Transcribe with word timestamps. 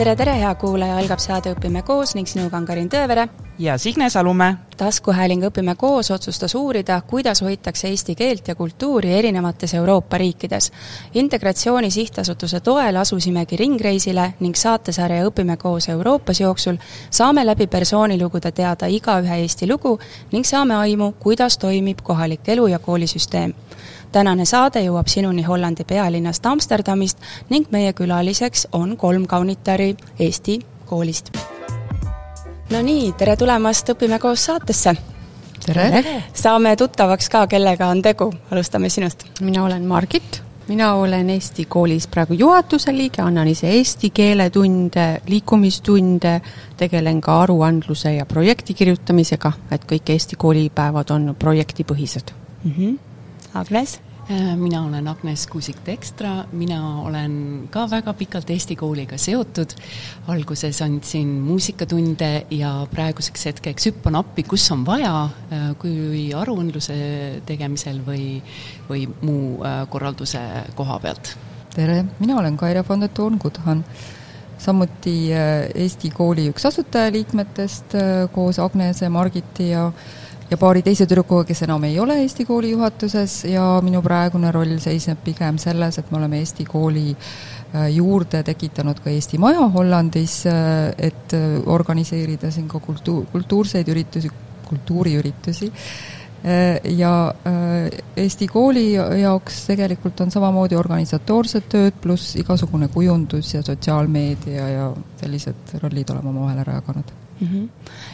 tere, 0.00 0.16
tere, 0.16 0.32
hea 0.40 0.54
kuulaja, 0.56 0.94
algab 0.96 1.20
saade 1.20 1.50
Õpime 1.52 1.82
koos 1.84 2.14
ning 2.16 2.28
sinuga 2.28 2.56
on 2.56 2.64
Karin 2.64 2.88
Tõevere. 2.88 3.28
ja 3.58 3.78
Signe 3.78 4.10
Salumäe. 4.10 4.54
taskuhääling 4.76 5.44
Õpime 5.44 5.74
koos 5.76 6.10
otsustas 6.10 6.54
uurida, 6.54 7.00
kuidas 7.00 7.42
hoitakse 7.42 7.88
eesti 7.88 8.14
keelt 8.14 8.48
ja 8.48 8.54
kultuuri 8.54 9.12
erinevates 9.12 9.74
Euroopa 9.74 10.18
riikides. 10.18 10.72
integratsiooni 11.14 11.90
sihtasutuse 11.90 12.60
toel 12.60 12.96
asusimegi 12.96 13.56
ringreisile 13.56 14.34
ning 14.40 14.54
saatesarja 14.54 15.26
Õpime 15.28 15.56
koos 15.56 15.88
Euroopas 15.88 16.40
jooksul 16.40 16.76
saame 17.10 17.46
läbi 17.46 17.66
persoonilugude 17.66 18.52
teada 18.52 18.86
igaühe 18.86 19.36
Eesti 19.36 19.68
lugu 19.68 19.98
ning 20.32 20.46
saame 20.46 20.74
aimu, 20.74 21.12
kuidas 21.12 21.58
toimib 21.58 21.98
kohalik 22.02 22.48
elu 22.48 22.66
ja 22.66 22.78
koolisüsteem 22.78 23.54
tänane 24.12 24.44
saade 24.44 24.82
jõuab 24.84 25.08
sinuni 25.08 25.42
Hollandi 25.46 25.84
pealinnast 25.86 26.46
Amsterdamist 26.46 27.22
ning 27.50 27.70
meie 27.70 27.92
külaliseks 27.92 28.66
on 28.72 28.96
kolm 28.96 29.26
kaunitari 29.26 29.94
Eesti 30.18 30.58
koolist. 30.86 31.30
no 32.70 32.82
nii, 32.82 33.12
tere 33.12 33.36
tulemast 33.36 33.94
Õpime 33.94 34.18
koos 34.18 34.44
saatesse! 34.50 34.96
tere! 35.66 36.22
saame 36.34 36.76
tuttavaks 36.76 37.28
ka, 37.30 37.46
kellega 37.46 37.88
on 37.88 38.02
tegu, 38.02 38.32
alustame 38.50 38.88
sinust. 38.88 39.26
mina 39.40 39.64
olen 39.64 39.86
Margit, 39.86 40.42
mina 40.68 40.94
olen 40.94 41.30
Eesti 41.30 41.64
koolis 41.64 42.06
praegu 42.06 42.34
juhatuse 42.34 42.92
liige, 42.96 43.22
annan 43.22 43.48
ise 43.48 43.70
eesti 43.70 44.10
keeletunde, 44.10 45.20
liikumistunde, 45.26 46.40
tegelen 46.76 47.20
ka 47.20 47.42
aruandluse 47.42 48.14
ja 48.14 48.26
projekti 48.26 48.74
kirjutamisega, 48.74 49.52
et 49.70 49.86
kõik 49.86 50.10
Eesti 50.10 50.36
koolipäevad 50.36 51.14
on 51.14 51.36
projektipõhised 51.38 52.34
mm. 52.64 52.74
-hmm 52.78 52.98
Agnes? 53.54 54.00
Äh, 54.30 54.56
mina 54.56 54.84
olen 54.86 55.08
Agnes 55.08 55.46
Kuusik-Tekstra, 55.46 56.44
mina 56.52 57.00
olen 57.02 57.66
ka 57.70 57.88
väga 57.90 58.12
pikalt 58.14 58.50
Eesti 58.50 58.76
kooliga 58.76 59.18
seotud. 59.18 59.72
alguses 60.28 60.82
andsin 60.82 61.26
muusikatunde 61.26 62.46
ja 62.50 62.86
praeguseks 62.90 63.46
hetkeks 63.46 63.86
hüppan 63.86 64.14
appi, 64.14 64.42
kus 64.42 64.70
on 64.70 64.86
vaja, 64.86 65.24
äh, 65.24 65.66
kui 65.78 66.30
aruandluse 66.34 66.94
tegemisel 67.46 67.98
või, 68.06 68.38
või 68.88 69.08
muu 69.22 69.64
äh, 69.64 69.82
korralduse 69.90 70.40
koha 70.78 71.00
pealt. 71.00 71.34
tere, 71.74 72.04
mina 72.20 72.38
olen 72.38 72.56
Kaire 72.56 72.84
von 72.88 73.00
der 73.00 73.10
Toon-Kudhan 73.14 73.84
samuti 74.58 75.32
Eesti 75.74 76.10
kooli 76.10 76.50
üks 76.52 76.66
asutajaliikmetest 76.68 77.94
koos 78.32 78.58
Agnese, 78.58 79.08
Margiti 79.08 79.70
ja 79.70 79.90
ja 80.50 80.58
paari 80.58 80.82
teise 80.82 81.06
tüdrukuga, 81.06 81.44
kes 81.48 81.62
enam 81.66 81.84
ei 81.86 81.98
ole 82.02 82.16
Eesti 82.24 82.44
kooli 82.48 82.72
juhatuses 82.72 83.44
ja 83.50 83.64
minu 83.86 84.02
praegune 84.02 84.50
roll 84.54 84.78
seisneb 84.82 85.22
pigem 85.24 85.58
selles, 85.62 86.00
et 86.00 86.10
me 86.10 86.18
oleme 86.18 86.40
Eesti 86.42 86.66
kooli 86.68 87.06
äh, 87.14 87.88
juurde 87.94 88.42
tekitanud 88.46 89.02
ka 89.02 89.12
Eesti 89.14 89.38
Maja 89.38 89.68
Hollandis, 89.74 90.40
äh, 90.50 90.90
et 90.98 91.34
äh, 91.38 91.60
organiseerida 91.70 92.50
siin 92.50 92.68
ka 92.68 92.80
kultuur, 92.82 93.26
kultuurseid 93.32 93.88
üritusi, 93.88 94.32
kultuuriüritusi 94.68 95.70
ja 96.40 97.10
Eesti 98.16 98.46
kooli 98.48 98.94
jaoks 98.94 99.58
tegelikult 99.68 100.22
on 100.24 100.30
samamoodi 100.32 100.78
organisatoorsed 100.78 101.66
tööd, 101.68 101.98
pluss 102.00 102.32
igasugune 102.40 102.88
kujundus 102.88 103.52
ja 103.52 103.60
sotsiaalmeedia 103.66 104.68
ja 104.72 104.86
sellised 105.20 105.74
rollid 105.82 106.14
oleme 106.14 106.32
omavahel 106.32 106.62
ära 106.64 106.78
jaganud. 106.78 107.12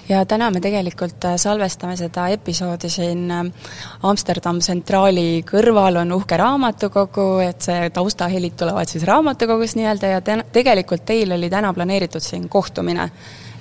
Ja 0.08 0.24
täna 0.24 0.50
me 0.50 0.60
tegelikult 0.62 1.24
äh, 1.26 1.36
salvestame 1.40 1.96
seda 1.98 2.28
episoodi 2.34 2.90
siin 2.90 3.30
äh, 3.30 3.70
Amsterdam 4.06 4.60
Centraali 4.62 5.42
kõrval 5.46 6.00
on 6.02 6.12
uhke 6.16 6.38
raamatukogu, 6.38 7.26
et 7.46 7.66
see 7.66 7.88
taustahelid 7.94 8.54
tulevad 8.58 8.90
siis 8.90 9.06
raamatukogust 9.08 9.78
nii-öelda 9.80 10.12
ja 10.14 10.20
te-, 10.22 10.44
tegelikult 10.52 11.06
teil 11.08 11.34
oli 11.34 11.50
täna 11.50 11.72
planeeritud 11.74 12.22
siin 12.22 12.48
kohtumine. 12.48 13.10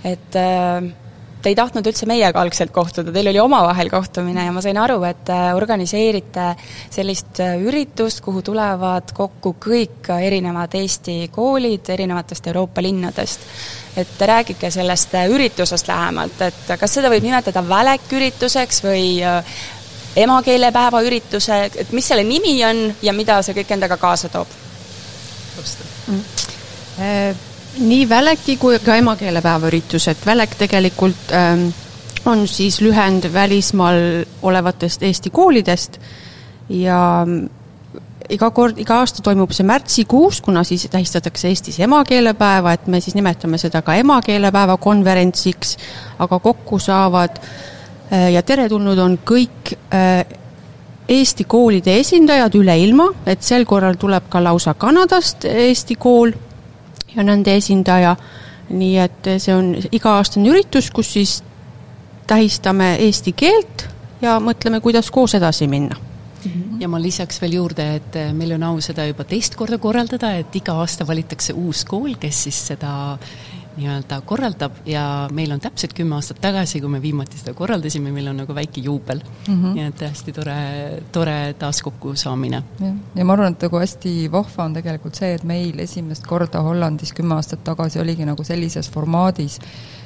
et 0.03 0.37
äh, 0.37 0.91
te 1.41 1.49
ei 1.49 1.57
tahtnud 1.57 1.85
üldse 1.85 2.07
meiega 2.09 2.41
algselt 2.41 2.71
kohtuda, 2.73 3.11
teil 3.13 3.29
oli 3.29 3.39
omavahel 3.39 3.89
kohtumine 3.89 4.45
ja 4.45 4.53
ma 4.53 4.61
sain 4.65 4.77
aru, 4.81 5.03
et 5.05 5.29
organiseerite 5.53 6.47
sellist 6.89 7.41
üritust, 7.41 8.23
kuhu 8.25 8.41
tulevad 8.41 9.13
kokku 9.13 9.55
kõik 9.61 10.09
erinevad 10.15 10.73
Eesti 10.73 11.27
koolid 11.33 11.89
erinevatest 11.93 12.49
Euroopa 12.49 12.81
linnadest 12.81 13.45
et 13.97 14.21
rääkige 14.21 14.71
sellest 14.71 15.15
äh, 15.15 15.29
üritusest 15.31 15.87
lähemalt, 15.87 16.41
et 16.41 16.75
kas 16.79 16.97
seda 16.97 17.09
võib 17.13 17.23
nimetada 17.23 17.63
välekürituseks 17.67 18.83
või 18.83 19.07
äh, 19.23 19.57
emakeelepäeva 20.15 21.01
ürituse, 21.05 21.63
et 21.75 21.91
mis 21.95 22.07
selle 22.07 22.23
nimi 22.23 22.57
on 22.65 22.85
ja 23.03 23.13
mida 23.13 23.41
see 23.43 23.55
kõik 23.57 23.75
endaga 23.75 23.97
kaasa 23.99 24.29
toob? 24.31 24.47
Mm. 26.07 26.21
Äh, 26.99 27.35
nii 27.79 28.09
Väleki 28.09 28.57
kui 28.57 28.79
ka 28.83 28.95
emakeelepäeva 28.99 29.71
üritus, 29.71 30.07
et 30.11 30.25
Välek 30.25 30.55
tegelikult 30.59 31.33
ähm, 31.35 31.67
on 32.25 32.47
siis 32.47 32.81
lühend 32.81 33.27
välismaal 33.33 34.25
olevatest 34.41 35.03
Eesti 35.03 35.29
koolidest 35.29 35.99
ja 36.69 36.99
iga 38.29 38.49
kord, 38.51 38.79
iga 38.81 38.99
aasta 39.01 39.23
toimub 39.25 39.51
see 39.55 39.65
märtsikuus, 39.67 40.41
kuna 40.45 40.63
siis 40.67 40.87
tähistatakse 40.91 41.49
Eestis 41.51 41.79
emakeelepäeva, 41.85 42.73
et 42.73 42.87
me 42.87 43.01
siis 43.01 43.15
nimetame 43.15 43.59
seda 43.61 43.81
ka 43.85 43.95
emakeelepäeva 44.01 44.77
konverentsiks, 44.81 45.75
aga 46.19 46.39
kokku 46.39 46.79
saavad 46.79 47.37
äh, 47.39 48.31
ja 48.33 48.43
teretulnud 48.43 48.99
on 48.99 49.19
kõik 49.25 49.75
äh, 49.93 50.25
Eesti 51.09 51.45
koolide 51.45 51.99
esindajad 52.01 52.55
üle 52.57 52.73
ilma, 52.81 53.11
et 53.29 53.43
sel 53.45 53.65
korral 53.69 53.99
tuleb 54.01 54.25
ka 54.29 54.39
lausa 54.41 54.73
Kanadast 54.73 55.45
Eesti 55.45 55.99
kool 56.01 56.31
ja 57.15 57.23
nende 57.23 57.53
esindaja, 57.55 58.15
nii 58.69 58.95
et 59.03 59.29
see 59.37 59.53
on 59.53 59.75
iga-aastane 59.93 60.49
üritus, 60.49 60.89
kus 60.89 61.13
siis 61.13 61.35
tähistame 62.27 62.95
eesti 63.05 63.35
keelt 63.37 63.85
ja 64.21 64.39
mõtleme, 64.41 64.81
kuidas 64.81 65.11
koos 65.13 65.37
edasi 65.37 65.67
minna. 65.69 66.14
Ja 66.79 66.89
ma 66.91 67.01
lisaks 67.01 67.41
veel 67.41 67.59
juurde, 67.59 67.89
et 67.99 68.15
eh, 68.21 68.31
meil 68.33 68.55
on 68.57 68.69
au 68.71 68.79
seda 68.83 69.07
juba 69.07 69.25
teist 69.27 69.55
korda 69.59 69.79
korraldada, 69.81 70.35
et 70.39 70.55
iga 70.55 70.77
aasta 70.81 71.07
valitakse 71.07 71.53
uus 71.53 71.85
kool, 71.87 72.17
kes 72.21 72.45
siis 72.47 72.61
seda 72.73 72.95
nii-öelda 73.75 74.21
korraldab 74.23 74.77
ja 74.87 75.27
meil 75.35 75.51
on 75.51 75.59
täpselt 75.59 75.93
kümme 75.93 76.15
aastat 76.15 76.39
tagasi, 76.43 76.79
kui 76.79 76.91
me 76.91 77.01
viimati 77.03 77.39
seda 77.39 77.53
korraldasime, 77.57 78.11
meil 78.15 78.29
on 78.31 78.39
nagu 78.43 78.55
väike 78.55 78.81
juubel 78.81 79.19
mm. 79.19 79.55
-hmm. 79.55 79.73
nii 79.75 79.87
et 79.89 80.03
hästi 80.07 80.31
tore, 80.31 80.55
tore 81.11 81.55
taas 81.59 81.81
kokkusaamine. 81.81 82.63
ja 83.15 83.25
ma 83.25 83.33
arvan, 83.33 83.51
et 83.51 83.67
nagu 83.67 83.79
hästi 83.79 84.31
vahva 84.31 84.63
on 84.63 84.73
tegelikult 84.73 85.15
see, 85.15 85.33
et 85.33 85.43
meil 85.43 85.79
esimest 85.79 86.27
korda 86.27 86.61
Hollandis 86.61 87.13
kümme 87.13 87.35
aastat 87.35 87.63
tagasi 87.63 87.99
oligi 87.99 88.25
nagu 88.25 88.43
sellises 88.43 88.89
formaadis 88.89 89.59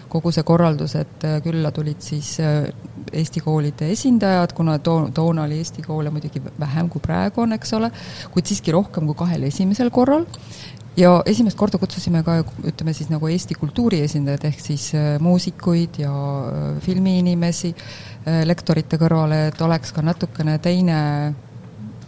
kogu 0.09 0.31
see 0.33 0.44
korraldus, 0.44 0.95
et 0.95 1.23
äh, 1.28 1.38
külla 1.45 1.72
tulid 1.72 2.01
siis 2.01 2.39
äh, 2.39 2.69
Eesti 3.14 3.44
koolide 3.46 3.92
esindajad, 3.94 4.53
kuna 4.58 4.78
too, 4.84 5.09
toona 5.14 5.47
oli 5.47 5.59
Eesti 5.64 5.86
koole 5.86 6.12
muidugi 6.14 6.42
vähem, 6.59 6.90
kui 6.90 7.02
praegu 7.03 7.46
on, 7.46 7.56
eks 7.58 7.74
ole, 7.78 7.92
kuid 8.34 8.50
siiski 8.50 8.75
rohkem 8.75 9.09
kui 9.09 9.18
kahel 9.20 9.47
esimesel 9.50 9.90
korral, 9.94 10.25
ja 11.00 11.16
esimest 11.30 11.58
korda 11.58 11.80
kutsusime 11.81 12.24
ka 12.28 12.40
ütleme 12.44 12.94
siis 12.94 13.12
nagu 13.12 13.30
Eesti 13.31 13.58
kultuuri 13.59 14.02
esindajad, 14.06 14.47
ehk 14.52 14.64
siis 14.64 14.90
äh, 14.97 15.12
muusikuid 15.24 16.02
ja 16.03 16.14
filmiinimesi 16.86 17.75
lektorite 18.46 19.00
kõrvale, 19.02 19.47
et 19.50 19.62
oleks 19.64 19.94
ka 19.96 20.03
natukene 20.06 20.58
teine 20.62 20.97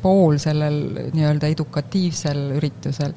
pool 0.02 0.40
sellel 0.42 0.82
nii-öelda 1.14 1.52
edukatiivsel 1.54 2.58
üritusel. 2.58 3.14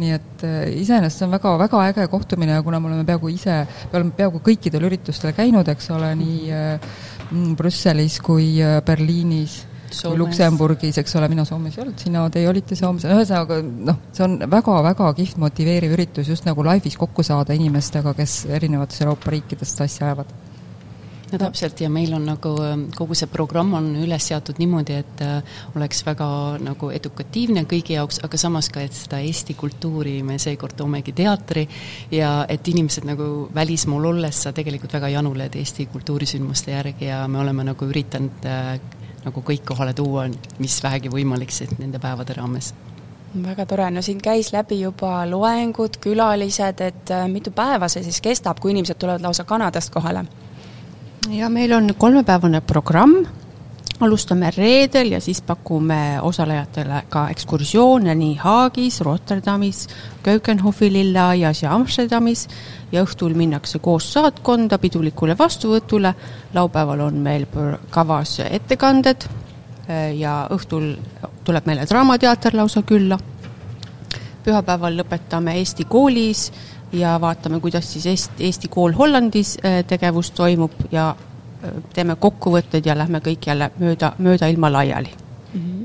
Nii 0.00 0.12
et 0.16 0.42
äh, 0.46 0.60
iseenesest 0.80 1.20
see 1.20 1.26
on 1.26 1.34
väga, 1.34 1.54
väga 1.60 1.80
äge 1.90 2.06
kohtumine 2.08 2.54
ja 2.54 2.62
kuna 2.64 2.78
me 2.80 2.88
oleme 2.88 3.04
peaaegu 3.08 3.28
ise, 3.32 3.56
me 3.90 3.98
oleme 3.98 4.14
peaaegu 4.16 4.40
kõikidel 4.46 4.86
üritustel 4.88 5.34
käinud, 5.36 5.68
eks 5.68 5.90
ole, 5.92 6.14
nii 6.16 6.52
äh, 6.56 6.94
Brüsselis 7.30 8.20
kui 8.24 8.56
äh, 8.62 8.80
Berliinis 8.86 9.60
kui 9.90 10.18
Luksemburgis, 10.18 11.00
eks 11.02 11.16
ole, 11.18 11.28
mina 11.32 11.44
Soomes 11.46 11.74
ei 11.74 11.82
olnud, 11.82 11.98
sina, 11.98 12.22
teie 12.30 12.46
olite 12.50 12.78
Soomes, 12.78 13.06
ühesõnaga 13.10 13.58
noh, 13.64 13.98
see 14.14 14.22
on 14.26 14.36
väga-väga 14.50 15.08
kihvt 15.18 15.40
motiveeriv 15.42 15.96
üritus 15.96 16.30
just 16.30 16.46
nagu 16.46 16.62
laivis 16.66 16.94
kokku 17.00 17.26
saada 17.26 17.56
inimestega, 17.58 18.14
kes 18.18 18.44
erinevatest 18.54 19.02
Euroopa 19.02 19.34
riikidest 19.34 19.82
asja 19.86 20.06
ajavad 20.10 20.30
no 21.32 21.38
täpselt, 21.38 21.80
ja 21.80 21.90
meil 21.92 22.12
on 22.14 22.24
nagu 22.26 22.52
ähm, 22.64 22.84
kogu 22.96 23.16
see 23.18 23.30
programm 23.30 23.74
on 23.78 23.88
üles 24.02 24.26
seatud 24.30 24.58
niimoodi, 24.60 24.98
et 25.02 25.22
äh, 25.24 25.62
oleks 25.78 26.02
väga 26.06 26.28
nagu 26.62 26.90
edukatiivne 26.94 27.64
kõigi 27.70 27.96
jaoks, 27.96 28.20
aga 28.26 28.40
samas 28.40 28.70
ka, 28.72 28.84
et 28.84 28.96
seda 28.96 29.20
Eesti 29.24 29.56
kultuuri 29.58 30.20
me 30.26 30.38
seekord 30.42 30.76
toomegi 30.78 31.14
teatri 31.16 31.66
ja 32.14 32.32
et 32.50 32.68
inimesed 32.68 33.06
nagu 33.08 33.48
välismaal 33.54 34.10
olles 34.12 34.44
sa 34.46 34.54
tegelikult 34.56 34.98
väga 34.98 35.12
januled 35.16 35.58
Eesti 35.60 35.86
kultuurisündmuste 35.92 36.74
järgi 36.74 37.10
ja 37.10 37.22
me 37.28 37.42
oleme 37.44 37.66
nagu 37.72 37.90
üritanud 37.90 38.46
äh, 38.48 38.76
nagu 39.24 39.42
kõik 39.44 39.66
kohale 39.68 39.92
tuua, 39.94 40.28
mis 40.58 40.78
vähegi 40.82 41.12
võimalik 41.12 41.52
siis 41.52 41.76
nende 41.78 42.00
päevade 42.02 42.38
raames 42.38 42.72
väga 43.30 43.62
tore, 43.70 43.84
no 43.94 44.02
siin 44.02 44.18
käis 44.18 44.48
läbi 44.50 44.80
juba 44.80 45.20
loengud, 45.30 46.00
külalised, 46.02 46.80
et 46.82 47.10
äh, 47.14 47.28
mitu 47.30 47.52
päeva 47.54 47.86
see 47.88 48.02
siis 48.02 48.18
kestab, 48.24 48.58
kui 48.58 48.74
inimesed 48.74 48.98
tulevad 48.98 49.22
lausa 49.22 49.44
Kanadast 49.46 49.94
kohale? 49.94 50.24
Ja 51.28 51.48
meil 51.48 51.72
on 51.72 51.94
kolmepäevane 51.98 52.60
programm, 52.60 53.26
alustame 54.00 54.50
reedel 54.56 55.12
ja 55.12 55.20
siis 55.20 55.42
pakume 55.42 56.20
osalejatele 56.22 57.02
ka 57.08 57.28
ekskursioone 57.28 58.14
nii 58.14 58.36
Haagis, 58.40 59.00
Rotterdamis, 59.00 59.88
Keukenhofi 60.22 60.92
lilleaias 60.92 61.62
ja 61.62 61.74
Amsterdamis 61.74 62.48
ja 62.92 63.04
õhtul 63.04 63.34
minnakse 63.36 63.78
koos 63.78 64.12
saatkonda 64.12 64.78
pidulikule 64.78 65.38
vastuvõtule. 65.38 66.14
laupäeval 66.54 67.00
on 67.00 67.14
meil 67.14 67.46
kavas 67.90 68.40
ettekanded 68.50 69.28
eh, 69.88 70.16
ja 70.18 70.46
õhtul 70.50 70.96
tuleb 71.44 71.66
meile 71.66 71.86
Draamateater 71.88 72.56
lausa 72.56 72.82
külla. 72.82 73.18
pühapäeval 74.44 74.96
lõpetame 74.96 75.54
Eesti 75.54 75.84
koolis 75.84 76.52
ja 76.92 77.20
vaatame, 77.20 77.60
kuidas 77.60 77.92
siis 77.92 78.06
Eesti, 78.06 78.44
Eesti 78.44 78.68
kool 78.68 78.92
Hollandis 78.92 79.58
eh, 79.62 79.84
tegevus 79.84 80.30
toimub 80.30 80.72
ja 80.92 81.14
teeme 81.92 82.16
kokkuvõtted 82.16 82.86
ja 82.86 82.96
lähme 82.96 83.20
kõik 83.24 83.46
jälle 83.46 83.70
mööda, 83.78 84.14
mööda 84.18 84.48
ilma 84.48 84.72
laiali 84.72 85.10
mm. 85.54 85.60
-hmm 85.60 85.80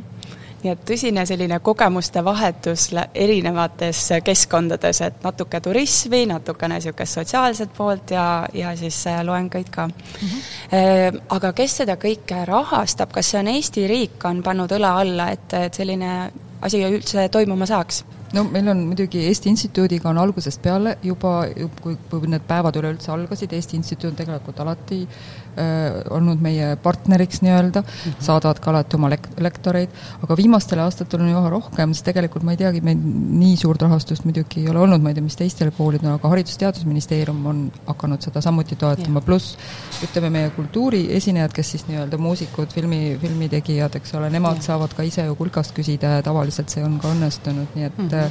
nii 0.66 0.74
et 0.74 0.86
tõsine 0.90 1.26
selline 1.30 1.60
kogemuste 1.60 2.24
vahetus 2.26 2.88
erinevates 3.14 4.00
keskkondades, 4.26 5.02
et 5.06 5.22
natuke 5.24 5.60
turismi, 5.62 6.24
natukene 6.26 6.80
niisugust 6.80 7.20
sotsiaalset 7.20 7.74
poolt 7.78 8.16
ja, 8.16 8.48
ja 8.54 8.74
siis 8.78 8.98
äh, 9.08 9.22
loenguid 9.26 9.70
ka 9.70 9.88
mm. 9.88 9.94
-hmm. 10.28 11.22
Aga 11.30 11.54
kes 11.54 11.78
seda 11.78 11.96
kõike 12.02 12.46
rahastab, 12.46 13.12
kas 13.12 13.30
see 13.32 13.40
on 13.40 13.48
Eesti 13.48 13.88
riik, 13.88 14.26
on 14.26 14.42
pannud 14.44 14.72
õla 14.72 14.96
alla, 15.00 15.30
et, 15.32 15.54
et 15.54 15.74
selline 15.74 16.32
asi 16.62 16.82
üldse 16.84 17.30
toimuma 17.30 17.66
saaks? 17.66 18.04
No 18.36 18.44
meil 18.52 18.68
on 18.72 18.84
muidugi 18.90 19.24
Eesti 19.30 19.50
Instituudiga 19.54 20.10
on 20.12 20.20
algusest 20.20 20.62
peale 20.64 20.98
juba, 21.06 21.46
kui, 21.82 21.96
kui 22.10 22.30
need 22.32 22.44
päevad 22.48 22.76
üleüldse 22.80 23.12
algasid, 23.14 23.54
Eesti 23.56 23.78
Instituut 23.80 24.12
on 24.12 24.18
tegelikult 24.20 24.60
alati 24.64 25.02
äh, 25.06 26.02
olnud 26.14 26.42
meie 26.44 26.74
partneriks 26.84 27.42
nii-öelda 27.46 27.82
mm, 27.82 27.94
-hmm. 27.96 28.26
saadavad 28.28 28.60
ka 28.64 28.72
alati 28.72 29.00
oma 29.00 29.12
lek-, 29.14 29.30
lektoreid, 29.42 29.94
aga 30.24 30.38
viimastel 30.38 30.82
aastatel 30.84 31.24
on 31.24 31.32
üha 31.32 31.52
rohkem, 31.54 31.94
sest 31.94 32.10
tegelikult 32.10 32.44
ma 32.44 32.56
ei 32.56 32.62
teagi, 32.64 32.82
meil 32.86 33.00
nii 33.44 33.56
suurt 33.62 33.86
rahastust 33.86 34.28
muidugi 34.28 34.64
ei 34.64 34.70
ole 34.74 34.84
olnud, 34.84 35.02
ma 35.02 35.14
ei 35.14 35.20
tea, 35.20 35.24
mis 35.24 35.40
teistel 35.40 35.72
koolidel, 35.78 36.16
aga 36.18 36.34
Haridus-Teadusministeerium 36.34 37.46
on 37.52 37.64
hakanud 37.88 38.22
seda 38.22 38.42
samuti 38.42 38.76
toetama, 38.76 39.22
pluss 39.22 39.56
ütleme, 40.04 40.30
meie 40.30 40.50
kultuuriesinejad, 40.58 41.54
kes 41.56 41.72
siis 41.76 41.88
nii-öelda 41.88 42.18
muusikud, 42.18 42.74
filmi, 42.76 43.18
filmitegijad, 43.22 43.96
eks 43.96 44.16
ole, 44.20 44.30
nemad 44.30 44.60
ja. 44.60 44.70
saavad 44.72 44.94
ka 44.98 45.08
ise 45.08 45.26
ju 45.30 45.36
kulkast 45.40 45.76
küsida 45.76 46.18
ja 46.18 46.26
tavaliselt 46.26 46.70
see 46.70 46.84
on 46.84 47.00
ka 47.00 47.14
õnnestunud, 47.16 47.72
nii 47.76 47.86
et 47.86 47.98
mm 47.98 48.10
-hmm 48.10 48.25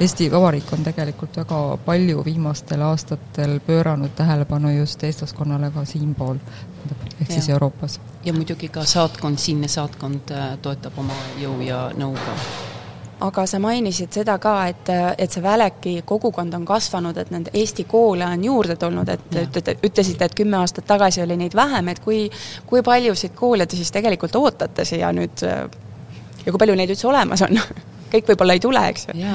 Eesti 0.00 0.30
Vabariik 0.32 0.72
on 0.72 0.84
tegelikult 0.84 1.36
väga 1.36 1.60
palju 1.84 2.24
viimastel 2.24 2.82
aastatel 2.84 3.58
pööranud 3.66 4.12
tähelepanu 4.16 4.72
just 4.76 5.02
eestlaskonnale 5.04 5.70
ka 5.74 5.84
siinpool, 5.84 6.38
ehk 7.20 7.32
siis 7.32 7.48
Euroopas. 7.48 8.00
ja 8.24 8.32
muidugi 8.32 8.68
ka 8.68 8.84
saatkond, 8.84 9.38
siinne 9.38 9.68
saatkond 9.68 10.30
äh, 10.30 10.56
toetab 10.62 10.98
oma 10.98 11.16
jõu 11.40 11.60
ja 11.64 11.90
nõuga 11.96 12.36
aga 13.20 13.46
sa 13.48 13.58
mainisid 13.58 14.12
seda 14.12 14.36
ka, 14.38 14.54
et, 14.68 14.90
et 15.18 15.32
see 15.32 15.42
Väleki 15.42 15.94
kogukond 16.04 16.54
on 16.54 16.66
kasvanud, 16.68 17.16
et 17.16 17.30
neid 17.32 17.48
Eesti 17.54 17.86
koole 17.88 18.26
on 18.26 18.44
juurde 18.44 18.76
tulnud, 18.76 19.08
et 19.08 19.38
ütlete, 19.46 19.78
ütlesite, 19.86 20.28
et 20.28 20.36
kümme 20.36 20.60
aastat 20.60 20.86
tagasi 20.86 21.22
oli 21.24 21.38
neid 21.40 21.56
vähem, 21.56 21.88
et 21.88 22.02
kui, 22.04 22.26
kui 22.66 22.82
paljusid 22.84 23.32
koole 23.34 23.66
te 23.66 23.76
siis 23.76 23.92
tegelikult 23.94 24.36
ootate 24.36 24.84
siia 24.84 25.12
nüüd 25.16 25.46
ja 26.46 26.52
kui 26.52 26.60
palju 26.60 26.76
neid 26.78 26.92
üldse 26.94 27.08
olemas 27.08 27.42
on 27.46 27.56
kõik 28.12 28.32
võib-olla 28.32 28.56
ei 28.56 28.62
tule, 28.62 28.82
eks 28.90 29.08
ju. 29.12 29.32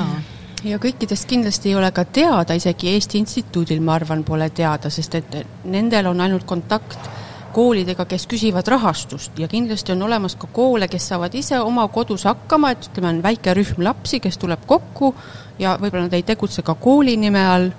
ja 0.64 0.78
kõikidest 0.82 1.28
kindlasti 1.30 1.72
ei 1.72 1.76
ole 1.76 1.92
ka 1.92 2.06
teada, 2.06 2.54
isegi 2.58 2.94
Eesti 2.94 3.22
Instituudil, 3.22 3.82
ma 3.82 3.96
arvan, 4.00 4.24
pole 4.24 4.50
teada, 4.50 4.90
sest 4.90 5.16
et 5.20 5.38
nendel 5.66 6.12
on 6.12 6.22
ainult 6.22 6.46
kontakt 6.46 7.10
koolidega, 7.52 8.06
kes 8.08 8.26
küsivad 8.32 8.68
rahastust 8.72 9.40
ja 9.40 9.48
kindlasti 9.52 9.92
on 9.92 10.06
olemas 10.08 10.38
ka 10.40 10.48
koole, 10.54 10.88
kes 10.88 11.10
saavad 11.12 11.36
ise 11.36 11.60
oma 11.60 11.88
kodus 11.92 12.24
hakkama, 12.30 12.72
et 12.72 12.88
ütleme, 12.90 13.10
on 13.16 13.24
väike 13.24 13.56
rühm 13.58 13.84
lapsi, 13.84 14.22
kes 14.24 14.40
tuleb 14.42 14.64
kokku 14.68 15.14
ja 15.60 15.76
võib-olla 15.82 16.08
nad 16.08 16.16
ei 16.18 16.24
tegutse 16.28 16.64
ka 16.64 16.76
kooli 16.80 17.18
nime 17.20 17.44
all, 17.48 17.72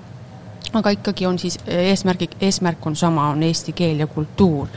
aga 0.73 0.93
ikkagi 0.93 1.25
on 1.29 1.39
siis 1.41 1.57
eesmärgi, 1.67 2.29
eesmärk 2.41 2.85
on 2.85 2.95
sama, 2.95 3.29
on 3.33 3.43
eesti 3.43 3.73
keel 3.77 4.03
ja 4.03 4.07
kultuur. 4.07 4.67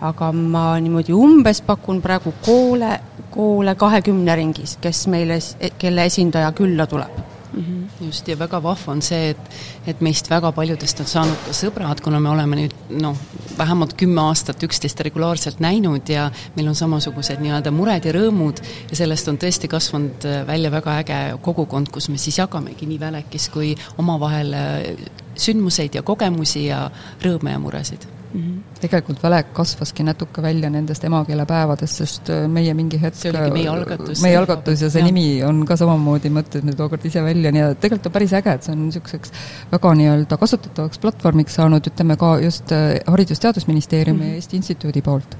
Aga 0.00 0.32
ma 0.32 0.80
niimoodi 0.80 1.12
umbes 1.12 1.60
pakun 1.62 2.02
praegu 2.02 2.34
koole 2.44 3.00
koole 3.34 3.74
kahekümne 3.74 4.36
ringis, 4.36 4.78
kes 4.80 5.06
meile, 5.10 5.38
kelle 5.78 6.04
esindaja 6.10 6.52
külla 6.52 6.86
tuleb 6.86 7.16
mm. 7.54 7.62
-hmm. 7.62 8.06
just, 8.06 8.28
ja 8.28 8.38
väga 8.38 8.62
vahva 8.62 8.92
on 8.92 9.02
see, 9.02 9.30
et, 9.30 9.50
et 9.86 10.00
meist 10.00 10.30
väga 10.30 10.52
paljudest 10.52 11.00
on 11.00 11.06
saanud 11.06 11.42
ka 11.46 11.54
sõbrad, 11.56 12.02
kuna 12.04 12.20
me 12.20 12.30
oleme 12.30 12.56
nüüd 12.60 12.74
noh, 13.00 13.18
vähemalt 13.58 13.96
kümme 13.98 14.20
aastat 14.20 14.62
üksteist 14.62 15.00
regulaarselt 15.00 15.60
näinud 15.60 16.08
ja 16.08 16.30
meil 16.56 16.68
on 16.68 16.78
samasugused 16.78 17.42
nii-öelda 17.42 17.74
mured 17.74 18.06
ja 18.06 18.14
rõõmud 18.14 18.62
ja 18.90 18.96
sellest 19.02 19.28
on 19.28 19.38
tõesti 19.38 19.70
kasvanud 19.70 20.26
äh, 20.30 20.46
välja 20.46 20.70
väga 20.70 20.98
äge 21.02 21.20
kogukond, 21.42 21.90
kus 21.90 22.08
me 22.08 22.18
siis 22.18 22.38
jagamegi 22.38 22.86
nii 22.86 23.00
Välekis 23.00 23.48
kui 23.48 23.74
omavahel 23.98 24.54
äh, 24.54 25.06
sündmuseid 25.34 25.94
ja 25.94 26.02
kogemusi 26.02 26.66
ja 26.66 26.90
rõõme 27.22 27.50
ja 27.50 27.58
muresid 27.58 28.13
mm. 28.34 28.40
-hmm. 28.40 28.80
tegelikult 28.80 29.22
Välek 29.22 29.52
kasvaski 29.54 30.02
natuke 30.02 30.42
välja 30.42 30.70
nendest 30.70 31.04
emakeelepäevadest, 31.04 32.02
sest 32.02 32.30
äh, 32.30 32.48
meie 32.48 32.74
mingi 32.74 33.00
hetk 33.00 33.16
see 33.20 33.30
oligi 33.30 33.54
meie 33.58 33.68
algatus. 33.68 34.22
meie 34.22 34.36
algatus 34.36 34.82
ja 34.82 34.90
see 34.90 35.00
ja. 35.00 35.06
nimi 35.06 35.42
on 35.44 35.64
ka 35.66 35.76
samamoodi, 35.76 36.32
mõtlesime 36.34 36.76
tookord 36.76 37.04
ise 37.04 37.22
välja, 37.22 37.52
nii 37.52 37.64
et 37.70 37.80
tegelikult 37.80 38.10
on 38.10 38.18
päris 38.18 38.36
äge, 38.40 38.58
et 38.58 38.62
see 38.68 38.74
on 38.76 38.84
niisuguseks 38.88 39.32
väga 39.72 39.94
nii-öelda 40.02 40.38
kasutatavaks 40.44 40.98
platvormiks 40.98 41.54
saanud, 41.60 41.90
ütleme 41.92 42.16
ka 42.20 42.38
just 42.44 42.72
äh, 42.72 43.00
Haridus-Teadusministeeriumi 43.06 44.18
mm 44.18 44.24
-hmm. 44.24 44.38
ja 44.38 44.42
Eesti 44.42 44.56
Instituudi 44.56 45.02
poolt 45.02 45.36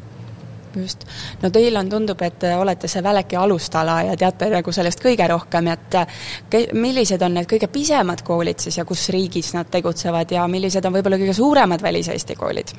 just. 0.76 1.04
no 1.42 1.50
teil 1.50 1.76
on, 1.76 1.88
tundub, 1.90 2.22
et 2.22 2.48
olete 2.56 2.88
see 2.88 3.02
Väleki 3.02 3.36
alustala 3.36 4.00
ja 4.10 4.16
teate 4.16 4.50
nagu 4.50 4.72
sellest 4.72 5.02
kõige 5.04 5.28
rohkem, 5.28 5.68
et 5.74 6.00
millised 6.72 7.22
on 7.22 7.34
need 7.38 7.48
kõige 7.50 7.68
pisemad 7.72 8.22
koolid 8.26 8.58
siis 8.58 8.78
ja 8.78 8.84
kus 8.84 9.08
riigis 9.14 9.54
nad 9.54 9.70
tegutsevad 9.70 10.30
ja 10.30 10.48
millised 10.48 10.84
on 10.84 10.98
võib-olla 10.98 11.20
kõige 11.20 11.36
suuremad 11.36 11.82
väliseesti 11.82 12.36
koolid? 12.36 12.76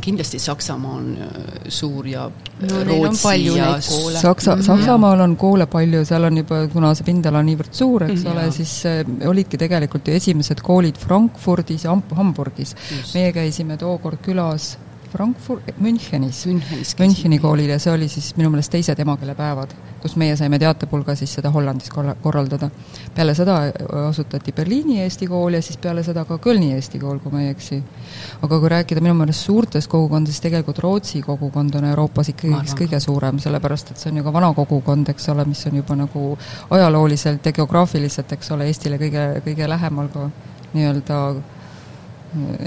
kindlasti 0.00 0.38
Saksamaa 0.38 0.92
on 0.92 1.16
äh, 1.20 1.28
suur 1.68 2.06
ja 2.06 2.30
no, 2.60 2.84
Rootsi 2.84 3.46
ja 3.56 3.80
Saksa, 3.80 4.56
mhm. 4.56 4.62
Saksamaal 4.62 5.20
on 5.20 5.36
koole 5.36 5.66
palju, 5.66 6.04
seal 6.04 6.24
on 6.24 6.38
juba, 6.40 6.62
kuna 6.72 6.94
see 6.96 7.04
pindala 7.04 7.42
on 7.42 7.50
niivõrd 7.50 7.74
suur, 7.76 8.06
eks 8.06 8.22
mm 8.22 8.30
-hmm. 8.30 8.32
ole, 8.32 8.52
siis 8.52 8.86
äh, 8.86 9.28
olidki 9.28 9.58
tegelikult 9.58 10.08
ju 10.08 10.14
esimesed 10.14 10.62
koolid 10.62 10.98
Frankfurdis 10.98 11.84
ja 11.84 11.96
Hamburgis. 12.14 12.76
meie 13.14 13.32
käisime 13.32 13.76
tookord 13.76 14.18
külas 14.22 14.78
Frankfurt, 15.12 15.66
Münchenis, 15.78 16.46
Münchenis, 16.46 16.94
Müncheni 16.98 17.38
koolil 17.38 17.68
ja 17.68 17.78
see 17.82 17.92
oli 17.92 18.06
siis 18.08 18.30
minu 18.38 18.48
meelest 18.52 18.72
teised 18.72 19.00
emakeelepäevad, 19.04 19.74
kus 20.00 20.14
meie 20.20 20.36
saime 20.40 20.56
teatepulga 20.62 21.12
siis 21.18 21.34
seda 21.36 21.50
Hollandis 21.52 21.92
korra-, 21.92 22.14
korraldada. 22.22 22.70
peale 23.14 23.34
seda 23.36 23.58
asutati 24.08 24.54
Berliini 24.56 25.02
Eesti 25.04 25.28
kool 25.28 25.58
ja 25.58 25.62
siis 25.62 25.76
peale 25.76 26.02
seda 26.06 26.24
ka 26.24 26.38
Kölni 26.38 26.72
Eesti 26.78 26.98
kool, 27.02 27.20
kui 27.20 27.32
ma 27.32 27.42
ei 27.42 27.52
eksi. 27.52 27.82
aga 28.42 28.58
kui 28.58 28.72
rääkida 28.72 29.04
minu 29.04 29.14
meelest 29.20 29.44
suurtest 29.44 29.90
kogukondadest, 29.92 30.42
tegelikult 30.48 30.78
Rootsi 30.78 31.20
kogukond 31.22 31.74
on 31.76 31.90
Euroopas 31.92 32.32
ikkagi 32.32 32.56
üks 32.62 32.76
kõige 32.80 33.00
suurem, 33.00 33.38
sellepärast 33.38 33.92
et 33.92 34.00
see 34.00 34.10
on 34.10 34.22
ju 34.22 34.24
ka 34.24 34.32
vana 34.32 34.52
kogukond, 34.56 35.12
eks 35.12 35.28
ole, 35.28 35.44
mis 35.44 35.66
on 35.68 35.80
juba 35.82 35.98
nagu 36.06 36.28
ajalooliselt 36.70 37.46
ja 37.46 37.52
geograafiliselt, 37.52 38.32
eks 38.32 38.54
ole, 38.56 38.72
Eestile 38.72 38.96
kõige, 39.02 39.28
kõige 39.44 39.68
lähemal 39.68 40.08
ka 40.14 40.30
nii-öelda 40.72 41.18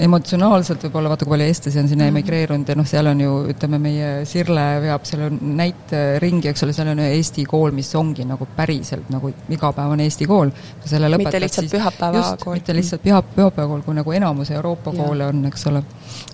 emotsionaalselt 0.06 0.84
võib-olla, 0.86 1.10
vaata 1.10 1.26
kui 1.26 1.32
palju 1.34 1.46
eestlasi 1.50 1.80
on 1.80 1.88
sinna 1.88 2.04
mm 2.04 2.08
-hmm. 2.08 2.18
emigreerunud 2.20 2.68
ja 2.68 2.74
noh, 2.78 2.86
seal 2.86 3.06
on 3.10 3.20
ju, 3.20 3.32
ütleme, 3.50 3.78
meie 3.82 4.10
Sirle 4.24 4.64
veab 4.82 5.04
selle 5.08 5.30
näiteringi, 5.30 6.48
eks 6.48 6.62
ole, 6.62 6.72
seal 6.72 6.92
on 6.92 7.02
Eesti 7.02 7.44
kool, 7.44 7.72
mis 7.74 7.94
ongi 7.98 8.24
nagu 8.24 8.46
päriselt 8.56 9.10
nagu 9.10 9.32
igapäevane 9.48 10.04
Eesti 10.04 10.26
kool. 10.26 10.50
mitte 11.18 11.40
lihtsalt 11.40 11.70
pühapäevakool. 11.70 12.54
mitte 12.54 12.74
lihtsalt 12.74 13.02
püha, 13.02 13.22
pühapäevakool, 13.22 13.82
kui 13.82 13.94
nagu 13.94 14.12
enamus 14.12 14.50
Euroopa 14.50 14.92
ja. 14.94 15.02
koole 15.02 15.26
on, 15.26 15.44
eks 15.46 15.66
ole. 15.66 15.82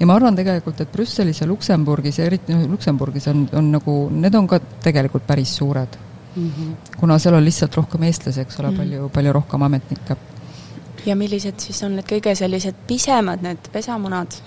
ja 0.00 0.06
ma 0.06 0.14
arvan 0.14 0.36
tegelikult, 0.36 0.80
et 0.80 0.92
Brüsselis 0.92 1.40
ja 1.40 1.46
Luksemburgis 1.46 2.18
ja 2.18 2.24
eriti 2.24 2.52
noh, 2.52 2.68
Luksemburgis 2.68 3.28
on, 3.28 3.48
on 3.52 3.72
nagu, 3.72 4.10
need 4.10 4.34
on 4.34 4.46
ka 4.46 4.60
tegelikult 4.82 5.26
päris 5.26 5.56
suured 5.56 5.96
mm. 6.36 6.50
-hmm. 6.50 6.96
kuna 7.00 7.18
seal 7.18 7.34
on 7.34 7.44
lihtsalt 7.44 7.76
rohkem 7.76 8.02
eestlasi, 8.02 8.40
eks 8.40 8.60
ole 8.60 8.68
mm, 8.68 8.74
-hmm. 8.74 8.78
palju, 8.78 9.08
palju 9.08 9.32
rohkem 9.32 9.62
ametnikke 9.62 10.16
ja 11.06 11.16
millised 11.16 11.60
siis 11.60 11.82
on 11.82 11.96
need 11.98 12.08
kõige 12.08 12.34
sellised 12.38 12.86
pisemad, 12.86 13.42
need 13.42 13.70
pesamunad? 13.72 14.40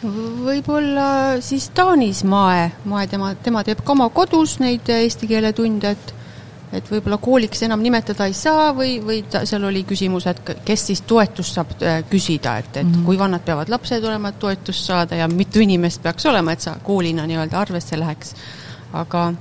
võib-olla 0.00 1.40
siis 1.44 1.66
Taanis 1.76 2.22
Mae, 2.24 2.70
Mae 2.88 3.08
tema, 3.10 3.34
tema 3.34 3.60
teeb 3.66 3.82
ka 3.84 3.92
oma 3.92 4.08
kodus 4.08 4.56
neid 4.62 4.88
eesti 4.88 5.28
keele 5.28 5.52
tunde, 5.52 5.90
et 5.92 6.14
et 6.72 6.86
võib-olla 6.86 7.18
kooliks 7.18 7.64
enam 7.66 7.82
nimetada 7.82 8.28
ei 8.30 8.34
saa 8.36 8.70
või, 8.74 8.98
või 9.02 9.24
ta, 9.30 9.42
seal 9.48 9.64
oli 9.66 9.82
küsimus, 9.88 10.26
et 10.30 10.52
kes 10.64 10.84
siis 10.90 11.02
toetust 11.02 11.58
saab 11.58 11.72
äh, 11.82 12.00
küsida, 12.10 12.56
et, 12.62 12.70
et 12.76 12.86
mm 12.86 12.92
-hmm. 12.92 13.06
kui 13.06 13.18
vanad 13.18 13.42
peavad 13.44 13.68
lapsed 13.68 14.04
olema, 14.04 14.30
et 14.30 14.38
toetust 14.38 14.86
saada 14.86 15.18
ja 15.18 15.28
mitu 15.28 15.60
inimest 15.60 16.02
peaks 16.02 16.26
olema, 16.26 16.52
et 16.52 16.60
sa 16.60 16.76
koolina 16.82 17.26
nii-öelda 17.26 17.58
arvesse 17.58 17.98
läheks. 17.98 18.34
aga, 18.92 19.32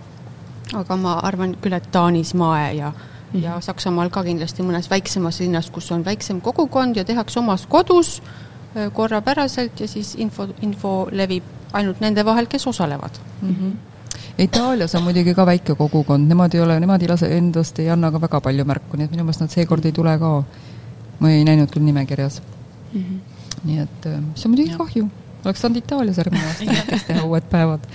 aga 0.73 0.95
ma 0.95 1.13
arvan 1.13 1.55
küll, 1.61 1.73
et 1.73 1.91
Taanis 1.91 2.33
Mae 2.33 2.73
ja. 2.73 2.91
Ja 3.33 3.59
Saksamaal 3.61 4.09
ka 4.09 4.23
kindlasti 4.23 4.63
mõnes 4.63 4.89
väiksemas 4.89 5.39
linnas, 5.39 5.69
kus 5.69 5.91
on 5.91 6.05
väiksem 6.05 6.41
kogukond 6.41 6.97
ja 6.97 7.05
tehakse 7.05 7.39
omas 7.39 7.65
kodus 7.69 8.21
korrapäraselt 8.93 9.79
ja 9.79 9.87
siis 9.87 10.15
info, 10.15 10.47
info 10.61 11.09
levib 11.11 11.43
ainult 11.73 12.01
nende 12.01 12.25
vahel, 12.25 12.45
kes 12.45 12.67
osalevad 12.67 13.21
mm. 13.41 13.55
-hmm 13.55 13.77
Itaalias 14.39 14.95
on 14.95 15.03
muidugi 15.03 15.33
ka 15.35 15.45
väike 15.45 15.75
kogukond, 15.75 16.27
nemad 16.27 16.53
ei 16.55 16.61
ole, 16.61 16.79
nemad 16.79 17.01
ei 17.01 17.09
lase 17.11 17.27
endast, 17.37 17.79
ei 17.79 17.89
anna 17.89 18.11
ka 18.11 18.21
väga 18.21 18.39
palju 18.41 18.65
märku, 18.65 18.97
nii 18.97 19.09
et 19.09 19.11
minu 19.11 19.25
meelest 19.27 19.41
nad 19.43 19.51
seekord 19.51 19.85
ei 19.85 19.91
tule 19.91 20.17
ka. 20.19 20.43
ma 21.19 21.29
ei 21.29 21.43
näinud 21.43 21.67
küll 21.67 21.83
nimekirjas 21.83 22.41
mm. 22.93 23.01
-hmm. 23.01 23.17
nii 23.63 23.79
et 23.79 24.05
äh, 24.05 24.21
see 24.35 24.47
on 24.47 24.51
muidugi 24.51 24.77
kahju 24.77 25.09
oleks 25.45 25.63
saanud 25.63 25.81
Itaalias 25.81 26.19
järgmine 26.19 26.45
aasta 26.47 26.69
näiteks 26.69 27.05
teha 27.07 27.25
uued 27.25 27.49
päevad. 27.51 27.89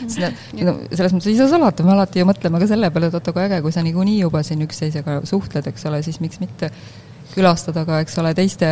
no 0.60 0.76
selles 0.92 1.16
mõttes 1.16 1.30
ei 1.32 1.38
saa 1.38 1.48
salata, 1.52 1.86
me 1.86 1.94
alati 1.96 2.22
ju 2.22 2.28
mõtleme 2.28 2.60
ka 2.62 2.68
selle 2.70 2.90
peale, 2.94 3.10
et 3.10 3.18
oota, 3.20 3.34
kui 3.36 3.44
äge, 3.44 3.62
kui 3.64 3.74
sa 3.74 3.84
niikuinii 3.86 4.20
juba 4.22 4.44
siin 4.46 4.62
üksteisega 4.64 5.20
suhtled, 5.28 5.66
eks 5.72 5.90
ole, 5.90 6.02
siis 6.06 6.20
miks 6.24 6.40
mitte 6.42 6.70
külastada 7.34 7.82
ka, 7.86 7.98
eks 8.04 8.16
ole, 8.22 8.30
teiste, 8.36 8.68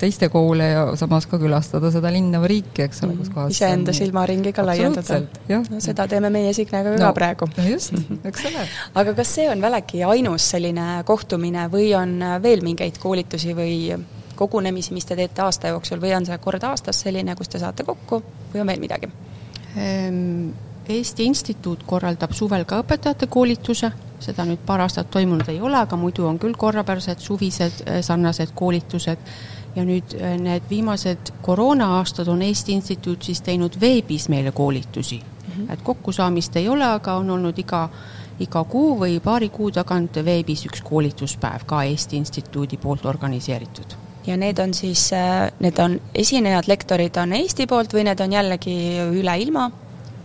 teiste 0.00 0.28
koole 0.32 0.66
ja 0.70 0.84
samas 0.98 1.26
ka 1.30 1.38
külastada 1.40 1.90
seda 1.94 2.12
linna 2.14 2.40
või 2.42 2.52
riiki, 2.56 2.84
eks 2.86 3.02
ole, 3.06 3.16
kus 3.18 3.30
kohas 3.34 3.54
iseenda 3.54 3.94
silmaringi 3.96 4.54
ka 4.54 4.64
laiendada. 4.66 5.20
no 5.50 5.80
seda 5.82 6.06
teeme 6.10 6.30
meie 6.34 6.52
Signega 6.56 6.94
no, 6.94 7.08
ka 7.08 7.12
praegu. 7.16 7.48
no 7.56 7.66
just, 7.66 7.96
eks 8.22 8.46
ole. 8.50 8.66
aga 9.02 9.16
kas 9.18 9.34
see 9.38 9.48
on 9.50 9.64
Väleki 9.64 10.04
ainus 10.06 10.46
selline 10.54 11.02
kohtumine 11.08 11.66
või 11.72 11.90
on 11.98 12.20
veel 12.44 12.62
mingeid 12.66 13.00
koolitusi 13.02 13.56
või 13.56 13.78
kogunemisi, 14.34 14.94
mis 14.94 15.04
te 15.04 15.16
teete 15.16 15.42
aasta 15.42 15.68
jooksul 15.68 16.00
või 16.00 16.14
on 16.16 16.26
see 16.26 16.38
kord 16.38 16.62
aastas 16.64 17.00
selline, 17.00 17.36
kus 17.36 17.48
te 17.48 17.58
saate 17.58 17.84
kokku 17.84 18.22
või 18.54 18.60
on 18.60 18.66
veel 18.66 18.80
midagi? 18.80 19.10
Ehm, 19.76 20.50
Eesti 20.88 21.24
Instituut 21.24 21.82
korraldab 21.86 22.32
suvel 22.36 22.64
ka 22.68 22.82
õpetajate 22.82 23.26
koolituse 23.26 23.92
seda 24.24 24.46
nüüd 24.48 24.62
paar 24.66 24.84
aastat 24.84 25.10
toimunud 25.12 25.48
ei 25.52 25.60
ole, 25.60 25.78
aga 25.78 25.98
muidu 26.00 26.26
on 26.28 26.38
küll 26.42 26.56
korrapärased 26.58 27.22
suvised 27.22 27.84
äh, 27.84 28.00
sarnased 28.04 28.54
koolitused 28.56 29.30
ja 29.76 29.84
nüüd 29.86 30.16
äh, 30.18 30.36
need 30.40 30.68
viimased 30.70 31.34
koroona-aastad 31.42 32.30
on 32.32 32.42
Eesti 32.46 32.78
Instituut 32.78 33.22
siis 33.26 33.42
teinud 33.44 33.78
veebis 33.80 34.28
meile 34.32 34.52
koolitusi 34.52 35.20
mm. 35.20 35.52
-hmm. 35.52 35.72
et 35.72 35.82
kokkusaamist 35.82 36.56
ei 36.56 36.68
ole, 36.68 36.84
aga 36.84 37.16
on 37.20 37.30
olnud 37.30 37.58
iga, 37.58 37.88
iga 38.40 38.64
kuu 38.64 38.94
või 39.00 39.20
paari 39.20 39.48
kuu 39.48 39.70
tagant 39.70 40.24
veebis 40.24 40.66
üks 40.70 40.82
koolituspäev 40.82 41.66
ka 41.66 41.82
Eesti 41.82 42.16
Instituudi 42.16 42.76
poolt 42.76 43.06
organiseeritud 43.06 43.98
ja 44.26 44.36
need 44.36 44.58
on 44.58 44.74
siis, 44.74 45.12
äh, 45.12 45.52
need 45.60 45.78
on 45.78 45.98
esinejad, 46.14 46.68
lektorid 46.68 47.16
on 47.20 47.32
Eesti 47.32 47.66
poolt 47.66 47.94
või 47.94 48.06
need 48.08 48.20
on 48.20 48.32
jällegi 48.32 48.76
üle 49.20 49.38
ilma? 49.40 49.70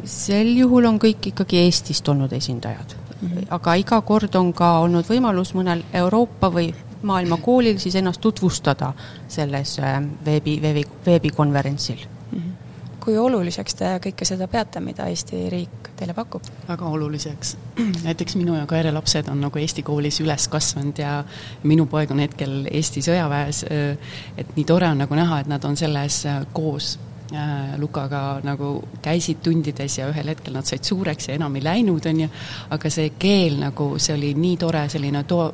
sel 0.07 0.53
juhul 0.55 0.85
on 0.87 0.99
kõik 0.99 1.33
ikkagi 1.33 1.59
Eestist 1.65 2.07
olnud 2.07 2.31
esindajad 2.33 2.95
mm. 2.95 3.27
-hmm. 3.27 3.47
aga 3.49 3.75
iga 3.75 4.01
kord 4.01 4.35
on 4.35 4.53
ka 4.53 4.79
olnud 4.79 5.05
võimalus 5.09 5.53
mõnel 5.53 5.83
Euroopa 5.93 6.51
või 6.53 6.73
maailma 7.01 7.37
koolil 7.37 7.79
siis 7.79 7.95
ennast 7.95 8.21
tutvustada 8.21 8.93
selles 9.27 9.79
äh, 9.79 10.01
veebi, 10.25 10.61
veebi, 10.61 10.85
veebikonverentsil 11.05 11.99
mm. 12.31 12.39
-hmm. 12.39 12.68
Kui 13.09 13.17
oluliseks 13.17 13.77
te 13.79 13.91
kõike 14.03 14.27
seda 14.27 14.45
peate, 14.51 14.81
mida 14.85 15.09
Eesti 15.09 15.47
riik 15.49 15.91
teile 15.97 16.13
pakub? 16.13 16.45
väga 16.69 16.93
oluliseks. 16.93 17.55
näiteks 18.07 18.37
minu 18.37 18.55
ja 18.55 18.69
Kaire 18.69 18.93
lapsed 18.93 19.27
on 19.33 19.41
nagu 19.41 19.59
Eesti 19.59 19.83
koolis 19.83 20.21
üles 20.21 20.47
kasvanud 20.51 21.01
ja 21.01 21.19
minu 21.65 21.89
poeg 21.89 22.13
on 22.13 22.21
hetkel 22.21 22.63
Eesti 22.71 23.01
sõjaväes, 23.09 23.65
äh, 23.67 24.17
et 24.37 24.55
nii 24.55 24.67
tore 24.69 24.93
on 24.93 25.05
nagu 25.05 25.17
näha, 25.17 25.41
et 25.41 25.51
nad 25.51 25.65
on 25.65 25.77
selles 25.79 26.23
äh, 26.29 26.43
koos 26.53 26.97
Äh, 27.33 27.77
Lukaga 27.77 28.39
nagu 28.41 28.81
käisid 29.05 29.43
tundides 29.45 29.99
ja 29.99 30.07
ühel 30.09 30.31
hetkel 30.31 30.55
nad 30.55 30.65
said 30.65 30.81
suureks 30.81 31.27
ja 31.27 31.35
enam 31.37 31.59
ei 31.59 31.61
läinud, 31.61 32.07
on 32.09 32.23
ju, 32.23 32.29
aga 32.73 32.89
see 32.89 33.11
keel 33.21 33.59
nagu, 33.61 33.91
see 34.01 34.15
oli 34.17 34.31
nii 34.33 34.55
tore 34.57 34.81
selline 34.89 35.21
to-, 35.29 35.51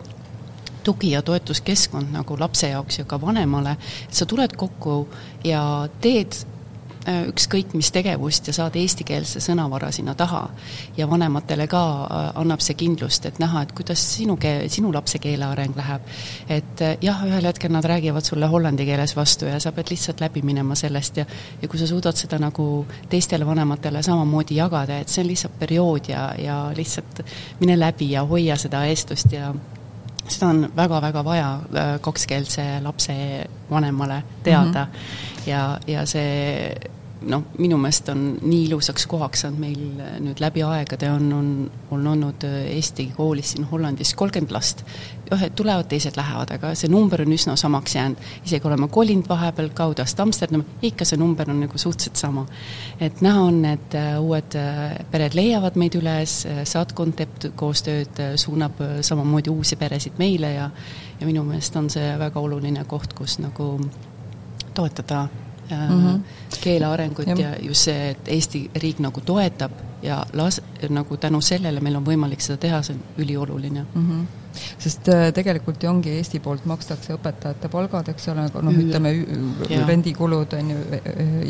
tugi- 0.88 1.12
ja 1.12 1.20
toetuskeskkond 1.22 2.16
nagu 2.16 2.38
lapse 2.40 2.70
jaoks 2.72 3.02
ja 3.02 3.06
ka 3.06 3.20
vanemale, 3.20 3.76
et 4.08 4.16
sa 4.16 4.24
tuled 4.26 4.56
kokku 4.56 5.02
ja 5.44 5.66
teed 6.00 6.40
ükskõik 7.06 7.74
mis 7.74 7.92
tegevust 7.94 8.48
ja 8.48 8.54
saad 8.54 8.76
eestikeelse 8.80 9.40
sõnavara 9.44 9.92
sinna 9.92 10.16
taha. 10.16 10.50
ja 10.98 11.10
vanematele 11.10 11.68
ka 11.68 11.82
äh, 12.04 12.32
annab 12.42 12.62
see 12.62 12.74
kindlust, 12.74 13.26
et 13.26 13.40
näha, 13.40 13.62
et 13.62 13.72
kuidas 13.78 14.02
sinu 14.16 14.38
keel, 14.38 14.70
sinu 14.70 14.94
lapse 14.94 15.20
keele 15.20 15.46
areng 15.46 15.76
läheb. 15.78 16.02
et 16.50 16.82
äh, 16.82 16.98
jah, 17.02 17.22
ühel 17.26 17.46
hetkel 17.46 17.72
nad 17.72 17.86
räägivad 17.86 18.26
sulle 18.26 18.46
hollandi 18.46 18.86
keeles 18.86 19.16
vastu 19.16 19.46
ja 19.46 19.60
sa 19.60 19.72
pead 19.72 19.90
lihtsalt 19.90 20.22
läbi 20.22 20.42
minema 20.42 20.76
sellest 20.76 21.18
ja 21.18 21.26
ja 21.62 21.68
kui 21.68 21.80
sa 21.80 21.88
suudad 21.88 22.16
seda 22.18 22.40
nagu 22.40 22.86
teistele 23.10 23.46
vanematele 23.46 24.04
samamoodi 24.04 24.56
jagada, 24.56 25.00
et 25.00 25.10
see 25.10 25.24
on 25.24 25.28
lihtsalt 25.28 25.60
periood 25.60 26.10
ja, 26.10 26.28
ja 26.38 26.60
lihtsalt 26.76 27.24
mine 27.60 27.80
läbi 27.80 28.12
ja 28.12 28.26
hoia 28.26 28.58
seda 28.58 28.86
eestlust 28.86 29.32
ja 29.32 29.54
seda 30.28 30.50
on 30.50 30.66
väga-väga 30.76 31.24
vaja 31.26 31.60
kakskeelse 32.02 32.66
lapse 32.82 33.16
vanemale 33.70 34.24
teada 34.44 34.86
mm 34.86 34.92
-hmm. 34.92 35.50
ja, 35.50 35.80
ja 35.88 36.06
see 36.06 36.76
noh, 37.22 37.44
minu 37.58 37.78
meelest 37.80 38.10
on 38.12 38.24
nii 38.42 38.66
ilusaks 38.68 39.06
kohaks 39.10 39.46
saanud 39.46 39.62
meil 39.62 40.00
äh, 40.04 40.16
nüüd 40.24 40.42
läbi 40.44 40.64
aegade 40.66 41.10
on, 41.12 41.28
on, 41.34 41.50
on 41.96 42.08
olnud 42.12 42.44
äh, 42.48 42.58
Eesti 42.76 43.08
koolis 43.16 43.54
siin 43.54 43.68
Hollandis 43.70 44.14
kolmkümmend 44.18 44.52
last. 44.56 44.84
ühed 45.34 45.56
tulevad, 45.58 45.88
teised 45.90 46.14
lähevad, 46.20 46.52
aga 46.54 46.76
see 46.78 46.90
number 46.92 47.24
on 47.24 47.32
üsna 47.34 47.56
samaks 47.58 47.96
jäänud. 47.96 48.20
isegi 48.46 48.68
oleme 48.68 48.88
kolinud 48.88 49.30
vahepeal 49.30 49.72
Kaudast 49.74 50.20
Amsterdami, 50.20 50.66
ikka 50.82 51.06
see 51.06 51.18
number 51.18 51.50
on 51.50 51.60
nagu 51.64 51.78
suhteliselt 51.78 52.16
sama. 52.16 52.46
et 53.00 53.22
näha 53.22 53.42
on, 53.42 53.64
et 53.66 53.96
äh, 53.96 54.20
uued 54.22 54.60
pered 55.12 55.34
leiavad 55.38 55.80
meid 55.80 55.96
üles, 55.98 56.44
saatkond 56.64 57.16
teeb 57.16 57.50
koostööd, 57.56 58.22
suunab 58.36 58.82
samamoodi 59.02 59.50
uusi 59.50 59.76
peresid 59.76 60.20
meile 60.22 60.54
ja 60.54 60.70
ja 61.20 61.26
minu 61.26 61.44
meelest 61.48 61.76
on 61.80 61.90
see 61.90 62.14
väga 62.20 62.40
oluline 62.40 62.84
koht, 62.86 63.14
kus 63.16 63.40
nagu 63.40 63.80
toetada 64.76 65.28
mm 65.70 66.06
-hmm. 66.06 66.20
keele 66.62 66.86
arengut 66.86 67.28
ja. 67.28 67.36
ja 67.40 67.56
just 67.62 67.82
see, 67.90 68.10
et 68.10 68.28
Eesti 68.28 68.70
riik 68.76 69.00
nagu 69.00 69.22
toetab 69.22 69.72
ja 70.02 70.26
las-, 70.34 70.62
nagu 70.90 71.18
tänu 71.18 71.42
sellele 71.42 71.80
meil 71.80 71.96
on 71.96 72.06
võimalik 72.06 72.42
seda 72.42 72.58
teha, 72.58 72.82
see 72.82 72.96
on 72.96 73.02
ülioluline 73.18 73.86
mm. 73.94 74.10
-hmm 74.10 74.26
sest 74.80 75.10
äh, 75.10 75.34
tegelikult 75.36 75.84
ju 75.84 75.90
ongi 75.90 76.14
Eesti 76.20 76.40
poolt 76.44 76.66
makstakse 76.70 77.16
õpetajate 77.18 77.70
palgad, 77.72 78.10
eks 78.14 78.28
ole, 78.32 78.48
noh 78.54 78.80
ütleme, 78.84 79.14
rendikulud 79.88 80.56
on 80.60 80.74
ju 80.74 81.00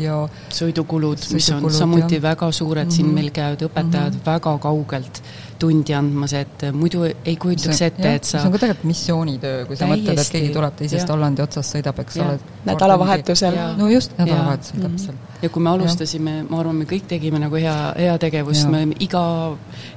ja 0.02 0.18
sõidukulud, 0.58 1.26
mis 1.36 1.50
on 1.54 1.68
samuti 1.72 2.18
ja. 2.18 2.24
väga 2.30 2.50
suured 2.52 2.84
mm, 2.84 2.88
-hmm. 2.88 2.96
siin 2.96 3.06
mhm. 3.06 3.14
meil 3.14 3.30
käivad 3.30 3.66
õpetajad 3.68 4.12
mm 4.12 4.18
-hmm. 4.18 4.26
väga 4.26 4.58
kaugelt 4.58 5.22
tundi 5.60 5.94
andmas, 5.96 6.34
et 6.36 6.66
muidu 6.76 7.04
ei 7.06 7.36
kujutaks 7.40 7.80
see, 7.80 7.90
ette, 7.90 8.14
et 8.20 8.28
sa 8.28 8.40
see 8.40 8.50
on 8.50 8.54
ka 8.54 8.62
tegelikult 8.64 8.90
missioonitöö, 8.90 9.64
kui 9.68 9.78
sa 9.78 9.88
mõtled, 9.90 10.20
et 10.22 10.32
keegi 10.34 10.52
tuleb 10.54 10.76
teisest 10.80 11.12
Hollandi 11.12 11.44
otsast, 11.44 11.76
sõidab, 11.76 12.00
eks 12.04 12.20
ole. 12.24 12.36
nädalavahetusel. 12.68 13.58
no 13.78 13.88
just, 13.90 14.16
nädalavahetusel 14.20 14.84
täpselt. 14.86 15.34
ja 15.42 15.50
kui 15.52 15.64
me 15.64 15.72
alustasime, 15.72 16.36
ma 16.48 16.60
arvan, 16.62 16.80
me 16.82 16.88
kõik 16.88 17.08
tegime 17.10 17.40
nagu 17.42 17.60
hea, 17.60 17.76
heategevust, 17.98 18.70
me 18.72 18.84
iga, 19.04 19.24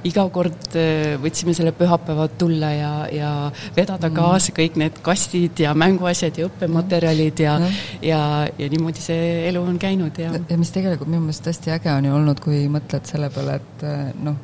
iga 0.08 0.26
kord 0.32 0.78
äh, 0.80 1.16
võtsime 1.22 1.54
selle 1.56 1.74
pühapäeva 1.76 2.28
tulla 2.40 2.72
ja, 2.76 2.92
ja 3.14 3.32
vedada 3.76 4.10
mm. 4.10 4.18
kaasa 4.18 4.56
kõik 4.56 4.78
need 4.80 5.00
kastid 5.04 5.64
ja 5.64 5.74
mänguasjad 5.78 6.40
ja 6.40 6.50
õppematerjalid 6.50 7.44
ja, 7.46 7.56
ja, 7.62 7.72
ja, 8.12 8.22
ja 8.58 8.70
niimoodi 8.72 9.02
see 9.04 9.48
elu 9.48 9.64
on 9.64 9.80
käinud 9.80 10.18
ja 10.20 10.32
ja 10.50 10.58
mis 10.58 10.72
tegelikult 10.74 11.10
minu 11.10 11.24
meelest 11.24 11.46
hästi 11.50 11.74
äge 11.76 11.92
on 11.92 12.08
ju 12.08 12.14
olnud, 12.16 12.40
kui 12.42 12.64
mõtled 12.72 13.08
selle 13.08 13.30
peale, 13.34 13.58
et 13.60 13.84
äh, 13.86 14.10
noh, 14.24 14.38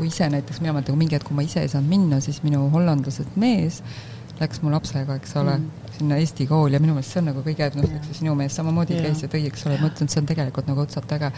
kui 0.00 0.08
ise 0.08 0.30
näiteks, 0.32 0.62
mina 0.64 0.72
mäletan, 0.72 0.96
kui 0.96 1.04
mingi 1.04 1.18
hetk, 1.18 1.28
kui 1.28 1.36
ma 1.36 1.44
ise 1.44 1.60
ei 1.60 1.68
saanud 1.68 1.92
minna, 1.92 2.22
siis 2.24 2.40
minu 2.46 2.64
hollandlased 2.72 3.36
mees 3.40 3.82
läks 4.40 4.62
mu 4.64 4.72
lapsega, 4.72 5.18
eks 5.20 5.36
ole 5.36 5.52
mm., 5.58 5.88
sinna 5.98 6.16
Eesti 6.16 6.46
kooli 6.48 6.78
ja 6.78 6.80
minu 6.80 6.94
meelest 6.96 7.12
see 7.12 7.20
on 7.20 7.26
nagu 7.28 7.42
kõige, 7.44 7.66
noh, 7.76 7.90
eks 7.98 8.20
sinu 8.22 8.32
mees 8.38 8.54
samamoodi 8.56 8.96
yeah. 8.96 9.10
käis 9.10 9.20
ja 9.20 9.28
tõi, 9.28 9.42
eks 9.50 9.66
ole, 9.68 9.76
ma 9.82 9.90
ütlen, 9.90 10.08
et 10.08 10.14
see 10.14 10.22
on 10.22 10.28
tegelikult 10.30 10.70
nagu 10.70 10.80
otsalt 10.80 11.12
äge, 11.12 11.28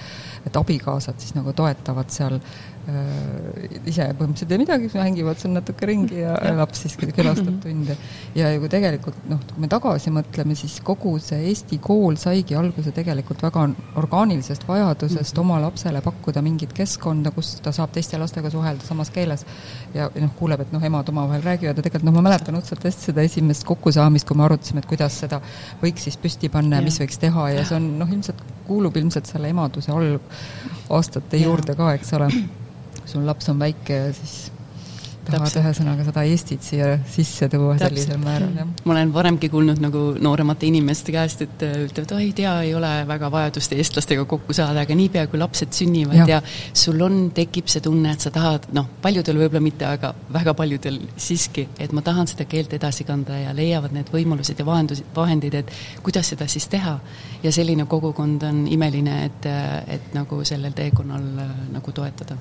et 0.47 0.59
abikaasad 0.61 1.19
siis 1.19 1.35
nagu 1.35 1.55
toetavad 1.59 2.15
seal 2.15 2.39
ise 2.83 4.09
põhimõtteliselt 4.19 4.53
ei 4.55 4.59
midagi, 4.59 4.89
mängivad 4.99 5.39
seal 5.39 5.53
natuke 5.55 5.87
ringi 5.87 6.17
ja, 6.19 6.33
ja 6.43 6.51
laps 6.59 6.81
siis 6.83 6.97
külastab 6.99 7.61
tunde. 7.63 7.95
ja 8.35 8.49
kui 8.59 8.71
tegelikult 8.71 9.21
noh, 9.31 9.39
kui 9.53 9.63
me 9.63 9.69
tagasi 9.71 10.11
mõtleme, 10.15 10.57
siis 10.59 10.81
kogu 10.83 11.13
see 11.23 11.45
Eesti 11.53 11.79
kool 11.83 12.17
saigi 12.19 12.57
alguse 12.59 12.91
tegelikult 12.95 13.45
väga 13.47 13.69
orgaanilisest 14.03 14.67
vajadusest 14.67 15.37
-hmm. 15.37 15.41
oma 15.45 15.61
lapsele 15.63 16.01
pakkuda 16.03 16.43
mingit 16.43 16.73
keskkonda, 16.75 17.31
kus 17.31 17.61
ta 17.63 17.73
saab 17.73 17.93
teiste 17.95 18.19
lastega 18.19 18.51
suhelda 18.51 18.83
samas 18.87 19.11
keeles. 19.11 19.47
ja 19.95 20.11
noh, 20.21 20.35
kuuleb, 20.39 20.61
et 20.61 20.73
noh, 20.73 20.83
emad 20.83 21.09
omavahel 21.09 21.43
räägivad 21.43 21.77
ja 21.77 21.83
tegelikult 21.83 22.11
noh, 22.11 22.15
ma 22.15 22.23
mäletan 22.31 22.59
õudselt 22.59 22.83
hästi 22.85 23.13
seda 23.13 23.23
esimest 23.23 23.65
kokkusaamist, 23.65 24.27
kui 24.27 24.37
me 24.37 24.45
arutasime, 24.45 24.83
et 24.83 24.87
kuidas 24.91 25.21
seda 25.21 25.41
võiks 25.83 26.09
siis 26.09 26.17
püsti 26.17 26.49
panna 26.51 26.77
ja 26.77 26.83
mis 26.83 26.99
võiks 26.99 27.19
teha 27.19 27.49
ja 27.51 27.65
see 27.65 27.77
on 27.77 27.99
noh, 27.99 28.11
ilmselt 28.11 28.43
kuulub 28.67 28.97
ilmselt 28.97 29.27
selle 29.27 29.49
emaduse 29.55 29.93
algaastate 29.93 31.37
juurde 31.37 31.79
ka, 31.79 31.93
eks 31.95 32.13
ole 32.19 32.31
sul 33.13 33.29
laps 33.29 33.49
on 33.53 33.63
väike 33.63 34.01
ja 34.07 34.11
siis 34.17 34.51
tahavad 35.27 35.57
ühesõnaga 35.61 36.05
seda 36.07 36.25
Eestit 36.27 36.65
siia 36.67 36.89
sisse 37.11 37.49
tuua 37.51 37.77
Täpselt. 37.77 37.93
sellisel 37.93 38.21
määral, 38.23 38.53
jah. 38.59 38.71
ma 38.85 38.95
olen 38.95 39.13
varemgi 39.15 39.49
kuulnud 39.53 39.81
nagu 39.83 40.03
nooremate 40.23 40.67
inimeste 40.67 41.15
käest, 41.15 41.45
et 41.47 41.65
äh, 41.67 41.77
ütlevad, 41.87 42.15
oi 42.17 42.25
ei 42.27 42.33
tea, 42.37 42.55
ei 42.67 42.73
ole 42.75 42.91
väga 43.09 43.31
vajadust 43.33 43.75
eestlastega 43.77 44.25
kokku 44.29 44.57
saada, 44.57 44.83
aga 44.83 44.97
niipea, 44.99 45.27
kui 45.31 45.41
lapsed 45.41 45.75
sünnivad 45.77 46.23
ja. 46.25 46.39
ja 46.39 46.41
sul 46.85 47.01
on, 47.07 47.19
tekib 47.35 47.71
see 47.71 47.85
tunne, 47.85 48.15
et 48.17 48.25
sa 48.25 48.33
tahad, 48.35 48.69
noh, 48.77 48.89
paljudel 49.03 49.39
võib-olla 49.45 49.63
mitte, 49.65 49.87
aga 49.89 50.13
väga 50.35 50.57
paljudel 50.59 50.99
siiski, 51.17 51.69
et 51.83 51.95
ma 51.95 52.05
tahan 52.05 52.31
seda 52.31 52.47
keelt 52.51 52.75
edasi 52.79 53.07
kanda 53.09 53.39
ja 53.39 53.55
leiavad 53.57 53.95
need 53.95 54.11
võimalused 54.13 54.59
ja 54.59 54.67
vahendused, 54.67 55.13
vahendid, 55.17 55.61
et 55.63 55.71
kuidas 56.03 56.33
seda 56.35 56.49
siis 56.51 56.67
teha. 56.73 56.99
ja 57.43 57.53
selline 57.53 57.87
kogukond 57.91 58.43
on 58.47 58.67
imeline, 58.71 59.25
et, 59.27 59.47
et 59.91 60.15
nagu 60.15 60.43
sellel 60.47 60.75
teekonnal 60.77 61.31
äh, 61.47 61.55
nagu 61.77 61.95
toetada 61.95 62.39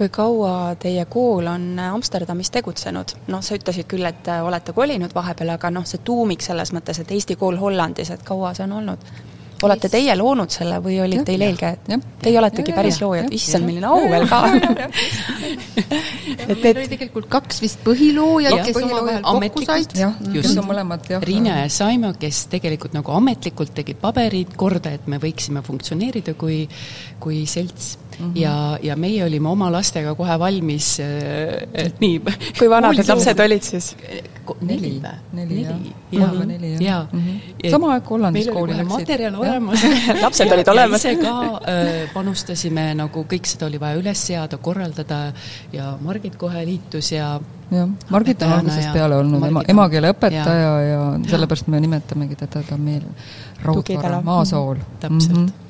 kui 0.00 0.08
kaua 0.08 0.74
teie 0.80 1.04
kool 1.12 1.48
on 1.50 1.74
Amsterdamis 1.84 2.48
tegutsenud? 2.54 3.16
noh, 3.28 3.42
sa 3.44 3.58
ütlesid 3.58 3.88
küll, 3.90 4.06
et 4.08 4.30
olete 4.40 4.72
kolinud 4.76 5.12
vahepeal, 5.14 5.52
aga 5.58 5.72
noh, 5.74 5.84
see 5.88 6.00
tuumik 6.04 6.40
selles 6.44 6.72
mõttes, 6.72 7.02
et 7.02 7.12
Eesti 7.12 7.36
kool 7.40 7.60
Hollandis, 7.60 8.14
et 8.14 8.24
kaua 8.24 8.54
see 8.56 8.64
on 8.64 8.78
olnud? 8.80 9.04
olete 9.62 9.90
teie 9.92 10.14
loonud 10.16 10.48
selle 10.52 10.78
või 10.80 10.96
olid 11.04 11.24
teil 11.28 11.42
eelkäijad? 11.44 11.90
Teie 12.22 12.38
oletegi 12.40 12.72
ja, 12.72 12.76
päris 12.78 12.96
ja, 12.96 13.06
loojad, 13.06 13.28
issand, 13.36 13.66
milline 13.68 13.88
au 13.90 14.06
veel 14.08 14.26
ka. 14.30 14.40
et 16.50 16.62
meil 16.62 16.80
oli 16.80 16.88
tegelikult 16.94 17.28
kaks 17.32 17.60
vist 17.60 17.82
põhiloojat, 17.84 18.62
kes 18.70 18.80
omavahel 18.80 19.24
kokku 19.26 19.64
said. 19.66 19.96
jah, 20.00 20.16
just. 20.32 20.56
mõlemad, 20.64 21.04
jah. 21.12 21.24
Riina 21.24 21.60
ja 21.62 21.68
Saimo, 21.72 22.14
kes 22.20 22.46
tegelikult 22.52 22.96
nagu 22.96 23.12
ametlikult 23.16 23.74
tegid 23.76 24.00
paberid 24.00 24.56
korda, 24.60 24.94
et 24.96 25.10
me 25.10 25.20
võiksime 25.22 25.64
funktsioneerida 25.66 26.36
kui, 26.40 26.62
kui 27.20 27.44
selts. 27.50 27.98
-hmm. 28.20 28.36
ja, 28.36 28.78
ja 28.82 28.96
meie 28.96 29.24
olime 29.24 29.48
oma 29.48 29.70
lastega 29.72 30.14
kohe 30.14 30.38
valmis 30.38 31.00
äh,, 31.00 31.68
et 31.72 32.00
nii. 32.00 32.20
kui 32.58 32.70
vanad 32.70 32.96
need 32.96 33.08
lapsed 33.08 33.40
olid 33.46 33.62
siis? 33.62 33.94
neli 34.60 34.90
või? 35.02 35.12
neli, 35.32 35.62
jah. 35.62 36.32
neli, 36.46 36.72
jah. 36.72 36.82
jaa 36.82 37.02
-hmm.. 37.12 37.70
sama 37.70 37.92
aeg 37.94 38.10
Hollandis 38.10 38.48
kooli 38.48 38.76
läksid. 38.76 38.88
materjal 38.92 39.34
olemas 39.34 39.84
lapsed 40.24 40.52
olid 40.52 40.68
olemas. 40.68 41.04
ise 41.04 41.16
ka 41.20 41.34
äh, 41.60 42.10
panustasime, 42.14 42.94
nagu 42.94 43.24
kõik 43.30 43.46
seda 43.46 43.66
oli 43.66 43.80
vaja 43.80 44.00
üles 44.00 44.26
seada, 44.26 44.58
korraldada 44.58 45.32
ja 45.72 45.96
Margit 46.00 46.36
kohe 46.36 46.64
liitus 46.66 47.12
ja 47.12 47.32
jah, 47.70 47.88
Margit 48.10 48.42
on 48.42 48.52
algusest 48.58 48.92
peale 48.92 49.16
olnud 49.22 49.46
ema, 49.46 49.64
emakeeleõpetaja 49.68 50.60
ja, 50.60 50.76
ja 50.90 51.00
sellepärast 51.30 51.70
me 51.70 51.80
nimetamegi 51.80 52.36
teda, 52.36 52.64
on 52.74 52.80
meil 52.80 53.02
raudvara, 53.62 54.22
maasool. 54.24 54.76
täpselt 55.00 55.36
mm. 55.36 55.46
-hmm 55.46 55.69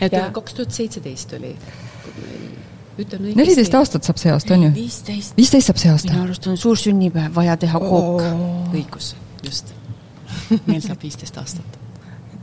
et 0.00 0.16
kaks 0.32 0.58
tuhat 0.58 0.74
seitseteist 0.76 1.32
oli 1.38 1.54
õigesti. 2.96 3.36
neliteist 3.36 3.74
aastat 3.76 4.06
saab 4.08 4.20
see 4.20 4.32
aasta, 4.32 4.54
on 4.56 4.68
ju? 4.68 4.74
viisteist. 4.76 5.36
viisteist 5.36 5.70
saab 5.70 5.80
see 5.80 5.92
aasta? 5.92 6.12
minu 6.12 6.26
arust 6.26 6.46
on 6.50 6.60
suur 6.60 6.78
sünnipäev, 6.80 7.32
vaja 7.34 7.56
teha 7.60 7.80
kook 7.82 8.22
oh.. 8.22 8.70
õigus, 8.72 9.14
just 9.44 9.74
meil 10.70 10.82
saab 10.84 11.02
viisteist 11.02 11.36
aastat. 11.40 11.78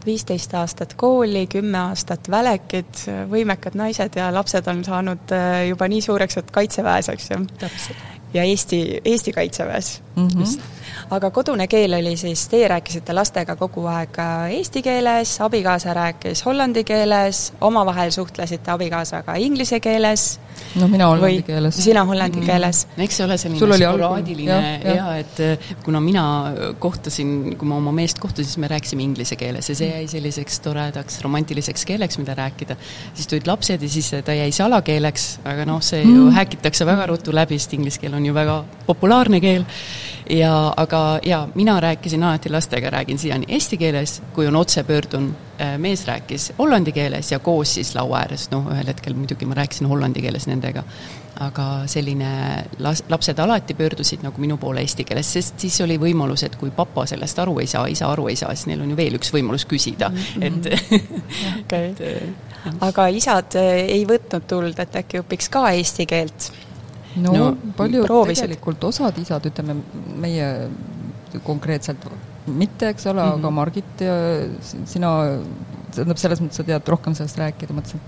viisteist 0.05 0.53
aastat 0.59 0.95
kooli, 0.99 1.45
kümme 1.51 1.79
aastat 1.87 2.29
välekid, 2.31 3.05
võimekad 3.31 3.77
naised 3.79 4.17
ja 4.19 4.29
lapsed 4.35 4.67
on 4.71 4.83
saanud 4.85 5.35
äh, 5.35 5.67
juba 5.71 5.87
nii 5.89 6.01
suureks, 6.05 6.41
et 6.41 6.51
kaitseväes, 6.53 7.09
eks 7.13 7.31
ju. 7.31 7.39
Ja 8.33 8.43
Eesti, 8.43 9.01
Eesti 9.05 9.31
kaitseväes 9.31 10.01
mm. 10.15 10.27
-hmm. 10.27 10.61
aga 11.09 11.31
kodune 11.31 11.67
keel 11.67 11.93
oli 11.93 12.17
siis, 12.17 12.47
teie 12.47 12.67
rääkisite 12.67 13.13
lastega 13.13 13.55
kogu 13.55 13.85
aeg 13.85 14.17
eesti 14.49 14.81
keeles, 14.81 15.41
abikaasa 15.41 15.93
rääkis 15.93 16.45
hollandi 16.45 16.83
keeles, 16.83 17.53
omavahel 17.61 18.11
suhtlesite 18.11 18.71
abikaasaga 18.71 19.35
inglise 19.35 19.79
keeles. 19.79 20.39
no 20.75 20.87
mina 20.87 21.07
hollandi 21.07 21.41
keeles. 21.41 21.83
sina 21.83 22.05
hollandi 22.05 22.39
mm. 22.39 22.45
keeles. 22.45 22.87
eks 22.97 23.17
see 23.17 23.25
ole 23.25 23.37
selline 23.37 23.77
sporaadiline 23.77 24.79
ja, 24.83 24.95
ja 24.95 25.15
et 25.17 25.39
äh, 25.39 25.75
kuna 25.83 26.01
mina 26.01 26.53
kohtasin, 26.79 27.55
kui 27.57 27.67
ma 27.67 27.75
oma 27.75 27.91
meest 27.91 28.19
kohtasin, 28.19 28.45
siis 28.45 28.57
me 28.57 28.67
rääkisime 28.67 29.03
inglise 29.03 29.35
keeles 29.35 29.69
ja 29.69 29.75
see 29.75 29.89
jäi 29.89 30.07
selliseks 30.07 30.59
toredaks 30.59 31.21
romantiliseks 31.21 31.85
keeleks, 31.85 32.17
mida 32.17 32.35
rääkida. 32.35 32.75
siis 33.13 33.27
tulid 33.27 33.47
lapsed 33.47 33.81
ja 33.81 33.89
siis 33.89 34.11
ta 34.25 34.33
jäi 34.33 34.51
salakeeleks, 34.51 35.39
aga 35.45 35.65
noh, 35.65 35.81
see 35.81 36.01
ju 36.01 36.25
mm. 36.25 36.31
häkitakse 36.31 36.85
väga 36.85 37.05
ruttu 37.05 37.35
läbi, 37.35 37.59
sest 37.59 37.73
inglise 37.73 37.99
keel 37.99 38.13
on 38.13 38.22
ju 38.25 38.33
väga 38.33 38.63
populaarne 38.85 39.39
keel 39.43 39.65
ja 40.29 40.73
aga 40.77 41.19
jaa, 41.23 41.47
mina 41.55 41.79
rääkisin 41.79 42.23
alati 42.23 42.49
lastega, 42.49 42.89
räägin 42.89 43.17
siiani 43.17 43.45
eesti 43.47 43.77
keeles, 43.77 44.21
kui 44.33 44.47
on 44.47 44.55
otse 44.55 44.83
pöördun, 44.83 45.35
äh, 45.61 45.77
mees 45.77 46.07
rääkis 46.07 46.53
hollandi 46.57 46.91
keeles 46.91 47.31
ja 47.31 47.39
koos 47.39 47.73
siis 47.73 47.95
laua 47.95 48.19
ääres, 48.23 48.49
noh, 48.51 48.67
ühel 48.71 48.87
hetkel 48.87 49.13
muidugi 49.13 49.45
ma 49.45 49.57
rääkisin 49.59 49.87
hollandi 49.87 50.21
keeles 50.21 50.47
nendega, 50.47 50.83
aga 51.43 51.67
selline 51.87 52.31
las-, 52.79 53.03
lapsed 53.09 53.39
alati 53.39 53.73
pöördusid 53.73 54.23
nagu 54.23 54.41
minu 54.41 54.57
poole 54.57 54.83
eesti 54.85 55.03
keeles, 55.03 55.33
sest 55.33 55.59
siis 55.59 55.81
oli 55.83 55.97
võimalus, 55.99 56.45
et 56.47 56.55
kui 56.55 56.71
papa 56.71 57.05
sellest 57.09 57.39
aru 57.43 57.59
ei 57.59 57.67
saa, 57.67 57.85
isa 57.91 58.11
aru 58.11 58.27
ei 58.31 58.39
saa, 58.39 58.55
siis 58.55 58.71
neil 58.71 58.83
on 58.85 58.93
ju 58.93 58.99
veel 58.99 59.19
üks 59.19 59.33
võimalus 59.33 59.67
küsida 59.69 60.09
mm, 60.09 60.17
-hmm. 60.35 60.43
et 60.43 61.63
okay. 61.63 61.95
äh, 61.99 62.75
aga 62.81 63.07
isad 63.07 63.55
äh, 63.59 63.87
ei 63.97 64.05
võtnud 64.07 64.47
tuld, 64.47 64.79
et 64.79 65.01
äkki 65.03 65.23
õpiks 65.23 65.49
ka 65.51 65.71
eesti 65.71 66.05
keelt? 66.05 66.51
No, 67.21 67.33
no 67.33 67.73
palju 67.77 68.05
proovisid. 68.07 68.47
tegelikult 68.47 68.83
osad 68.89 69.17
isad, 69.21 69.45
ütleme 69.49 69.77
meie 70.21 70.49
konkreetselt 71.43 72.05
mitte, 72.47 72.89
eks 72.89 73.05
ole 73.07 73.21
mm, 73.23 73.29
-hmm. 73.29 73.39
aga 73.39 73.49
Margit 73.49 74.01
ja 74.01 74.15
sina, 74.85 75.11
tähendab, 75.95 76.17
selles 76.19 76.41
mõttes 76.41 76.59
sa 76.59 76.65
tead 76.67 76.89
rohkem 76.89 77.15
sellest 77.15 77.37
rääkida, 77.39 77.73
mõtlesin. 77.73 78.01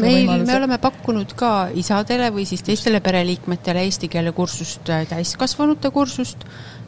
meil, 0.00 0.46
me 0.46 0.56
oleme 0.56 0.78
pakkunud 0.78 1.34
ka 1.36 1.68
isadele 1.74 2.30
või 2.32 2.46
siis 2.46 2.62
teistele 2.62 3.00
pereliikmetele 3.00 3.84
eesti 3.84 4.08
keele 4.08 4.32
kursust, 4.32 4.88
äh, 4.90 5.06
täiskasvanute 5.08 5.90
kursust, 5.90 6.46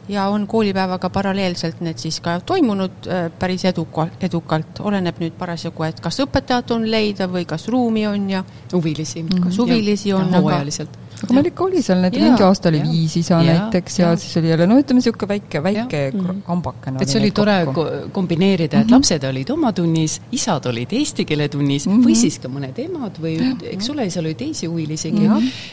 ja 0.09 0.27
on 0.27 0.47
koolipäevaga 0.47 1.09
paralleelselt 1.09 1.81
need 1.85 1.97
siis 2.01 2.19
ka 2.19 2.39
toimunud 2.39 3.07
äh, 3.07 3.27
päris 3.39 3.65
eduka, 3.69 4.07
edukalt, 4.21 4.79
oleneb 4.79 5.21
nüüd 5.21 5.35
parasjagu, 5.37 5.85
et 5.85 5.99
kas 6.01 6.19
õpetajat 6.25 6.73
on 6.73 6.87
leida 6.91 7.29
või 7.29 7.45
kas 7.45 7.67
ruumi 7.69 8.07
on 8.07 8.29
ja 8.29 8.43
huvilisi. 8.73 9.25
kas 9.43 9.57
huvilisi 9.61 10.09
ja, 10.09 10.17
on, 10.17 10.33
aga 10.33 10.63
aga 11.23 11.35
meil 11.35 11.49
ikka 11.49 11.65
oli 11.65 11.81
seal 11.83 11.99
need, 12.03 12.15
mingi 12.15 12.43
aasta 12.45 12.69
oli 12.71 12.79
viis 12.85 13.15
isa 13.19 13.39
ja, 13.43 13.55
näiteks 13.57 13.99
ja, 13.99 14.11
ja 14.11 14.19
siis 14.19 14.37
oli 14.39 14.51
jälle 14.53 14.67
no 14.69 14.77
ütleme, 14.79 15.01
niisugune 15.01 15.29
väike, 15.33 15.61
väike 15.63 16.01
ja. 16.05 16.35
kambakene. 16.47 17.01
et 17.03 17.11
see 17.11 17.19
oli 17.19 17.31
tore 17.35 17.57
ko 17.75 17.85
kombineerida, 18.15 18.79
et 18.79 18.87
mm 18.87 18.89
-hmm. 18.89 18.95
lapsed 18.95 19.27
olid 19.29 19.49
oma 19.55 19.71
tunnis, 19.75 20.19
isad 20.31 20.69
olid 20.71 20.93
eesti 20.99 21.25
keele 21.25 21.49
tunnis 21.49 21.87
mm 21.87 21.97
-hmm. 21.97 22.05
või 22.07 22.15
siis 22.15 22.39
ka 22.39 22.51
mõned 22.51 22.79
emad 22.85 23.19
või 23.21 23.35
eks 23.73 23.89
ole, 23.89 24.09
seal 24.09 24.25
oli 24.25 24.35
teisi 24.39 24.67
huvilisigi, 24.71 25.27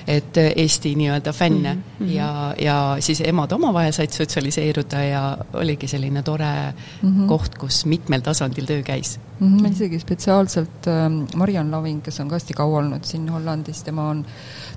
et 0.07 0.43
äh, 0.43 0.53
Eesti 0.57 0.95
nii-öelda 0.95 1.33
fänne 1.33 1.75
mm 1.75 1.83
-hmm. 2.01 2.11
ja, 2.11 2.55
ja 2.59 2.97
siis 3.01 3.21
emad 3.21 3.53
omavahel 3.53 3.93
said 3.93 4.11
sotsialiseeruda 4.11 5.03
ja 5.03 5.39
oligi 5.53 5.89
selline 5.89 6.23
tore 6.23 6.75
mm 7.03 7.09
-hmm. 7.09 7.29
koht, 7.29 7.59
kus 7.59 7.85
mitmel 7.87 8.21
tasandil 8.21 8.67
töö 8.67 8.83
käis 8.83 9.19
mm. 9.41 9.59
-hmm. 9.59 9.73
isegi 9.73 9.99
spetsiaalselt 9.99 10.87
äh, 10.87 11.37
Mariann 11.37 11.71
Laving, 11.71 12.03
kes 12.03 12.21
on 12.21 12.29
ka 12.29 12.35
hästi 12.35 12.55
kaua 12.55 12.79
olnud 12.79 13.05
siin 13.05 13.29
Hollandis, 13.29 13.83
tema 13.83 14.09
on 14.09 14.25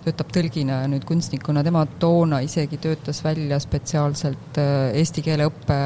töötab 0.05 0.31
tõlgina 0.35 0.81
ja 0.83 0.89
nüüd 0.91 1.05
kunstnikuna, 1.07 1.63
tema 1.65 1.85
toona 2.01 2.41
isegi 2.45 2.79
töötas 2.81 3.21
välja 3.25 3.59
spetsiaalselt 3.63 4.59
äh, 4.61 4.71
eesti 4.99 5.23
keele 5.25 5.49
õppe 5.49 5.77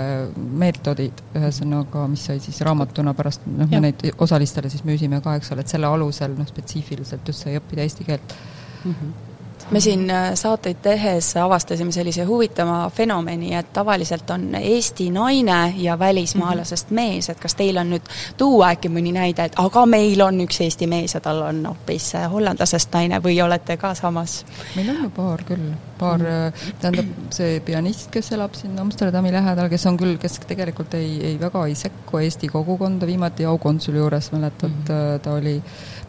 meetodid, 0.63 1.25
ühesõnaga, 1.39 2.05
mis 2.11 2.27
sai 2.29 2.39
siis 2.43 2.61
raamatuna 2.65 3.15
pärast, 3.17 3.45
noh, 3.49 3.69
me 3.71 3.83
neid 3.87 4.07
osalistele 4.23 4.71
siis 4.73 4.85
müüsime 4.87 5.21
ka, 5.23 5.37
eks 5.39 5.53
ole, 5.55 5.65
et 5.65 5.75
selle 5.75 5.89
alusel 5.89 6.37
noh, 6.37 6.49
spetsiifiliselt 6.49 7.33
just 7.33 7.45
sai 7.45 7.59
õppida 7.59 7.85
eesti 7.85 8.09
keelt. 8.09 8.41
Mm. 8.83 8.95
-hmm 8.95 9.32
me 9.73 9.79
siin 9.79 10.09
äh, 10.11 10.33
saateid 10.37 10.77
tehes 10.81 11.37
avastasime 11.37 11.91
sellise 11.91 12.23
huvitava 12.23 12.89
fenomeni, 12.93 13.53
et 13.55 13.73
tavaliselt 13.73 14.29
on 14.29 14.55
Eesti 14.55 15.09
naine 15.11 15.73
ja 15.77 15.99
välismaalasest 15.99 16.91
mhm. 16.91 16.95
mees, 16.95 17.29
et 17.29 17.39
kas 17.39 17.55
teil 17.55 17.77
on 17.81 17.89
nüüd 17.95 18.11
tuua 18.37 18.73
äkki 18.75 18.91
mõni 18.93 19.13
näide, 19.15 19.49
et 19.49 19.57
aga 19.61 19.85
meil 19.89 20.21
on 20.21 20.43
üks 20.45 20.61
Eesti 20.65 20.87
mees 20.89 21.17
ja 21.17 21.23
tal 21.25 21.41
on 21.47 21.63
hoopis 21.71 22.11
äh, 22.19 22.27
hollandlasest 22.31 22.93
naine 22.93 23.21
või 23.23 23.39
olete 23.41 23.77
ka 23.81 23.95
samas? 23.97 24.43
meil 24.75 24.93
on 24.93 25.01
ju 25.07 25.09
paar 25.15 25.45
küll, 25.47 25.65
paar 25.99 26.21
mm., 26.21 26.77
tähendab, 26.83 27.09
see 27.33 27.57
pianist, 27.65 28.11
kes 28.13 28.31
elab 28.37 28.53
siin 28.59 28.77
Amsterdami 28.79 29.33
lähedal, 29.33 29.71
kes 29.73 29.87
on 29.89 29.97
küll, 29.97 30.19
kes 30.21 30.39
tegelikult 30.47 30.93
ei, 30.99 31.17
ei 31.33 31.39
väga 31.41 31.65
ei 31.67 31.75
sekku 31.79 32.21
Eesti 32.21 32.51
kogukonda, 32.53 33.09
viimati 33.09 33.49
aukonsuli 33.49 33.97
juures 33.97 34.31
mäletad 34.35 34.69
mm, 34.69 34.85
-hmm. 34.85 35.19
ta 35.23 35.33
oli 35.33 35.57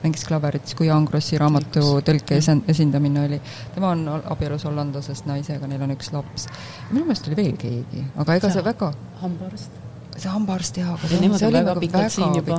mängis 0.04 0.24
klaverit 0.28 0.74
kui 0.76 0.86
Jaan 0.86 1.06
Krossi 1.08 1.38
raamatu 1.40 2.00
tõlke 2.04 2.38
esindamine 2.68 3.24
oli. 3.24 3.40
Tema 3.74 3.94
on 3.94 4.04
abielus 4.24 4.66
hollandlasest 4.68 5.30
naisega, 5.30 5.70
neil 5.70 5.86
on 5.86 5.94
üks 5.96 6.12
laps. 6.14 6.48
minu 6.90 7.06
meelest 7.06 7.30
oli 7.30 7.40
veel 7.40 7.56
keegi, 7.60 8.04
aga 8.16 8.40
ega 8.40 8.52
see 8.52 8.64
väga 8.72 8.92
hambaarst 9.22 9.83
see 10.14 10.30
hambaarst 10.30 10.78
jaa, 10.78 10.94
aga 10.94 11.08
see, 11.08 11.18
see, 11.18 11.38
see 11.38 11.48
oli 11.48 11.60
väga 11.60 11.74
pikalt 11.82 12.14
siin 12.14 12.36
juba. 12.38 12.58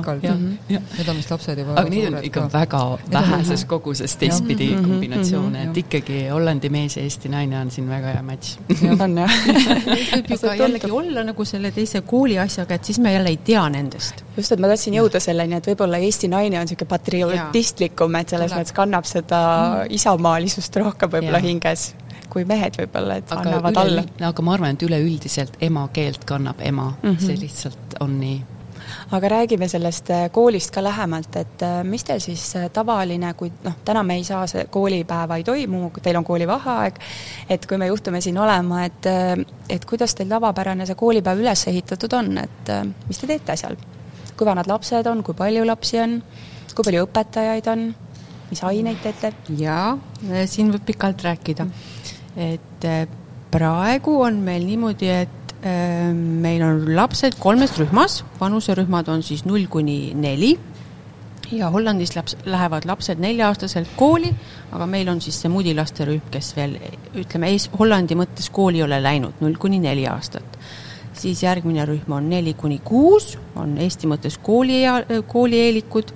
Need 0.68 1.08
on 1.08 1.18
vist 1.18 1.32
lapsed 1.32 1.60
juba 1.62 1.76
aga 1.80 1.92
neid 1.92 2.08
on 2.10 2.26
ikka 2.28 2.44
ka. 2.44 2.50
väga 2.58 2.80
väheses 3.12 3.64
koguses 3.70 4.16
teistpidi 4.20 4.68
mm 4.68 4.78
-hmm, 4.78 4.88
kombinatsioone 4.88 5.58
mm, 5.58 5.64
-hmm, 5.64 5.70
et 5.70 5.76
ikkagi 5.82 6.18
Hollandi 6.28 6.70
mees 6.70 6.96
ja 6.96 7.02
Eesti 7.02 7.28
naine 7.32 7.60
on 7.60 7.70
siin 7.70 7.88
väga 7.88 8.12
hea 8.16 8.22
matš. 8.22 8.58
on 9.00 9.18
jah. 9.18 9.36
võib 10.14 10.30
ju 10.30 10.38
ka 10.38 10.54
jällegi 10.54 10.90
olla 10.90 11.24
nagu 11.24 11.44
selle 11.44 11.70
teise 11.70 12.00
kooli 12.00 12.38
asjaga, 12.38 12.74
et 12.74 12.84
siis 12.84 12.98
me 12.98 13.12
jälle 13.12 13.28
ei 13.28 13.36
tea 13.36 13.68
nendest. 13.68 14.24
just, 14.36 14.52
et 14.52 14.60
ma 14.60 14.68
tahtsin 14.72 14.94
jõuda 14.94 15.20
selleni, 15.20 15.56
et 15.56 15.66
võib-olla 15.66 15.96
Eesti 15.98 16.28
naine 16.28 16.60
on 16.60 16.66
niisugune 16.66 16.88
patriotistlikum, 16.88 18.14
et 18.14 18.28
selles 18.28 18.52
mõttes 18.52 18.72
kannab 18.72 19.04
seda 19.04 19.40
isamaalisust 19.90 20.76
rohkem 20.76 21.10
võib-olla 21.10 21.40
hinges 21.40 21.94
kui 22.36 22.44
mehed 22.48 22.76
võib-olla, 22.82 23.20
et 23.22 23.32
aga 23.32 23.48
annavad 23.48 23.80
üle, 23.80 24.02
alla. 24.04 24.28
aga 24.28 24.44
ma 24.44 24.58
arvan, 24.58 24.76
et 24.76 24.84
üleüldiselt 24.84 25.56
emakeelt 25.64 26.28
kannab 26.28 26.60
ema 26.60 26.90
mm, 26.90 27.08
-hmm. 27.08 27.24
see 27.26 27.40
lihtsalt 27.40 27.98
on 28.04 28.20
nii 28.20 28.36
aga 29.10 29.28
räägime 29.28 29.68
sellest 29.68 30.10
äh, 30.10 30.30
koolist 30.32 30.70
ka 30.70 30.82
lähemalt, 30.82 31.36
et 31.36 31.62
äh, 31.62 31.84
mis 31.84 32.04
teil 32.04 32.20
siis 32.20 32.44
äh, 32.56 32.70
tavaline, 32.70 33.34
kui 33.34 33.52
noh, 33.64 33.76
täna 33.84 34.02
me 34.02 34.16
ei 34.18 34.24
saa, 34.24 34.46
see 34.50 34.66
koolipäeva 34.70 35.36
ei 35.36 35.44
toimu, 35.44 35.90
teil 36.02 36.18
on 36.18 36.24
koolivaheaeg, 36.24 36.98
et 37.48 37.66
kui 37.66 37.78
me 37.78 37.86
juhtume 37.90 38.20
siin 38.20 38.38
olema, 38.38 38.84
et 38.84 39.10
et 39.70 39.84
kuidas 39.84 40.14
teil 40.14 40.28
tavapärane 40.28 40.86
see 40.86 40.98
koolipäev 40.98 41.42
üles 41.42 41.66
ehitatud 41.70 42.12
on, 42.18 42.38
et 42.38 42.72
mis 43.08 43.18
te 43.18 43.30
teete 43.30 43.56
seal? 43.56 43.76
kui 44.36 44.44
vanad 44.46 44.68
lapsed 44.68 45.06
on, 45.08 45.22
kui 45.24 45.34
palju 45.34 45.64
lapsi 45.66 46.00
on, 46.00 46.18
kui 46.74 46.84
palju 46.84 47.06
õpetajaid 47.06 47.70
on? 47.72 47.86
mis 48.50 48.62
aineid 48.64 48.98
teete? 49.02 49.32
jaa, 49.58 49.96
siin 50.46 50.72
võib 50.74 50.84
pikalt 50.92 51.22
rääkida. 51.26 51.66
Et 52.36 52.84
praegu 53.56 54.20
on 54.24 54.40
meil 54.44 54.64
niimoodi, 54.68 55.10
et 55.24 55.54
äh, 55.64 56.12
meil 56.14 56.64
on 56.66 56.82
lapsed 56.96 57.38
kolmes 57.40 57.76
rühmas, 57.80 58.22
vanuserühmad 58.40 59.08
on 59.12 59.22
siis 59.26 59.46
null 59.48 59.68
kuni 59.70 60.14
neli. 60.18 60.56
Ja 61.54 61.68
Hollandis 61.70 62.16
laps, 62.16 62.34
lähevad 62.44 62.88
lapsed 62.90 63.20
nelja-aastaselt 63.22 63.92
kooli, 63.96 64.32
aga 64.74 64.88
meil 64.90 65.06
on 65.12 65.20
siis 65.22 65.38
see 65.38 65.50
mudilaste 65.52 66.02
rühm, 66.08 66.24
kes 66.34 66.50
veel 66.56 66.74
ütleme, 67.14 67.52
Hollandi 67.78 68.16
mõttes 68.18 68.50
kooli 68.50 68.82
ei 68.82 68.86
ole 68.88 68.98
läinud, 69.02 69.38
null 69.44 69.54
kuni 69.62 69.78
neli 69.82 70.08
aastat. 70.10 70.58
siis 71.16 71.42
järgmine 71.42 71.86
rühm 71.88 72.12
on 72.12 72.26
neli 72.28 72.52
kuni 72.54 72.80
kuus, 72.84 73.38
on 73.56 73.78
Eesti 73.78 74.10
mõttes 74.10 74.36
kooli, 74.42 74.82
koolieelikud 75.26 76.12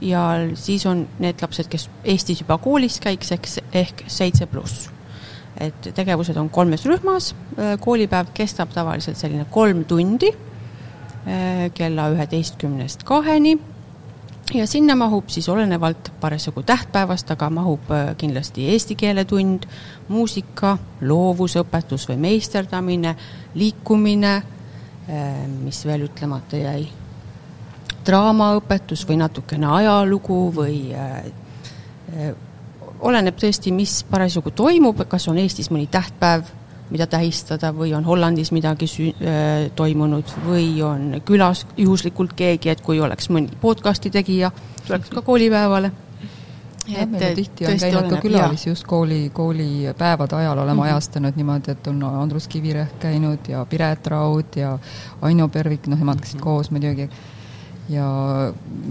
ja 0.00 0.24
siis 0.54 0.86
on 0.90 1.06
need 1.22 1.44
lapsed, 1.44 1.68
kes 1.68 1.86
Eestis 2.02 2.40
juba 2.40 2.58
koolis 2.58 2.98
käiks, 3.04 3.30
eks 3.36 3.60
ehk 3.72 4.04
seitse 4.08 4.46
pluss 4.46 4.93
et 5.60 5.90
tegevused 5.94 6.36
on 6.36 6.48
kolmes 6.50 6.86
rühmas, 6.86 7.34
äh, 7.58 7.76
koolipäev 7.80 8.32
kestab 8.34 8.72
tavaliselt 8.74 9.18
selline 9.18 9.46
kolm 9.50 9.84
tundi 9.84 10.30
äh, 10.30 11.70
kella 11.74 12.08
üheteistkümnest 12.14 13.04
kaheni. 13.06 13.58
Ja 14.54 14.66
sinna 14.68 14.92
mahub 14.96 15.30
siis 15.32 15.48
olenevalt 15.48 16.10
parasjagu 16.20 16.62
tähtpäevast, 16.62 17.30
aga 17.30 17.48
mahub 17.50 17.90
äh, 17.90 18.10
kindlasti 18.18 18.68
eesti 18.72 18.96
keele 18.98 19.24
tund, 19.24 19.68
muusika, 20.08 20.76
loovusõpetus 21.00 22.08
või 22.10 22.18
meisterdamine, 22.28 23.14
liikumine, 23.54 24.34
mis 25.60 25.82
veel 25.84 26.06
ütlemata 26.06 26.56
jäi, 26.56 26.86
draamaõpetus 28.06 29.02
või 29.08 29.18
natukene 29.20 29.68
ajalugu 29.68 30.38
või 30.56 30.78
oleneb 33.04 33.38
tõesti, 33.40 33.72
mis 33.74 34.02
parasjagu 34.10 34.52
toimub, 34.56 35.04
kas 35.08 35.28
on 35.28 35.38
Eestis 35.42 35.70
mõni 35.72 35.86
tähtpäev, 35.90 36.48
mida 36.92 37.06
tähistada 37.10 37.72
või 37.74 37.94
on 37.96 38.04
Hollandis 38.04 38.52
midagi 38.52 38.88
sü-, 38.90 39.12
äh, 39.24 39.68
toimunud 39.76 40.30
või 40.44 40.68
on 40.84 41.20
külas 41.24 41.64
juhuslikult 41.76 42.34
keegi, 42.36 42.72
et 42.72 42.82
kui 42.84 43.00
oleks 43.00 43.30
mõni 43.32 43.52
podcast'i 43.60 44.12
tegija, 44.14 44.52
tuleks 44.86 45.12
ka 45.14 45.22
koolipäevale. 45.24 45.90
jah, 46.86 47.06
meil 47.08 47.30
on 47.30 47.36
tihti 47.36 47.66
on 47.66 47.78
käinud 47.80 48.00
oleneb, 48.02 48.14
ka 48.14 48.22
külalisi 48.26 48.68
just 48.68 48.84
kooli, 48.86 49.30
koolipäevade 49.32 50.36
ajal 50.36 50.58
oleme 50.58 50.74
mm 50.74 50.80
-hmm. 50.80 50.92
ajastanud 50.92 51.36
niimoodi, 51.36 51.70
et 51.70 51.86
on 51.86 52.02
Andrus 52.02 52.48
Kivirähk 52.48 52.98
käinud 53.00 53.48
ja 53.48 53.66
Piret 53.70 54.06
Raud 54.06 54.56
ja 54.56 54.78
Aino 55.22 55.48
Pervik, 55.48 55.86
noh, 55.86 55.98
nemad 55.98 56.20
käisid 56.20 56.34
mm 56.34 56.40
-hmm. 56.40 56.44
koos 56.44 56.70
muidugi 56.70 57.10
ja 57.88 58.06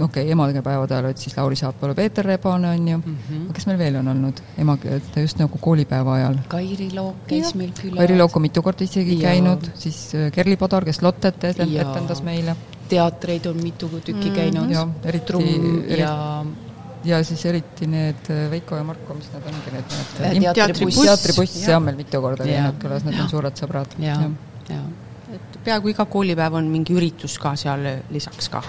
okei 0.01 0.23
okay,, 0.23 0.32
emakeelepäevade 0.32 0.93
ajal 0.93 1.06
olid 1.10 1.17
siis 1.17 1.38
Lauri 1.38 1.56
Saapalu, 1.56 1.95
Peeter 1.95 2.25
Rebane, 2.25 2.69
on 2.69 2.88
ju 2.88 2.97
mm, 2.97 3.03
-hmm. 3.03 3.43
aga 3.45 3.53
kes 3.53 3.65
meil 3.67 3.77
veel 3.77 3.95
on 3.95 4.08
olnud 4.08 4.41
emakeel, 4.58 5.01
just 5.21 5.39
nagu 5.39 5.58
koolipäeva 5.58 6.13
ajal? 6.13 6.38
Kairi 6.47 6.89
Look 6.93 7.27
käis 7.27 7.51
ja. 7.51 7.58
meil 7.58 7.71
külas. 7.82 7.97
Kairi 7.97 8.17
Look 8.17 8.36
on 8.36 8.41
mitu 8.41 8.62
korda 8.62 8.84
isegi 8.84 9.21
ja. 9.21 9.29
käinud, 9.29 9.69
siis 9.75 10.15
äh, 10.15 10.32
Kerli 10.32 10.58
Padar, 10.58 10.86
kes 10.86 11.01
Lottet 11.01 11.43
etendas 11.43 12.23
meile. 12.23 12.56
teatreid 12.89 13.45
on 13.45 13.58
mitu 13.63 13.88
tükki 13.89 14.13
mm 14.13 14.21
-hmm. 14.21 14.36
käinud. 14.36 14.71
jah, 14.71 14.89
eriti, 15.03 15.34
eriti 15.34 16.01
ja 16.01 16.45
ja 17.03 17.23
siis 17.23 17.45
eriti 17.45 17.88
need 17.88 18.29
äh, 18.29 18.51
Veiko 18.51 18.75
ja 18.75 18.84
Marko, 18.84 19.13
mis 19.13 19.29
nad 19.34 19.43
ongi 19.45 19.71
need, 19.71 19.86
äh, 20.21 20.53
teatribuss, 20.53 21.01
teatribuss, 21.01 21.65
see 21.65 21.75
on 21.75 21.84
meil 21.84 21.95
mitu 21.95 22.21
korda 22.21 22.43
käinud 22.43 22.77
külas, 22.79 23.03
nad 23.03 23.19
on 23.19 23.29
suured 23.29 23.58
sõbrad. 23.60 23.97
ja, 23.99 24.19
ja 24.69 24.84
et 25.34 25.60
peaaegu 25.65 25.93
iga 25.93 26.06
koolipäev 26.06 26.60
on 26.60 26.72
mingi 26.72 26.96
üritus 26.98 27.38
ka 27.41 27.56
seal 27.60 27.86
lisaks 28.13 28.50
ka. 28.54 28.62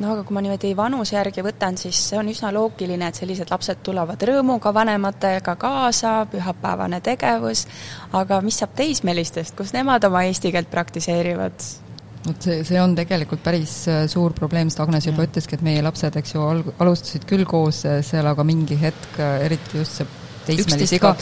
no 0.00 0.14
aga 0.14 0.24
kui 0.24 0.34
ma 0.36 0.42
niimoodi 0.44 0.72
vanuse 0.76 1.16
järgi 1.16 1.44
võtan, 1.44 1.76
siis 1.80 1.98
see 2.08 2.18
on 2.18 2.30
üsna 2.32 2.52
loogiline, 2.56 3.10
et 3.10 3.20
sellised 3.20 3.52
lapsed 3.52 3.82
tulevad 3.84 4.22
rõõmuga 4.30 4.72
vanematega 4.74 5.56
kaasa, 5.60 6.14
pühapäevane 6.32 7.02
tegevus, 7.04 7.66
aga 8.16 8.40
mis 8.44 8.62
saab 8.62 8.74
teismelistest, 8.80 9.56
kus 9.58 9.74
nemad 9.76 10.04
oma 10.08 10.24
eesti 10.28 10.52
keelt 10.56 10.72
praktiseerivad? 10.72 11.70
vot 12.26 12.44
see, 12.44 12.62
see 12.68 12.80
on 12.80 12.94
tegelikult 12.98 13.42
päris 13.44 13.74
äh, 13.88 14.02
suur 14.10 14.34
probleem, 14.36 14.70
sest 14.70 14.82
Agnes 14.84 15.06
juba 15.08 15.24
ütleski, 15.28 15.56
et 15.56 15.64
meie 15.64 15.84
lapsed, 15.84 16.16
eks 16.20 16.34
ju, 16.36 16.42
alg-, 16.44 16.72
alustasid 16.82 17.24
küll 17.28 17.46
koos 17.48 17.84
äh, 17.88 18.00
seal, 18.06 18.28
aga 18.28 18.44
mingi 18.46 18.76
hetk, 18.80 19.14
äh, 19.18 19.46
eriti 19.46 19.80
just 19.80 20.00
see 20.00 20.10
teismelisiga, 20.46 21.14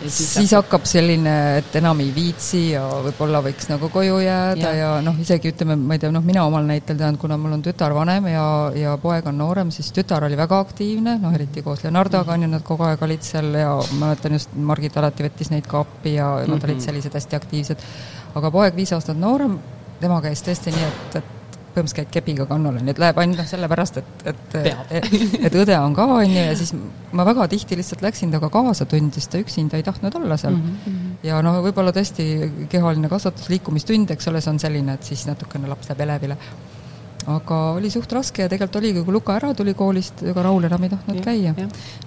siis, 0.00 0.34
siis 0.34 0.52
hakkab 0.56 0.84
selline, 0.88 1.34
et 1.60 1.76
enam 1.80 2.00
ei 2.04 2.10
viitsi 2.14 2.62
ja 2.72 2.82
võib-olla 3.04 3.40
võiks 3.44 3.68
nagu 3.70 3.88
koju 3.92 4.18
jääda 4.22 4.72
ja, 4.72 4.72
ja 4.80 4.90
noh, 5.04 5.16
isegi 5.22 5.52
ütleme, 5.52 5.76
ma 5.80 5.96
ei 5.96 6.02
tea, 6.02 6.10
noh, 6.14 6.24
mina 6.26 6.44
omal 6.48 6.66
näitel 6.68 6.98
tean, 7.00 7.18
kuna 7.20 7.38
mul 7.40 7.56
on 7.56 7.64
tütar 7.64 7.94
vanem 7.96 8.28
ja, 8.32 8.46
ja 8.76 8.96
poeg 9.02 9.28
on 9.30 9.38
noorem, 9.40 9.72
siis 9.74 9.92
tütar 9.96 10.26
oli 10.26 10.38
väga 10.38 10.60
aktiivne, 10.66 11.16
noh, 11.22 11.34
eriti 11.36 11.64
koos 11.66 11.84
Leonardoga 11.86 12.36
on 12.36 12.46
ju, 12.46 12.50
nad 12.52 12.66
kogu 12.66 12.88
aeg 12.88 13.06
olid 13.06 13.24
seal 13.26 13.52
ja 13.56 13.72
mäletan 14.00 14.36
just, 14.38 14.52
Margit 14.56 14.96
alati 15.00 15.26
võttis 15.26 15.52
neid 15.52 15.68
ka 15.70 15.82
appi 15.84 16.16
ja 16.18 16.28
nad 16.40 16.48
mm 16.48 16.58
-hmm. 16.58 16.70
olid 16.70 16.84
sellised 16.84 17.14
hästi 17.14 17.36
aktiivsed. 17.36 17.88
aga 18.34 18.50
poeg, 18.50 18.76
viis 18.76 18.92
aastat 18.92 19.16
noorem, 19.16 19.58
tema 20.00 20.20
käis 20.20 20.42
tõesti 20.44 20.74
nii, 20.74 20.84
et, 20.92 21.16
et 21.22 21.36
põhimõtteliselt 21.76 22.00
käid 22.00 22.12
kepiga 22.16 22.46
kannul, 22.50 22.78
on 22.80 22.88
ju, 22.88 22.94
et 22.94 23.00
läheb 23.02 23.20
ainult 23.22 23.42
noh, 23.42 23.48
sellepärast, 23.50 24.00
et, 24.02 24.24
et 24.32 24.56
et, 24.62 25.10
et 25.48 25.58
õde 25.62 25.78
on 25.78 25.96
ka, 25.96 26.06
on 26.18 26.24
ju, 26.26 26.44
ja 26.48 26.54
siis 26.58 26.72
ma 27.16 27.26
väga 27.28 27.48
tihti 27.52 27.78
lihtsalt 27.78 28.04
läksin 28.04 28.32
temaga 28.32 28.50
kaasa 28.52 28.88
tundi, 28.90 29.20
sest 29.20 29.34
ta 29.34 29.42
üksinda 29.42 29.78
ei 29.78 29.86
tahtnud 29.86 30.16
olla 30.20 30.38
seal 30.40 30.56
mm. 30.56 30.78
-hmm. 30.86 31.18
ja 31.28 31.42
noh, 31.44 31.60
võib-olla 31.66 31.92
tõesti 31.96 32.66
kehaline 32.72 33.12
kasvatus, 33.12 33.50
liikumistund, 33.52 34.10
eks 34.16 34.32
ole, 34.32 34.40
see 34.40 34.54
on 34.54 34.62
selline, 34.62 34.96
et 34.96 35.12
siis 35.12 35.26
natukene 35.28 35.68
laps 35.70 35.92
läheb 35.92 36.06
elevile 36.08 36.40
aga 37.26 37.56
oli 37.76 37.90
suht 37.90 38.12
raske 38.14 38.44
ja 38.44 38.50
tegelikult 38.50 38.78
oligi, 38.80 39.02
kui 39.06 39.14
Luka 39.16 39.34
ära 39.36 39.50
tuli 39.56 39.74
koolist, 39.78 40.22
ega 40.30 40.44
Raul 40.46 40.68
enam 40.68 40.86
ei 40.86 40.92
tahtnud 40.92 41.18
ja, 41.18 41.24
käia. 41.24 41.54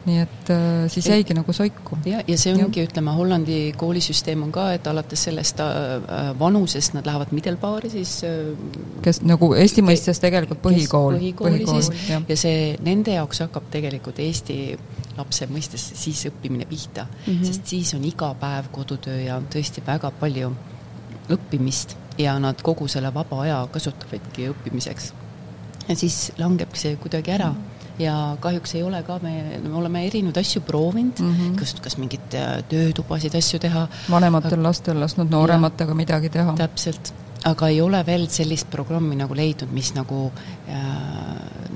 nii 0.06 0.22
et 0.24 0.52
äh, 0.56 0.86
siis 0.92 1.10
jäigi 1.12 1.36
nagu 1.36 1.54
soiku. 1.56 2.00
ja, 2.08 2.22
ja 2.28 2.38
see 2.40 2.54
ongi, 2.56 2.86
ütleme, 2.88 3.14
Hollandi 3.18 3.60
koolisüsteem 3.80 4.46
on 4.48 4.54
ka, 4.56 4.70
et 4.78 4.88
alates 4.88 5.28
sellest 5.28 5.60
äh, 5.64 6.32
vanusest 6.40 6.96
nad 6.96 7.08
lähevad 7.10 7.36
middelbaari 7.36 7.92
siis 7.92 8.20
äh, 8.28 8.54
kes 9.04 9.22
nagu 9.28 9.52
Eesti 9.60 9.84
mõistes 9.86 10.24
tegelikult 10.24 10.64
põhikool. 10.64 11.20
põhikooli 11.20 11.64
põhikool, 11.66 11.84
siis 11.84 12.10
ja. 12.12 12.22
ja 12.30 12.40
see, 12.40 12.74
nende 12.86 13.18
jaoks 13.18 13.44
hakkab 13.44 13.68
tegelikult 13.74 14.24
Eesti 14.24 14.60
lapse 15.20 15.50
mõistes 15.52 15.84
siis 16.00 16.26
õppimine 16.30 16.68
pihta 16.70 17.06
mm, 17.06 17.34
-hmm. 17.34 17.46
sest 17.46 17.74
siis 17.76 17.94
on 17.98 18.06
iga 18.08 18.32
päev 18.40 18.72
kodutöö 18.72 19.20
ja 19.26 19.42
tõesti 19.52 19.84
väga 19.86 20.12
palju 20.20 20.54
õppimist 21.30 21.98
ja 22.20 22.36
nad 22.40 22.62
kogu 22.62 22.88
selle 22.88 23.14
vaba 23.14 23.42
aja 23.46 23.60
kasutavadki 23.72 24.50
õppimiseks. 24.54 25.14
ja 25.88 25.96
siis 25.96 26.32
langebki 26.38 26.80
see 26.80 26.96
kuidagi 27.02 27.32
ära 27.32 27.54
ja 28.00 28.16
kahjuks 28.40 28.76
ei 28.76 28.84
ole 28.84 29.02
ka, 29.04 29.20
me, 29.24 29.60
me 29.64 29.74
oleme 29.76 30.06
erinevaid 30.08 30.40
asju 30.42 30.62
proovinud 30.68 31.20
mm, 31.20 31.34
-hmm. 31.36 31.56
kas, 31.60 31.74
kas 31.84 31.98
mingeid 31.98 32.36
äh, 32.36 32.52
töötubasid, 32.70 33.36
asju 33.36 33.60
teha. 33.60 33.88
vanematel 34.12 34.64
lastel 34.64 35.00
lasknud 35.00 35.32
noorematega 35.32 35.94
midagi 35.94 36.30
teha. 36.30 36.56
täpselt, 36.58 37.14
aga 37.48 37.70
ei 37.72 37.80
ole 37.82 38.02
veel 38.06 38.26
sellist 38.32 38.68
programmi 38.72 39.16
nagu 39.16 39.36
leidnud, 39.36 39.72
mis 39.72 39.94
nagu 39.96 40.26
äh, 40.68 40.80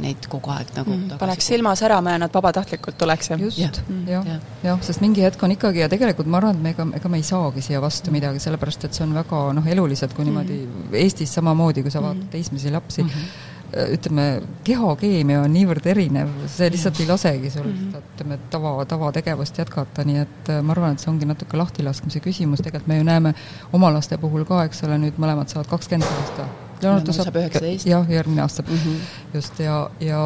neid 0.04 0.26
kogu 0.32 0.52
aeg 0.52 0.73
nagu 0.76 0.91
mm, 0.91 1.21
paneks 1.21 1.47
silma 1.54 1.71
särama 1.80 2.15
ja 2.15 2.23
nad 2.26 2.34
vabatahtlikult 2.34 2.97
tuleks 2.99 3.32
ja 3.32 3.38
just. 3.39 3.62
Ja., 3.62 3.69
jah, 4.10 4.28
jah. 4.28 4.41
Ja,, 4.63 4.76
sest 4.84 5.04
mingi 5.04 5.23
hetk 5.23 5.43
on 5.43 5.56
ikkagi 5.56 5.84
ja 5.86 5.89
tegelikult 5.91 6.28
ma 6.28 6.41
arvan, 6.41 6.60
et 6.60 6.65
me 6.65 6.76
ega, 6.76 6.88
ega 6.99 7.13
me 7.13 7.21
ei 7.21 7.28
saagi 7.28 7.63
siia 7.63 7.82
vastu 7.84 8.12
mm. 8.12 8.19
midagi, 8.19 8.43
sellepärast 8.43 8.89
et 8.89 8.99
see 8.99 9.08
on 9.08 9.15
väga 9.15 9.45
noh, 9.56 9.71
eluliselt, 9.76 10.15
kui 10.17 10.28
niimoodi 10.28 10.60
mm. 10.65 10.99
Eestis 11.04 11.34
samamoodi, 11.39 11.86
kui 11.86 11.93
sa 11.93 12.04
vaatad 12.04 12.26
mm. 12.26 12.32
teismelisi 12.36 12.73
lapsi. 12.73 13.08
Mm, 13.08 13.15
-hmm 13.15 13.52
ütleme, 13.93 14.25
kehakeemia 14.63 15.41
on 15.43 15.53
niivõrd 15.53 15.88
erinev, 15.89 16.29
see 16.51 16.69
lihtsalt 16.73 16.99
ei 17.01 17.07
lasegi 17.09 17.49
sul 17.53 17.65
mm 17.67 17.77
-hmm. 17.77 18.12
ütleme, 18.13 18.38
tava, 18.53 18.73
tavategevust 18.86 19.57
jätkata, 19.57 20.05
nii 20.05 20.19
et 20.25 20.49
äh, 20.49 20.62
ma 20.62 20.75
arvan, 20.75 20.93
et 20.93 20.99
see 20.99 21.12
ongi 21.12 21.25
natuke 21.29 21.57
lahtilaskmise 21.57 22.19
küsimus, 22.19 22.62
tegelikult 22.62 22.88
me 22.88 22.97
ju 22.97 23.07
näeme 23.07 23.33
oma 23.73 23.93
laste 23.93 24.17
puhul 24.17 24.45
ka, 24.45 24.63
eks 24.69 24.83
ole, 24.83 24.97
nüüd 24.97 25.17
mõlemad 25.17 25.49
saavad 25.49 25.67
kakskümmend 25.73 26.09
aasta 26.19 26.47
Leonardo 26.83 27.13
saab 27.15 27.36
üheksateist. 27.36 27.88
jah, 27.88 28.09
järgmine 28.09 28.41
aasta 28.41 28.63
mm 28.67 28.77
-hmm. 28.77 28.97
just 29.33 29.59
ja, 29.59 29.89
ja 29.99 30.21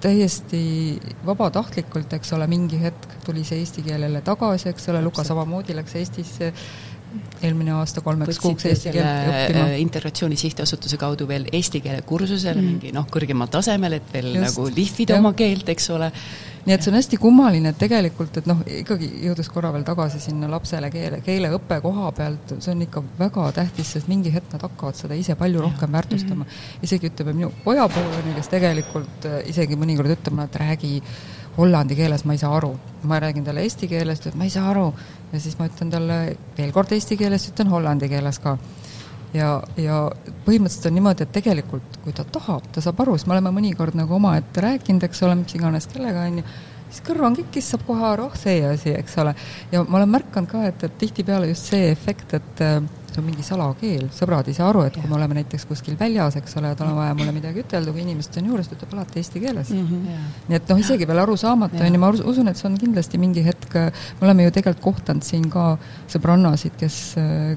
täiesti 0.00 1.00
vabatahtlikult, 1.26 2.12
eks 2.12 2.32
ole, 2.32 2.46
mingi 2.46 2.80
hetk 2.80 3.14
tuli 3.24 3.44
see 3.44 3.58
eesti 3.58 3.82
keelele 3.82 4.20
tagasi, 4.20 4.68
eks 4.68 4.88
ole, 4.88 5.02
Luka 5.02 5.24
samamoodi 5.24 5.76
läks 5.76 5.94
Eestisse 5.94 6.52
eelmine 7.42 7.74
aasta 7.76 8.02
kolmeks 8.04 8.40
kuuks 8.42 8.66
eesti 8.70 8.94
keelt 8.94 9.28
õppima. 9.28 9.66
Äh, 9.68 9.76
integratsiooni 9.84 10.38
sihtasutuse 10.40 10.98
kaudu 11.00 11.28
veel 11.28 11.46
eesti 11.52 11.82
keele 11.84 12.02
kursusele 12.06 12.60
mm. 12.60 12.72
mingi 12.72 12.94
noh, 12.96 13.06
kõrgemal 13.10 13.52
tasemel, 13.52 13.98
et 14.00 14.10
veel 14.12 14.32
Just. 14.32 14.44
nagu 14.48 14.66
lihvida 14.74 15.16
ja. 15.16 15.22
oma 15.22 15.34
keelt, 15.38 15.68
eks 15.74 15.90
ole 15.94 16.10
nii 16.64 16.72
et 16.72 16.84
see 16.84 16.90
on 16.90 16.96
hästi 16.96 17.18
kummaline, 17.20 17.70
et 17.74 17.78
tegelikult, 17.80 18.38
et 18.40 18.46
noh, 18.48 18.62
ikkagi 18.80 19.08
jõudes 19.26 19.50
korra 19.52 19.70
veel 19.74 19.84
tagasi 19.84 20.20
sinna 20.22 20.48
lapsele 20.48 20.88
keele, 20.92 21.20
keeleõppe 21.24 21.78
koha 21.84 22.08
pealt, 22.16 22.54
see 22.56 22.72
on 22.72 22.84
ikka 22.86 23.02
väga 23.18 23.50
tähtis, 23.58 23.92
sest 23.96 24.08
mingi 24.08 24.32
hetk 24.32 24.54
nad 24.54 24.64
hakkavad 24.64 24.96
seda 24.96 25.18
ise 25.18 25.36
palju 25.40 25.60
rohkem 25.64 25.92
väärtustama. 25.92 26.44
Mhm. 26.44 26.84
isegi 26.88 27.10
ütleme, 27.12 27.36
minu 27.36 27.52
pojapoolani, 27.64 28.36
kes 28.38 28.52
tegelikult 28.52 29.28
äh, 29.28 29.40
isegi 29.52 29.76
mõnikord 29.80 30.16
ütleb 30.16 30.38
mulle, 30.38 30.48
et 30.48 30.60
räägi 30.64 30.94
hollandi 31.56 31.96
keeles, 31.98 32.24
ma 32.24 32.34
ei 32.34 32.42
saa 32.42 32.56
aru. 32.56 32.74
ma 33.04 33.18
räägin 33.20 33.44
talle 33.44 33.60
eesti 33.60 33.88
keelest, 33.88 34.26
et 34.26 34.34
ma 34.34 34.44
ei 34.44 34.50
saa 34.50 34.70
aru. 34.70 34.92
ja 35.32 35.40
siis 35.40 35.58
ma 35.58 35.68
ütlen 35.68 35.90
talle 35.90 36.36
veel 36.58 36.72
kord 36.72 36.92
eesti 36.92 37.16
keeles, 37.16 37.48
ütlen 37.50 37.68
hollandi 37.68 38.08
keeles 38.08 38.38
ka 38.38 38.58
ja, 39.34 39.48
ja 39.76 39.98
põhimõtteliselt 40.46 40.90
on 40.90 40.96
niimoodi, 40.98 41.26
et 41.26 41.34
tegelikult 41.34 41.98
kui 42.04 42.14
ta 42.16 42.24
tahab, 42.24 42.68
ta 42.72 42.82
saab 42.84 43.02
aru, 43.04 43.16
sest 43.18 43.28
me 43.28 43.36
oleme 43.36 43.52
mõnikord 43.54 43.96
nagu 43.98 44.16
omaette 44.18 44.62
rääkinud, 44.64 45.06
eks 45.06 45.22
ole, 45.26 45.38
mis 45.42 45.56
iganes 45.58 45.88
kellega, 45.90 46.26
on 46.28 46.40
ju, 46.40 46.46
siis 46.88 47.04
kõrvankikis 47.08 47.70
saab 47.74 47.86
kohe 47.88 48.06
aru, 48.12 48.28
oh 48.30 48.36
see 48.38 48.60
asi, 48.68 48.94
eks 48.94 49.18
ole. 49.22 49.34
ja 49.72 49.82
ma 49.86 50.00
olen 50.00 50.12
märganud 50.14 50.50
ka, 50.50 50.66
et, 50.70 50.86
et 50.86 50.98
tihtipeale 51.00 51.50
just 51.50 51.72
see 51.72 51.90
efekt, 51.90 52.36
et 52.38 52.64
äh, 52.64 52.78
see 53.14 53.22
on 53.22 53.28
mingi 53.28 53.44
salakeel, 53.46 54.08
sõbrad 54.14 54.48
ei 54.50 54.56
saa 54.56 54.68
aru, 54.72 54.84
et 54.88 54.96
kui 54.98 55.08
me 55.10 55.16
oleme 55.18 55.36
näiteks 55.38 55.66
kuskil 55.70 55.96
väljas, 56.00 56.36
eks 56.40 56.56
ole, 56.58 56.72
ja 56.72 56.78
tal 56.78 56.90
on 56.90 56.98
vaja 56.98 57.14
mulle 57.16 57.34
midagi 57.36 57.62
ütelda, 57.62 57.92
kui 57.94 58.02
inimesed 58.02 58.38
on 58.40 58.50
juures, 58.50 58.70
ta 58.70 58.78
ütleb 58.78 58.94
alati 58.96 59.20
eesti 59.20 59.42
keeles. 59.42 59.70
Mm. 59.70 59.88
-hmm. 59.90 60.30
nii 60.48 60.58
et 60.58 60.72
noh, 60.72 60.80
isegi 60.82 61.08
veel 61.10 61.22
aru 61.22 61.36
saamata, 61.40 61.82
on 61.84 61.98
ju, 61.98 62.00
ma 62.02 62.10
usun, 62.14 62.48
et 62.50 62.60
see 62.60 62.68
on 62.70 62.78
kindlasti 62.78 63.20
mingi 63.22 63.44
hetk, 63.46 63.74
me 64.20 64.28
oleme 64.28 64.48
ju 64.48 64.54
tegelikult 64.58 64.84
kohtanud 64.84 65.26
siin 65.26 65.48
ka 65.50 65.66
sõbrannasid, 66.10 66.76
kes, 66.80 66.98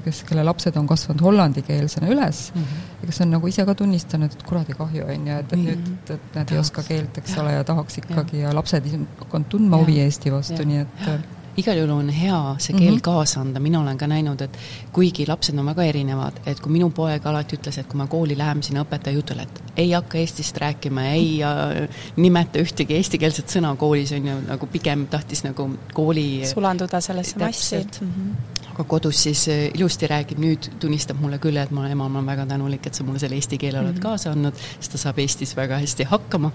kes, 0.04 0.22
kelle 0.28 0.44
lapsed 0.46 0.76
on 0.76 0.86
kasvanud 0.86 1.24
hollandikeelsena 1.28 2.08
üles 2.08 2.52
mm 2.54 2.62
-hmm. 2.62 3.00
ja 3.00 3.10
kes 3.10 3.20
on 3.20 3.30
nagu 3.30 3.48
ise 3.48 3.64
ka 3.64 3.74
tunnistanud, 3.74 4.32
et 4.32 4.42
kuradi 4.42 4.78
kahju, 4.78 5.04
on 5.04 5.26
ju, 5.26 5.38
et, 5.38 5.52
et 5.52 5.58
nüüd, 5.58 6.14
et 6.14 6.34
nad 6.34 6.52
ei 6.52 6.58
oska 6.58 6.82
keelt, 6.82 7.18
eks 7.18 7.38
ole, 7.38 7.52
ja 7.52 7.64
tahaks 7.64 7.98
ikkagi 7.98 8.40
ja, 8.40 8.48
ja 8.48 8.54
lapsed 8.54 8.86
on 9.32 9.44
tundma 9.44 9.76
huvi 9.76 10.00
Eesti 10.00 10.32
vastu, 10.32 10.64
nii 10.64 10.78
et 10.86 11.37
igal 11.58 11.78
juhul 11.80 11.92
on 11.94 12.10
hea 12.14 12.38
see 12.58 12.76
keel 12.76 12.90
mm 12.92 12.96
-hmm. 12.96 13.06
kaasa 13.08 13.40
anda, 13.40 13.60
mina 13.60 13.80
olen 13.80 13.98
ka 13.98 14.06
näinud, 14.06 14.40
et 14.40 14.58
kuigi 14.92 15.26
lapsed 15.28 15.58
on 15.58 15.66
väga 15.66 15.84
erinevad, 15.84 16.40
et 16.46 16.60
kui 16.60 16.72
minu 16.72 16.90
poeg 16.90 17.26
alati 17.26 17.56
ütles, 17.56 17.78
et 17.78 17.86
kui 17.86 17.98
me 17.98 18.06
kooli 18.06 18.38
läheme 18.38 18.62
sinna 18.62 18.84
õpetaja 18.84 19.14
jutule, 19.14 19.42
et 19.42 19.62
ei 19.76 19.92
hakka 19.92 20.18
eestist 20.18 20.56
rääkima, 20.56 21.08
ei 21.14 21.42
äh, 21.42 21.88
nimeta 22.16 22.58
ühtegi 22.58 22.94
eestikeelset 22.94 23.48
sõna 23.56 23.76
koolis, 23.76 24.12
on 24.12 24.26
ju, 24.26 24.36
nagu 24.48 24.66
pigem 24.66 25.06
tahtis 25.06 25.44
nagu 25.44 25.70
kooli 25.92 26.46
sulanduda 26.46 27.00
sellesse 27.00 27.38
massi. 27.38 27.84
Mm 28.00 28.08
-hmm 28.08 28.58
aga 28.78 28.86
kodus 28.86 29.22
siis 29.22 29.40
äh, 29.50 29.64
ilusti 29.74 30.06
räägib, 30.06 30.38
nüüd 30.38 30.68
tunnistab 30.78 31.18
mulle 31.18 31.40
küll, 31.42 31.58
et 31.58 31.70
ma 31.74 31.88
ema, 31.90 32.06
ma 32.06 32.20
olen 32.20 32.28
väga 32.30 32.44
tänulik, 32.46 32.86
et 32.86 32.94
sa 32.94 33.02
mulle 33.02 33.18
selle 33.18 33.34
eesti 33.34 33.58
keele 33.58 33.80
oled 33.80 33.90
mm 33.90 33.96
-hmm. 33.96 34.04
kaasa 34.04 34.30
andnud, 34.30 34.54
sest 34.78 34.92
ta 34.92 34.98
saab 35.02 35.18
Eestis 35.18 35.56
väga 35.56 35.80
hästi 35.82 36.04
hakkama. 36.04 36.50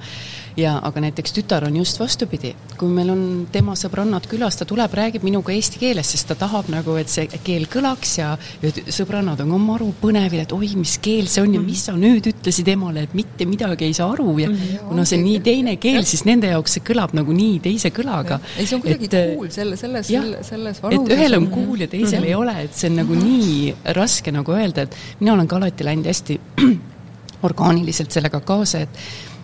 ja 0.58 0.80
aga 0.84 1.02
näiteks 1.02 1.34
tütar 1.34 1.66
on 1.66 1.76
just 1.76 2.00
vastupidi, 2.00 2.56
kui 2.78 2.88
meil 2.88 3.10
on 3.10 3.48
tema 3.52 3.74
sõbrannad 3.76 4.28
külas, 4.30 4.58
ta 4.58 4.66
tuleb, 4.66 4.93
räägib 4.98 5.26
minuga 5.28 5.54
eesti 5.54 5.82
keeles, 5.82 6.14
sest 6.14 6.30
ta 6.32 6.38
tahab 6.40 6.70
nagu, 6.74 6.96
et 7.02 7.12
see 7.12 7.28
keel 7.44 7.68
kõlaks 7.72 8.18
ja, 8.20 8.34
ja 8.64 8.72
sõbrannad 8.88 9.42
on 9.44 9.54
ka 9.56 9.62
maru 9.62 9.90
põnevil, 10.02 10.44
et 10.46 10.56
oi, 10.56 10.72
mis 10.80 10.96
keel 11.04 11.28
see 11.32 11.44
on 11.44 11.58
ja 11.58 11.64
mis 11.64 11.86
sa 11.90 11.98
nüüd 11.98 12.30
ütlesid 12.32 12.72
emale, 12.74 13.08
et 13.08 13.18
mitte 13.18 13.48
midagi 13.50 13.90
ei 13.90 13.98
saa 13.98 14.12
aru 14.14 14.38
ja 14.40 14.50
mhm. 14.52 14.88
kuna 14.90 15.06
see 15.10 15.20
on 15.20 15.28
nii 15.28 15.44
teine 15.46 15.76
keel, 15.82 16.04
siis 16.08 16.26
nende 16.30 16.54
jaoks 16.54 16.78
see 16.78 16.88
kõlab 16.88 17.16
nagu 17.18 17.36
nii 17.36 17.60
teise 17.68 17.94
kõlaga. 17.96 18.40
ei, 18.58 18.66
see 18.70 18.80
on 18.80 18.86
kuidagi 18.86 19.12
cool 19.12 19.52
selle, 19.54 19.80
selles, 19.80 20.14
selles 20.48 20.82
vanuses. 20.84 21.12
et 21.12 21.18
ühel 21.18 21.40
on 21.42 21.50
cool 21.52 21.84
ja 21.84 21.90
teisel 21.92 22.14
teisel 22.14 22.30
ei 22.30 22.36
ole, 22.36 22.56
et 22.66 22.78
see 22.78 22.90
on 22.92 23.00
nagu 23.02 23.18
nii 23.18 23.94
raske 23.98 24.34
nagu 24.34 24.56
öelda, 24.56 24.88
et 24.88 24.98
mina 25.20 25.36
olen 25.36 25.50
ka 25.50 25.60
alati 25.60 25.88
läinud 25.88 26.10
hästi 26.10 26.40
orgaaniliselt 27.48 28.14
sellega 28.16 28.42
kaasa, 28.46 28.84
et 28.86 29.00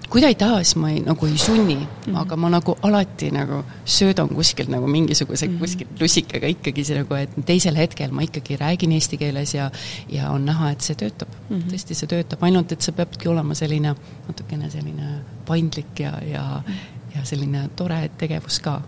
kui 0.10 0.22
ta 0.22 0.30
ei 0.32 0.36
taha, 0.40 0.62
siis 0.64 0.76
ma 0.82 0.90
ei, 0.92 1.02
nagu 1.06 1.26
ei 1.26 1.38
sunni 1.38 1.76
mm, 1.76 1.88
-hmm. 2.06 2.18
aga 2.22 2.36
ma 2.36 2.50
nagu 2.50 2.76
alati 2.82 3.32
nagu 3.32 3.64
söödan 3.86 4.30
kuskilt 4.36 4.70
nagu 4.70 4.88
mingisuguse 4.88 5.48
mm 5.48 5.54
-hmm. 5.54 5.60
kuskilt 5.60 6.02
lusikaga 6.02 6.48
ikkagi 6.48 6.84
see 6.84 6.98
nagu, 6.98 7.14
et 7.14 7.30
teisel 7.46 7.76
hetkel 7.76 8.12
ma 8.12 8.22
ikkagi 8.22 8.58
räägin 8.58 8.92
eesti 8.92 9.18
keeles 9.18 9.54
ja 9.54 9.72
ja 10.10 10.30
on 10.32 10.46
näha, 10.46 10.72
et 10.72 10.82
see 10.82 10.96
töötab 10.96 11.30
mm. 11.50 11.58
-hmm. 11.58 11.74
tõesti, 11.74 11.94
see 11.94 12.08
töötab, 12.08 12.44
ainult 12.44 12.72
et 12.72 12.82
see 12.82 12.92
peabki 12.94 13.30
olema 13.30 13.56
selline 13.56 13.96
natukene 14.28 14.70
selline 14.70 15.10
paindlik 15.46 16.00
ja, 16.00 16.14
ja 16.32 16.64
mm 16.68 16.74
-hmm. 16.74 17.18
ja 17.18 17.26
selline 17.26 17.70
tore 17.76 18.10
tegevus 18.18 18.60
ka 18.60 18.82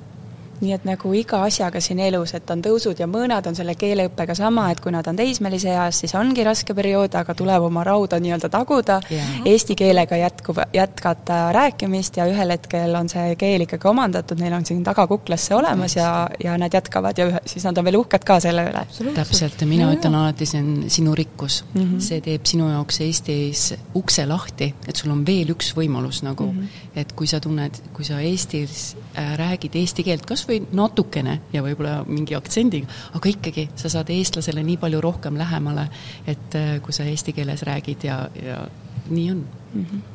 nii 0.61 0.73
et 0.75 0.85
nagu 0.85 1.13
iga 1.17 1.41
asjaga 1.47 1.81
siin 1.81 1.99
elus, 2.03 2.33
et 2.37 2.49
on 2.53 2.61
tõusud 2.63 2.99
ja 3.01 3.07
mõõnad, 3.09 3.47
on 3.49 3.57
selle 3.57 3.75
keeleõppega 3.79 4.35
sama, 4.37 4.67
et 4.71 4.81
kui 4.83 4.93
nad 4.93 5.07
on 5.09 5.17
teismelise 5.17 5.71
eas, 5.73 6.01
siis 6.03 6.13
ongi 6.17 6.45
raske 6.45 6.75
periood, 6.77 7.15
aga 7.17 7.35
tuleb 7.37 7.65
oma 7.67 7.83
rauda 7.87 8.19
nii-öelda 8.21 8.49
taguda 8.53 8.99
yeah., 9.11 9.41
eesti 9.49 9.75
keelega 9.79 10.19
jätkuv, 10.21 10.61
jätkata 10.73 11.39
rääkimist 11.55 12.19
ja 12.21 12.27
ühel 12.29 12.53
hetkel 12.53 12.95
on 12.97 13.09
see 13.11 13.35
keel 13.41 13.65
ikkagi 13.65 13.89
omandatud, 13.89 14.41
neil 14.41 14.53
on 14.57 14.67
siin 14.67 14.83
tagakuklas 14.85 15.47
see 15.49 15.57
olemas 15.57 15.95
ja, 15.97 16.11
ja 16.43 16.57
nad 16.61 16.73
jätkavad 16.73 17.17
ja 17.17 17.27
ühe, 17.31 17.41
siis 17.49 17.65
nad 17.67 17.77
on 17.77 17.87
veel 17.87 17.97
uhked 18.01 18.25
ka 18.27 18.39
selle 18.43 18.67
üle. 18.69 18.85
täpselt, 19.15 19.61
ja 19.61 19.69
mina 19.69 19.89
ja, 19.89 19.97
ütlen 19.97 20.17
alati, 20.19 20.45
see 20.49 20.61
on 20.61 20.71
sinu 20.93 21.15
rikkus 21.17 21.63
mm. 21.73 21.81
-hmm. 21.81 22.05
see 22.09 22.21
teeb 22.21 22.45
sinu 22.45 22.69
jaoks 22.69 23.01
Eestis 23.01 23.65
ukse 23.97 24.25
lahti, 24.29 24.73
et 24.87 24.95
sul 24.95 25.11
on 25.11 25.25
veel 25.25 25.49
üks 25.55 25.73
võimalus 25.77 26.21
nagu 26.27 26.51
mm, 26.51 26.59
-hmm. 26.59 27.01
et 27.01 27.13
kui 27.17 27.27
sa 27.27 27.39
tunned, 27.39 27.81
kui 27.93 28.05
sa 28.05 28.19
Eestis 28.21 28.95
äh, 29.17 29.33
räägid 29.39 29.75
eesti 29.75 30.03
keelt 30.03 30.25
kas 30.25 30.45
või 30.47 30.50
või 30.51 30.61
natukene 30.75 31.37
ja 31.53 31.63
võib-olla 31.63 32.01
mingi 32.07 32.35
aktsendiga, 32.37 32.89
aga 33.17 33.31
ikkagi 33.31 33.67
sa 33.79 33.91
saad 33.91 34.11
eestlasele 34.13 34.63
nii 34.65 34.77
palju 34.81 35.01
rohkem 35.03 35.39
lähemale, 35.39 35.87
et 36.27 36.57
äh, 36.59 36.73
kui 36.83 36.95
sa 36.95 37.07
eesti 37.07 37.35
keeles 37.37 37.63
räägid 37.67 38.07
ja, 38.07 38.23
ja 38.35 38.63
nii 39.09 39.29
on 39.31 39.45
mm. 39.73 39.85
-hmm 39.85 40.09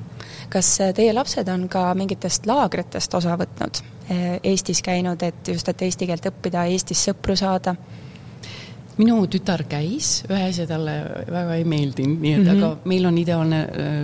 kas 0.51 0.81
äh, 0.81 0.95
teie 0.95 1.13
lapsed 1.13 1.49
on 1.49 1.69
ka 1.69 1.95
mingitest 1.95 2.47
laagritest 2.47 3.15
osa 3.15 3.37
võtnud, 3.37 3.83
äh, 4.11 4.41
Eestis 4.43 4.83
käinud, 4.83 5.23
et 5.23 5.49
just, 5.49 5.69
et 5.69 5.83
eesti 5.83 6.07
keelt 6.07 6.27
õppida, 6.27 6.67
Eestis 6.71 7.09
sõpru 7.09 7.37
saada? 7.37 7.77
minu 8.97 9.27
tütar 9.29 9.61
käis 9.69 10.23
ühes 10.25 10.57
ja 10.59 10.65
talle 10.67 10.93
väga 11.29 11.55
ei 11.55 11.65
meeldinud, 11.69 12.21
nii 12.21 12.33
et 12.33 12.39
mm 12.41 12.47
-hmm. 12.47 12.65
aga 12.65 12.79
meil 12.85 13.07
on 13.07 13.19
ideaalne 13.19 13.59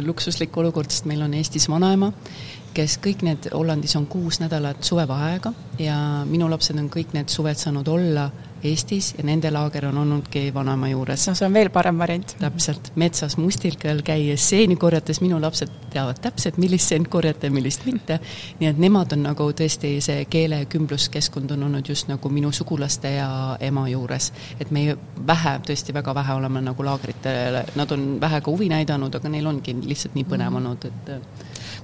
luksuslik 0.05 0.57
olukord, 0.57 0.91
sest 0.91 1.05
meil 1.05 1.23
on 1.23 1.35
Eestis 1.35 1.69
vanaema 1.69 2.13
kes 2.75 2.99
kõik 3.03 3.27
need, 3.27 3.51
Hollandis 3.53 3.97
on 3.97 4.07
kuus 4.11 4.41
nädalat 4.43 4.85
suvevaheaega 4.85 5.53
ja 5.79 5.97
minu 6.29 6.51
lapsed 6.51 6.79
on 6.79 6.89
kõik 6.93 7.15
need 7.17 7.33
suved 7.33 7.61
saanud 7.61 7.89
olla 7.89 8.31
Eestis 8.63 9.15
ja 9.19 9.25
nende 9.27 9.51
laager 9.51 9.89
on 9.89 9.97
olnudki 9.99 10.55
vanaema 10.55 10.89
juures. 10.89 11.27
no 11.29 11.35
see 11.35 11.47
on 11.47 11.55
veel 11.55 11.71
parem 11.75 11.99
variant. 11.99 12.35
täpselt, 12.39 12.93
metsas 12.95 13.37
mustikal 13.37 14.03
käies 14.07 14.45
seeni 14.49 14.77
korjates, 14.77 15.21
minu 15.21 15.41
lapsed 15.43 15.71
teavad 15.91 16.21
täpselt, 16.23 16.61
millist 16.63 16.93
seent 16.93 17.09
korjata 17.11 17.47
ja 17.47 17.51
millist 17.51 17.87
mitte. 17.87 18.21
nii 18.61 18.69
et 18.71 18.79
nemad 18.79 19.13
on 19.13 19.25
nagu 19.27 19.49
tõesti, 19.51 19.97
see 20.01 20.25
keelekümbluskeskkond 20.31 21.51
on 21.57 21.67
olnud 21.69 21.89
just 21.89 22.09
nagu 22.09 22.31
minu 22.31 22.53
sugulaste 22.53 23.17
ja 23.17 23.57
ema 23.61 23.89
juures. 23.89 24.33
et 24.61 24.71
me 24.71 24.97
vähe, 25.27 25.59
tõesti 25.67 25.95
väga 25.95 26.15
vähe 26.15 26.35
oleme 26.39 26.63
nagu 26.63 26.85
laagritele, 26.85 27.65
nad 27.75 27.93
on 27.93 28.21
vähe 28.21 28.41
ka 28.41 28.51
huvi 28.51 28.69
näidanud, 28.69 29.15
aga 29.15 29.29
neil 29.29 29.47
ongi 29.47 29.75
lihtsalt 29.83 30.15
nii 30.15 30.25
põnev 30.25 30.63
olnud, 30.63 30.87
et 30.87 31.11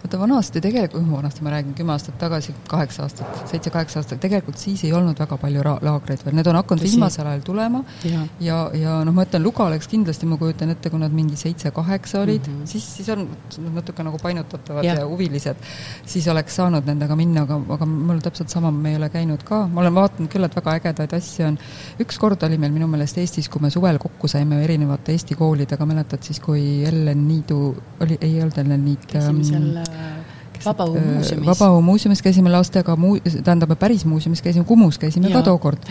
vaata 0.03 0.19
vanasti 0.21 0.61
tegelikult, 0.63 1.03
noh 1.07 1.19
vanasti 1.19 1.43
ma 1.43 1.51
räägin 1.51 1.75
kümme 1.75 1.93
aastat 1.95 2.19
tagasi, 2.21 2.55
kaheksa 2.71 3.03
aastat, 3.03 3.41
seitse-kaheksa 3.51 3.99
aastat, 4.01 4.21
tegelikult 4.23 4.59
siis 4.61 4.85
ei 4.87 4.93
olnud 4.95 5.19
väga 5.19 5.39
palju 5.41 5.65
laagreid 5.65 6.23
veel, 6.25 6.37
need 6.39 6.51
on 6.51 6.59
hakanud 6.61 6.85
viimasel 6.87 7.27
ajal 7.27 7.43
tulema 7.47 7.83
ja, 8.07 8.23
ja, 8.45 8.59
ja 8.79 8.99
noh, 9.07 9.15
ma 9.17 9.25
ütlen, 9.27 9.43
Luga 9.43 9.67
oleks 9.67 9.91
kindlasti, 9.91 10.29
ma 10.31 10.39
kujutan 10.39 10.71
ette, 10.75 10.91
kui 10.93 11.03
nad 11.03 11.15
mingi 11.15 11.39
seitse-kaheksa 11.41 12.23
olid 12.23 12.47
mm, 12.47 12.61
-hmm. 12.61 12.71
siis, 12.71 12.87
siis 12.97 13.09
on 13.15 13.27
natuke 13.75 14.07
nagu 14.07 14.21
painutatavad 14.23 14.87
ja, 14.87 14.95
ja 15.01 15.07
huvilised, 15.07 15.67
siis 16.07 16.29
oleks 16.29 16.57
saanud 16.61 16.87
nendega 16.87 17.17
minna, 17.17 17.43
aga, 17.49 17.59
aga 17.79 17.87
mul 17.87 18.23
täpselt 18.23 18.55
sama, 18.55 18.71
me 18.71 18.95
ei 18.95 19.01
ole 19.01 19.11
käinud 19.11 19.43
ka, 19.43 19.67
ma 19.67 19.83
olen 19.83 19.95
vaadanud 19.99 20.31
küll, 20.31 20.47
et 20.47 20.57
väga 20.57 20.77
ägedaid 20.79 21.17
asju 21.19 21.49
on, 21.49 21.59
üks 22.07 22.19
kord 22.23 22.43
oli 22.47 22.59
meil 22.59 22.73
minu 22.73 22.87
meelest 22.87 23.19
Eestis, 23.19 23.49
kui 23.49 23.63
me 23.63 23.71
suvel 23.71 23.99
kokku 23.99 24.29
saime 24.31 24.63
erinevate 24.63 25.13
Eesti 25.13 25.35
koolidega, 25.35 25.87
mäletad 25.87 26.23
siis, 26.23 26.41
kui 26.41 26.85
Ellen 26.87 27.27
Niidu 27.29 27.61
oli, 28.01 28.19
ei 28.21 28.39
olnud 28.43 28.59
Ellen 28.63 28.85
Niit 28.85 29.07
käisime 29.11 29.88
seal 29.89 30.29
Vabaõhu 30.65 31.01
muuseumis. 31.01 31.47
Vabaõhu 31.47 31.83
muuseumis 31.87 32.23
käisime 32.23 32.51
lastega, 32.51 32.97
muu-, 32.99 33.21
tähendab, 33.23 33.75
päris 33.79 34.05
muuseumis 34.09 34.43
käisime, 34.43 34.67
Kumus 34.69 34.99
käisime 34.99 35.31
ja. 35.31 35.39
ka 35.39 35.47
tookord 35.51 35.85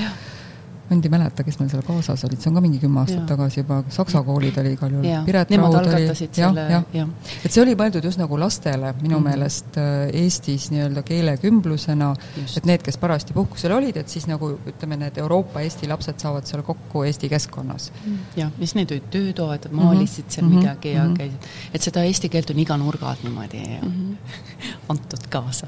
ma 0.88 0.96
nüüd 0.96 1.08
ei 1.08 1.12
mäleta, 1.12 1.44
kes 1.44 1.58
meil 1.60 1.70
seal 1.72 1.84
kaasas 1.84 2.24
olid, 2.28 2.40
see 2.42 2.50
on 2.52 2.58
ka 2.58 2.64
mingi 2.64 2.80
kümme 2.80 3.02
aastat 3.02 3.20
ja. 3.20 3.26
tagasi 3.34 3.60
juba, 3.60 3.80
saksa 3.92 4.22
koolid 4.24 4.58
oli 4.62 4.74
igal 4.76 4.94
juhul. 4.96 5.08
Piret 5.28 5.52
Raud 5.60 5.78
oli, 5.82 6.06
jah, 6.38 6.86
jah. 6.96 7.10
et 7.44 7.52
see 7.52 7.64
oli 7.64 7.74
mõeldud 7.80 8.08
just 8.08 8.22
nagu 8.22 8.40
lastele 8.40 8.94
minu 9.02 9.18
mm. 9.20 9.28
meelest 9.28 9.80
äh, 9.82 10.06
Eestis 10.22 10.70
nii-öelda 10.72 11.04
keelekümblusena, 11.08 12.12
et 12.48 12.70
need, 12.70 12.86
kes 12.86 13.00
parajasti 13.02 13.36
puhkusel 13.36 13.76
olid, 13.76 14.00
et 14.00 14.12
siis 14.12 14.30
nagu 14.32 14.54
ütleme, 14.70 15.00
need 15.04 15.20
Euroopa 15.24 15.64
Eesti 15.66 15.90
lapsed 15.92 16.24
saavad 16.24 16.48
seal 16.48 16.64
kokku 16.68 17.04
Eesti 17.08 17.32
keskkonnas 17.32 17.90
mm.. 17.98 18.22
jah, 18.40 18.54
ja 18.54 18.64
siis 18.64 18.78
need 18.80 18.94
olid 18.96 19.10
töötoad, 19.14 19.68
maalisid 19.76 20.30
seal 20.30 20.48
mm 20.48 20.54
-hmm. 20.54 20.64
midagi 20.64 20.94
ja 20.94 21.04
mm 21.04 21.14
-hmm. 21.14 21.18
käisid, 21.18 21.74
et 21.74 21.90
seda 21.90 22.04
eesti 22.08 22.30
keelt 22.30 22.56
on 22.56 22.64
iga 22.64 22.78
nurga 22.78 23.10
alt 23.10 23.24
niimoodi 23.24 23.66
mm 23.82 23.92
-hmm. 23.92 24.16
antud 24.94 25.28
kaasa 25.30 25.68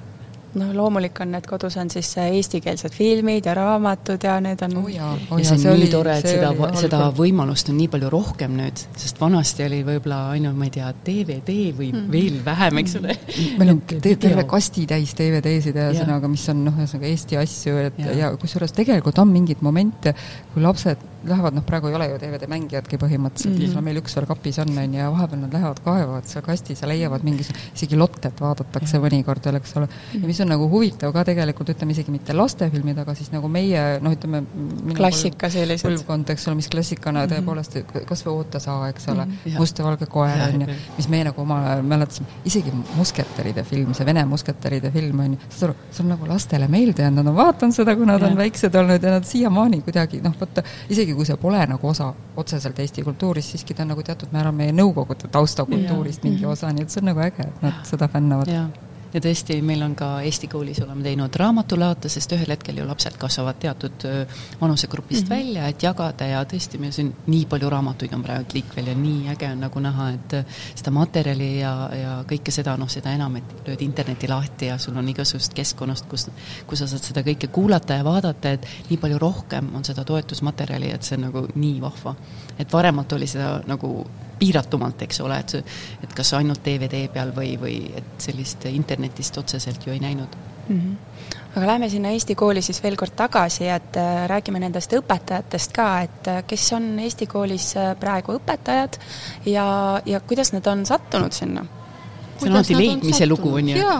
noh, 0.58 0.72
loomulik 0.76 1.20
on, 1.24 1.36
et 1.38 1.48
kodus 1.48 1.78
on 1.82 1.90
siis 1.92 2.10
eestikeelsed 2.24 2.94
filmid 2.96 3.46
ja 3.46 3.54
raamatud 3.58 4.24
ja 4.26 4.38
need 4.44 4.62
on 4.66 4.78
oh 4.82 4.90
jaa, 4.92 5.12
oh 5.30 5.42
ja 5.42 5.46
see 5.46 5.58
on 5.58 5.64
nii 5.66 5.74
oli, 5.76 5.90
tore, 5.92 6.16
et 6.22 6.30
seda, 6.30 6.52
seda 6.80 7.02
võimalust 7.16 7.70
on 7.72 7.78
nii 7.80 7.90
palju 7.94 8.12
rohkem 8.14 8.56
nüüd, 8.58 8.84
sest 9.00 9.22
vanasti 9.22 9.66
oli 9.68 9.82
võib-olla 9.88 10.22
ainult, 10.36 10.58
ma 10.60 10.70
ei 10.70 10.74
tea, 10.80 10.90
DVD 11.06 11.58
või 11.78 11.92
mm. 11.94 12.10
veel 12.14 12.40
vähem, 12.46 12.82
eks 12.84 12.98
ole. 13.02 13.18
meil 13.62 13.76
on 13.76 13.84
terve 14.00 14.48
kastitäis 14.50 15.14
DVD-sid 15.20 15.78
ühesõnaga, 15.78 16.32
mis 16.32 16.48
on 16.54 16.66
noh, 16.70 16.82
ühesõnaga 16.82 17.14
Eesti 17.14 17.40
asju, 17.42 17.78
et 17.90 18.02
ja, 18.04 18.18
ja 18.24 18.34
kusjuures 18.40 18.74
tegelikult 18.76 19.22
on 19.22 19.32
mingeid 19.34 19.64
momente, 19.66 20.16
kui 20.54 20.66
lapsed 20.66 21.08
lähevad, 21.28 21.56
noh 21.58 21.66
praegu 21.68 21.90
ei 21.90 21.96
ole 21.98 22.08
ju 22.12 22.20
DVD-mängijadki 22.22 23.00
põhimõtteliselt 23.02 23.54
mm, 23.54 23.60
-hmm. 23.60 23.76
mis 23.76 23.86
meil 23.90 24.00
üks 24.02 24.16
veel 24.16 24.28
kapis 24.30 24.60
on, 24.64 24.72
on 24.72 24.94
ju, 24.94 25.00
ja 25.00 25.10
vahepeal 25.12 25.42
nad 25.42 25.54
lähevad, 25.54 25.82
kaevavad 25.84 26.28
seal 26.30 26.44
kastis 26.46 26.82
ja 26.84 26.88
leiavad 26.88 27.26
mingisuguse, 27.28 27.72
isegi 27.76 28.00
lottet 28.00 28.42
vaadatakse 28.42 29.02
mõnikord 29.04 29.46
veel, 29.46 29.60
eks 29.60 29.76
ole, 29.80 29.90
ja 30.14 30.22
mis 30.24 30.40
on 30.44 30.52
nagu 30.54 30.70
huvitav 30.72 31.14
ka 31.16 31.24
tegelikult, 31.28 31.74
ütleme 31.76 31.96
isegi 31.96 32.14
mitte 32.14 32.36
lastefilmid, 32.38 33.02
aga 33.04 33.16
siis 33.18 33.32
nagu 33.34 33.52
meie 33.52 33.84
noh, 34.04 34.16
ütleme 34.16 34.44
klassika 34.96 35.50
sellised. 35.52 35.88
põlvkond, 35.88 36.32
eks 36.36 36.48
ole, 36.48 36.60
mis 36.62 36.70
klassikana 36.72 37.26
mm 37.26 37.30
-hmm. 37.30 37.36
tõepoolest, 37.36 38.06
kas 38.10 38.26
või 38.26 38.38
Oota 38.40 38.60
saa, 38.60 38.90
eks 38.90 39.08
ole 39.10 39.26
mm, 39.26 39.32
-hmm. 39.46 39.60
Must 39.60 39.80
ja 39.80 39.86
valge 39.86 40.06
koer, 40.06 40.42
on 40.48 40.62
ju, 40.62 40.68
mis 40.98 41.10
meie 41.10 41.24
nagu 41.28 41.42
omal 41.42 41.82
mäletasime, 41.84 42.28
isegi 42.46 42.72
musketäride 42.96 43.64
film, 43.64 43.94
see 43.94 44.06
Vene 44.06 44.26
musketäride 44.26 44.92
film, 44.92 45.20
on 45.20 45.34
ju, 45.34 45.40
saad 45.50 45.70
aru, 45.70 45.78
see 45.92 46.04
on 46.04 46.10
nagu 46.16 46.28
lastele 46.28 46.68
meelde 46.68 47.04
jäänud, 47.04 47.24
nad 47.24 47.32
on 47.32 47.36
vaadanud 47.36 47.76
seda, 47.76 47.96
kui 47.96 48.06
nad 48.06 48.22
ja. 48.22 48.28
on 48.28 48.38
väiksed 48.38 48.76
olnud 48.76 49.04
ja 49.04 49.12
nad 49.12 49.28
siiamaani 49.28 49.82
kuidagi 49.82 50.22
noh, 50.24 50.36
vaata, 50.40 50.64
isegi 50.90 51.09
kui 51.16 51.28
see 51.28 51.38
pole 51.38 51.62
nagu 51.70 51.88
osa 51.88 52.12
otseselt 52.38 52.80
Eesti 52.80 53.04
kultuurist, 53.04 53.56
siiski 53.56 53.74
ta 53.74 53.86
on 53.86 53.94
nagu 53.94 54.04
teatud 54.06 54.34
määral 54.36 54.56
meie 54.56 54.76
Nõukogude 54.76 55.32
taustakultuurist 55.32 56.24
mingi 56.24 56.44
mhm. 56.44 56.52
osa, 56.52 56.74
nii 56.74 56.86
et 56.86 56.94
see 56.94 57.04
on 57.04 57.12
nagu 57.12 57.26
äge, 57.26 57.48
et 57.48 57.66
nad 57.66 57.82
seda 57.88 58.08
fännavad 58.12 58.52
ja 59.14 59.22
tõesti, 59.24 59.60
meil 59.66 59.82
on 59.86 59.96
ka 59.98 60.10
Eesti 60.26 60.48
koolis 60.52 60.82
oleme 60.84 61.04
teinud 61.06 61.36
raamatulaate, 61.42 62.10
sest 62.10 62.34
ühel 62.36 62.52
hetkel 62.54 62.78
ju 62.78 62.88
lapsed 62.88 63.18
kasvavad 63.20 63.60
teatud 63.60 64.06
vanusegrupist 64.62 65.24
mm 65.24 65.28
-hmm. 65.28 65.38
välja, 65.38 65.68
et 65.68 65.84
jagada 65.84 66.26
ja 66.26 66.44
tõesti, 66.44 66.80
meil 66.80 66.92
siin 66.92 67.14
nii 67.28 67.46
palju 67.46 67.70
raamatuid 67.70 68.14
on 68.14 68.24
praegu 68.24 68.54
liikvel 68.54 68.88
ja 68.88 68.96
nii 68.96 69.30
äge 69.34 69.52
on 69.52 69.60
nagu 69.60 69.80
näha, 69.80 70.10
et 70.10 70.38
seda 70.76 70.92
materjali 70.92 71.60
ja, 71.60 71.90
ja 72.02 72.24
kõike 72.28 72.52
seda, 72.52 72.78
noh, 72.78 72.90
seda 72.90 73.12
enam, 73.12 73.36
et 73.36 73.68
lööd 73.68 73.82
interneti 73.82 74.28
lahti 74.28 74.66
ja 74.66 74.78
sul 74.78 74.98
on 74.98 75.10
igasugust 75.10 75.54
keskkonnast, 75.54 76.06
kus, 76.08 76.30
kus 76.68 76.80
sa 76.80 76.88
saad 76.88 77.04
seda 77.04 77.22
kõike 77.22 77.48
kuulata 77.48 77.94
ja 77.94 78.04
vaadata, 78.04 78.52
et 78.52 78.66
nii 78.90 78.98
palju 78.98 79.20
rohkem 79.20 79.76
on 79.76 79.86
seda 79.86 80.04
toetusmaterjali, 80.04 80.92
et 80.92 81.04
see 81.04 81.18
on 81.18 81.28
nagu 81.30 81.48
nii 81.56 81.82
vahva. 81.82 82.16
et 82.60 82.74
varemalt 82.74 83.14
oli 83.14 83.28
seda 83.28 83.62
nagu 83.68 84.06
piiratumalt, 84.40 85.02
eks 85.08 85.22
ole, 85.26 85.40
et 85.40 85.56
et 86.04 86.16
kas 86.16 86.34
ainult 86.38 86.64
DVD 86.66 87.08
peal 87.14 87.34
või, 87.36 87.56
või 87.60 87.78
et 87.96 88.16
sellist 88.18 88.66
internetist 88.72 89.38
otseselt 89.38 89.86
ju 89.86 89.94
ei 89.94 90.00
näinud 90.04 90.40
mm. 90.70 90.80
-hmm 90.80 91.10
aga 91.56 91.68
lähme 91.68 91.90
sinna 91.90 92.10
Eesti 92.14 92.36
kooli 92.36 92.62
siis 92.62 92.84
veel 92.84 92.96
kord 92.96 93.16
tagasi, 93.18 93.68
et 93.74 93.98
äh, 93.98 94.28
räägime 94.30 94.62
nendest 94.62 94.94
õpetajatest 94.94 95.74
ka, 95.76 95.88
et 96.06 96.30
äh, 96.30 96.44
kes 96.48 96.68
on 96.78 96.92
Eesti 97.00 97.28
koolis 97.28 97.72
äh, 97.78 97.96
praegu 98.00 98.38
õpetajad 98.38 99.00
ja, 99.50 99.66
ja 100.06 100.20
kuidas 100.20 100.54
nad 100.54 100.68
on 100.70 100.86
sattunud 100.86 101.34
sinna 101.34 101.66
see 102.40 102.50
on 102.50 102.56
alati 102.56 102.78
leidmise 102.78 103.28
lugu, 103.28 103.54
on 103.60 103.70
ju? 103.72 103.78
jaa, 103.78 104.00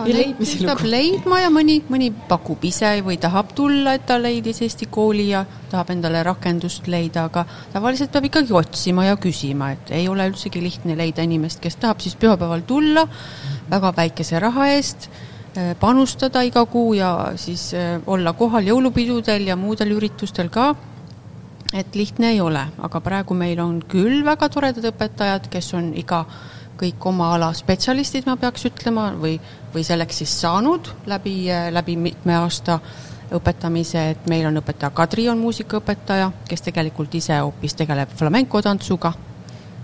peab 0.64 0.82
leidma 0.84 1.40
ja 1.42 1.50
mõni, 1.52 1.80
mõni 1.90 2.10
pakub 2.28 2.64
ise 2.64 2.92
või 3.06 3.18
tahab 3.20 3.52
tulla, 3.56 3.94
et 3.98 4.06
ta 4.08 4.18
leidis 4.20 4.62
Eesti 4.64 4.88
kooli 4.92 5.30
ja 5.30 5.44
tahab 5.70 5.92
endale 5.94 6.22
rakendust 6.26 6.88
leida, 6.90 7.26
aga 7.28 7.44
tavaliselt 7.72 8.12
peab 8.14 8.28
ikkagi 8.30 8.54
otsima 8.56 9.06
ja 9.08 9.16
küsima, 9.20 9.72
et 9.76 9.92
ei 9.96 10.08
ole 10.10 10.28
üldsegi 10.30 10.62
lihtne 10.62 10.96
leida 10.98 11.24
inimest, 11.26 11.60
kes 11.62 11.78
tahab 11.80 12.02
siis 12.02 12.16
pühapäeval 12.20 12.64
tulla 12.68 13.06
väga 13.70 13.92
väikese 13.96 14.40
raha 14.42 14.70
eest, 14.74 15.08
eh, 15.54 15.74
panustada 15.80 16.42
iga 16.46 16.64
kuu 16.66 16.94
ja 16.98 17.32
siis 17.36 17.72
eh, 17.74 17.98
olla 18.06 18.32
kohal 18.32 18.66
jõulupidudel 18.70 19.50
ja 19.52 19.56
muudel 19.56 19.96
üritustel 19.98 20.50
ka. 20.50 20.74
Et 21.70 21.94
lihtne 21.94 22.32
ei 22.32 22.40
ole, 22.42 22.64
aga 22.82 23.00
praegu 23.00 23.34
meil 23.38 23.60
on 23.62 23.76
küll 23.86 24.24
väga 24.26 24.48
toredad 24.50 24.88
õpetajad, 24.90 25.44
kes 25.52 25.68
on 25.78 25.92
iga 25.94 26.24
kõik 26.80 27.06
oma 27.10 27.34
ala 27.36 27.52
spetsialistid, 27.56 28.26
ma 28.26 28.38
peaks 28.40 28.64
ütlema, 28.70 29.10
või, 29.20 29.36
või 29.74 29.84
selleks 29.84 30.22
siis 30.22 30.34
saanud 30.40 30.88
läbi, 31.10 31.34
läbi 31.70 31.96
mitme 32.00 32.38
aasta 32.40 32.80
õpetamise, 33.36 34.04
et 34.14 34.28
meil 34.30 34.46
on 34.48 34.58
õpetaja 34.60 34.90
Kadri 34.94 35.28
on 35.30 35.38
muusikaõpetaja, 35.38 36.30
kes 36.48 36.64
tegelikult 36.66 37.14
ise 37.14 37.38
hoopis 37.38 37.76
tegeleb 37.78 38.12
flamenco 38.18 38.62
tantsuga, 38.64 39.12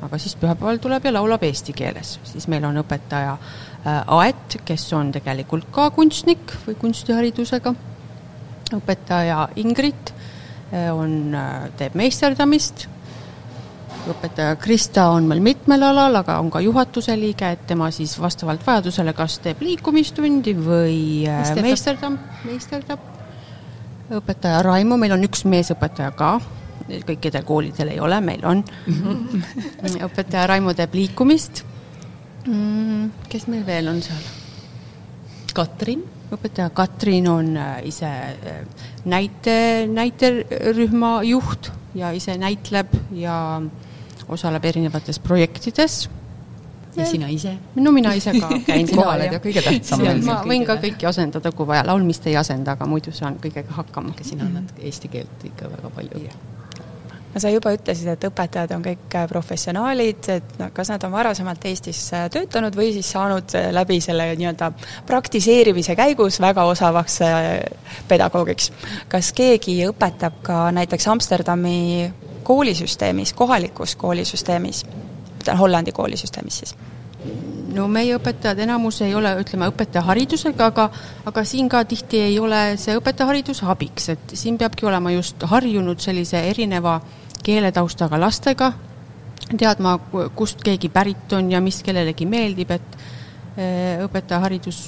aga 0.02 0.18
siis 0.20 0.34
pühapäeval 0.40 0.80
tuleb 0.82 1.06
ja 1.06 1.12
laulab 1.14 1.44
eesti 1.46 1.74
keeles. 1.76 2.18
siis 2.24 2.48
meil 2.48 2.64
on 2.64 2.80
õpetaja 2.82 3.36
äh, 3.36 4.16
Aet, 4.18 4.58
kes 4.64 4.88
on 4.92 5.12
tegelikult 5.14 5.70
ka 5.70 5.90
kunstnik 5.94 6.56
või 6.66 6.74
kunstiharidusega, 6.80 7.74
õpetaja 8.80 9.48
Ingrid 9.62 10.12
äh, 10.12 10.90
on, 10.94 11.34
äh, 11.34 11.70
teeb 11.78 11.94
meisterdamist 11.94 12.88
õpetaja 14.10 14.56
Krista 14.60 15.08
on 15.14 15.26
meil 15.28 15.42
mitmel 15.44 15.82
alal, 15.82 16.20
aga 16.20 16.38
on 16.42 16.50
ka 16.52 16.62
juhatuse 16.64 17.16
liige, 17.18 17.48
et 17.56 17.66
tema 17.68 17.90
siis 17.94 18.16
vastavalt 18.20 18.64
vajadusele 18.66 19.14
kas 19.16 19.38
teeb 19.44 19.62
liikumistundi 19.64 20.54
või 20.58 20.98
äh, 21.30 21.52
meisterdab, 21.62 22.18
meisterdab. 22.46 23.06
õpetaja 24.20 24.62
Raimo, 24.66 24.98
meil 25.00 25.16
on 25.16 25.26
üks 25.26 25.44
meesõpetaja 25.48 26.12
ka, 26.18 26.32
kõikidel 27.06 27.46
koolidel 27.46 27.94
ei 27.94 28.00
ole, 28.00 28.20
meil 28.24 28.44
on 28.46 28.64
õpetaja 30.08 30.46
Raimo 30.52 30.74
teeb 30.78 30.94
liikumist 30.94 31.64
mm,. 32.46 33.28
kes 33.30 33.48
meil 33.50 33.66
veel 33.66 33.90
on 33.94 34.02
seal? 34.04 34.28
Katrin 35.56 36.04
õpetaja 36.32 36.70
Katrin 36.74 37.28
on 37.30 37.56
äh, 37.56 37.80
ise 37.86 38.08
äh, 38.08 38.62
näite, 39.06 39.86
näiterühma 39.90 41.20
juht 41.26 41.70
ja 41.96 42.10
ise 42.16 42.36
näitleb 42.40 42.92
ja 43.16 43.36
osaleb 44.28 44.64
erinevates 44.64 45.18
projektides. 45.18 46.08
ja 46.96 47.06
sina 47.06 47.28
ise? 47.28 47.56
no 47.74 47.92
mina 47.92 48.14
ise 48.14 48.32
ka 48.40 48.50
käin 48.70 48.88
kohal 48.88 49.26
ja 49.28 49.40
kõige 49.40 49.62
tähtsam 49.62 50.04
ma 50.24 50.40
võin 50.48 50.66
ka 50.66 50.78
kõiki 50.82 51.08
asendada, 51.08 51.52
kui 51.52 51.68
vaja, 51.68 51.86
laulmist 51.86 52.26
ei 52.26 52.36
asenda, 52.36 52.76
aga 52.76 52.88
muidu 52.90 53.12
saan 53.12 53.40
kõigega 53.42 53.80
hakkama. 53.80 54.14
aga 54.16 54.24
sina 54.24 54.48
annad 54.48 54.76
eesti 54.82 55.12
keelt 55.12 55.50
ikka 55.52 55.72
väga 55.76 55.92
palju 55.96 56.28
no 57.36 57.40
sa 57.40 57.50
juba 57.52 57.74
ütlesid, 57.76 58.08
et 58.08 58.24
õpetajad 58.30 58.72
on 58.72 58.84
kõik 58.84 59.14
äh, 59.18 59.26
professionaalid, 59.28 60.28
et 60.32 60.54
no 60.56 60.70
kas 60.74 60.88
nad 60.88 61.02
on 61.04 61.12
varasemalt 61.12 61.66
Eestis 61.68 62.00
äh, 62.16 62.30
töötanud 62.32 62.76
või 62.78 62.94
siis 62.96 63.10
saanud 63.12 63.52
äh, 63.58 63.68
läbi 63.76 63.98
selle 64.00 64.30
nii-öelda 64.40 64.70
praktiseerimise 65.06 65.98
käigus 65.98 66.40
väga 66.40 66.64
osavaks 66.70 67.18
pedagoogiks. 68.08 68.70
kas 69.12 69.34
keegi 69.36 69.82
õpetab 69.90 70.40
ka 70.46 70.62
näiteks 70.78 71.08
Amsterdami 71.12 71.76
koolisüsteemis, 72.46 73.32
kohalikus 73.32 73.96
koolisüsteemis, 73.96 74.84
Hollandi 75.58 75.92
koolisüsteemis 75.92 76.58
siis? 76.58 76.76
no 77.74 77.88
meie 77.92 78.14
õpetajad 78.16 78.60
enamus 78.64 79.00
ei 79.04 79.14
ole, 79.18 79.32
ütleme, 79.42 79.68
õpetajaharidusega, 79.72 80.70
aga 80.70 80.86
aga 81.26 81.44
siin 81.44 81.68
ka 81.68 81.82
tihti 81.84 82.20
ei 82.28 82.38
ole 82.38 82.60
see 82.80 82.96
õpetajaharidus 82.98 83.62
abiks, 83.66 84.08
et 84.14 84.34
siin 84.38 84.58
peabki 84.58 84.86
olema 84.86 85.12
just 85.12 85.42
harjunud 85.50 86.00
sellise 86.02 86.40
erineva 86.50 87.00
keeletaustaga 87.46 88.20
lastega, 88.20 88.72
teadma, 89.58 89.96
kust 90.38 90.62
keegi 90.66 90.90
pärit 90.94 91.34
on 91.36 91.50
ja 91.52 91.60
mis 91.62 91.82
kellelegi 91.86 92.26
meeldib, 92.30 92.70
et 92.78 92.96
eh, 93.58 94.06
õpetajaharidus 94.06 94.86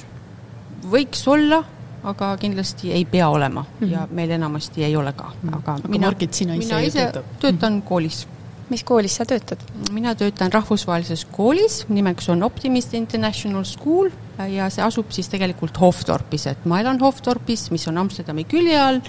võiks 0.89 1.27
olla 1.27 1.61
aga 2.03 2.33
kindlasti 2.39 2.91
ei 2.95 3.05
pea 3.05 3.29
olema 3.29 3.61
mm 3.61 3.87
-hmm. 3.87 3.91
ja 3.91 4.07
meil 4.11 4.29
enamasti 4.31 4.83
ei 4.83 4.95
ole 4.95 5.13
ka, 5.13 5.31
mhm. 5.43 5.53
aga, 5.53 5.73
aga 5.73 5.87
mina, 5.87 6.07
Margit, 6.07 6.33
sina 6.33 6.53
ise 6.53 6.67
mina 6.67 6.79
ise 6.79 7.11
töötan 7.39 7.73
mm 7.73 7.79
-hmm. 7.79 7.83
koolis. 7.87 8.27
mis 8.69 8.83
koolis 8.83 9.15
sa 9.15 9.25
töötad? 9.25 9.57
mina 9.91 10.15
töötan 10.15 10.53
rahvusvahelises 10.53 11.25
koolis, 11.25 11.85
nimeks 11.89 12.29
on 12.29 12.43
Optimist 12.43 12.93
International 12.93 13.63
School 13.63 14.09
ja 14.47 14.69
see 14.69 14.83
asub 14.83 15.11
siis 15.11 15.29
tegelikult 15.29 15.79
Hofdorpis, 15.79 16.47
et 16.47 16.65
ma 16.65 16.79
elan 16.79 16.99
Hofdorpis, 16.99 17.71
mis 17.71 17.87
on 17.87 17.97
Amsterdami 17.97 18.43
külje 18.43 18.79
all 18.81 19.01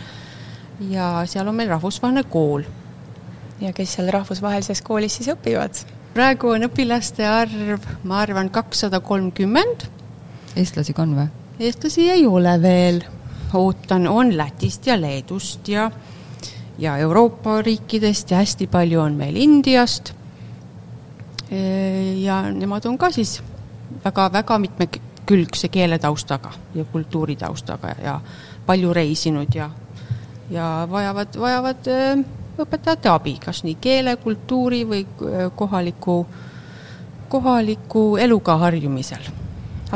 ja 0.89 1.23
seal 1.27 1.49
on 1.49 1.55
meil 1.55 1.69
rahvusvaheline 1.69 2.25
kool. 2.25 2.63
ja 3.61 3.73
kes 3.73 3.95
seal 3.95 4.11
rahvusvahelises 4.11 4.83
koolis 4.83 5.17
siis 5.17 5.29
õpivad? 5.29 5.85
praegu 6.15 6.49
on 6.49 6.67
õpilaste 6.67 7.27
arv, 7.27 7.85
ma 8.05 8.21
arvan, 8.25 8.51
kakssada 8.51 9.01
kolmkümmend. 9.01 9.87
eestlasi 10.57 10.93
ka 10.93 11.03
on 11.03 11.15
või? 11.19 11.29
Eestlasi 11.61 12.11
ei 12.11 12.27
ole 12.27 12.63
veel, 12.63 13.03
ootan, 13.55 14.09
on 14.09 14.37
Lätist 14.37 14.87
ja 14.87 15.01
Leedust 15.01 15.69
ja 15.69 15.91
ja 16.79 16.97
Euroopa 16.97 17.63
riikidest 17.63 18.31
ja 18.31 18.37
hästi 18.37 18.67
palju 18.67 19.01
on 19.01 19.15
meil 19.15 19.37
Indiast. 19.37 20.15
ja 22.17 22.43
nemad 22.53 22.85
on 22.87 22.99
ka 22.99 23.11
siis 23.11 23.43
väga-väga 24.05 24.59
mitmekülgse 24.59 25.69
keeletaustaga 25.69 26.53
ja 26.75 26.85
kultuuritaustaga 26.85 27.95
ja 28.03 28.21
palju 28.67 28.93
reisinud 28.93 29.55
ja, 29.55 29.71
ja 30.51 30.89
vajavad, 30.91 31.37
vajavad 31.41 31.91
õpetajate 32.59 33.11
abi, 33.11 33.35
kas 33.45 33.65
nii 33.65 33.77
keele, 33.81 34.17
kultuuri 34.17 34.85
või 34.87 35.05
kohaliku, 35.57 36.27
kohaliku 37.29 38.17
eluga 38.17 38.57
harjumisel 38.57 39.40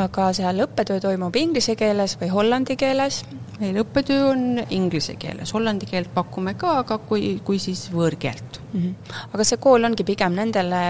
aga 0.01 0.29
seal 0.35 0.59
õppetöö 0.65 0.99
toimub 1.03 1.35
inglise 1.39 1.75
keeles 1.79 2.17
või 2.21 2.29
hollandi 2.33 2.75
keeles? 2.79 3.23
meil 3.59 3.77
õppetöö 3.79 4.23
on 4.33 4.59
inglise 4.75 5.15
keeles, 5.15 5.53
hollandi 5.55 5.87
keelt 5.87 6.09
pakume 6.13 6.57
ka, 6.59 6.79
aga 6.81 6.97
kui, 7.07 7.37
kui 7.43 7.59
siis 7.59 7.85
võõrkeelt 7.93 8.59
mm. 8.73 8.81
-hmm. 8.81 9.19
aga 9.33 9.43
see 9.47 9.61
kool 9.63 9.87
ongi 9.87 10.03
pigem 10.03 10.35
nendele 10.35 10.81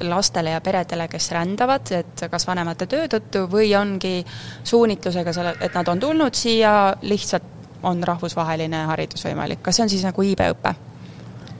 lastele 0.00 0.50
ja 0.50 0.60
peredele, 0.60 1.08
kes 1.08 1.30
rändavad, 1.30 1.90
et 1.92 2.24
kas 2.30 2.46
vanemate 2.46 2.86
töö 2.86 3.06
tõttu 3.10 3.44
või 3.50 3.74
ongi 3.78 4.24
suunitlusega 4.64 5.32
selle, 5.32 5.54
et 5.60 5.74
nad 5.74 5.88
on 5.88 6.00
tulnud 6.00 6.34
siia, 6.34 6.94
lihtsalt 7.02 7.42
on 7.82 8.02
rahvusvaheline 8.02 8.84
haridus 8.88 9.24
võimalik, 9.24 9.62
kas 9.62 9.76
see 9.76 9.82
on 9.82 9.92
siis 9.92 10.04
nagu 10.06 10.22
iibeõpe? 10.22 10.74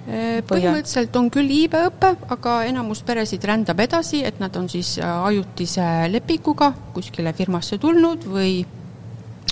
Põhimõtteliselt 0.04 1.14
on 1.16 1.30
küll 1.32 1.48
iibeõpe, 1.48 2.10
aga 2.34 2.58
enamus 2.68 3.00
peresid 3.06 3.44
rändab 3.48 3.78
edasi, 3.80 4.20
et 4.28 4.40
nad 4.42 4.56
on 4.60 4.68
siis 4.68 4.98
äh, 5.00 5.12
ajutise 5.30 5.84
lepinguga 6.12 6.74
kuskile 6.92 7.32
firmasse 7.32 7.78
tulnud 7.80 8.26
või 8.28 8.58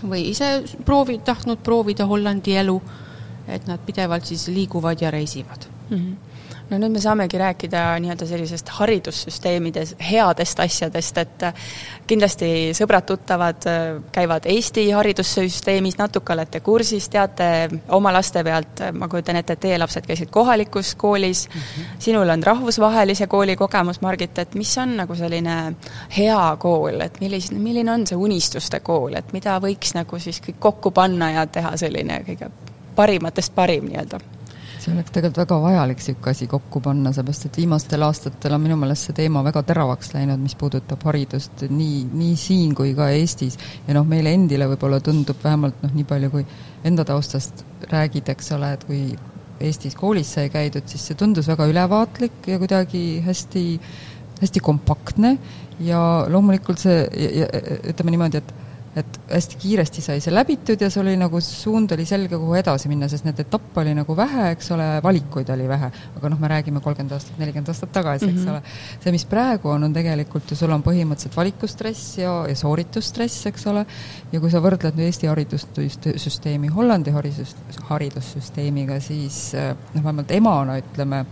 või 0.02 0.26
ise 0.32 0.64
proovi, 0.84 1.20
tahtnud 1.24 1.62
proovida 1.62 2.08
Hollandi 2.10 2.56
elu, 2.58 2.74
et 3.46 3.68
nad 3.70 3.80
pidevalt 3.86 4.26
siis 4.26 4.48
liiguvad 4.50 5.00
ja 5.00 5.10
reisivad 5.14 5.68
mm. 5.88 5.96
-hmm 5.96 6.31
no 6.70 6.78
nüüd 6.78 6.94
me 6.94 7.00
saamegi 7.02 7.38
rääkida 7.38 7.82
nii-öelda 8.02 8.26
sellisest 8.26 8.68
haridussüsteemides 8.78 9.94
headest 10.10 10.60
asjadest, 10.60 11.18
et 11.18 11.44
äh, 11.48 11.54
kindlasti 12.06 12.48
sõbrad-tuttavad 12.76 13.66
äh, 13.70 13.82
käivad 14.12 14.46
Eesti 14.50 14.86
haridussüsteemis, 14.90 15.98
natuke 16.00 16.32
olete 16.32 16.60
kursis, 16.64 17.08
teate 17.12 17.48
oma 17.92 18.12
laste 18.14 18.44
pealt, 18.44 18.80
äh, 18.80 18.92
ma 18.96 19.08
kujutan 19.12 19.40
ette, 19.40 19.56
et 19.56 19.64
teie 19.66 19.78
lapsed 19.80 20.06
käisid 20.08 20.32
kohalikus 20.34 20.94
koolis 20.94 21.48
mm, 21.48 21.60
-hmm. 21.60 21.96
sinul 21.98 22.28
on 22.28 22.42
rahvusvahelise 22.42 23.26
kooli 23.26 23.56
kogemus, 23.56 24.00
Margit, 24.00 24.38
et 24.38 24.54
mis 24.54 24.78
on 24.78 24.96
nagu 24.96 25.14
selline 25.14 25.74
hea 26.16 26.56
kool, 26.58 27.00
et 27.00 27.20
millis-, 27.20 27.52
milline 27.52 27.92
on 27.92 28.06
see 28.06 28.16
unistuste 28.16 28.80
kool, 28.80 29.14
et 29.14 29.32
mida 29.32 29.58
võiks 29.60 29.94
nagu 29.94 30.18
siis 30.18 30.42
kõik 30.42 30.58
kokku 30.58 30.90
panna 30.90 31.30
ja 31.30 31.46
teha 31.46 31.76
selline 31.76 32.22
kõige 32.26 32.50
parimatest 32.96 33.54
parim 33.54 33.88
nii-öelda 33.88 34.20
see 34.82 34.92
oleks 34.94 35.12
tegelikult 35.14 35.40
väga 35.44 35.58
vajalik 35.62 36.00
niisugune 36.00 36.32
asi 36.34 36.46
kokku 36.50 36.80
panna, 36.82 37.12
seepärast 37.14 37.46
et 37.46 37.58
viimastel 37.60 38.02
aastatel 38.06 38.56
on 38.56 38.62
minu 38.64 38.76
meelest 38.80 39.08
see 39.08 39.16
teema 39.20 39.42
väga 39.46 39.62
teravaks 39.68 40.12
läinud, 40.16 40.40
mis 40.42 40.56
puudutab 40.58 41.04
haridust 41.06 41.64
nii, 41.70 41.98
nii 42.10 42.32
siin 42.40 42.74
kui 42.78 42.94
ka 42.98 43.10
Eestis. 43.14 43.58
ja 43.86 43.94
noh, 43.96 44.06
meile 44.08 44.32
endile 44.34 44.66
võib-olla 44.72 44.98
tundub 45.04 45.38
vähemalt 45.44 45.84
noh, 45.84 45.92
nii 45.94 46.08
palju 46.08 46.32
kui 46.32 46.46
enda 46.88 47.06
taustast 47.06 47.64
räägid, 47.92 48.32
eks 48.34 48.52
ole, 48.56 48.72
et 48.76 48.86
kui 48.88 49.04
Eestis 49.62 49.94
koolis 49.98 50.32
sai 50.34 50.50
käidud, 50.50 50.88
siis 50.90 51.04
see 51.06 51.18
tundus 51.18 51.46
väga 51.50 51.68
ülevaatlik 51.70 52.50
ja 52.50 52.58
kuidagi 52.58 53.22
hästi, 53.22 53.64
hästi 54.40 54.64
kompaktne 54.64 55.36
ja 55.86 56.02
loomulikult 56.32 56.82
see, 56.82 57.06
ütleme 57.92 58.16
niimoodi, 58.16 58.42
et 58.42 58.61
et 58.96 59.18
hästi 59.30 59.56
kiiresti 59.56 60.02
sai 60.04 60.20
see 60.20 60.34
läbitud 60.34 60.80
ja 60.80 60.90
see 60.92 61.00
oli 61.00 61.14
nagu, 61.16 61.40
suund 61.40 61.94
oli 61.96 62.04
selge, 62.08 62.36
kuhu 62.36 62.56
edasi 62.58 62.90
minna, 62.90 63.08
sest 63.08 63.24
neid 63.24 63.38
etappe 63.40 63.80
oli 63.80 63.94
nagu 63.96 64.16
vähe, 64.16 64.50
eks 64.52 64.68
ole, 64.76 64.88
valikuid 65.04 65.48
oli 65.54 65.68
vähe. 65.68 65.88
aga 66.16 66.30
noh, 66.32 66.40
me 66.40 66.50
räägime 66.52 66.82
kolmkümmend 66.84 67.14
aastat, 67.16 67.38
nelikümmend 67.40 67.70
aastat 67.72 67.92
tagasi, 67.92 68.28
eks 68.28 68.34
mm 68.34 68.44
-hmm. 68.46 68.50
ole. 68.50 69.00
see, 69.04 69.12
mis 69.12 69.24
praegu 69.24 69.72
on, 69.72 69.84
on 69.84 69.92
tegelikult 69.92 70.50
ju, 70.50 70.56
sul 70.56 70.70
on 70.76 70.84
põhimõtteliselt 70.84 71.36
valikustress 71.36 72.18
ja, 72.18 72.34
ja 72.48 72.56
sooritusstress, 72.56 73.46
eks 73.46 73.66
ole, 73.72 73.86
ja 74.32 74.40
kui 74.40 74.50
sa 74.50 74.60
võrdled 74.60 74.96
nüüd 74.96 75.08
Eesti 75.12 75.26
haridussüsteemi 75.26 76.68
Hollandi 76.68 77.10
haridus, 77.10 77.56
haridussüsteemiga, 77.88 79.00
siis 79.00 79.52
noh, 79.94 80.04
vähemalt 80.04 80.30
emana 80.30 80.78
ütleme, 80.78 81.24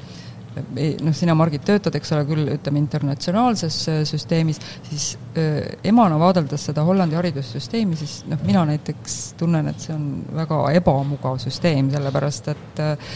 noh, 0.57 1.15
sina, 1.17 1.35
Margit, 1.39 1.65
töötad, 1.67 1.95
eks 1.99 2.15
ole, 2.17 2.27
küll 2.29 2.53
ütleme 2.55 2.81
internatsionaalses 2.83 3.81
äh, 3.91 3.99
süsteemis, 4.09 4.61
siis 4.89 5.11
äh, 5.39 5.77
emana 5.87 6.19
vaadeldes 6.21 6.69
seda 6.71 6.85
Hollandi 6.87 7.19
haridussüsteemi, 7.19 7.99
siis 7.99 8.21
noh, 8.31 8.41
mina 8.47 8.65
näiteks 8.73 9.19
tunnen, 9.41 9.71
et 9.71 9.85
see 9.87 9.95
on 9.97 10.09
väga 10.37 10.63
ebamugav 10.81 11.39
süsteem, 11.43 11.93
sellepärast 11.95 12.51
et 12.55 12.83
äh, 12.87 13.13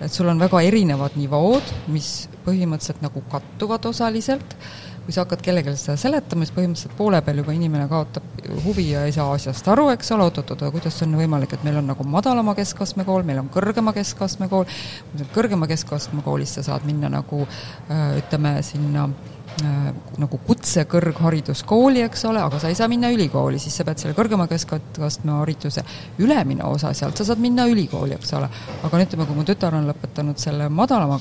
et 0.00 0.12
sul 0.12 0.30
on 0.32 0.38
väga 0.40 0.62
erinevad 0.64 1.16
nivood, 1.20 1.74
mis 1.92 2.24
põhimõtteliselt 2.46 3.02
nagu 3.04 3.20
kattuvad 3.28 3.84
osaliselt 3.90 4.56
kui 5.04 5.14
sa 5.14 5.24
hakkad 5.24 5.42
kellelegi 5.44 5.74
seda 5.80 5.96
seletama, 6.00 6.46
siis 6.46 6.54
põhimõtteliselt 6.56 6.96
poole 6.98 7.20
peal 7.26 7.40
juba 7.42 7.54
inimene 7.56 7.88
kaotab 7.90 8.44
huvi 8.64 8.90
ja 8.92 9.06
ei 9.08 9.14
saa 9.16 9.30
asjast 9.34 9.68
aru, 9.72 9.88
eks 9.94 10.12
ole, 10.16 10.28
oot-oot-oot, 10.28 10.66
kuidas 10.74 10.98
see 10.98 11.08
on 11.08 11.18
võimalik, 11.20 11.56
et 11.56 11.66
meil 11.66 11.80
on 11.80 11.90
nagu 11.92 12.06
madalama 12.06 12.54
keskastme 12.58 13.06
kool, 13.08 13.24
meil 13.26 13.42
on 13.42 13.50
kõrgema 13.52 13.94
keskastme 13.96 14.50
kool, 14.52 14.68
kõrgema 15.34 15.68
keskastme 15.70 16.24
koolis 16.26 16.56
sa 16.58 16.66
saad 16.66 16.86
minna 16.88 17.10
nagu 17.12 17.44
ütleme, 18.20 18.58
sinna 18.66 19.08
Äh, 19.10 19.39
nagu 20.20 20.38
kutsekõrghariduskooli, 20.46 22.02
eks 22.06 22.24
ole, 22.30 22.40
aga 22.42 22.60
sa 22.62 22.70
ei 22.70 22.76
saa 22.78 22.88
minna 22.88 23.10
ülikooli, 23.12 23.58
siis 23.60 23.76
sa 23.76 23.84
pead 23.84 24.00
selle 24.00 24.14
kõrgema 24.16 24.46
keskastme 24.50 25.36
hariduse 25.40 25.84
ülemine 26.22 26.64
osa 26.68 26.92
sealt, 26.96 27.18
sa 27.18 27.26
saad 27.28 27.42
minna 27.42 27.66
ülikooli, 27.68 28.14
eks 28.16 28.34
ole. 28.38 28.48
aga 28.86 29.02
ütleme, 29.04 29.26
kui 29.28 29.36
mu 29.36 29.44
tütar 29.48 29.76
on 29.76 29.88
lõpetanud 29.90 30.40
selle 30.40 30.68
madalama 30.72 31.18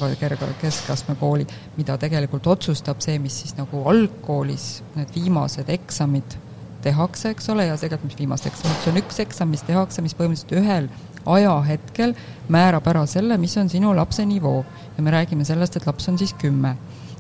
keskastme 0.62 1.16
kooli, 1.20 1.48
mida 1.78 1.98
tegelikult 2.00 2.48
otsustab 2.48 3.02
see, 3.04 3.20
mis 3.20 3.42
siis 3.44 3.58
nagu 3.58 3.84
algkoolis 3.90 4.70
need 4.96 5.12
viimased 5.16 5.70
eksamid 5.70 6.38
tehakse, 6.84 7.34
eks 7.36 7.50
ole, 7.52 7.66
ja 7.68 7.78
tegelikult 7.78 8.14
mis 8.14 8.20
viimased 8.22 8.52
eksamid, 8.52 8.84
see 8.84 8.94
on 8.94 9.02
üks 9.02 9.20
eksam, 9.26 9.50
mis 9.52 9.66
tehakse, 9.68 10.04
mis 10.06 10.16
põhimõtteliselt 10.16 10.56
ühel 10.62 10.88
ajahetkel 11.30 12.16
määrab 12.52 12.88
ära 12.88 13.04
selle, 13.10 13.38
mis 13.38 13.58
on 13.60 13.70
sinu 13.70 13.92
lapse 13.96 14.26
nivoo. 14.26 14.64
ja 14.98 15.04
me 15.04 15.12
räägime 15.12 15.46
sellest, 15.46 15.76
et 15.76 15.86
laps 15.88 16.08
on 16.10 16.18
siis 16.18 16.34
kümme 16.34 16.76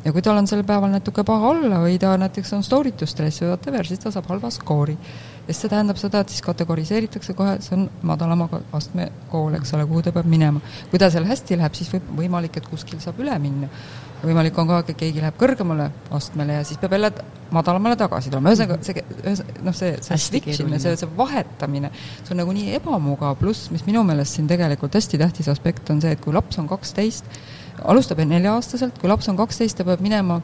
ja 0.05 0.13
kui 0.15 0.23
tal 0.23 0.39
on 0.39 0.47
sel 0.47 0.63
päeval 0.67 0.91
natuke 0.93 1.23
paha 1.27 1.51
olla 1.53 1.81
või 1.83 1.97
ta 2.01 2.13
näiteks 2.19 2.53
on 2.55 2.63
stooritusstress 2.63 3.43
või 3.43 3.51
whatever, 3.51 3.87
siis 3.87 4.01
ta 4.03 4.11
saab 4.15 4.29
halva 4.31 4.51
skoori. 4.53 4.95
ja 4.95 5.53
siis 5.53 5.63
see 5.63 5.71
tähendab 5.71 5.97
seda, 5.99 6.21
et 6.23 6.29
siis 6.29 6.43
kategoriseeritakse 6.45 7.33
kohe, 7.35 7.57
see 7.65 7.75
on 7.75 7.87
madalama 8.07 8.49
astme 8.77 9.09
kool, 9.31 9.57
eks 9.59 9.73
ole, 9.75 9.87
kuhu 9.89 10.03
ta 10.05 10.13
peab 10.15 10.29
minema. 10.29 10.61
kui 10.91 10.99
tal 10.99 11.11
seal 11.11 11.27
hästi 11.27 11.57
läheb, 11.59 11.75
siis 11.75 11.91
võib, 11.93 12.13
võimalik, 12.21 12.57
et 12.57 12.69
kuskil 12.69 13.01
saab 13.03 13.19
üle 13.19 13.35
minna. 13.39 13.67
võimalik 14.23 14.57
on 14.59 14.67
ka, 14.67 14.79
et 14.87 14.95
keegi 14.99 15.21
läheb 15.23 15.35
kõrgemale 15.39 15.91
astmele 16.15 16.59
ja 16.59 16.63
siis 16.63 16.79
peab 16.79 16.95
jälle 16.95 17.11
madalamale 17.51 17.95
tagasi 17.99 18.29
tulema, 18.31 18.53
ühesõnaga 18.53 18.79
see, 18.83 19.45
noh, 19.63 19.75
see, 19.75 19.93
see 20.05 20.17
switch 20.17 20.59
imine, 20.61 20.79
see, 20.79 20.95
see 20.99 21.11
vahetamine, 21.17 21.91
see 22.23 22.35
on 22.35 22.43
nagu 22.43 22.55
nii 22.55 22.75
ebamugav, 22.79 23.39
pluss 23.39 23.71
mis 23.73 23.85
minu 23.87 24.03
meelest 24.07 24.37
siin 24.37 24.47
tegelikult 24.47 24.95
hästi 24.95 25.19
tähtis 25.19 25.49
aspekt 25.51 25.89
on 25.89 26.03
see, 26.03 26.11
et 26.13 26.21
kui 26.23 26.35
laps 26.35 26.59
on 26.61 26.67
kaksteist, 26.69 27.31
alustab 27.83 28.19
nelja-aastaselt, 28.25 28.99
kui 28.99 29.09
laps 29.09 29.29
on 29.29 29.37
kaksteist, 29.37 29.77
ta 29.77 29.87
peab 29.87 30.01
minema 30.01 30.41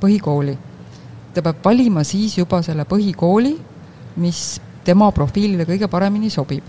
põhikooli. 0.00 0.56
ta 1.34 1.42
peab 1.42 1.62
valima 1.64 2.04
siis 2.04 2.38
juba 2.38 2.62
selle 2.62 2.84
põhikooli, 2.88 3.54
mis 4.16 4.60
tema 4.84 5.10
profiilile 5.12 5.66
kõige 5.68 5.88
paremini 5.88 6.30
sobib 6.30 6.64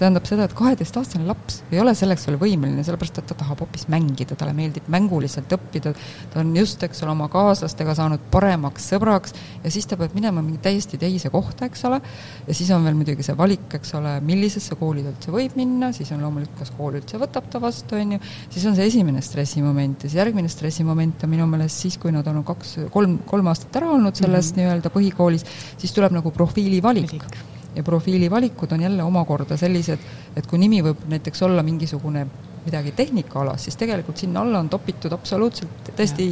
see 0.00 0.06
tähendab 0.06 0.26
seda, 0.28 0.46
et 0.48 0.54
kaheteistaastane 0.56 1.26
laps 1.28 1.60
ei 1.70 1.80
ole 1.82 1.92
selleks 1.96 2.24
veel 2.28 2.38
võimeline, 2.40 2.82
sellepärast 2.86 3.20
et 3.20 3.26
ta 3.28 3.36
tahab 3.42 3.60
hoopis 3.60 3.86
mängida, 3.92 4.36
talle 4.38 4.54
meeldib 4.56 4.88
mänguliselt 4.92 5.52
õppida, 5.52 5.92
ta 6.32 6.40
on 6.40 6.54
just, 6.56 6.80
eks 6.86 7.02
ole, 7.04 7.12
oma 7.12 7.28
kaaslastega 7.32 7.94
saanud 7.98 8.24
paremaks 8.32 8.88
sõbraks 8.94 9.36
ja 9.64 9.72
siis 9.72 9.88
ta 9.90 9.98
peab 10.00 10.16
minema 10.16 10.40
mingi 10.44 10.60
täiesti 10.64 10.98
teise 11.00 11.30
kohta, 11.32 11.68
eks 11.68 11.84
ole, 11.88 12.00
ja 12.46 12.56
siis 12.56 12.70
on 12.72 12.86
veel 12.86 12.96
muidugi 12.96 13.26
see 13.26 13.36
valik, 13.36 13.68
eks 13.80 13.94
ole, 14.00 14.16
millisesse 14.24 14.78
kooli 14.80 15.04
ta 15.04 15.12
üldse 15.12 15.36
võib 15.36 15.60
minna, 15.60 15.92
siis 15.96 16.12
on 16.16 16.24
loomulikult, 16.24 16.56
kas 16.62 16.72
kool 16.78 16.96
üldse 17.02 17.20
võtab 17.20 17.52
ta 17.52 17.60
vastu, 17.62 18.00
on 18.00 18.16
ju, 18.16 18.22
siis 18.48 18.66
on 18.70 18.78
see 18.78 18.88
esimene 18.88 19.24
stressimoment 19.24 20.06
ja 20.06 20.08
siis 20.08 20.20
järgmine 20.22 20.48
stressimoment 20.52 21.28
on 21.28 21.34
minu 21.36 21.48
meelest 21.50 21.84
siis, 21.84 22.00
kui 22.00 22.14
nad 22.14 22.26
on 22.30 22.40
kaks, 22.46 22.78
kolm, 22.94 23.20
kolm 23.28 23.52
aastat 23.52 23.82
ära 23.82 23.92
olnud 23.98 24.16
selles 24.16 24.54
mm 24.54 24.56
-hmm. 24.56 24.64
nii-öelda 24.64 24.96
põhikoolis, 24.96 25.46
siis 25.76 25.92
tuleb 25.92 26.16
nagu 26.16 26.32
profiili 26.32 26.80
valik, 26.82 27.18
valik 27.20 27.59
ja 27.74 27.82
profiili 27.82 28.30
valikud 28.30 28.72
on 28.72 28.82
jälle 28.82 29.02
omakorda 29.02 29.56
sellised, 29.56 29.98
et 30.36 30.46
kui 30.46 30.58
nimi 30.58 30.82
võib 30.84 31.06
näiteks 31.08 31.42
olla 31.46 31.62
mingisugune 31.62 32.26
midagi 32.64 32.92
tehnikaalas, 32.92 33.64
siis 33.64 33.76
tegelikult 33.80 34.20
sinna 34.20 34.40
alla 34.40 34.58
on 34.58 34.68
topitud 34.68 35.12
absoluutselt 35.12 35.92
tõesti 35.96 36.28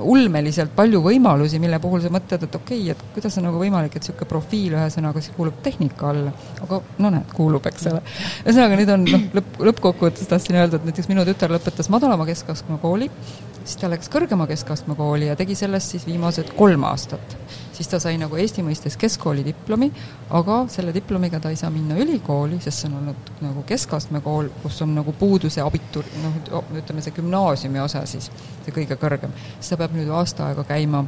ulmeliselt 0.00 0.72
palju 0.76 1.02
võimalusi, 1.04 1.58
mille 1.60 1.76
puhul 1.82 2.00
sa 2.00 2.10
mõtled, 2.12 2.46
et 2.46 2.54
okei 2.56 2.78
okay,, 2.80 2.94
et 2.94 3.14
kuidas 3.14 3.36
on 3.38 3.46
nagu 3.48 3.58
võimalik, 3.60 3.96
et 3.96 4.06
niisugune 4.06 4.28
profiil 4.28 4.76
ühesõnaga 4.78 5.20
siis 5.20 5.34
kuulub 5.36 5.58
tehnika 5.64 6.08
alla, 6.12 6.32
aga 6.64 6.78
no 7.04 7.10
näed, 7.12 7.34
kuulub, 7.36 7.66
eks 7.68 7.90
ole. 7.90 8.00
ühesõnaga, 8.46 8.78
nüüd 8.80 8.94
on 8.94 9.04
noh, 9.08 9.26
lõpp, 9.38 9.58
lõppkokkuvõttes 9.68 10.30
tahtsin 10.30 10.56
öelda, 10.60 10.80
et 10.80 10.88
näiteks 10.88 11.10
minu 11.12 11.26
tütar 11.28 11.52
lõpetas 11.52 11.92
madalama 11.92 12.26
keskastme 12.28 12.78
kooli, 12.82 13.10
siis 13.58 13.76
ta 13.82 13.92
läks 13.92 14.08
kõrgema 14.12 14.48
keskastme 14.50 14.96
kooli 14.98 15.28
ja 15.28 15.36
tegi 15.36 15.58
sellest 15.58 15.92
siis 15.96 16.08
viimased 16.08 16.54
kolm 16.56 16.88
aastat 16.88 17.36
siis 17.72 17.88
ta 17.88 18.00
sai 18.02 18.18
nagu 18.20 18.36
Eesti 18.36 18.64
mõistes 18.66 18.96
keskkooli 19.00 19.44
diplomi, 19.46 19.90
aga 20.38 20.62
selle 20.72 20.94
diplomiga 20.94 21.40
ta 21.40 21.52
ei 21.52 21.58
saa 21.60 21.70
minna 21.72 21.96
ülikooli, 22.00 22.60
sest 22.62 22.84
see 22.84 22.90
on 22.90 22.98
olnud 23.00 23.30
nagu 23.44 23.64
keskastme 23.68 24.22
kool, 24.24 24.50
kus 24.62 24.80
on 24.84 24.94
nagu 24.98 25.14
puudu 25.18 25.50
see 25.52 25.64
abitur-, 25.64 26.08
noh, 26.22 26.40
ütleme 26.78 27.04
see 27.04 27.14
gümnaasiumi 27.16 27.80
osa 27.82 28.04
siis, 28.08 28.30
see 28.64 28.74
kõige 28.74 28.98
kõrgem. 29.00 29.32
siis 29.58 29.72
ta 29.72 29.80
peab 29.80 29.96
nüüd 29.96 30.10
aasta 30.12 30.50
aega 30.50 30.66
käima 30.68 31.06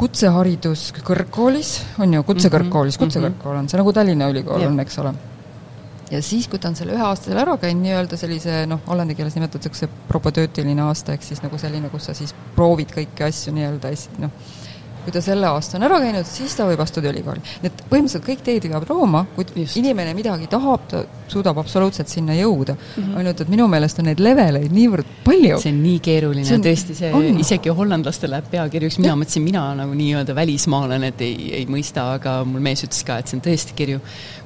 kutseharidus 0.00 0.90
kõrgkoolis, 1.04 1.74
on 2.00 2.14
ju, 2.14 2.22
kutsekõrgkoolis, 2.24 2.96
mhm, 2.96 3.04
kutsekõrgkool 3.04 3.58
on 3.58 3.68
see 3.68 3.80
nagu 3.80 3.92
Tallinna 3.92 4.30
Ülikool 4.32 4.64
on, 4.70 4.80
eks 4.80 4.98
ole. 5.02 5.12
Ja 6.10 6.18
siis, 6.26 6.48
kui 6.50 6.58
ta 6.58 6.72
on 6.72 6.74
selle 6.74 6.96
ühe 6.96 7.04
aasta 7.06 7.28
seal 7.28 7.38
ära 7.38 7.52
käinud, 7.60 7.84
nii-öelda 7.84 8.16
sellise 8.18 8.64
noh, 8.66 8.80
hollandi 8.88 9.14
keeles 9.14 9.36
nimetatakse 9.36 9.86
propedöötiline 10.08 10.82
aasta, 10.82 11.14
ehk 11.14 11.22
siis 11.22 11.42
nagu 11.44 11.58
selline, 11.60 11.90
kus 11.92 12.08
sa 12.08 12.16
siis 12.18 12.32
proovid 12.56 12.90
kõiki 12.96 13.28
asju 13.28 13.54
nii-öelda 13.54 13.92
noh, 14.24 14.32
kui 15.10 15.18
ta 15.18 15.22
selle 15.24 15.48
aasta 15.50 15.78
on 15.78 15.84
ära 15.88 15.98
käinud, 16.02 16.26
siis 16.28 16.54
ta 16.54 16.66
võib 16.68 16.80
astuda 16.84 17.10
ülikooli. 17.10 17.42
nii 17.62 17.70
et 17.70 17.82
põhimõtteliselt 17.90 18.26
kõik 18.26 18.44
teed 18.46 18.68
peab 18.70 18.86
looma, 18.90 19.24
kui 19.34 19.46
Just. 19.56 19.76
inimene 19.80 20.14
midagi 20.14 20.46
tahab, 20.50 20.86
ta 20.90 21.02
suudab 21.30 21.58
absoluutselt 21.58 22.08
sinna 22.08 22.36
jõuda 22.38 22.76
mm. 22.76 23.02
-hmm. 23.02 23.16
ainult 23.18 23.40
et 23.40 23.50
minu 23.50 23.66
meelest 23.70 23.98
on 23.98 24.06
neid 24.10 24.22
leveleid 24.22 24.72
niivõrd 24.74 25.10
palju. 25.24 25.58
see 25.62 25.72
on 25.74 25.82
nii 25.82 25.98
keeruline, 25.98 26.58
tõesti, 26.66 26.94
see 27.02 27.12
on. 27.14 27.40
isegi 27.42 27.74
hollandlastel 27.74 28.30
läheb 28.30 28.50
pea 28.50 28.68
kirjuks, 28.68 28.98
mina 29.02 29.16
mõtlesin, 29.18 29.46
mina 29.46 29.64
nagu 29.74 29.94
nii-öelda 29.94 30.34
välismaalane, 30.34 31.12
et 31.14 31.24
ei, 31.26 31.50
ei 31.62 31.66
mõista, 31.66 32.12
aga 32.14 32.40
mul 32.44 32.62
mees 32.62 32.84
ütles 32.86 33.02
ka, 33.06 33.18
et 33.18 33.30
see 33.30 33.40
on 33.40 33.46
tõesti 33.46 33.74
kirju 33.74 34.00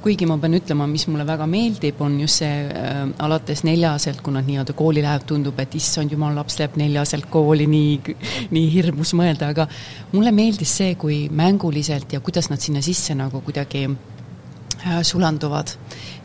kuigi 0.05 0.27
ma 0.29 0.37
pean 0.37 0.53
ütlema, 0.59 0.85
mis 0.89 1.07
mulle 1.09 1.25
väga 1.25 1.47
meeldib, 1.49 2.01
on 2.05 2.19
just 2.21 2.43
see 2.43 2.49
äh, 2.69 2.99
alates 3.25 3.63
neljaselt, 3.65 4.21
kui 4.25 4.35
nad 4.35 4.45
nii-öelda 4.45 4.75
kooli 4.77 5.01
lähevad, 5.01 5.25
tundub, 5.31 5.61
et 5.63 5.77
issand 5.79 6.13
jumal, 6.13 6.35
laps 6.37 6.59
läheb 6.61 6.77
neljaselt 6.77 7.31
kooli, 7.33 7.65
nii, 7.71 8.17
nii 8.53 8.67
hirmus 8.75 9.15
mõelda, 9.17 9.49
aga 9.55 9.65
mulle 10.13 10.35
meeldib 10.37 10.54
meeldis 10.55 10.77
see, 10.79 10.95
kui 10.95 11.29
mänguliselt 11.35 12.13
ja 12.13 12.21
kuidas 12.23 12.47
nad 12.51 12.63
sinna 12.63 12.81
sisse 12.83 13.15
nagu 13.19 13.41
kuidagi 13.43 13.89
äh, 14.87 15.01
sulanduvad 15.03 15.73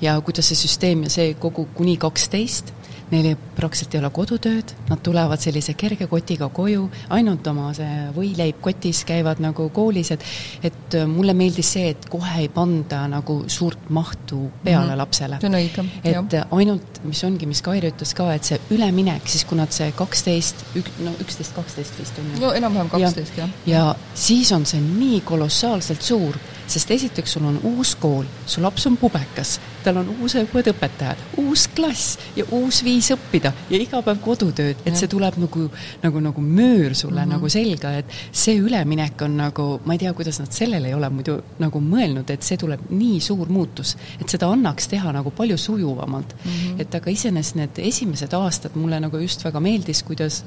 ja 0.02 0.20
kuidas 0.22 0.52
see 0.52 0.60
süsteem 0.60 1.04
ja 1.04 1.10
see 1.10 1.34
kogu 1.34 1.66
kuni 1.74 1.98
kaksteist 1.98 2.70
neil 3.12 3.32
ei, 3.32 3.38
praktiliselt 3.56 3.96
ei 3.96 4.02
ole 4.04 4.10
kodutööd, 4.14 4.74
nad 4.90 5.02
tulevad 5.06 5.42
sellise 5.42 5.74
kerge 5.80 6.08
kotiga 6.10 6.50
koju, 6.54 6.88
ainult 7.16 7.48
oma 7.52 7.72
see 7.78 8.10
võileib 8.16 8.60
kotis, 8.64 9.04
käivad 9.08 9.42
nagu 9.44 9.70
koolis, 9.74 10.14
et 10.16 10.26
et 10.64 10.98
mulle 11.10 11.34
meeldis 11.38 11.72
see, 11.76 11.90
et 11.94 12.06
kohe 12.12 12.36
ei 12.44 12.50
panda 12.54 13.04
nagu 13.10 13.42
suurt 13.48 13.90
mahtu 13.90 14.50
peale 14.64 14.86
mm 14.86 14.92
-hmm. 14.92 14.98
lapsele. 14.98 15.38
see 15.42 15.50
on 15.50 15.56
õige, 15.56 15.86
jah. 16.04 16.26
et 16.26 16.48
ainult, 16.52 17.02
mis 17.04 17.24
ongi, 17.24 17.46
mis 17.46 17.62
Kairi 17.62 17.92
ütles 17.92 18.14
ka, 18.16 18.34
et 18.34 18.44
see 18.44 18.60
üleminek, 18.72 19.28
siis 19.28 19.46
kui 19.46 19.58
nad 19.58 19.72
see 19.72 19.92
kaksteist, 19.92 20.66
no 21.00 21.12
üksteist, 21.22 21.56
kaksteist 21.56 22.00
vist 22.00 22.20
on 22.20 22.32
ju. 22.34 22.46
no 22.46 22.54
enam-vähem 22.54 22.90
kaksteist, 22.90 23.38
jah. 23.38 23.50
ja 23.66 23.96
siis 24.14 24.52
on 24.52 24.66
see 24.66 24.82
nii 24.82 25.22
kolossaalselt 25.22 26.02
suur 26.02 26.38
sest 26.70 26.92
esiteks 26.92 27.36
sul 27.36 27.46
on 27.50 27.60
uus 27.64 27.96
kool, 28.00 28.26
su 28.46 28.62
laps 28.62 28.86
on 28.90 28.98
pubekas, 29.00 29.58
tal 29.84 30.00
on 30.02 30.12
uued 30.20 30.70
õpetajad, 30.72 31.22
uus 31.42 31.66
klass 31.76 32.18
ja 32.38 32.46
uus 32.56 32.82
viis 32.86 33.10
õppida 33.16 33.52
ja 33.70 33.80
iga 33.80 34.02
päev 34.06 34.22
kodutööd, 34.24 34.84
et 34.86 35.00
see 35.00 35.10
tuleb 35.12 35.40
nagu, 35.42 35.68
nagu, 36.04 36.24
nagu 36.24 36.42
möör 36.42 36.96
sulle 36.96 37.26
mm 37.26 37.26
-hmm. 37.26 37.34
nagu 37.34 37.50
selga, 37.50 37.94
et 37.98 38.06
see 38.32 38.60
üleminek 38.60 39.22
on 39.22 39.38
nagu, 39.38 39.68
ma 39.86 39.94
ei 39.94 40.00
tea, 40.00 40.14
kuidas 40.14 40.40
nad 40.40 40.52
sellele 40.52 40.88
ei 40.88 40.94
ole 40.94 41.10
muidu 41.10 41.40
nagu 41.60 41.82
mõelnud, 41.82 42.30
et 42.30 42.44
see 42.44 42.58
tuleb 42.58 42.80
nii 42.90 43.20
suur 43.20 43.50
muutus, 43.50 43.98
et 44.22 44.30
seda 44.30 44.48
annaks 44.48 44.88
teha 44.88 45.12
nagu 45.12 45.32
palju 45.32 45.58
sujuvamalt 45.58 46.36
mm. 46.36 46.52
-hmm. 46.52 46.82
et 46.82 46.96
aga 46.96 47.10
iseenesest 47.10 47.56
need 47.56 47.78
esimesed 47.78 48.34
aastad 48.34 48.76
mulle 48.76 49.00
nagu 49.00 49.18
just 49.18 49.44
väga 49.46 49.60
meeldis, 49.60 50.04
kuidas 50.04 50.44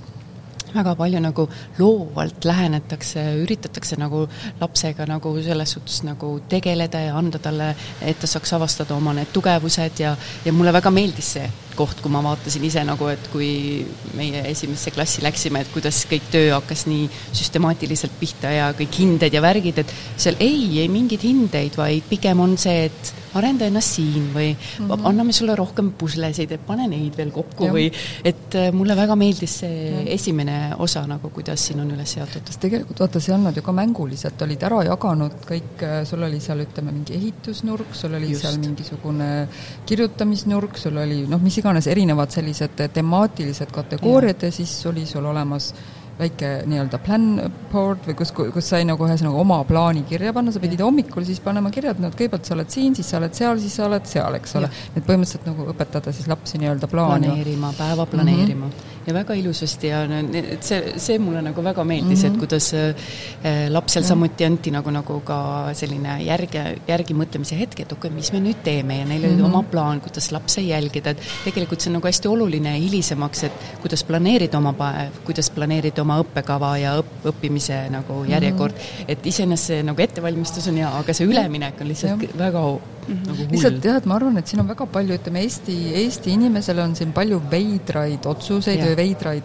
väga 0.74 0.94
palju 0.98 1.20
nagu 1.22 1.48
loovalt 1.78 2.44
lähenetakse, 2.44 3.24
üritatakse 3.42 3.98
nagu 4.00 4.26
lapsega 4.60 5.06
nagu 5.10 5.34
selles 5.42 5.76
suhtes 5.76 6.02
nagu 6.06 6.34
tegeleda 6.48 7.00
ja 7.06 7.16
anda 7.18 7.38
talle, 7.42 7.74
et 8.00 8.20
ta 8.20 8.30
saaks 8.30 8.52
avastada 8.56 8.96
oma 8.96 9.14
need 9.16 9.32
tugevused 9.32 10.00
ja, 10.00 10.16
ja 10.44 10.52
mulle 10.52 10.72
väga 10.72 10.90
meeldis 10.90 11.34
see 11.36 11.50
koht, 11.78 12.02
kui 12.02 12.12
ma 12.12 12.22
vaatasin 12.24 12.64
ise 12.68 12.84
nagu, 12.86 13.08
et 13.12 13.30
kui 13.32 13.50
meie 14.18 14.44
esimesse 14.50 14.92
klassi 14.94 15.24
läksime, 15.24 15.62
et 15.62 15.72
kuidas 15.74 16.02
kõik 16.10 16.28
töö 16.32 16.52
hakkas 16.56 16.86
nii 16.90 17.08
süstemaatiliselt 17.32 18.14
pihta 18.20 18.52
ja 18.52 18.70
kõik 18.76 19.00
hinded 19.02 19.34
ja 19.34 19.42
värgid, 19.44 19.82
et 19.82 19.96
seal 20.16 20.38
ei, 20.40 20.80
ei 20.82 20.88
mingeid 20.92 21.24
hindeid, 21.26 21.76
vaid 21.78 22.08
pigem 22.10 22.40
on 22.44 22.56
see, 22.60 22.86
et 22.90 23.14
arenda 23.38 23.66
ennast 23.68 23.96
siin 23.96 24.28
või 24.34 24.50
mm 24.52 24.88
-hmm. 24.88 25.06
anname 25.08 25.32
sulle 25.32 25.56
rohkem 25.56 25.92
puslesid, 25.98 26.52
et 26.52 26.66
pane 26.66 26.86
neid 26.88 27.16
veel 27.16 27.30
kokku 27.32 27.68
ja. 27.68 27.72
või 27.72 27.86
et 28.24 28.54
äh, 28.54 28.72
mulle 28.72 28.96
väga 28.96 29.16
meeldis 29.16 29.58
see 29.62 29.78
ja. 29.88 30.02
esimene 30.16 30.74
osa 30.78 31.06
nagu, 31.06 31.30
kuidas 31.30 31.66
siin 31.66 31.80
on 31.80 31.90
üles 31.90 32.12
seatud. 32.12 32.42
sest 32.46 32.60
tegelikult 32.60 33.00
vaata, 33.00 33.20
seal 33.20 33.40
nad 33.40 33.56
ju 33.56 33.62
ka 33.62 33.72
mänguliselt 33.72 34.42
olid 34.42 34.62
ära 34.62 34.82
jaganud 34.84 35.38
kõik, 35.48 35.82
äh, 35.82 36.04
sul 36.08 36.22
oli 36.22 36.40
seal 36.40 36.60
ütleme, 36.66 36.92
mingi 36.92 37.16
ehitusnurk, 37.16 37.94
sul 37.94 38.14
oli 38.14 38.30
Just. 38.30 38.42
seal 38.42 38.58
mingisugune 38.58 39.48
kirjutamisnurk, 39.86 40.78
sul 40.78 40.96
oli 40.96 41.24
noh, 41.26 41.40
mis 41.40 41.58
iganes 41.62 41.88
erinevad 41.88 42.34
sellised 42.34 42.86
temaatilised 42.92 43.72
kategooriad 43.74 44.42
ja, 44.42 44.50
ja 44.50 44.60
siis 44.60 44.74
oli 44.90 45.06
sul 45.06 45.26
olemas 45.30 45.72
väike 46.18 46.50
nii-öelda 46.68 46.98
plan 47.02 47.24
board 47.72 48.04
või 48.06 48.16
kus, 48.18 48.32
kus 48.36 48.68
sai 48.68 48.84
nagu 48.86 49.06
ühesõnaga 49.06 49.40
oma 49.40 49.62
plaani 49.68 50.04
kirja 50.08 50.34
panna, 50.36 50.52
sa 50.52 50.60
pidid 50.62 50.82
hommikul 50.84 51.24
siis 51.26 51.40
panema 51.42 51.72
kirja, 51.72 51.94
et 51.94 52.02
no 52.02 52.12
kõigepealt 52.12 52.48
sa 52.48 52.56
oled 52.56 52.70
siin, 52.72 52.96
siis 52.98 53.08
sa 53.08 53.18
oled 53.18 53.34
seal, 53.38 53.60
siis 53.62 53.76
sa 53.78 53.86
oled 53.88 54.08
seal, 54.08 54.36
eks 54.38 54.56
ole. 54.60 54.70
et 54.92 55.00
põhimõtteliselt 55.00 55.48
nagu 55.48 55.68
õpetada 55.72 56.12
siis 56.14 56.28
lapsi 56.30 56.60
nii-öelda 56.62 56.90
plaani. 56.92 57.30
planeerima, 57.30 57.72
päeva 57.78 58.06
planeerima 58.06 58.66
mm. 58.66 58.70
-hmm 58.70 58.90
ja 59.06 59.14
väga 59.14 59.34
ilusasti 59.38 59.90
ja 59.90 60.02
et 60.38 60.66
see, 60.66 60.94
see 61.02 61.18
mulle 61.22 61.42
nagu 61.44 61.64
väga 61.64 61.84
meeldis 61.84 62.22
mm, 62.22 62.22
-hmm. 62.22 62.26
et 62.26 62.32
mhm. 62.32 62.38
kuidas 62.38 62.74
äh, 62.74 63.70
lapsel 63.70 64.04
samuti 64.04 64.44
anti 64.44 64.70
nagu, 64.70 64.90
nagu 64.90 65.20
ka 65.24 65.38
selline 65.74 66.18
järge, 66.24 66.64
järgimõtlemise 66.88 67.58
hetk, 67.58 67.80
et 67.80 67.92
okei 67.92 68.08
okay,, 68.08 68.16
mis 68.16 68.32
me 68.32 68.40
nüüd 68.40 68.62
teeme 68.64 68.98
ja 68.98 69.04
neil 69.04 69.24
oli 69.24 69.32
mm 69.32 69.40
-hmm. 69.40 69.44
oma 69.44 69.62
plaan, 69.62 70.00
kuidas 70.00 70.32
lapse 70.32 70.60
jälgida, 70.60 71.10
et 71.10 71.20
tegelikult 71.44 71.80
see 71.80 71.90
on 71.90 71.98
nagu 71.98 72.06
hästi 72.06 72.28
oluline 72.28 72.78
hilisemaks, 72.78 73.44
et 73.44 73.52
kuidas 73.82 74.04
planeerida 74.04 74.58
oma 74.58 74.72
päev, 74.72 75.22
kuidas 75.24 75.50
planeerida 75.50 76.02
oma 76.02 76.20
õppekava 76.22 76.76
ja 76.78 76.96
õpp, 77.00 77.26
õppimise 77.32 77.90
nagu 77.90 78.24
järjekord 78.24 78.74
mm, 78.74 78.78
-hmm. 78.78 79.04
et 79.08 79.26
iseenesest 79.26 79.62
see 79.62 79.82
nagu 79.86 80.02
ettevalmistus 80.02 80.66
on 80.68 80.80
hea, 80.80 80.90
aga 80.98 81.14
see 81.16 81.28
üleminek 81.28 81.80
on 81.80 81.88
lihtsalt 81.92 82.22
ja. 82.22 82.38
väga 82.38 82.64
Mm 83.02 83.14
-hmm. 83.14 83.26
nagu 83.26 83.46
lihtsalt 83.50 83.84
jah, 83.84 83.96
et 83.96 84.06
ma 84.06 84.14
arvan, 84.14 84.38
et 84.38 84.46
siin 84.46 84.60
on 84.62 84.68
väga 84.68 84.86
palju, 84.86 85.16
ütleme, 85.18 85.42
Eesti, 85.42 85.76
Eesti 86.04 86.36
inimesele 86.36 86.82
on 86.82 86.94
siin 86.96 87.12
palju 87.12 87.42
veidraid 87.50 88.26
otsuseid 88.26 88.78
ja. 88.78 88.86
või 88.86 88.96
veidraid 88.96 89.42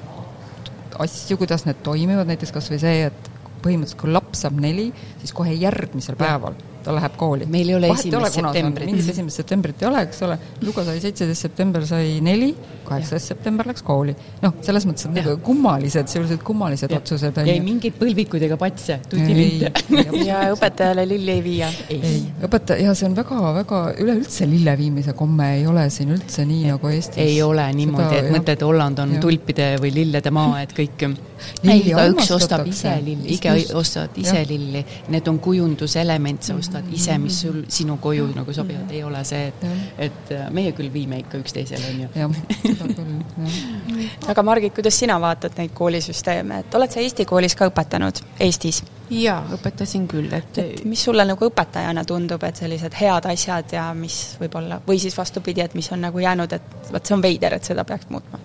asju, 1.00 1.38
kuidas 1.38 1.66
need 1.66 1.82
toimivad, 1.84 2.28
näiteks 2.28 2.54
kas 2.54 2.70
või 2.72 2.80
see, 2.82 3.06
et 3.10 3.30
põhimõtteliselt 3.64 4.02
kui 4.02 4.12
laps 4.12 4.46
saab 4.46 4.60
neli, 4.62 4.92
siis 5.20 5.34
kohe 5.34 5.54
järgmisel 5.54 6.16
päeval 6.16 6.54
ja 6.54 6.67
ta 6.88 6.96
läheb 6.96 7.18
kooli. 7.20 7.48
meil 7.52 7.72
ei 7.72 7.76
ole 7.78 7.92
esimest 7.94 8.40
septembrit. 8.40 8.90
mingit 8.90 9.12
esimest 9.14 9.42
septembrit 9.42 9.84
ei 9.84 9.90
ole, 9.90 10.04
eks 10.08 10.24
ole, 10.28 10.40
Luka 10.64 10.86
sai 10.88 11.02
seitseteist 11.04 11.48
september 11.48 11.86
sai 11.88 12.18
neli, 12.24 12.50
kaheksateist 12.88 13.34
september 13.34 13.68
läks 13.68 13.84
kooli. 13.88 14.16
noh, 14.44 14.56
selles 14.66 14.88
mõttes, 14.88 15.08
et 15.10 15.18
nagu 15.20 15.38
kummalised, 15.46 16.12
sellised 16.12 16.44
kummalised 16.48 16.92
ja. 16.94 17.02
otsused 17.02 17.42
on 17.42 17.52
ei 17.52 17.62
mingeid 17.64 17.98
põlvikuid 18.00 18.48
ega 18.48 18.60
patse, 18.60 19.00
tutilinte. 19.10 19.72
ja 20.30 20.46
õpetajale 20.54 21.08
lilli 21.10 21.36
ei 21.36 21.44
viia. 21.46 21.72
ei, 21.94 22.22
õpetaja, 22.48 22.88
ja 22.88 22.96
see 22.98 23.10
on 23.10 23.18
väga, 23.18 23.42
väga, 23.62 23.82
üleüldse 24.04 24.48
lille 24.50 24.78
viimise 24.80 25.16
komme 25.18 25.52
ei 25.58 25.68
ole 25.68 25.88
siin 25.94 26.14
üldse 26.16 26.46
nii 26.48 26.72
nagu 26.72 26.92
Eestis. 26.92 27.20
ei 27.24 27.42
ole 27.44 27.66
niimoodi, 27.78 28.22
et 28.22 28.32
mõtled, 28.34 28.66
Holland 28.68 29.04
on 29.04 29.18
ja. 29.18 29.24
tulpide 29.24 29.70
või 29.82 29.94
lillede 29.96 30.32
maa, 30.34 30.62
et 30.64 30.76
kõik 30.78 31.08
ei, 31.08 31.82
igaüks 31.92 32.32
ostab 32.36 32.66
ise 32.70 32.94
lilli, 33.04 33.36
igaüks 33.38 33.74
ostavad 33.78 34.18
ise 34.22 34.44
lilli, 34.50 34.84
need 35.14 35.28
on 35.30 35.40
kujunduselement, 35.44 36.44
sa 36.44 36.56
ostad 36.58 36.77
ostad 36.78 36.94
ise, 36.94 37.18
mis 37.18 37.42
sul, 37.42 37.64
sinu 37.68 37.98
koju 38.02 38.28
nagu 38.36 38.54
sobivad, 38.54 38.92
ei 38.92 39.04
ole 39.04 39.24
see, 39.26 39.48
et, 39.48 39.66
et 39.98 40.32
äh, 40.32 40.50
meie 40.54 40.72
küll 40.78 40.92
viime 40.94 41.20
ikka 41.24 41.40
üksteisele, 41.42 41.94
on 41.94 42.02
ju. 42.02 42.10
jah, 42.16 42.36
seda 42.64 42.90
küll, 42.98 43.16
jah. 43.38 44.30
aga 44.34 44.44
Margit, 44.44 44.76
kuidas 44.76 45.00
sina 45.00 45.20
vaatad 45.22 45.58
neid 45.58 45.74
koolisüsteeme, 45.78 46.62
et 46.64 46.78
oled 46.78 46.94
sa 46.94 47.02
Eesti 47.02 47.26
koolis 47.26 47.56
ka 47.58 47.70
õpetanud, 47.72 48.22
Eestis? 48.40 48.84
jaa, 49.10 49.40
õpetasin 49.56 50.08
küll, 50.12 50.32
et 50.36 50.58
et 50.58 50.84
mis 50.86 51.02
sulle 51.04 51.24
nagu 51.28 51.50
õpetajana 51.50 52.04
tundub, 52.08 52.44
et 52.44 52.60
sellised 52.60 52.96
head 53.00 53.30
asjad 53.32 53.74
ja 53.78 53.90
mis 53.96 54.38
võib-olla, 54.42 54.82
või 54.88 55.00
siis 55.00 55.16
vastupidi, 55.18 55.64
et 55.64 55.76
mis 55.78 55.92
on 55.96 56.04
nagu 56.04 56.20
jäänud, 56.20 56.54
et 56.54 56.92
vot 56.92 57.06
see 57.06 57.16
on 57.16 57.24
veider, 57.24 57.58
et 57.58 57.72
seda 57.72 57.88
peaks 57.88 58.10
muutma 58.14 58.40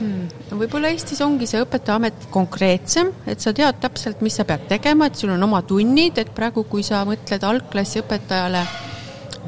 hmm.. 0.00 0.58
võib-olla 0.60 0.92
Eestis 0.92 1.20
ongi 1.24 1.46
see 1.50 1.62
õpetajaamet 1.64 2.28
konkreetsem, 2.34 3.12
et 3.26 3.40
sa 3.44 3.54
tead 3.56 3.80
täpselt, 3.82 4.22
mis 4.24 4.36
sa 4.38 4.46
pead 4.48 4.68
tegema, 4.70 5.08
et 5.08 5.18
sul 5.18 5.32
on 5.34 5.48
oma 5.48 5.62
tunnid, 5.66 6.18
et 6.18 6.30
praegu, 6.34 6.64
kui 6.70 6.84
sa 6.86 7.04
mõtled 7.08 7.44
algklassi 7.44 8.02
õpetajale 8.04 8.62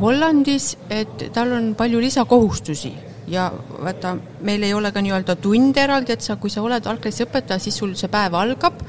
Hollandis, 0.00 0.74
et 0.88 1.30
tal 1.34 1.52
on 1.52 1.72
palju 1.76 2.00
lisakohustusi. 2.00 2.92
Ja 3.30 3.50
vaata, 3.52 4.14
meil 4.42 4.62
ei 4.66 4.72
ole 4.74 4.90
ka 4.90 5.02
nii-öelda 5.04 5.36
tunde 5.38 5.82
eraldi, 5.82 6.14
et 6.16 6.24
sa, 6.24 6.34
kui 6.40 6.50
sa 6.50 6.64
oled 6.64 6.86
algklassi 6.86 7.26
õpetaja, 7.26 7.60
siis 7.62 7.76
sul 7.78 7.92
see 7.98 8.10
päev 8.10 8.34
algab 8.34 8.80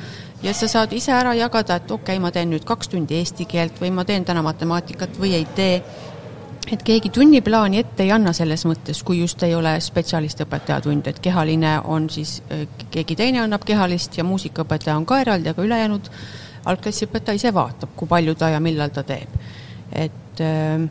ja 0.41 0.53
sa 0.57 0.69
saad 0.71 0.93
ise 0.97 1.13
ära 1.13 1.35
jagada, 1.37 1.77
et 1.77 1.91
okei 1.91 2.15
okay,, 2.15 2.21
ma 2.23 2.31
teen 2.33 2.49
nüüd 2.49 2.65
kaks 2.65 2.89
tundi 2.93 3.19
eesti 3.19 3.45
keelt 3.49 3.77
või 3.81 3.91
ma 3.93 4.05
teen 4.07 4.25
täna 4.25 4.41
matemaatikat 4.45 5.19
või 5.21 5.35
ei 5.37 5.45
tee 5.55 5.75
et 6.69 6.83
keegi 6.85 7.09
tunniplaani 7.09 7.81
ette 7.81 8.03
ei 8.03 8.11
anna 8.13 8.33
selles 8.37 8.65
mõttes, 8.69 9.01
kui 9.03 9.21
just 9.21 9.41
ei 9.43 9.55
ole 9.55 9.73
spetsialistõpetaja 9.81 10.81
tund, 10.85 11.07
et 11.09 11.19
kehaline 11.23 11.79
on 11.89 12.09
siis, 12.13 12.37
keegi 12.93 13.17
teine 13.17 13.41
annab 13.41 13.65
kehalist 13.65 14.17
ja 14.19 14.25
muusikaõpetaja 14.27 14.97
on 14.99 15.07
ka 15.09 15.21
eraldi, 15.23 15.49
aga 15.51 15.65
ülejäänud 15.65 16.11
algklassiõpetaja 16.71 17.39
ise 17.39 17.53
vaatab, 17.53 17.95
kui 17.97 18.07
palju 18.07 18.35
ta 18.37 18.51
ja 18.53 18.61
millal 18.61 18.93
ta 18.93 19.03
teeb. 19.03 19.39
et 19.91 20.39
äh, 20.39 20.85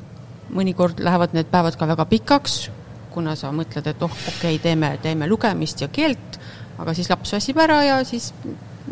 mõnikord 0.52 0.98
lähevad 1.00 1.32
need 1.32 1.48
päevad 1.50 1.78
ka 1.78 1.86
väga 1.88 2.04
pikaks, 2.10 2.70
kuna 3.14 3.36
sa 3.38 3.52
mõtled, 3.54 3.86
et 3.86 4.02
oh, 4.02 4.10
okei 4.10 4.56
okay,, 4.56 4.58
teeme, 4.62 4.98
teeme 5.02 5.28
lugemist 5.30 5.80
ja 5.80 5.88
keelt, 5.88 6.38
aga 6.78 6.94
siis 6.94 7.08
laps 7.10 7.32
väsib 7.32 7.58
ära 7.62 7.80
ja 7.86 8.00
siis 8.04 8.32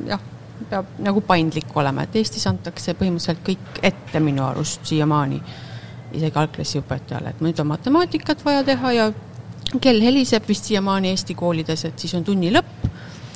jah, 0.07 0.23
peab 0.71 0.99
nagu 1.03 1.21
paindlik 1.27 1.75
olema, 1.77 2.07
et 2.07 2.17
Eestis 2.17 2.47
antakse 2.51 2.95
põhimõtteliselt 2.99 3.45
kõik 3.47 3.83
ette 3.83 4.21
minu 4.23 4.47
arust 4.47 4.87
siiamaani 4.89 5.43
isegi 6.13 6.39
algklassiõpetajale, 6.43 7.35
et 7.35 7.43
nüüd 7.45 7.61
on 7.61 7.71
matemaatikat 7.73 8.45
vaja 8.47 8.65
teha 8.67 8.93
ja 8.97 9.09
kell 9.81 10.01
heliseb 10.01 10.49
vist 10.49 10.69
siiamaani 10.71 11.13
Eesti 11.13 11.37
koolides, 11.39 11.85
et 11.89 11.99
siis 11.99 12.15
on 12.19 12.25
tunni 12.25 12.53
lõpp. 12.55 12.89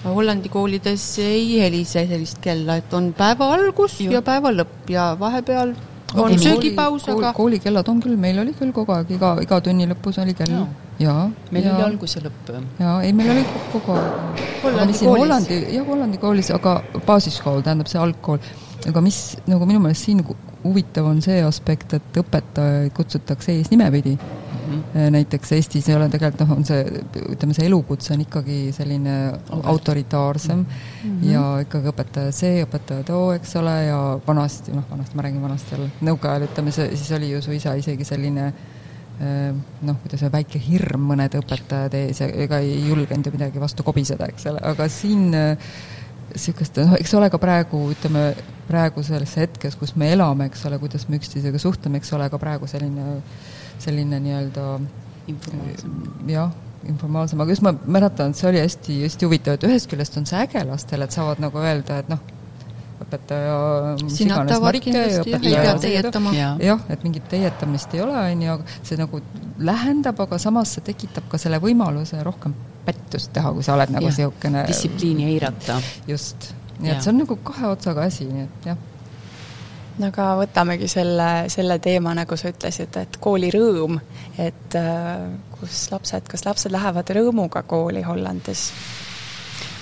Hollandi 0.02 0.50
koolides 0.50 1.04
ei 1.22 1.60
helise 1.60 2.02
sellist 2.10 2.40
kella, 2.42 2.80
et 2.80 2.94
on 2.96 3.12
päeva 3.14 3.52
algus 3.54 4.00
Juh. 4.00 4.10
ja 4.16 4.22
päeva 4.26 4.50
lõpp 4.50 4.90
ja 4.90 5.12
vahepeal 5.18 5.76
on 6.14 6.24
okay, 6.24 6.38
söögipaus, 6.38 7.06
aga 7.08 7.32
koolikellad 7.36 7.88
on 7.88 8.00
küll, 8.02 8.16
meil 8.20 8.40
oli 8.42 8.54
küll 8.56 8.72
kogu 8.74 8.92
aeg, 8.96 9.12
iga, 9.16 9.36
iga 9.44 9.60
tunni 9.64 9.86
lõpus 9.88 10.18
oli 10.22 10.34
kell. 10.36 10.64
jaa. 11.00 11.28
meil 11.50 11.64
ja, 11.64 11.76
oli 11.76 11.86
algus 11.86 12.16
ja 12.16 12.24
lõpp. 12.26 12.50
jaa, 12.80 12.96
ei, 13.06 13.12
meil 13.16 13.30
oli 13.36 13.44
kogu 13.72 13.94
aeg. 13.96 14.42
Hollandi 14.64 14.98
koolis? 14.98 15.22
Hollandi, 15.22 15.60
jah, 15.76 15.86
Hollandi 15.86 16.20
koolis, 16.22 16.50
aga 16.58 16.76
baasiskool, 17.06 17.62
tähendab 17.62 17.90
see 17.90 18.00
algkool. 18.02 18.42
Aga 18.89 19.03
mis 19.05 19.18
nagu 19.47 19.66
minu 19.68 19.83
meelest 19.83 20.09
siin 20.09 20.22
huvitav 20.62 21.07
on 21.11 21.20
see 21.22 21.43
aspekt, 21.45 21.95
et 21.99 22.18
õpetajaid 22.22 22.93
kutsutakse 22.97 23.55
eesnimepidi 23.55 24.14
mm. 24.16 24.66
-hmm. 24.72 25.11
näiteks 25.16 25.53
Eestis 25.53 25.89
ei 25.89 25.97
ole 25.97 26.09
tegelikult 26.09 26.43
noh, 26.47 26.57
on 26.57 26.66
see, 26.66 26.83
ütleme, 27.35 27.55
see 27.55 27.66
elukutse 27.66 28.14
on 28.14 28.24
ikkagi 28.24 28.59
selline 28.76 29.16
autoritaarsem 29.62 30.59
mm 30.59 30.66
-hmm. 30.66 31.30
ja 31.30 31.45
ikkagi 31.66 31.91
õpetaja 31.93 32.33
see, 32.33 32.62
õpetaja 32.66 33.07
too, 33.07 33.33
eks 33.33 33.57
ole, 33.57 33.76
ja 33.87 33.99
vanasti, 34.26 34.72
noh, 34.72 34.85
vanasti, 34.91 35.16
ma 35.16 35.22
räägin 35.22 35.43
vanasti 35.43 35.74
jälle, 35.74 35.91
nõukaajal 36.01 36.47
ütleme, 36.51 36.70
see, 36.70 36.97
siis 36.97 37.12
oli 37.12 37.30
ju 37.30 37.43
su 37.43 37.53
isa 37.53 37.74
isegi 37.74 38.05
selline 38.05 38.53
noh, 39.83 39.97
kuidas 40.03 40.22
öelda, 40.22 40.39
väike 40.39 40.59
hirm 40.59 41.05
mõnede 41.12 41.39
õpetajate 41.39 42.07
ees 42.09 42.20
ja 42.20 42.26
ega 42.26 42.59
ei 42.59 42.89
julgenud 42.89 43.26
ju 43.26 43.33
midagi 43.33 43.61
vastu 43.61 43.85
kobiseda, 43.87 44.26
eks 44.26 44.47
ole, 44.51 44.62
aga 44.66 44.89
siin 44.89 45.30
niisugust, 46.33 46.80
noh, 46.83 46.97
eks 46.99 47.14
ole 47.14 47.28
ka 47.30 47.39
praegu, 47.39 47.85
ütleme, 47.93 48.33
praeguses 48.68 49.36
hetkes, 49.36 49.76
kus 49.80 49.94
me 49.98 50.10
elame, 50.14 50.48
eks 50.50 50.66
ole, 50.68 50.78
kuidas 50.82 51.08
me 51.08 51.20
üksteisega 51.20 51.60
suhtleme, 51.62 52.00
eks 52.02 52.12
ole, 52.16 52.28
ka 52.32 52.40
praegu 52.42 52.68
selline, 52.70 53.16
selline 53.82 54.20
nii-öelda 54.22 54.66
jah, 56.30 56.52
informaalsem, 56.88 57.40
aga 57.42 57.54
just 57.54 57.64
ma 57.64 57.74
mäletan, 57.86 58.32
et 58.32 58.38
see 58.38 58.50
oli 58.50 58.62
hästi, 58.62 59.00
hästi 59.06 59.28
huvitav, 59.28 59.58
et 59.58 59.66
ühest 59.68 59.90
küljest 59.90 60.16
on 60.18 60.28
see 60.28 60.40
äge 60.42 60.62
lastele, 60.66 61.06
et 61.06 61.14
saavad 61.14 61.42
nagu 61.42 61.62
öelda, 61.62 62.00
et 62.02 62.10
noh, 62.10 62.22
õpetaja 63.02 63.54
jah, 66.62 66.82
et 66.92 67.06
mingit 67.06 67.28
teietamist 67.30 67.94
ei 67.96 68.02
ole, 68.04 68.18
on 68.18 68.44
ju, 68.46 68.56
aga 68.56 68.80
see 68.82 68.98
nagu 69.00 69.22
lähendab, 69.70 70.20
aga 70.26 70.38
samas 70.42 70.74
see 70.76 70.86
tekitab 70.86 71.28
ka 71.30 71.40
selle 71.40 71.60
võimaluse 71.62 72.22
rohkem 72.26 72.54
pättust 72.86 73.30
teha, 73.34 73.52
kui 73.54 73.62
sa 73.66 73.76
oled 73.76 73.94
nagu 73.94 74.10
niisugune 74.10 74.64
distsipliini 74.66 75.28
eirata. 75.30 75.78
just, 76.08 76.50
nii 76.83 76.95
et 76.97 77.05
see 77.05 77.12
on 77.12 77.22
nagu 77.22 77.37
kahe 77.47 77.70
otsaga 77.72 78.09
asi, 78.11 78.26
nii 78.30 78.49
et 78.49 78.72
jah 78.72 78.89
no 79.99 80.09
aga 80.09 80.28
võtamegi 80.41 80.89
selle, 80.89 81.28
selle 81.53 81.78
teema, 81.83 82.14
nagu 82.16 82.37
sa 82.39 82.53
ütlesid, 82.53 82.97
et 83.01 83.18
koolirõõm, 83.22 83.99
et 84.41 84.76
äh, 84.78 85.26
kus 85.59 85.85
lapsed, 85.93 86.28
kas 86.33 86.47
lapsed 86.47 86.72
lähevad 86.72 87.12
rõõmuga 87.18 87.64
kooli 87.68 88.05
Hollandis? 88.07 88.70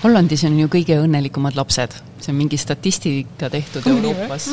Hollandis 0.01 0.47
on 0.49 0.55
ju 0.57 0.69
kõige 0.73 0.97
õnnelikumad 0.97 1.57
lapsed, 1.59 1.93
see 2.25 2.31
on 2.33 2.39
mingi 2.39 2.57
statistika 2.61 3.51
tehtud 3.53 3.85
Kuni, 3.85 3.99
Euroopas. 4.01 4.47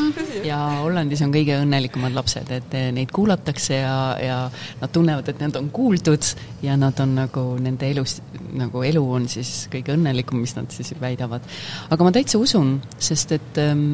Ja 0.44 0.58
Hollandis 0.82 1.22
on 1.24 1.32
kõige 1.32 1.56
õnnelikumad 1.62 2.12
lapsed, 2.18 2.52
et 2.52 2.76
eh, 2.76 2.90
neid 2.92 3.14
kuulatakse 3.16 3.78
ja, 3.80 3.94
ja 4.20 4.40
nad 4.82 4.92
tunnevad, 4.92 5.32
et 5.32 5.40
nad 5.40 5.56
on 5.56 5.70
kuuldud 5.72 6.28
ja 6.66 6.76
nad 6.80 7.00
on 7.00 7.16
nagu 7.22 7.46
nende 7.64 7.88
elus, 7.88 8.18
nagu 8.60 8.84
elu 8.84 9.06
on 9.20 9.30
siis 9.32 9.70
kõige 9.72 9.96
õnnelikum, 9.96 10.44
mis 10.44 10.58
nad 10.60 10.68
siis 10.76 10.92
väidavad. 11.00 11.48
aga 11.88 12.10
ma 12.10 12.12
täitsa 12.12 12.44
usun, 12.44 12.82
sest 13.00 13.32
et 13.40 13.64
ähm, 13.64 13.94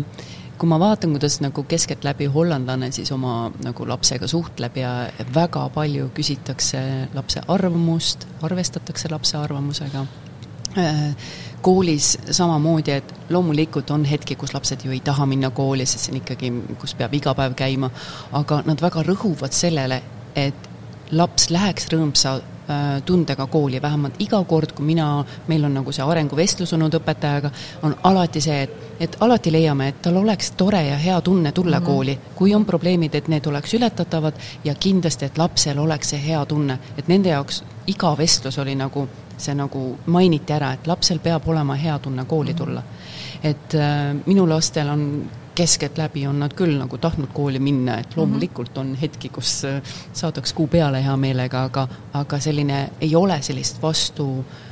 kui 0.58 0.74
ma 0.74 0.82
vaatan, 0.82 1.14
kuidas 1.14 1.38
nagu 1.46 1.68
keskeltläbi 1.70 2.32
hollandlane 2.34 2.90
siis 2.98 3.14
oma 3.14 3.52
nagu 3.62 3.86
lapsega 3.94 4.26
suhtleb 4.26 4.82
ja 4.82 4.98
väga 5.38 5.70
palju 5.78 6.10
küsitakse 6.18 6.84
lapse 7.14 7.46
arvamust, 7.46 8.26
arvestatakse 8.42 9.14
lapse 9.14 9.38
arvamusega 9.38 10.08
koolis 11.64 12.18
samamoodi, 12.32 12.92
et 12.92 13.14
loomulikult 13.30 13.92
on 13.92 14.06
hetki, 14.06 14.36
kus 14.36 14.54
lapsed 14.54 14.84
ju 14.84 14.92
ei 14.92 15.00
taha 15.00 15.26
minna 15.26 15.50
kooli, 15.56 15.86
sest 15.86 16.08
see 16.08 16.14
on 16.16 16.20
ikkagi, 16.20 16.52
kus 16.82 16.96
peab 17.00 17.14
iga 17.16 17.34
päev 17.38 17.56
käima, 17.58 17.90
aga 18.40 18.62
nad 18.68 18.82
väga 18.84 19.06
rõhuvad 19.08 19.56
sellele, 19.56 20.02
et 20.36 20.68
laps 21.12 21.48
läheks 21.54 21.88
rõõmsa 21.94 22.34
äh, 22.36 23.02
tundega 23.06 23.48
kooli, 23.48 23.82
vähemalt 23.82 24.20
iga 24.24 24.42
kord, 24.50 24.74
kui 24.76 24.86
mina, 24.86 25.08
meil 25.48 25.64
on 25.64 25.78
nagu 25.80 25.94
see 25.96 26.04
arenguvestlus 26.04 26.74
olnud 26.76 27.00
õpetajaga, 27.00 27.52
on 27.88 27.96
alati 28.10 28.42
see, 28.44 28.60
et, 28.68 28.78
et 29.08 29.18
alati 29.24 29.54
leiame, 29.54 29.88
et 29.94 30.02
tal 30.04 30.20
oleks 30.20 30.52
tore 30.60 30.84
ja 30.90 30.98
hea 31.00 31.22
tunne 31.22 31.52
tulla 31.52 31.80
mm 31.80 31.86
-hmm. 31.86 31.96
kooli. 31.96 32.20
kui 32.36 32.56
on 32.56 32.66
probleemid, 32.66 33.16
et 33.16 33.28
need 33.28 33.46
oleks 33.46 33.74
ületatavad 33.74 34.34
ja 34.64 34.76
kindlasti, 34.76 35.26
et 35.26 35.38
lapsel 35.38 35.80
oleks 35.80 36.10
see 36.10 36.28
hea 36.28 36.46
tunne, 36.46 36.80
et 36.98 37.08
nende 37.08 37.30
jaoks 37.30 37.64
iga 37.88 38.18
vestlus 38.18 38.58
oli 38.58 38.76
nagu 38.76 39.08
see 39.44 39.56
nagu 39.58 39.86
mainiti 40.06 40.54
ära, 40.56 40.74
et 40.74 40.88
lapsel 40.88 41.20
peab 41.24 41.48
olema 41.52 41.76
hea 41.80 42.00
tunne 42.00 42.26
kooli 42.26 42.54
tulla. 42.54 42.84
et 43.44 43.76
äh, 43.76 44.14
minu 44.26 44.48
lastel 44.50 44.90
on 44.90 45.30
keskeltläbi 45.56 46.28
on 46.28 46.40
nad 46.40 46.54
küll 46.58 46.78
nagu 46.80 46.98
tahtnud 46.98 47.30
kooli 47.34 47.60
minna, 47.60 48.00
et 48.00 48.16
loomulikult 48.18 48.78
on 48.78 48.96
hetki, 48.96 49.30
kus 49.30 49.64
äh, 49.70 49.82
saadaks 50.14 50.54
kuu 50.54 50.68
peale 50.68 51.04
hea 51.04 51.18
meelega, 51.18 51.64
aga 51.70 51.88
aga 52.14 52.40
selline, 52.40 52.90
ei 53.02 53.16
ole 53.16 53.42
sellist 53.42 53.82
vastu 53.82 54.30
äh, 54.40 54.63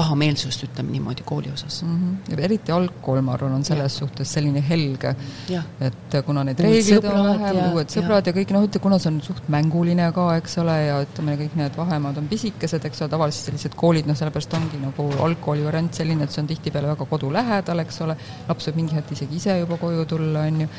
pahameelsust, 0.00 0.64
ütleme 0.68 0.94
niimoodi, 0.96 1.24
kooli 1.26 1.52
osas 1.52 1.82
mm. 1.84 1.96
-hmm. 1.96 2.42
eriti 2.46 2.72
algkool, 2.72 3.20
ma 3.26 3.34
arvan, 3.36 3.54
on 3.58 3.64
selles 3.64 3.94
ja. 3.94 3.98
suhtes 3.98 4.32
selline 4.36 4.62
helge, 4.68 5.14
et 5.88 6.16
kuna 6.26 6.44
neid 6.46 6.60
reegleid 6.64 7.08
on 7.10 7.28
vähem, 7.28 7.60
uued 7.72 7.92
sõbrad 7.92 8.26
ja, 8.26 8.32
ja 8.32 8.38
kõik 8.38 8.54
noh, 8.56 8.68
kuna 8.86 8.98
see 9.02 9.12
on 9.12 9.20
suht 9.24 9.50
mänguline 9.52 10.08
ka, 10.16 10.28
eks 10.40 10.58
ole, 10.62 10.76
ja 10.86 11.00
ütleme, 11.04 11.36
kõik 11.42 11.58
need 11.60 11.76
vahemaad 11.76 12.22
on 12.22 12.30
pisikesed, 12.30 12.86
eks 12.90 13.04
ole, 13.04 13.12
tavaliselt 13.16 13.50
sellised 13.50 13.76
koolid, 13.82 14.08
noh, 14.10 14.18
sellepärast 14.18 14.56
ongi 14.58 14.80
nagu 14.80 15.10
algkooli 15.28 15.66
variant 15.66 16.00
selline, 16.02 16.24
et 16.24 16.34
see 16.34 16.44
on 16.44 16.50
tihtipeale 16.50 16.94
väga 16.94 17.08
kodu 17.12 17.32
lähedal, 17.34 17.84
eks 17.84 18.02
ole, 18.06 18.16
laps 18.48 18.70
võib 18.70 18.82
mingi 18.82 18.98
hetk 18.98 19.14
isegi 19.16 19.40
ise 19.42 19.60
juba 19.60 19.78
koju 19.80 20.08
tulla, 20.14 20.48
on 20.48 20.64
ju 20.64 20.72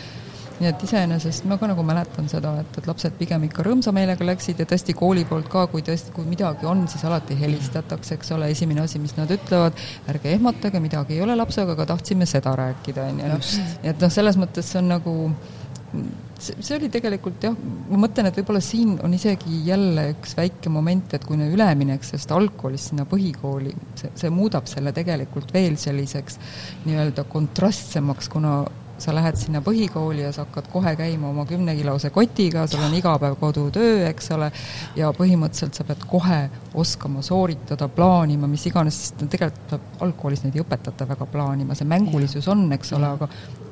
nii 0.62 0.70
et 0.70 0.84
iseenesest 0.86 1.47
ma 1.49 1.57
ka 1.57 1.70
nagu 1.72 1.84
mäletan 1.86 2.30
seda, 2.32 2.53
et, 2.62 2.78
et 2.78 2.89
lapsed 2.89 3.16
pigem 3.20 3.47
ikka 3.47 3.66
rõõmsa 3.66 3.93
meelega 3.95 4.26
läksid 4.28 4.62
ja 4.62 4.68
tõesti 4.70 4.95
kooli 4.97 5.26
poolt 5.30 5.49
ka, 5.51 5.66
kui 5.72 5.86
tõesti, 5.86 6.14
kui 6.16 6.28
midagi 6.30 6.70
on, 6.70 6.86
siis 6.91 7.05
alati 7.09 7.38
helistatakse, 7.39 8.18
eks 8.18 8.36
ole, 8.38 8.51
esimene 8.53 8.86
asi, 8.86 9.01
mis 9.01 9.16
nad 9.18 9.32
ütlevad, 9.34 9.78
ärge 10.14 10.36
ehmatage, 10.36 10.84
midagi 10.84 11.18
ei 11.18 11.26
ole 11.26 11.38
lapsega, 11.39 11.74
aga 11.76 11.89
tahtsime 11.95 12.30
seda 12.30 12.53
rääkida, 12.59 13.07
on 13.09 13.24
ju. 13.24 13.39
nii 13.82 13.93
et 13.95 14.05
noh, 14.05 14.14
selles 14.14 14.38
mõttes 14.39 14.70
see 14.70 14.84
on 14.84 14.93
nagu 14.93 15.16
see, 15.91 16.55
see 16.59 16.76
oli 16.78 16.89
tegelikult 16.91 17.43
jah, 17.45 17.55
ma 17.91 17.99
mõtlen, 18.05 18.30
et 18.30 18.38
võib-olla 18.39 18.62
siin 18.64 18.95
on 19.05 19.14
isegi 19.16 19.62
jälle 19.68 20.07
üks 20.14 20.36
väike 20.38 20.72
moment, 20.74 21.16
et 21.16 21.26
kui 21.28 21.39
nüüd 21.39 21.55
üleminek 21.55 22.05
sellest 22.07 22.32
algkoolist 22.36 22.91
sinna 22.91 23.05
põhikooli, 23.09 23.74
see, 23.99 24.14
see 24.24 24.34
muudab 24.34 24.70
selle 24.72 24.93
tegelikult 24.95 25.53
veel 25.55 25.78
selliseks 25.82 26.39
nii-öelda 26.86 27.26
kontrastsemaks, 27.32 28.32
kuna 28.32 28.62
sa 29.02 29.16
lähed 29.16 29.39
sinna 29.39 29.62
põhikooli 29.66 30.26
ja 30.26 30.32
sa 30.36 30.45
hakkad 30.45 30.70
kohe 30.72 30.93
käima 30.99 31.30
oma 31.32 31.45
kümnekilose 31.49 32.12
kotiga, 32.14 32.66
sul 32.70 32.84
on 32.86 32.93
iga 32.97 33.16
päev 33.22 33.38
kodutöö, 33.41 34.06
eks 34.10 34.32
ole, 34.38 34.52
ja 34.97 35.12
põhimõtteliselt 35.18 35.78
sa 35.78 35.88
pead 35.88 36.06
kohe 36.10 36.41
oskama 36.82 37.24
sooritada, 37.26 37.89
plaanima, 37.91 38.49
mis 38.52 38.66
iganes, 38.70 39.02
sest 39.06 39.26
tegelikult 39.32 40.02
algkoolis 40.06 40.45
neid 40.45 40.58
ei 40.58 40.64
õpetata 40.64 41.08
väga 41.10 41.28
plaanima, 41.34 41.78
see 41.78 41.89
mängulisus 41.89 42.47
on, 42.52 42.68
eks 42.78 42.95
ole, 42.97 43.12
aga 43.18 43.30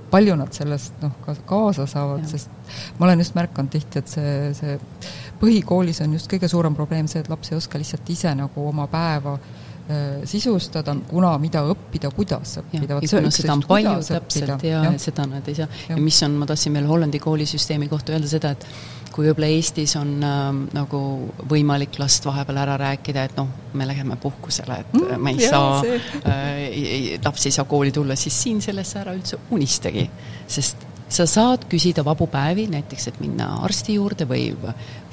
palju 0.09 0.35
nad 0.39 0.53
sellest 0.55 1.01
noh, 1.03 1.13
ka 1.25 1.35
kaasa 1.49 1.85
saavad, 1.89 2.25
sest 2.29 2.58
ma 2.97 3.07
olen 3.07 3.23
just 3.23 3.37
märganud 3.37 3.71
tihti, 3.73 4.03
et 4.03 4.11
see, 4.11 4.35
see 4.57 4.77
põhikoolis 5.39 6.03
on 6.05 6.13
just 6.17 6.29
kõige 6.31 6.49
suurem 6.51 6.75
probleem 6.77 7.07
see, 7.07 7.23
et 7.23 7.31
laps 7.31 7.51
ei 7.51 7.57
oska 7.59 7.81
lihtsalt 7.81 8.13
ise 8.13 8.33
nagu 8.37 8.67
oma 8.67 8.87
päeva 8.91 9.35
äh, 9.37 10.21
sisustada, 10.29 10.95
kuna, 11.09 11.33
mida 11.41 11.63
õppida, 11.71 12.11
kuidas 12.15 12.59
õppida. 12.61 12.99
seda 13.33 13.55
on 13.55 13.65
palju 13.67 13.97
täpselt 14.07 14.65
ja, 14.67 14.85
ja 14.89 14.93
seda 15.01 15.27
nad 15.29 15.47
ei 15.49 15.59
saa. 15.61 15.67
ja 15.89 15.99
mis 15.99 16.21
on, 16.27 16.39
ma 16.41 16.49
tahtsin 16.49 16.77
veel 16.77 16.89
Hollandi 16.89 17.21
koolisüsteemi 17.23 17.89
kohta 17.91 18.15
öelda 18.15 18.31
seda, 18.31 18.55
et 18.57 18.67
kui 19.13 19.25
võib-olla 19.25 19.49
Eestis 19.51 19.95
on 19.99 20.11
äh, 20.23 20.43
nagu 20.75 20.99
võimalik 21.49 21.97
last 22.01 22.25
vahepeal 22.27 22.61
ära 22.61 22.75
rääkida, 22.79 23.25
et 23.29 23.39
noh, 23.39 23.49
me 23.79 23.87
läheme 23.89 24.19
puhkusele, 24.21 24.81
et 24.83 24.93
mm, 24.95 25.23
me 25.23 25.33
ei 25.35 25.49
saa, 25.49 25.81
äh, 26.29 26.61
laps 27.23 27.47
ei 27.49 27.55
saa 27.55 27.67
kooli 27.69 27.93
tulla, 27.95 28.17
siis 28.19 28.37
siin 28.43 28.61
sellest 28.63 28.99
ära 28.99 29.15
üldse 29.17 29.41
unistagi, 29.55 30.05
sest 30.49 30.88
sa 31.09 31.25
saad 31.29 31.65
küsida 31.69 32.03
vabu 32.05 32.27
päevi, 32.29 32.67
näiteks 32.71 33.07
et 33.11 33.19
minna 33.21 33.49
arsti 33.65 33.97
juurde 33.97 34.27
või, 34.29 34.51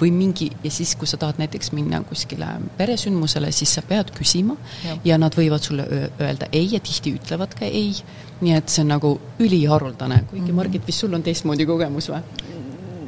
või 0.01 0.13
mingi, 0.13 0.51
ja 0.65 0.71
siis, 0.71 0.95
kui 0.99 1.09
sa 1.09 1.19
tahad 1.21 1.41
näiteks 1.41 1.73
minna 1.77 2.03
kuskile 2.07 2.49
peresündmusele, 2.77 3.53
siis 3.53 3.73
sa 3.79 3.85
pead 3.87 4.13
küsima 4.17 4.59
ja, 4.85 4.99
ja 5.13 5.19
nad 5.21 5.37
võivad 5.37 5.65
sulle 5.65 5.87
öelda 6.21 6.51
ei 6.53 6.69
ja 6.75 6.81
tihti 6.81 7.17
ütlevad 7.17 7.57
ka 7.59 7.65
ei. 7.67 7.95
nii 8.41 8.53
et 8.53 8.69
see 8.69 8.83
on 8.85 8.93
nagu 8.93 9.15
üliharuldane, 9.41 10.25
kuigi 10.29 10.43
mm 10.43 10.51
-hmm. 10.51 10.57
Margit, 10.61 10.87
vist 10.87 11.01
sul 11.01 11.15
on 11.15 11.23
teistmoodi 11.23 11.67
kogemus 11.67 12.11
või? 12.13 12.21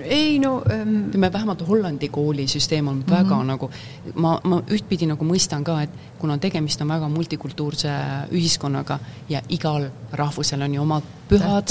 ei 0.08 0.38
no 0.38 0.62
ähm... 0.72 1.08
ütleme, 1.08 1.32
vähemalt 1.32 1.68
Hollandi 1.68 2.08
koolisüsteem 2.08 2.88
on 2.88 2.96
mm 2.96 3.02
-hmm. 3.02 3.10
väga 3.10 3.42
nagu, 3.44 3.70
ma, 4.14 4.40
ma 4.44 4.62
ühtpidi 4.70 5.06
nagu 5.06 5.24
mõistan 5.24 5.64
ka, 5.64 5.82
et 5.82 5.90
kuna 6.18 6.38
tegemist 6.38 6.80
on 6.80 6.88
väga 6.88 7.08
multikultuurse 7.08 7.88
ühiskonnaga 8.32 8.98
ja 9.28 9.42
igal 9.48 9.90
rahvusel 10.12 10.62
on 10.62 10.74
ju 10.74 10.82
omad 10.82 11.02
pühad, 11.28 11.68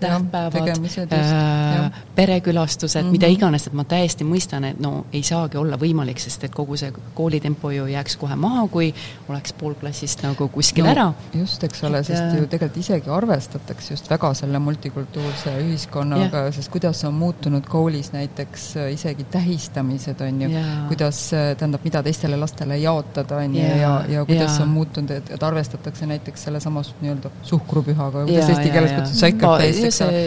tähtpäevad, 0.00 0.72
äh, 1.12 1.90
perekülastused 2.14 3.02
mm, 3.02 3.08
-hmm. 3.08 3.12
mida 3.12 3.26
iganes, 3.26 3.66
et 3.66 3.72
ma 3.72 3.84
täiesti 3.84 4.24
mõistan, 4.24 4.64
et 4.64 4.80
no 4.80 5.06
ei 5.12 5.22
saagi 5.22 5.56
olla 5.56 5.76
võimalik, 5.76 6.18
sest 6.20 6.44
et 6.44 6.54
kogu 6.54 6.76
see 6.76 6.92
koolitempo 7.14 7.70
ju 7.70 7.86
jääks 7.86 8.16
kohe 8.16 8.36
maha, 8.36 8.66
kui 8.68 8.94
oleks 9.28 9.52
pool 9.52 9.74
klassist 9.74 10.22
nagu 10.22 10.48
kuskil 10.48 10.84
no, 10.84 10.90
ära. 10.90 11.12
just, 11.34 11.64
eks 11.64 11.84
ole, 11.84 12.02
sest 12.02 12.22
äh, 12.22 12.36
ju 12.36 12.46
tegelikult 12.46 12.76
isegi 12.76 13.10
arvestatakse 13.10 13.94
just 13.94 14.10
väga 14.10 14.34
selle 14.34 14.58
multikultuurse 14.58 15.56
ühiskonnaga, 15.62 16.50
sest 16.52 16.72
kuidas 16.72 17.04
on 17.04 17.14
muutunud 17.14 17.66
koolis 17.66 18.12
näiteks 18.12 18.76
äh, 18.76 18.92
isegi 18.92 19.24
tähistamised, 19.24 20.20
on 20.20 20.42
ju, 20.42 20.50
kuidas, 20.88 21.22
äh, 21.32 21.56
tähendab, 21.56 21.84
mida 21.84 22.02
teistele 22.02 22.36
lastele 22.36 22.78
jaotada, 22.78 23.36
on 23.36 23.54
ju, 23.54 23.62
ja, 23.62 23.76
ja, 23.76 24.04
ja 24.08 24.24
kuidas 24.24 24.58
ja. 24.58 24.62
on 24.62 24.68
muutunud, 24.68 25.10
et, 25.10 25.30
et 25.30 25.42
arvestatakse 25.42 26.06
näiteks 26.06 26.44
sellesama 26.48 26.82
nii-öelda 27.00 27.30
suhkrupühaga, 27.42 28.24
kuidas 28.26 28.48
eesti 28.48 28.70
keeles 28.70 28.97
kutsutakse 28.98 29.20
saikapeest, 29.20 29.84
eks 29.88 30.00
ole. 30.06 30.24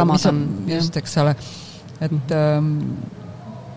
Ramadan. 0.00 0.40
just, 0.68 0.96
eks 0.96 1.16
ole, 1.22 1.34
et 2.00 2.34
ähm, 2.36 2.70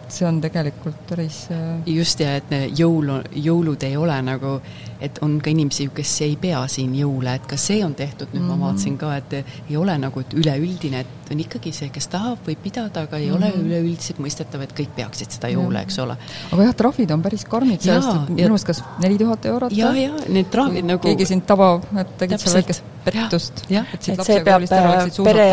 see 0.08 0.28
on 0.28 0.41
tegelikult 0.43 1.00
päris 1.10 1.45
äh, 1.52 1.64
just, 1.98 2.24
ja 2.24 2.38
et 2.39 2.54
jõul, 2.80 3.12
jõulud 3.36 3.88
ei 3.88 3.98
ole 4.00 4.20
nagu, 4.26 4.58
et 5.02 5.20
on 5.22 5.38
ka 5.43 5.50
inimesi, 5.50 5.89
kes 5.93 6.14
ei 6.26 6.36
pea 6.41 6.64
siin 6.72 6.95
jõule, 6.98 7.36
et 7.38 7.45
ka 7.50 7.58
see 7.58 7.84
on 7.86 7.95
tehtud, 7.95 8.34
nüüd 8.34 8.41
mm 8.41 8.45
-hmm. 8.45 8.50
ma 8.50 8.56
mhm. 8.56 8.64
vaatasin 8.66 8.98
ka, 8.98 9.16
et 9.18 9.34
ei 9.70 9.78
ole 9.78 9.98
nagu, 9.98 10.20
et 10.20 10.34
üleüldine, 10.34 11.00
et 11.00 11.32
on 11.32 11.39
ikkagi 11.39 11.72
see, 11.76 11.89
kes 11.93 12.08
tahab, 12.08 12.39
võib 12.48 12.62
pidada, 12.64 13.02
aga 13.02 13.18
ei 13.18 13.28
mm 13.28 13.34
-hmm. 13.34 13.38
ole 13.38 13.50
mhm. 13.50 13.66
üleüldiselt 13.68 14.20
mõistetav, 14.20 14.62
et 14.62 14.74
kõik 14.80 14.95
peaksid 14.95 15.32
seda 15.32 15.48
jõule, 15.48 15.82
eks 15.82 16.00
ole. 16.00 16.18
aga 16.52 16.64
jah, 16.64 16.76
trahvid 16.76 17.12
on 17.12 17.22
päris 17.22 17.45
karmid, 17.45 17.82
sellest, 17.82 18.10
et 18.16 18.30
minu 18.30 18.54
arust 18.54 18.66
kas 18.66 18.84
neli 19.00 19.18
tuhat 19.18 19.45
eurot? 19.45 19.72
ja, 19.72 19.93
ja 19.93 20.14
need 20.28 20.50
trahvid 20.52 20.86
nagu 20.86 21.00
keegi 21.00 21.26
sind 21.26 21.45
tabab, 21.45 21.84
et 21.98 22.18
tegid 22.18 22.39
seal 22.39 22.62
väikest 22.62 22.84
pettust. 23.08 23.64
et 23.70 24.24
see 24.26 24.39
peab 24.45 24.66
äh, 24.72 25.10
pere 25.24 25.48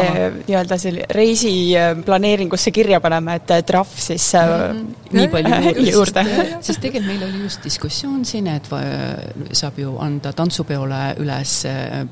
nii-öelda 0.47 0.79
selle 0.81 1.07
reisi 1.11 1.53
äh, 1.79 1.93
planeeringusse 2.07 2.73
kirja 2.75 3.01
panema, 3.05 3.39
et 3.39 3.55
äh, 3.55 3.63
trahv 3.67 3.91
siis 3.95 4.27
mm 4.35 4.51
-hmm. 4.51 4.95
nii 5.19 5.29
palju 5.29 5.75
juurde. 5.93 6.25
sest 6.61 6.81
tegelikult 6.81 7.13
meil 7.13 7.29
oli 7.29 7.43
just 7.43 7.65
diskussioon 7.65 8.25
siin, 8.25 8.47
et 8.47 8.69
saab 9.53 9.79
ju 9.79 9.97
anda 10.03 10.33
tantsupeole 10.33 11.01
üles 11.23 11.55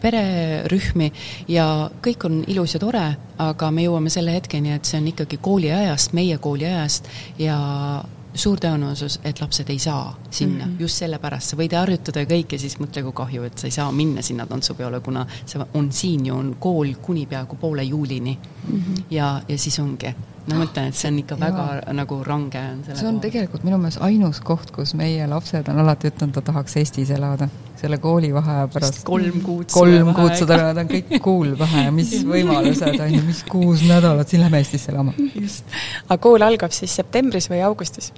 pererühmi 0.03 1.11
ja 1.49 1.67
kõik 2.03 2.27
on 2.29 2.41
ilus 2.47 2.77
ja 2.77 2.83
tore, 2.83 3.05
aga 3.43 3.71
me 3.71 3.87
jõuame 3.87 4.11
selle 4.13 4.35
hetkeni, 4.37 4.75
et 4.77 4.89
see 4.89 5.01
on 5.01 5.09
ikkagi 5.13 5.39
kooliajast, 5.43 6.17
meie 6.17 6.39
kooliajast 6.43 7.09
ja 7.43 7.59
suur 8.35 8.61
tõenäosus, 8.61 9.19
et 9.25 9.41
lapsed 9.41 9.71
ei 9.71 9.79
saa 9.79 10.17
sinna 10.31 10.67
mm 10.67 10.73
-hmm. 10.73 10.81
just 10.81 11.03
sellepärast, 11.03 11.49
sa 11.49 11.57
võid 11.57 11.77
harjutada 11.77 12.21
ja 12.21 12.27
kõike, 12.27 12.59
siis 12.59 12.79
mõtle, 12.81 13.03
kui 13.03 13.13
kahju, 13.13 13.43
et 13.43 13.59
sa 13.59 13.67
ei 13.67 13.71
saa 13.71 13.93
minna 13.93 14.23
sinna 14.23 14.47
tantsupeole, 14.47 15.01
kuna 15.01 15.27
see 15.47 15.61
on 15.75 15.93
siin 15.93 16.27
ju, 16.27 16.35
on 16.35 16.57
kool 16.59 16.95
kuni 17.03 17.27
peaaegu 17.27 17.57
poole 17.57 17.83
juulini 17.83 18.39
mm. 18.69 18.79
-hmm. 18.79 19.03
ja, 19.11 19.43
ja 19.49 19.59
siis 19.59 19.79
ongi 19.79 20.15
no 20.47 20.57
ma 20.57 20.65
mõtlen, 20.65 20.89
et 20.91 20.99
see 20.99 21.11
on 21.11 21.19
ikka 21.19 21.39
väga 21.47 21.67
Jaa. 21.75 21.93
nagu 21.93 22.23
range 22.25 22.59
on 22.59 22.85
selle 22.85 22.99
see 22.99 23.09
on 23.09 23.15
koha. 23.15 23.27
tegelikult 23.27 23.65
minu 23.65 23.79
meelest 23.79 24.03
ainus 24.03 24.41
koht, 24.41 24.71
kus 24.71 24.95
meie 24.99 25.27
lapsed 25.27 25.69
on 25.69 25.83
alati 25.85 26.11
ütelnud, 26.11 26.35
ta 26.35 26.45
tahaks 26.53 26.77
Eestis 26.77 27.11
elada. 27.11 27.49
Selle 27.83 27.99
koolivaheaja 28.03 28.69
pärast. 28.73 29.03
kolm 29.07 29.41
kuud 29.45 29.71
kolm 29.75 30.13
kuud 30.17 30.35
seda 30.39 30.59
elada, 30.61 30.85
on 30.85 30.91
kõik 30.91 31.15
kuul 31.23 31.55
pähe 31.59 31.87
ja 31.89 31.95
mis 31.95 32.13
võimalused 32.27 33.01
on 33.07 33.17
ju, 33.17 33.23
mis 33.27 33.43
kuus 33.49 33.87
nädalat, 33.89 34.29
siis 34.29 34.43
lähme 34.43 34.63
Eestisse 34.63 34.93
elama. 34.95 35.15
aga 36.09 36.21
kool 36.23 36.47
algab 36.47 36.75
siis 36.77 36.95
septembris 37.03 37.51
või 37.53 37.65
augustis? 37.67 38.13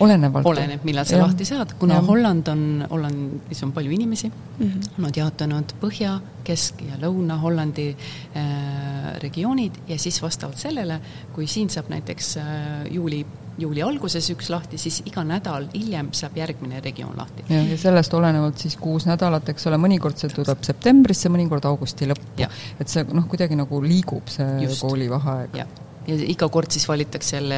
olenevalt. 0.00 0.46
oleneb, 0.46 0.84
millal 0.84 1.06
sa 1.08 1.16
ja. 1.16 1.22
lahti 1.24 1.46
saad, 1.48 1.72
kuna 1.80 2.00
ja. 2.00 2.04
Holland 2.04 2.48
on, 2.52 2.62
Hollandis 2.90 3.62
on 3.64 3.72
palju 3.72 3.94
inimesi 3.96 4.28
mm, 4.28 4.66
-hmm. 4.66 5.00
nad 5.04 5.16
jaotanud 5.16 5.72
Põhja, 5.80 6.18
Kesk- 6.44 6.84
ja 6.88 6.98
Lõuna-Hollandi 7.00 7.88
äh, 8.36 9.16
regioonid 9.22 9.80
ja 9.88 9.98
siis 9.98 10.22
vastavalt 10.22 10.58
sellele, 10.58 11.00
kui 11.32 11.46
siin 11.46 11.70
saab 11.70 11.88
näiteks 11.88 12.36
äh, 12.36 12.44
juuli 12.90 13.26
juuli 13.58 13.82
alguses 13.82 14.28
üks 14.34 14.50
lahti, 14.52 14.78
siis 14.80 15.00
iga 15.08 15.24
nädal 15.26 15.68
hiljem 15.74 16.10
saab 16.16 16.36
järgmine 16.36 16.80
regioon 16.84 17.16
lahti. 17.16 17.46
ja, 17.48 17.62
ja 17.70 17.78
sellest 17.80 18.14
olenevalt 18.14 18.60
siis 18.62 18.76
kuus 18.80 19.06
nädalat, 19.08 19.48
eks 19.52 19.66
ole, 19.70 19.80
mõnikord 19.80 20.20
see 20.20 20.32
tuleb 20.34 20.62
septembrisse, 20.66 21.32
mõnikord 21.32 21.64
augusti 21.68 22.08
lõppu. 22.10 22.46
et 22.80 22.92
see 22.92 23.06
noh, 23.12 23.26
kuidagi 23.30 23.58
nagu 23.58 23.82
liigub, 23.82 24.28
see 24.32 24.70
koolivaheaeg. 24.80 25.56
Ja 25.56 25.66
iga 26.06 26.48
kord 26.52 26.70
siis 26.70 26.84
valitakse 26.88 27.36
jälle 27.36 27.56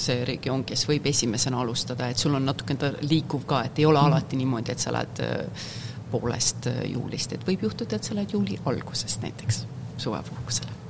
see 0.00 0.26
regioon, 0.28 0.64
kes 0.68 0.84
võib 0.88 1.06
esimesena 1.08 1.62
alustada, 1.62 2.10
et 2.12 2.20
sul 2.20 2.36
on 2.36 2.44
natuke 2.44 2.76
ta 2.76 2.92
liikuv 3.00 3.46
ka, 3.48 3.62
et 3.68 3.80
ei 3.80 3.88
ole 3.88 4.00
mm. 4.00 4.12
alati 4.12 4.40
niimoodi, 4.40 4.74
et 4.74 4.84
sa 4.84 4.92
lähed 4.92 5.24
äh, 5.24 5.72
poolest 6.12 6.68
äh, 6.68 6.84
juulist, 6.92 7.32
et 7.32 7.48
võib 7.48 7.64
juhtuda, 7.68 7.96
et 7.96 8.04
sa 8.04 8.18
lähed 8.18 8.36
juuli 8.36 8.60
algusest 8.68 9.24
näiteks 9.24 9.64
suvepuhkusele 10.02 10.81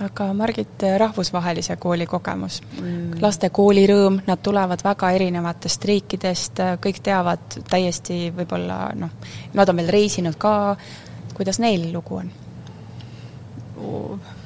aga 0.00 0.32
Margit, 0.34 0.82
rahvusvahelise 0.98 1.76
kooli 1.76 2.06
kogemus 2.06 2.60
mm., 2.80 3.20
laste 3.22 3.50
koolirõõm, 3.54 4.20
nad 4.26 4.42
tulevad 4.42 4.84
väga 4.84 5.10
erinevatest 5.18 5.84
riikidest, 5.84 6.62
kõik 6.82 7.02
teavad 7.04 7.58
täiesti 7.70 8.30
võib-olla 8.36 8.84
noh, 8.98 9.16
nad 9.54 9.68
on 9.68 9.82
veel 9.82 9.90
reisinud 9.92 10.38
ka, 10.40 10.76
kuidas 11.36 11.60
neil 11.62 11.90
lugu 11.92 12.22
on 12.22 12.32
oh.? 13.82 14.38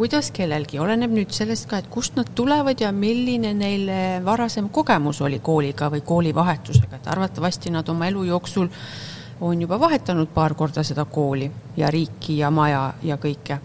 kuidas 0.00 0.30
kellelgi, 0.32 0.78
oleneb 0.80 1.12
nüüd 1.12 1.32
sellest 1.36 1.66
ka, 1.68 1.76
et 1.82 1.88
kust 1.92 2.14
nad 2.16 2.30
tulevad 2.34 2.80
ja 2.80 2.88
milline 2.88 3.50
neil 3.52 3.90
varasem 4.24 4.70
kogemus 4.72 5.20
oli 5.20 5.42
kooliga 5.44 5.90
või 5.92 6.00
koolivahetusega, 6.00 6.96
et 6.96 7.08
arvatavasti 7.12 7.72
nad 7.74 7.88
oma 7.92 8.08
elu 8.08 8.24
jooksul 8.30 8.70
on 9.40 9.60
juba 9.60 9.80
vahetanud 9.80 10.32
paar 10.32 10.54
korda 10.56 10.82
seda 10.88 11.04
kooli 11.04 11.50
ja 11.76 11.90
riiki 11.90 12.38
ja 12.38 12.50
maja 12.50 12.94
ja 13.02 13.16
kõike. 13.20 13.58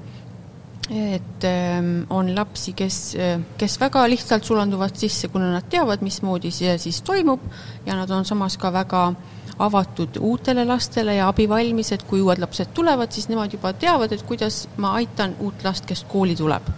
Et 0.90 1.44
ähm, 1.50 2.04
on 2.14 2.36
lapsi, 2.36 2.76
kes, 2.78 3.16
kes 3.58 3.80
väga 3.82 4.04
lihtsalt 4.10 4.44
sulanduvad 4.46 4.94
sisse, 4.96 5.32
kuna 5.34 5.50
nad 5.56 5.66
teavad, 5.70 6.04
mismoodi 6.06 6.52
see 6.54 6.78
siis 6.78 7.02
toimub 7.02 7.42
ja 7.86 7.96
nad 7.98 8.12
on 8.14 8.26
samas 8.26 8.58
ka 8.62 8.70
väga 8.74 9.08
äh, 9.08 9.36
avatud 9.60 10.18
uutele 10.20 10.66
lastele 10.66 11.16
ja 11.16 11.28
abivalmis, 11.28 11.92
et 11.92 12.04
kui 12.04 12.22
uued 12.22 12.40
lapsed 12.42 12.74
tulevad, 12.76 13.12
siis 13.12 13.30
nemad 13.32 13.54
juba 13.54 13.74
teavad, 13.74 14.12
et 14.12 14.24
kuidas 14.28 14.66
ma 14.78 14.96
aitan 15.00 15.36
uut 15.40 15.64
last, 15.64 15.86
kes 15.86 16.04
kooli 16.10 16.36
tuleb. 16.36 16.74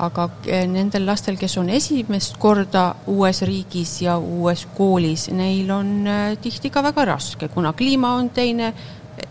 aga 0.00 0.30
eh, 0.46 0.62
nendel 0.70 1.04
lastel, 1.04 1.36
kes 1.36 1.58
on 1.60 1.68
esimest 1.68 2.38
korda 2.40 2.94
uues 3.12 3.42
riigis 3.44 3.98
ja 4.00 4.14
uues 4.16 4.62
koolis, 4.76 5.26
neil 5.28 5.68
on 5.74 5.90
eh, 6.08 6.38
tihti 6.40 6.70
ka 6.72 6.80
väga 6.82 7.04
raske, 7.04 7.48
kuna 7.52 7.74
kliima 7.76 8.14
on 8.16 8.30
teine, 8.30 8.72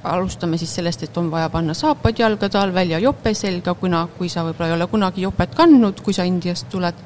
alustame 0.03 0.57
siis 0.57 0.75
sellest, 0.75 1.03
et 1.03 1.17
on 1.17 1.31
vaja 1.31 1.49
panna 1.49 1.73
saapad 1.73 2.19
jalga 2.19 2.49
talvel 2.49 2.95
ja 2.95 2.99
jope 3.03 3.33
selga, 3.33 3.73
kuna, 3.79 4.07
kui 4.17 4.29
sa 4.29 4.45
võib-olla 4.47 4.69
ei 4.69 4.75
ole 4.77 4.87
kunagi 4.87 5.25
jopet 5.25 5.55
kandnud, 5.55 6.01
kui 6.03 6.15
sa 6.15 6.27
Indiast 6.27 6.69
tuled, 6.71 7.01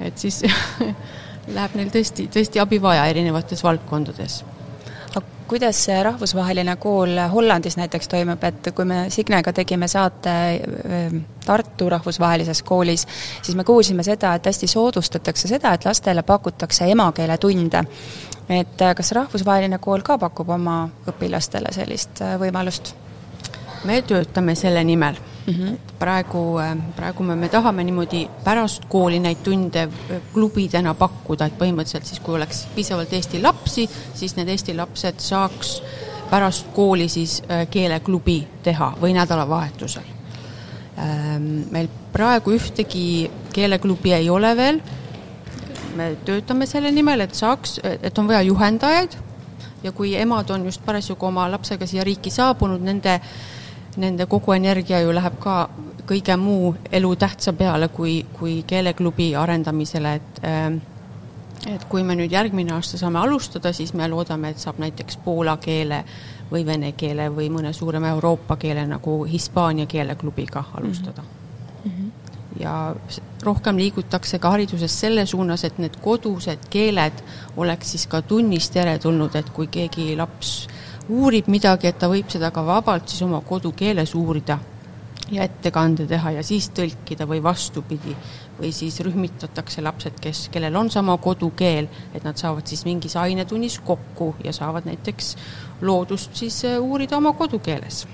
et 0.00 0.18
siis 0.18 0.42
läheb 1.56 1.78
neil 1.78 1.90
tõesti, 1.94 2.28
tõesti 2.32 2.62
abi 2.62 2.82
vaja 2.82 3.06
erinevates 3.10 3.64
valdkondades 3.66 4.44
kuidas 5.48 5.78
see 5.84 5.96
rahvusvaheline 6.02 6.76
kool 6.82 7.18
Hollandis 7.32 7.76
näiteks 7.78 8.08
toimub, 8.10 8.42
et 8.44 8.70
kui 8.74 8.84
me 8.84 9.04
Signega 9.10 9.52
tegime 9.54 9.88
saate 9.88 10.32
Tartu 11.46 11.88
rahvusvahelises 11.88 12.62
koolis, 12.66 13.06
siis 13.42 13.56
me 13.56 13.64
kuulsime 13.64 14.02
seda, 14.02 14.34
et 14.34 14.46
hästi 14.46 14.66
soodustatakse 14.66 15.48
seda, 15.48 15.74
et 15.74 15.86
lastele 15.86 16.22
pakutakse 16.26 16.90
emakeeletunde. 16.90 17.84
Et 18.48 18.82
äh, 18.82 18.94
kas 18.94 19.12
rahvusvaheline 19.12 19.78
kool 19.82 20.04
ka 20.06 20.18
pakub 20.18 20.50
oma 20.54 20.84
õpilastele 21.10 21.72
sellist 21.74 22.22
äh, 22.22 22.36
võimalust? 22.40 22.94
me 23.86 24.00
töötame 24.02 24.54
selle 24.58 24.80
nimel 24.84 25.14
mm. 25.14 25.52
-hmm. 25.52 25.76
praegu, 25.98 26.58
äh, 26.62 26.76
praegu 26.96 27.22
me, 27.22 27.36
me 27.36 27.48
tahame 27.48 27.84
niimoodi 27.84 28.28
pärast 28.44 28.84
kooli 28.88 29.20
neid 29.20 29.42
tunde 29.42 29.88
klubidena 30.32 30.94
pakkuda, 30.94 31.46
et 31.46 31.58
põhimõtteliselt 31.58 32.04
siis, 32.04 32.20
kui 32.20 32.34
oleks 32.34 32.66
piisavalt 32.74 33.12
eesti 33.12 33.42
lapsi, 33.42 33.88
siis 34.14 34.36
need 34.36 34.48
eesti 34.48 34.74
lapsed 34.74 35.20
saaks 35.20 35.82
pärast 36.30 36.66
kooli 36.74 37.08
siis 37.08 37.42
keeleklubi 37.70 38.48
teha 38.62 38.92
või 39.00 39.12
nädalavahetusel. 39.14 40.02
Ähm, 40.98 41.68
meil 41.70 41.88
praegu 42.12 42.50
ühtegi 42.50 43.30
keeleklubi 43.52 44.12
ei 44.12 44.30
ole 44.30 44.56
veel, 44.56 44.80
me 45.96 46.12
töötame 46.24 46.66
selle 46.66 46.90
nimel, 46.94 47.24
et 47.24 47.34
saaks, 47.34 47.80
et 47.84 48.18
on 48.18 48.28
vaja 48.28 48.42
juhendajaid 48.46 49.16
ja 49.82 49.92
kui 49.92 50.14
emad 50.16 50.50
on 50.50 50.64
just 50.64 50.84
parasjagu 50.84 51.26
oma 51.26 51.50
lapsega 51.50 51.86
siia 51.86 52.04
riiki 52.04 52.30
saabunud, 52.30 52.82
nende 52.82 53.20
nende 53.96 54.26
kogu 54.28 54.52
energia 54.52 55.00
ju 55.00 55.14
läheb 55.14 55.38
ka 55.40 55.68
kõige 56.06 56.36
muu 56.36 56.74
elutähtsa 56.92 57.52
peale 57.56 57.88
kui, 57.88 58.18
kui 58.32 58.60
keeleklubi 58.66 59.30
arendamisele, 59.36 60.14
et 60.14 60.44
äh, 60.44 60.76
et 61.66 61.84
kui 61.90 62.04
me 62.04 62.14
nüüd 62.14 62.30
järgmine 62.30 62.74
aasta 62.76 62.98
saame 63.00 63.18
alustada, 63.18 63.72
siis 63.72 63.94
me 63.96 64.06
loodame, 64.08 64.52
et 64.52 64.62
saab 64.62 64.78
näiteks 64.78 65.16
poola 65.24 65.56
keele 65.56 66.04
või 66.50 66.66
vene 66.66 66.92
keele 66.92 67.30
või 67.34 67.48
mõne 67.50 67.72
suurema 67.74 68.12
Euroopa 68.14 68.56
keele 68.60 68.86
nagu 68.86 69.24
hispaania 69.24 69.86
keeleklubiga 69.86 70.64
alustada 70.74 71.22
mm. 71.22 71.28
-hmm. 71.28 71.45
Ja 72.60 72.94
rohkem 73.44 73.76
liigutakse 73.76 74.38
ka 74.38 74.50
hariduses 74.50 75.00
selle 75.00 75.26
suunas, 75.26 75.64
et 75.64 75.78
need 75.78 75.98
kodused 76.02 76.68
keeled 76.70 77.22
oleks 77.56 77.94
siis 77.94 78.06
ka 78.06 78.22
tunnis 78.22 78.70
teretulnud, 78.74 79.36
et 79.36 79.50
kui 79.56 79.66
keegi 79.72 80.14
laps 80.16 80.68
uurib 81.08 81.50
midagi, 81.52 81.90
et 81.90 81.98
ta 81.98 82.08
võib 82.10 82.30
seda 82.32 82.50
ka 82.50 82.64
vabalt 82.66 83.08
siis 83.08 83.22
oma 83.26 83.40
kodukeeles 83.46 84.14
uurida 84.18 84.58
ja 85.30 85.42
ettekande 85.42 86.06
teha 86.06 86.36
ja 86.38 86.42
siis 86.46 86.68
tõlkida 86.74 87.26
või 87.28 87.42
vastupidi. 87.42 88.16
või 88.56 88.70
siis 88.72 89.00
rühmitatakse 89.04 89.82
lapsed, 89.82 90.14
kes, 90.20 90.46
kellel 90.48 90.76
on 90.76 90.88
sama 90.90 91.18
kodukeel, 91.20 91.88
et 92.14 92.24
nad 92.24 92.36
saavad 92.40 92.66
siis 92.66 92.84
mingis 92.84 93.16
ainetunnis 93.16 93.78
kokku 93.84 94.34
ja 94.44 94.52
saavad 94.52 94.88
näiteks 94.88 95.36
loodust 95.82 96.36
siis 96.36 96.64
äh, 96.64 96.80
uurida 96.80 97.16
oma 97.16 97.32
kodukeeles. 97.32 98.06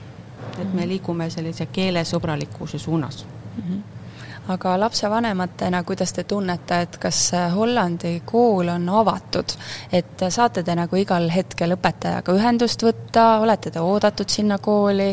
et 0.59 0.75
me 0.75 0.89
liigume 0.89 1.31
sellise 1.31 1.67
keelesõbralikkuse 1.67 2.79
suunas 2.79 3.27
mm. 3.57 3.63
-hmm 3.63 3.92
aga 4.49 4.75
lapsevanematena, 4.81 5.83
kuidas 5.87 6.13
te 6.13 6.25
tunnete, 6.25 6.81
et 6.87 6.99
kas 7.03 7.21
Hollandi 7.55 8.23
kool 8.27 8.69
on 8.73 8.89
avatud, 8.89 9.55
et 9.93 10.27
saate 10.29 10.65
te 10.67 10.75
nagu 10.75 10.99
igal 10.99 11.29
hetkel 11.31 11.77
õpetajaga 11.77 12.35
ühendust 12.35 12.83
võtta, 12.83 13.39
olete 13.45 13.71
te 13.71 13.81
oodatud 13.81 14.29
sinna 14.29 14.59
kooli, 14.59 15.13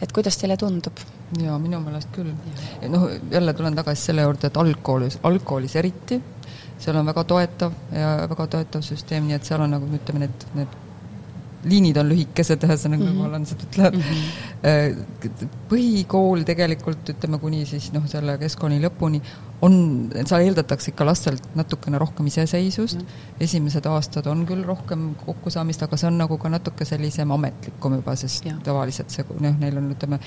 et 0.00 0.12
kuidas 0.12 0.38
teile 0.38 0.56
tundub? 0.56 1.06
jaa, 1.42 1.58
minu 1.60 1.80
meelest 1.84 2.08
küll. 2.14 2.32
noh, 2.88 3.08
jälle 3.30 3.52
tulen 3.54 3.74
tagasi 3.76 4.10
selle 4.10 4.24
juurde, 4.24 4.48
et 4.48 4.56
algkoolis, 4.56 5.18
algkoolis 5.22 5.76
eriti, 5.76 6.20
seal 6.78 6.96
on 6.96 7.10
väga 7.10 7.24
toetav 7.24 7.72
ja 7.92 8.14
väga 8.30 8.46
toetav 8.54 8.84
süsteem, 8.86 9.26
nii 9.28 9.36
et 9.36 9.48
seal 9.48 9.64
on 9.64 9.74
nagu 9.76 9.90
ütleme, 9.98 10.24
need, 10.24 10.46
need 10.54 10.76
liinid 11.64 11.96
on 11.98 12.08
lühikesed, 12.12 12.62
ühesõnaga 12.64 13.02
mm 13.02 13.08
-hmm. 13.08 13.22
hollandlased 13.24 13.62
ütlevad 13.66 13.96
mm. 13.96 14.02
-hmm. 14.62 15.52
põhikool 15.70 16.44
tegelikult 16.46 17.10
ütleme, 17.14 17.38
kuni 17.42 17.64
siis 17.66 17.90
noh, 17.92 18.06
selle 18.06 18.38
keskkooli 18.38 18.78
lõpuni 18.84 19.20
on, 19.62 19.74
seal 20.24 20.46
eeldatakse 20.46 20.92
ikka 20.92 21.06
lastelt 21.06 21.48
natukene 21.58 21.98
rohkem 21.98 22.26
iseseisvust 22.26 23.00
mm, 23.00 23.06
-hmm. 23.06 23.46
esimesed 23.48 23.86
aastad 23.86 24.26
on 24.26 24.46
küll 24.46 24.62
rohkem 24.64 25.14
kokkusaamist, 25.24 25.82
aga 25.82 25.96
see 25.96 26.10
on 26.10 26.18
nagu 26.18 26.38
ka 26.38 26.48
natuke 26.48 26.84
sellisem 26.84 27.30
ametlikum 27.30 27.98
juba, 27.98 28.16
sest 28.16 28.46
ja. 28.46 28.54
tavaliselt 28.64 29.10
see, 29.10 29.24
noh, 29.40 29.58
neil 29.58 29.82
on, 29.82 29.90
ütleme, 29.96 30.20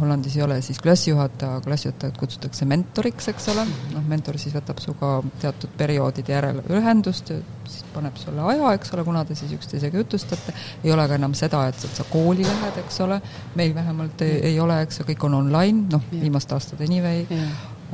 Hollandis 0.00 0.36
ei 0.36 0.42
ole 0.44 0.58
siis 0.62 0.80
klassijuhataja, 0.82 1.60
klassijuhatajat 1.64 2.18
kutsutakse 2.20 2.66
mentoriks, 2.68 3.30
eks 3.32 3.48
ole, 3.54 3.64
noh, 3.94 4.04
mentor 4.08 4.38
siis 4.40 4.54
võtab 4.56 4.82
sinuga 4.82 5.12
teatud 5.42 5.72
perioodide 5.78 6.34
järel 6.34 6.60
ühendust, 6.66 7.32
siis 7.68 7.86
paneb 7.94 8.18
sulle 8.20 8.44
aja, 8.52 8.74
eks 8.76 8.92
ole, 8.96 9.06
kuna 9.06 9.24
te 9.28 9.38
siis 9.38 9.54
üksteisega 9.56 10.02
jutustate, 10.02 10.54
ei 10.84 10.92
ole 10.94 11.08
ka 11.08 11.18
enam 11.18 11.34
seda, 11.38 11.64
et 11.70 11.88
sa 11.88 12.06
kooli 12.10 12.46
lähed, 12.46 12.82
eks 12.84 13.00
ole, 13.06 13.20
meil 13.58 13.74
vähemalt 13.76 14.26
ei, 14.26 14.38
ei 14.52 14.60
ole, 14.60 14.82
eks 14.84 15.02
ju, 15.02 15.08
kõik 15.12 15.26
on 15.28 15.40
online, 15.42 15.88
noh, 15.92 16.06
viimased 16.12 16.54
aastad 16.58 16.84
anyway, 16.84 17.24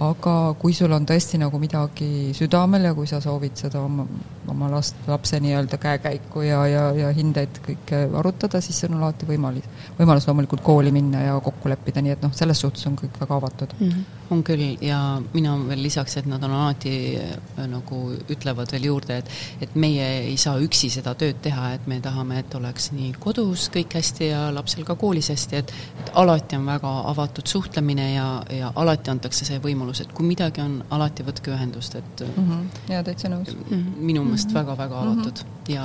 aga 0.02 0.54
kui 0.58 0.74
sul 0.74 0.92
on 0.92 1.06
tõesti 1.06 1.38
nagu 1.38 1.58
midagi 1.62 2.32
südamel 2.34 2.88
ja 2.88 2.94
kui 2.96 3.06
sa 3.06 3.20
soovid 3.22 3.54
seda 3.58 3.78
oma, 3.84 4.06
oma 4.50 4.70
last, 4.72 4.96
lapse 5.06 5.38
nii-öelda 5.42 5.78
käekäiku 5.78 6.42
ja, 6.42 6.64
ja, 6.66 6.82
ja 6.98 7.12
hindeid 7.14 7.60
kõike 7.62 8.00
arutada, 8.18 8.60
siis 8.64 8.80
on 8.88 8.98
alati 8.98 9.28
võimalus, 9.28 9.68
võimalus 9.98 10.26
loomulikult 10.26 10.64
kooli 10.66 10.90
minna 10.94 11.22
ja 11.28 11.36
kokku 11.42 11.70
leppida, 11.70 12.02
nii 12.02 12.14
et 12.16 12.26
noh, 12.26 12.34
selles 12.34 12.60
suhtes 12.64 12.86
on 12.90 12.98
kõik 12.98 13.20
väga 13.20 13.38
avatud 13.38 13.76
mm. 13.78 13.92
-hmm. 13.92 14.32
on 14.34 14.42
küll 14.42 14.82
ja 14.82 14.98
mina 15.32 15.54
veel 15.68 15.82
lisaks, 15.86 16.16
et 16.18 16.26
nad 16.26 16.42
on 16.42 16.56
alati 16.58 16.94
äh, 17.20 17.66
nagu 17.70 18.02
ütlevad 18.34 18.72
veel 18.74 18.90
juurde, 18.90 19.18
et 19.22 19.30
et 19.62 19.74
meie 19.78 20.08
ei 20.26 20.36
saa 20.36 20.58
üksi 20.58 20.90
seda 20.90 21.14
tööd 21.14 21.38
teha, 21.42 21.72
et 21.74 21.86
me 21.86 22.00
tahame, 22.00 22.38
et 22.38 22.54
oleks 22.54 22.90
nii 22.92 23.14
kodus 23.20 23.70
kõik 23.70 23.94
hästi 23.94 24.28
ja 24.32 24.50
lapsel 24.54 24.84
ka 24.84 24.98
koolis 24.98 25.30
hästi, 25.30 25.56
et 25.56 25.72
et 26.00 26.10
alati 26.14 26.56
on 26.56 26.66
väga 26.66 26.90
avatud 27.14 27.46
suhtlemine 27.46 28.12
ja, 28.14 28.42
ja 28.50 28.72
alati 28.74 29.10
antakse 29.10 29.44
see 29.44 29.58
võimalus 29.58 29.83
võimalus, 29.84 30.00
et 30.04 30.16
kui 30.16 30.26
midagi 30.26 30.62
on, 30.64 30.80
alati 30.94 31.26
võtke 31.26 31.52
ühendust, 31.54 31.94
et 32.00 32.24
mm 32.24 32.48
-hmm. 32.48 32.90
jaa, 32.92 33.02
täitsa 33.04 33.28
nõus. 33.28 33.54
minu 33.96 34.24
meelest 34.24 34.54
väga-väga 34.54 35.02
mm 35.02 35.08
-hmm. 35.08 35.20
avatud 35.20 35.44
ja 35.68 35.84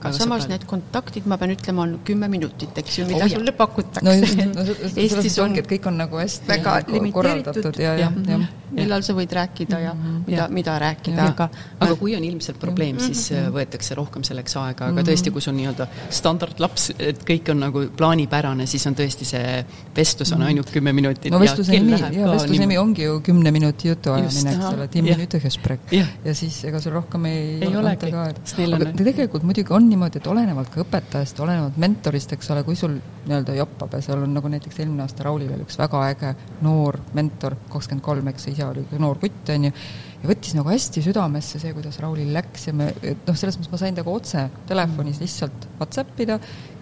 aga 0.00 0.12
samas 0.16 0.48
need 0.48 0.64
kontaktid, 0.64 1.26
ma 1.26 1.36
pean 1.36 1.50
ütlema, 1.50 1.82
on 1.82 2.00
kümme 2.04 2.28
minutit, 2.28 2.78
eks 2.78 2.98
ju, 2.98 3.06
mida 3.06 3.24
oh, 3.24 3.30
sulle 3.30 3.52
pakutakse. 3.52 4.04
no 4.04 4.12
just, 4.12 4.36
no 4.36 4.64
Eestis 4.96 5.38
ongi, 5.38 5.60
et 5.60 5.68
kõik 5.68 5.86
on 5.86 5.96
nagu 5.96 6.16
hästi 6.16 6.48
väga 6.48 6.82
korraldatud 7.12 7.76
ja, 7.78 7.94
ja, 7.98 8.12
ja, 8.26 8.38
ja 8.38 8.59
millal 8.76 9.04
sa 9.06 9.14
võid 9.16 9.32
rääkida 9.34 9.80
ja 9.82 9.94
mhm. 9.94 10.22
mida, 10.26 10.48
mida 10.52 10.76
rääkida, 10.82 11.26
aga 11.32 11.48
aga 11.80 11.96
kui 12.00 12.14
on 12.16 12.24
ilmselt 12.24 12.58
probleem, 12.60 12.96
mhm. 12.96 13.04
siis 13.06 13.30
mm 13.30 13.36
-hmm. 13.36 13.54
võetakse 13.58 13.96
rohkem 13.98 14.24
selleks 14.26 14.56
aega, 14.56 14.90
aga 14.92 15.04
tõesti, 15.06 15.32
kui 15.32 15.44
sul 15.44 15.56
nii-öelda 15.58 15.86
standardlaps, 16.10 16.90
et 16.98 17.24
kõik 17.26 17.50
on 17.50 17.60
nagu 17.66 17.84
plaanipärane, 17.96 18.66
siis 18.66 18.86
on 18.86 18.94
tõesti 18.98 19.28
see 19.28 19.64
vestlus 19.96 20.32
on 20.32 20.42
ainult 20.42 20.70
kümme 20.70 20.92
minutit. 20.92 21.32
no 21.32 21.40
vestluse 21.40 21.72
nimi, 21.72 21.98
jaa, 21.98 22.32
vestluse 22.32 22.60
nimi 22.60 22.78
ongi 22.78 23.02
ju 23.02 23.20
kümne 23.20 23.50
minuti 23.50 23.88
jutuajamine, 23.88 24.54
eks 24.56 24.74
ole, 24.74 24.88
timi 24.88 25.10
minute 25.10 25.40
gesprek. 25.40 25.92
ja 26.24 26.34
siis 26.34 26.64
ega 26.64 26.80
sul 26.80 26.92
rohkem 26.92 27.24
ei 27.24 27.58
ei 27.60 27.76
olegi, 27.76 28.12
sest 28.44 28.58
neil 28.58 28.74
on 28.74 28.86
aga 28.86 28.92
tegelikult 28.96 29.46
muidugi 29.46 29.74
on 29.76 29.88
niimoodi, 29.88 30.20
et 30.20 30.28
olenevalt 30.30 30.70
ka 30.72 30.82
õpetajast, 30.84 31.40
olenevalt 31.44 31.78
mentorist, 31.80 32.32
eks 32.36 32.50
ole, 32.54 32.64
kui 32.66 32.76
sul 32.78 32.96
nii-öelda 33.26 33.54
joppab 33.58 33.94
ja 33.96 34.02
seal 34.04 34.22
on 34.24 34.34
nagu 34.34 34.48
näiteks 34.52 34.80
eelmine 34.80 35.04
aasta 35.04 35.26
Raulil 35.26 35.52
oli 35.54 35.66
üks 35.66 35.78
väga 35.80 36.02
äge 36.10 36.34
noor 36.64 37.00
mentor, 37.16 37.56
kakskümmend 37.72 38.04
kolm, 38.04 38.30
eks 38.32 38.48
ise 38.52 38.59
oli 38.68 38.84
noor 39.00 39.20
kutt, 39.22 39.52
on 39.54 39.68
ju, 39.68 39.72
ja 40.20 40.28
võttis 40.28 40.56
nagu 40.56 40.70
hästi 40.70 41.02
südamesse 41.04 41.60
see, 41.62 41.72
kuidas 41.76 42.00
Raulil 42.02 42.32
läks 42.34 42.68
ja 42.68 42.74
me, 42.76 42.90
et 43.00 43.24
noh, 43.28 43.38
selles 43.38 43.56
mõttes 43.58 43.72
ma 43.72 43.80
sain 43.80 43.96
temaga 43.96 44.18
otse 44.20 44.44
telefonis 44.68 45.22
lihtsalt 45.22 45.66
Whatsapp 45.78 46.20
ida, 46.20 46.36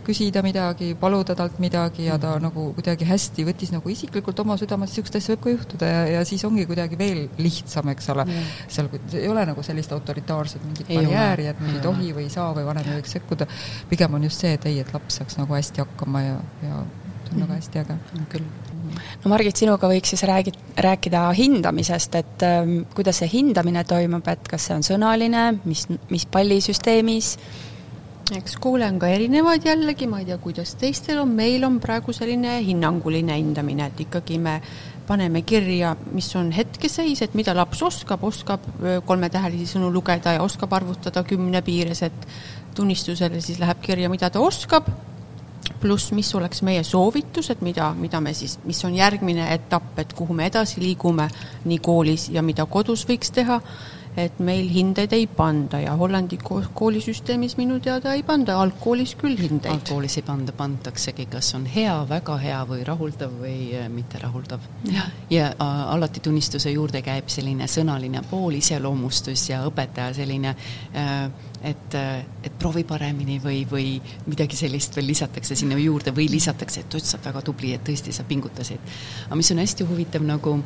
küsida 0.08 0.40
midagi, 0.44 0.94
paluda 0.98 1.34
talt 1.36 1.58
midagi 1.60 2.06
ja 2.06 2.16
ta 2.20 2.32
nagu 2.40 2.70
kuidagi 2.76 3.06
hästi 3.08 3.44
võttis 3.48 3.72
nagu 3.74 3.90
isiklikult 3.92 4.40
oma 4.40 4.56
südamesse, 4.60 4.96
niisugust 4.96 5.18
asja 5.20 5.34
võib 5.34 5.42
ka 5.44 5.52
juhtuda 5.54 5.90
ja, 5.90 6.00
ja 6.14 6.22
siis 6.28 6.44
ongi 6.48 6.64
kuidagi 6.68 6.98
veel 6.98 7.26
lihtsam, 7.38 7.90
eks 7.92 8.08
ole. 8.14 8.24
Mm.. 8.24 8.54
seal 8.72 8.88
ei 9.20 9.28
ole 9.28 9.44
nagu 9.50 9.64
sellist 9.66 9.92
autoritaarset 9.96 10.64
mingit 10.64 10.88
barjääri, 10.88 11.50
et 11.52 11.60
nüüd 11.60 11.76
ei 11.76 11.84
tohi 11.84 12.14
või 12.16 12.24
ei 12.26 12.32
saa 12.32 12.54
või 12.56 12.64
vanem 12.70 12.88
ei 12.88 13.02
võiks 13.02 13.18
sekkuda, 13.18 13.48
pigem 13.92 14.16
on 14.16 14.24
just 14.30 14.46
see, 14.46 14.54
et 14.56 14.64
ei, 14.70 14.80
et 14.84 14.96
laps 14.96 15.20
saaks 15.20 15.36
nagu 15.40 15.58
hästi 15.58 15.84
hakkama 15.84 16.24
ja, 16.24 16.40
ja 16.64 16.80
see 16.80 17.34
on 17.34 17.36
mm. 17.36 17.44
väga 17.44 17.60
hästi 17.60 17.84
äge. 17.84 18.00
küll 18.32 18.67
no 19.22 19.32
Margit, 19.32 19.56
sinuga 19.60 19.90
võiks 19.90 20.14
siis 20.14 20.24
räägi-, 20.28 20.54
rääkida 20.78 21.28
hindamisest, 21.36 22.18
et 22.18 22.44
ähm, 22.46 22.82
kuidas 22.94 23.22
see 23.22 23.30
hindamine 23.32 23.84
toimub, 23.88 24.28
et 24.30 24.50
kas 24.50 24.68
see 24.68 24.76
on 24.78 24.86
sõnaline, 24.86 25.48
mis, 25.68 25.86
mis 26.12 26.28
pallisüsteemis? 26.30 27.36
eks 28.36 28.58
koole 28.60 28.84
on 28.84 28.98
ka 29.00 29.08
erinevaid 29.08 29.64
jällegi, 29.64 30.04
ma 30.10 30.18
ei 30.20 30.26
tea, 30.28 30.36
kuidas 30.42 30.74
teistel 30.76 31.22
on, 31.22 31.30
meil 31.32 31.64
on 31.64 31.78
praegu 31.80 32.12
selline 32.12 32.58
hinnanguline 32.66 33.38
hindamine, 33.38 33.86
et 33.88 34.02
ikkagi 34.04 34.36
me 34.42 34.58
paneme 35.08 35.40
kirja, 35.48 35.94
mis 36.12 36.28
on 36.36 36.50
hetkeseis, 36.52 37.22
et 37.24 37.36
mida 37.38 37.54
laps 37.56 37.80
oskab, 37.86 38.26
oskab 38.28 38.66
kolmetähelisi 39.08 39.70
sõnu 39.72 39.88
lugeda 39.94 40.36
ja 40.36 40.44
oskab 40.44 40.74
arvutada 40.76 41.24
kümne 41.24 41.62
piires, 41.64 42.04
et 42.04 42.28
tunnistusele 42.76 43.40
siis 43.40 43.62
läheb 43.62 43.80
kirja, 43.82 44.12
mida 44.12 44.28
ta 44.30 44.44
oskab 44.44 44.90
pluss 45.80 46.12
mis 46.12 46.30
oleks 46.34 46.62
meie 46.66 46.82
soovitus, 46.84 47.50
et 47.50 47.62
mida, 47.64 47.92
mida 47.98 48.20
me 48.20 48.34
siis, 48.34 48.58
mis 48.64 48.80
on 48.84 48.96
järgmine 48.96 49.52
etapp, 49.54 49.98
et 49.98 50.12
kuhu 50.16 50.34
me 50.34 50.48
edasi 50.50 50.82
liigume 50.82 51.28
nii 51.64 51.78
koolis 51.84 52.28
ja 52.34 52.42
mida 52.42 52.66
kodus 52.66 53.06
võiks 53.08 53.32
teha 53.34 53.60
et 54.18 54.38
meil 54.42 54.68
hindeid 54.72 55.12
ei 55.14 55.26
panda 55.30 55.80
ja 55.82 55.94
Hollandi 55.98 56.38
koolisüsteemis 56.74 57.56
minu 57.58 57.78
teada 57.82 58.14
ei 58.16 58.22
panda, 58.26 58.58
algkoolis 58.60 59.14
küll 59.20 59.36
hindeid. 59.38 59.70
algkoolis 59.72 60.18
ei 60.18 60.24
panda, 60.26 60.54
pantaksegi, 60.56 61.28
kas 61.30 61.52
on 61.58 61.66
hea, 61.70 61.94
väga 62.08 62.38
hea 62.42 62.60
või 62.68 62.82
rahuldav 62.86 63.36
või 63.42 63.58
äh, 63.78 63.88
mitterahuldav. 63.92 64.64
ja 65.30 65.50
äh, 65.52 65.82
alati 65.94 66.20
tunnistuse 66.24 66.72
juurde 66.74 67.02
käib 67.06 67.30
selline 67.32 67.68
sõnaline 67.70 68.24
pool, 68.30 68.58
iseloomustus 68.58 69.48
ja 69.50 69.62
õpetaja 69.68 70.16
selline 70.18 70.54
äh, 70.54 71.28
et, 71.62 71.94
et 72.44 72.58
proovi 72.58 72.84
paremini 72.84 73.40
või, 73.42 73.64
või 73.70 73.96
midagi 74.26 74.56
sellist 74.56 74.96
veel 74.96 75.08
lisatakse 75.10 75.56
sinna 75.58 75.78
juurde 75.78 76.14
või 76.14 76.28
lisatakse, 76.30 76.80
et 76.80 76.98
sa 77.00 77.16
oled 77.16 77.28
väga 77.30 77.42
tubli, 77.42 77.72
et 77.74 77.84
tõesti 77.84 78.12
sa 78.12 78.24
pingutasid. 78.24 78.78
aga 79.26 79.36
mis 79.36 79.50
on 79.50 79.58
hästi 79.58 79.84
huvitav 79.84 80.22
nagu 80.22 80.58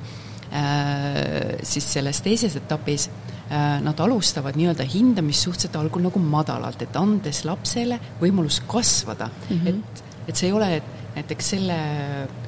äh, 0.53 1.59
siis 1.63 1.93
selles 1.93 2.21
teises 2.21 2.57
etapis 2.57 3.09
Äh, 3.53 3.83
nad 3.85 3.99
alustavad 4.01 4.57
nii-öelda 4.57 4.85
hindamist 4.89 5.45
suhteliselt 5.45 5.75
algul 5.77 6.01
nagu 6.07 6.21
madalalt, 6.25 6.81
et 6.87 6.95
andes 6.97 7.43
lapsele 7.45 7.99
võimalus 8.21 8.63
kasvada 8.65 9.27
mm, 9.29 9.59
-hmm. 9.59 9.69
et, 9.69 10.29
et 10.31 10.41
see 10.41 10.47
ei 10.49 10.55
ole, 10.57 10.69
et 10.79 11.17
näiteks 11.17 11.51
selle 11.53 11.77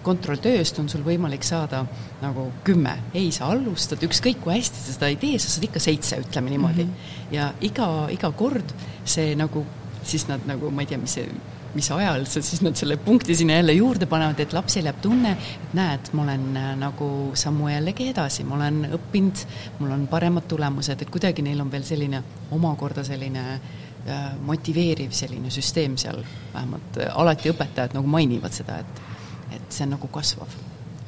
kontrolltööst 0.06 0.78
on 0.80 0.88
sul 0.88 1.04
võimalik 1.04 1.44
saada 1.44 1.82
nagu 2.22 2.46
kümme, 2.64 2.94
ei, 3.12 3.28
sa 3.36 3.50
alustad, 3.52 4.00
ükskõik 4.06 4.40
kui 4.40 4.54
hästi 4.54 4.80
sa 4.80 4.94
seda 4.94 5.10
ei 5.12 5.18
tee, 5.20 5.36
sa 5.38 5.52
saad 5.52 5.68
ikka 5.68 5.82
seitse, 5.82 6.22
ütleme 6.24 6.54
niimoodi 6.54 6.86
mm. 6.86 6.94
-hmm. 6.94 7.13
Ja 7.32 7.52
iga, 7.60 8.08
iga 8.10 8.30
kord 8.32 8.74
see 9.04 9.34
nagu, 9.38 9.64
siis 10.04 10.28
nad 10.28 10.46
nagu, 10.46 10.70
ma 10.70 10.84
ei 10.84 10.92
tea, 10.92 10.98
mis 11.00 11.18
see 11.18 11.28
mis 11.74 11.90
ajal 11.90 12.26
sa 12.30 12.42
siis 12.42 12.62
nad 12.62 12.76
selle 12.78 12.96
punkti 12.96 13.34
sinna 13.34 13.58
jälle 13.58 13.72
juurde 13.72 14.06
panevad, 14.06 14.40
et 14.40 14.52
lapsel 14.52 14.86
jääb 14.86 15.00
tunne, 15.02 15.32
et 15.34 15.74
näed, 15.74 16.10
ma 16.12 16.22
olen 16.22 16.44
äh, 16.56 16.68
nagu 16.78 17.08
sammu 17.34 17.68
jällegi 17.68 18.08
edasi, 18.12 18.44
ma 18.46 18.58
olen 18.58 18.84
õppinud, 18.94 19.42
mul 19.80 19.96
on 19.96 20.06
paremad 20.10 20.46
tulemused, 20.50 21.02
et 21.02 21.10
kuidagi 21.10 21.42
neil 21.42 21.60
on 21.64 21.72
veel 21.72 21.86
selline 21.86 22.22
omakorda 22.54 23.04
selline 23.06 23.44
äh, 23.54 24.24
motiveeriv 24.46 25.14
selline 25.16 25.50
süsteem 25.50 25.98
seal, 26.00 26.22
vähemalt 26.54 27.02
äh, 27.02 27.10
alati 27.10 27.50
õpetajad 27.50 27.98
nagu 27.98 28.16
mainivad 28.18 28.54
seda, 28.54 28.78
et 28.84 29.02
et 29.54 29.70
see 29.70 29.84
on 29.86 29.92
nagu 29.94 30.08
kasvav. 30.10 30.50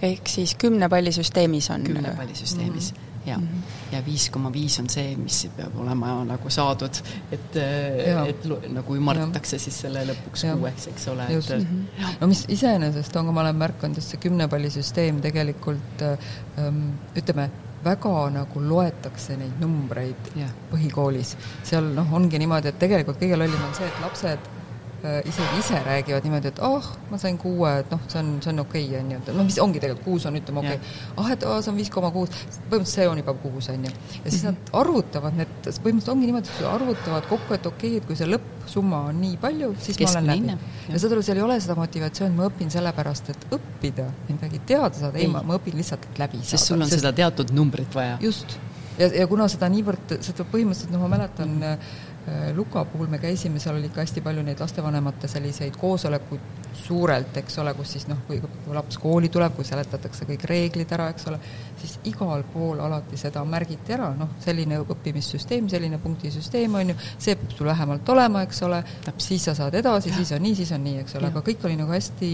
ehk 0.02 0.28
siis 0.28 0.54
kümne 0.54 0.88
palli 0.88 1.12
süsteemis 1.12 1.70
on 1.70 1.82
kümne 1.82 2.14
palli 2.16 2.34
süsteemis 2.34 2.92
mm, 2.92 2.96
-hmm 2.96 3.05
ja 3.26 3.38
mm, 3.38 3.44
-hmm. 3.44 3.94
ja 3.94 4.04
viis 4.06 4.30
koma 4.30 4.52
viis 4.52 4.78
on 4.80 4.88
see, 4.90 5.16
mis 5.16 5.48
peab 5.56 5.76
olema 5.82 6.24
nagu 6.24 6.50
saadud, 6.50 7.00
et, 7.32 7.56
et 7.56 8.48
nagu 8.72 8.96
ümardatakse 8.96 9.58
siis 9.58 9.80
selle 9.86 10.04
lõpuks 10.06 10.46
ja. 10.46 10.56
kuueks, 10.56 10.86
eks 10.92 11.08
ole. 11.08 11.28
et 11.28 11.50
mm 11.58 11.66
-hmm. 11.66 12.16
no 12.20 12.26
mis 12.26 12.44
iseenesest 12.48 13.16
on, 13.16 13.24
kui 13.24 13.34
ma 13.34 13.40
olen 13.40 13.56
märganud, 13.56 13.96
just 13.96 14.14
see 14.14 14.20
kümnepallisüsteem 14.28 15.20
tegelikult 15.20 16.02
ähm, 16.02 16.82
ütleme, 17.16 17.50
väga 17.84 18.30
nagu 18.34 18.60
loetakse 18.68 19.36
neid 19.36 19.60
numbreid 19.60 20.30
yeah. 20.36 20.50
põhikoolis. 20.72 21.36
seal 21.62 21.94
noh, 21.94 22.12
ongi 22.12 22.38
niimoodi, 22.38 22.68
et 22.68 22.78
tegelikult 22.78 23.20
kõige 23.22 23.38
lollim 23.38 23.64
on 23.68 23.74
see, 23.74 23.86
et 23.86 24.00
lapsed 24.02 24.38
äh, 24.38 24.55
isegi 25.04 25.58
ise 25.60 25.80
räägivad 25.84 26.24
niimoodi, 26.24 26.48
et 26.48 26.58
ah 26.64 26.76
oh,, 26.78 26.86
ma 27.10 27.18
sain 27.20 27.36
kuue, 27.38 27.68
et 27.82 27.90
noh, 27.92 28.00
see 28.08 28.20
on, 28.20 28.30
see 28.42 28.50
on 28.52 28.62
okei 28.62 28.84
okay,, 28.88 29.00
on 29.00 29.10
ju, 29.12 29.18
noh, 29.36 29.46
mis 29.46 29.58
ongi 29.62 29.82
tegelikult, 29.82 30.04
kuus 30.06 30.26
on, 30.28 30.38
ütleme 30.40 30.62
okei 30.62 30.78
okay.. 30.78 30.94
ah, 31.20 31.30
et 31.34 31.46
oh, 31.46 31.58
see 31.62 31.72
on 31.72 31.80
viis 31.80 31.90
koma 31.92 32.10
kuus, 32.14 32.32
põhimõtteliselt 32.32 32.92
see 32.94 33.08
on 33.10 33.20
juba 33.20 33.34
kuus, 33.42 33.68
on 33.72 33.86
ju. 33.86 33.92
ja 34.16 34.32
siis 34.32 34.44
nad 34.46 34.72
arvutavad 34.80 35.36
need, 35.38 35.54
põhimõtteliselt 35.68 36.12
ongi 36.14 36.30
niimoodi, 36.30 36.52
et 36.52 36.68
arvutavad 36.70 37.28
kokku, 37.30 37.58
et 37.58 37.68
okei 37.70 37.90
okay,, 37.92 38.02
et 38.02 38.08
kui 38.08 38.18
see 38.18 38.30
lõppsumma 38.30 39.02
on 39.10 39.20
nii 39.22 39.40
palju, 39.42 39.72
siis 39.84 40.00
Keskmine 40.00 40.24
ma 40.26 40.38
olen 40.38 40.48
läbi. 40.54 40.94
ja 40.94 41.02
saad 41.02 41.16
aru, 41.16 41.26
seal 41.28 41.42
ei 41.42 41.46
ole 41.46 41.58
seda 41.62 41.76
motivatsiooni, 41.78 42.38
ma 42.40 42.48
õpin 42.50 42.72
sellepärast, 42.72 43.34
et 43.34 43.46
õppida, 43.58 44.08
midagi 44.30 44.62
teada 44.72 44.94
saada, 44.96 45.20
ei, 45.20 45.28
ma, 45.30 45.44
ma 45.46 45.60
õpin 45.60 45.76
lihtsalt, 45.78 46.08
et 46.10 46.24
läbi 46.24 46.40
saada. 46.40 46.54
sest 46.56 46.72
sul 46.72 46.80
on 46.80 46.88
sest... 46.88 47.04
seda 47.04 47.12
teatud 47.20 47.52
numbrit 47.56 47.94
vaja. 47.94 48.16
just 48.24 48.58
ja, 48.96 49.12
ja 49.12 49.28
kuna 49.28 49.46
seda 49.52 49.68
niivõrd, 49.70 50.18
seda 50.24 50.48
põhimõtteliselt, 50.48 50.94
noh, 50.96 51.04
ma 51.04 51.14
mäletan 51.18 51.52
mm 51.52 51.62
-hmm 51.62 52.04
Äh, 52.15 52.15
Luka 52.56 52.84
puhul 52.90 53.06
me 53.06 53.20
käisime, 53.22 53.60
seal 53.62 53.76
oli 53.78 53.86
ikka 53.86 54.02
hästi 54.02 54.22
palju 54.24 54.42
neid 54.42 54.58
lastevanemate 54.58 55.28
selliseid 55.30 55.76
koosolekuid 55.78 56.64
suurelt, 56.76 57.36
eks 57.38 57.58
ole, 57.62 57.72
kus 57.78 57.92
siis 57.94 58.06
noh, 58.10 58.18
kui 58.26 58.40
laps 58.74 58.98
kooli 59.00 59.30
tuleb, 59.32 59.54
kui 59.56 59.64
seletatakse 59.66 60.26
kõik 60.28 60.44
reeglid 60.50 60.92
ära, 60.96 61.08
eks 61.14 61.28
ole, 61.30 61.38
siis 61.80 61.96
igal 62.10 62.42
pool 62.52 62.82
alati 62.82 63.18
seda 63.20 63.44
märgiti 63.46 63.94
ära, 63.96 64.10
noh, 64.18 64.34
selline 64.42 64.80
õppimissüsteem, 64.82 65.70
selline 65.70 66.00
punktisüsteem 66.02 66.74
on 66.80 66.92
ju, 66.92 66.98
see 67.14 67.36
peab 67.38 67.54
sul 67.56 67.70
vähemalt 67.70 68.14
olema, 68.16 68.42
eks 68.46 68.62
ole, 68.66 68.82
siis 69.22 69.46
sa 69.46 69.54
saad 69.58 69.78
edasi, 69.78 70.14
siis 70.14 70.34
on 70.36 70.42
nii, 70.42 70.58
siis 70.58 70.74
on 70.76 70.82
nii, 70.84 71.04
eks 71.04 71.20
ole, 71.20 71.30
aga 71.30 71.44
kõik 71.46 71.68
oli 71.68 71.78
nagu 71.78 71.94
hästi 71.94 72.32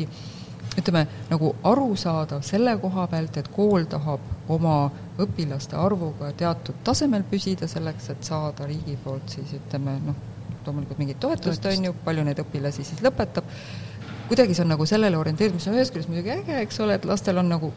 ütleme, 0.78 1.06
nagu 1.30 1.52
arusaadav 1.68 2.42
selle 2.46 2.74
koha 2.80 3.06
pealt, 3.12 3.36
et 3.36 3.48
kool 3.52 3.84
tahab 3.90 4.50
oma 4.52 4.76
õpilaste 5.20 5.76
arvuga 5.78 6.32
teatud 6.38 6.80
tasemel 6.84 7.24
püsida, 7.28 7.68
selleks 7.68 8.10
et 8.14 8.24
saada 8.24 8.66
riigi 8.68 8.96
poolt 9.04 9.36
siis 9.36 9.52
ütleme 9.58 9.98
noh, 10.06 10.20
loomulikult 10.66 11.00
mingit 11.02 11.20
toetust, 11.20 11.66
on 11.68 11.88
ju, 11.90 11.94
palju 12.04 12.24
neid 12.26 12.40
õpilasi 12.42 12.86
siis 12.88 13.02
lõpetab, 13.04 13.48
kuidagi 14.28 14.56
see 14.56 14.64
on 14.64 14.72
nagu 14.74 14.86
sellele 14.88 15.18
orienteeritud, 15.18 15.60
mis 15.60 15.68
on 15.68 15.76
ühest 15.76 15.94
küljest 15.94 16.12
muidugi 16.12 16.32
äge, 16.36 16.60
eks 16.62 16.80
ole, 16.84 16.96
et 17.00 17.08
lastel 17.08 17.42
on 17.42 17.52
nagu 17.52 17.72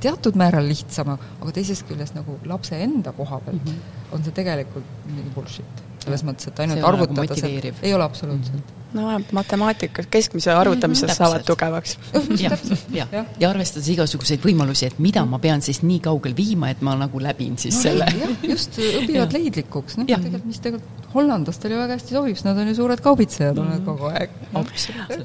teatud 0.00 0.38
määral 0.40 0.66
lihtsam, 0.66 1.12
aga 1.14 1.54
teisest 1.54 1.86
küljest 1.88 2.16
nagu 2.16 2.38
lapse 2.48 2.78
enda 2.80 3.12
koha 3.12 3.40
pealt 3.44 3.62
mm 3.62 3.70
-hmm. 3.70 4.12
on 4.16 4.24
see 4.24 4.32
tegelikult 4.32 4.98
mingi 5.06 5.30
bullshit. 5.34 5.86
selles 6.04 6.24
mõttes, 6.24 6.48
et 6.48 6.60
ainult 6.60 6.84
arvutada 6.84 7.22
nagu 7.22 7.34
seda 7.34 7.72
ei 7.82 7.94
ole 7.94 8.04
absoluutselt 8.04 8.56
mm. 8.56 8.68
-hmm 8.68 8.79
no 8.94 9.20
matemaatikas, 9.32 10.06
keskmise 10.10 10.52
arvutamises 10.52 11.02
mm 11.02 11.12
-hmm, 11.12 11.16
saavad 11.16 11.44
tugevaks. 11.46 11.98
jah, 12.44 12.58
ja, 12.92 13.06
ja, 13.12 13.24
ja 13.40 13.50
arvestades 13.50 13.88
igasuguseid 13.88 14.40
võimalusi, 14.44 14.86
et 14.86 14.98
mida 14.98 15.24
ma 15.24 15.38
pean 15.38 15.62
siis 15.62 15.82
nii 15.82 16.00
kaugel 16.00 16.36
viima, 16.36 16.70
et 16.70 16.80
ma 16.80 16.94
nagu 16.96 17.22
läbin 17.22 17.58
siis 17.58 17.76
no, 17.76 17.82
selle. 17.82 18.06
just, 18.42 18.78
õpivad 18.78 19.32
leidlikuks, 19.32 19.96
noh, 19.96 20.06
tegelikult, 20.06 20.44
mis 20.44 20.60
tegelikult 20.60 21.00
hollandlastele 21.14 21.74
ju 21.74 21.80
väga 21.80 21.96
hästi 21.96 22.14
sobib, 22.14 22.36
sest 22.36 22.46
nad 22.46 22.58
on 22.58 22.68
ju 22.70 22.74
suured 22.74 23.00
kaubitsejad 23.02 23.56
mm 23.56 23.62
-hmm. 23.62 23.72
olnud 23.72 23.84
kogu 23.84 24.04
aeg. 24.04 24.30
No.. 24.52 24.64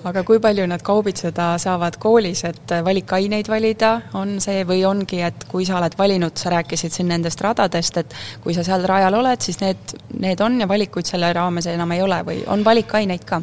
aga 0.03 0.23
kui 0.23 0.39
palju 0.39 0.67
nad 0.67 0.81
kaubitseda 0.81 1.57
saavad 1.57 1.97
koolis, 1.97 2.43
et 2.43 2.71
valikaineid 2.85 3.47
valida, 3.47 4.01
on 4.13 4.41
see 4.41 4.63
või 4.65 4.85
ongi, 4.85 5.21
et 5.21 5.45
kui 5.47 5.65
sa 5.65 5.77
oled 5.77 5.97
valinud, 5.97 6.37
sa 6.37 6.49
rääkisid 6.49 6.91
siin 6.91 7.07
nendest 7.07 7.41
radadest, 7.41 7.97
et 7.97 8.15
kui 8.43 8.53
sa 8.53 8.63
seal 8.63 8.83
rajal 8.83 9.13
oled, 9.13 9.41
siis 9.41 9.59
need, 9.61 9.77
need 10.19 10.41
on 10.41 10.61
ja 10.61 10.67
valikuid 10.67 11.05
selle 11.05 11.33
raames 11.33 11.65
enam 11.65 11.91
ei 11.91 12.01
ole 12.01 12.21
või 12.25 12.43
on 12.47 12.65
valikaineid 12.65 13.25
ka? 13.25 13.41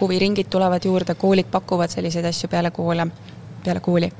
Huviringid 0.00 0.50
tulevad 0.50 0.84
juurde, 0.84 1.14
koolid 1.14 1.50
pakuvad 1.50 1.90
selliseid 1.92 2.24
asju 2.30 2.48
peale 2.48 2.70
koole, 2.74 3.06
peale 3.64 3.80
kooli 3.80 4.12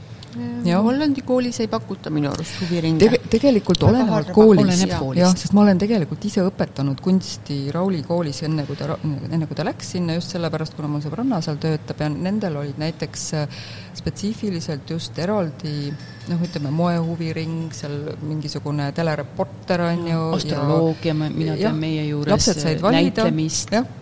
Ja. 0.64 0.78
Hollandi 0.78 1.24
koolis 1.26 1.56
ei 1.60 1.66
pakuta 1.68 2.10
minu 2.14 2.28
arust 2.30 2.60
huviringe 2.60 3.02
Tege. 3.02 3.18
tegelikult 3.32 3.82
olenevalt 3.82 4.28
koolist, 4.34 4.84
jah, 5.18 5.32
sest 5.34 5.56
ma 5.56 5.64
olen 5.64 5.80
tegelikult 5.80 6.22
ise 6.28 6.44
õpetanud 6.46 7.02
kunsti 7.02 7.56
Rauli 7.74 8.04
koolis 8.06 8.38
enne, 8.46 8.62
kui 8.68 8.78
ta, 8.78 8.94
enne 9.02 9.48
kui 9.50 9.58
ta 9.58 9.66
läks 9.66 9.90
sinna, 9.96 10.14
just 10.20 10.36
sellepärast, 10.36 10.76
kuna 10.78 10.92
mul 10.92 11.02
sõbranna 11.02 11.40
seal 11.42 11.58
töötab 11.62 12.04
ja 12.04 12.12
nendel 12.14 12.60
olid 12.62 12.78
näiteks 12.78 13.26
äh, 13.40 13.60
spetsiifiliselt 13.98 14.94
just 14.94 15.18
eraldi 15.18 15.90
noh, 15.90 16.44
ütleme 16.46 16.70
moehuviring, 16.78 17.72
seal 17.74 18.12
mingisugune 18.22 18.92
telereporter 18.94 19.82
on 19.88 20.06
ju. 20.12 20.26
astroloogia, 20.38 21.16
mina 21.18 21.58
tean 21.58 21.82
meie 21.82 22.06
juures, 22.06 22.52
näitlemist. 22.86 23.74
jah 23.80 23.96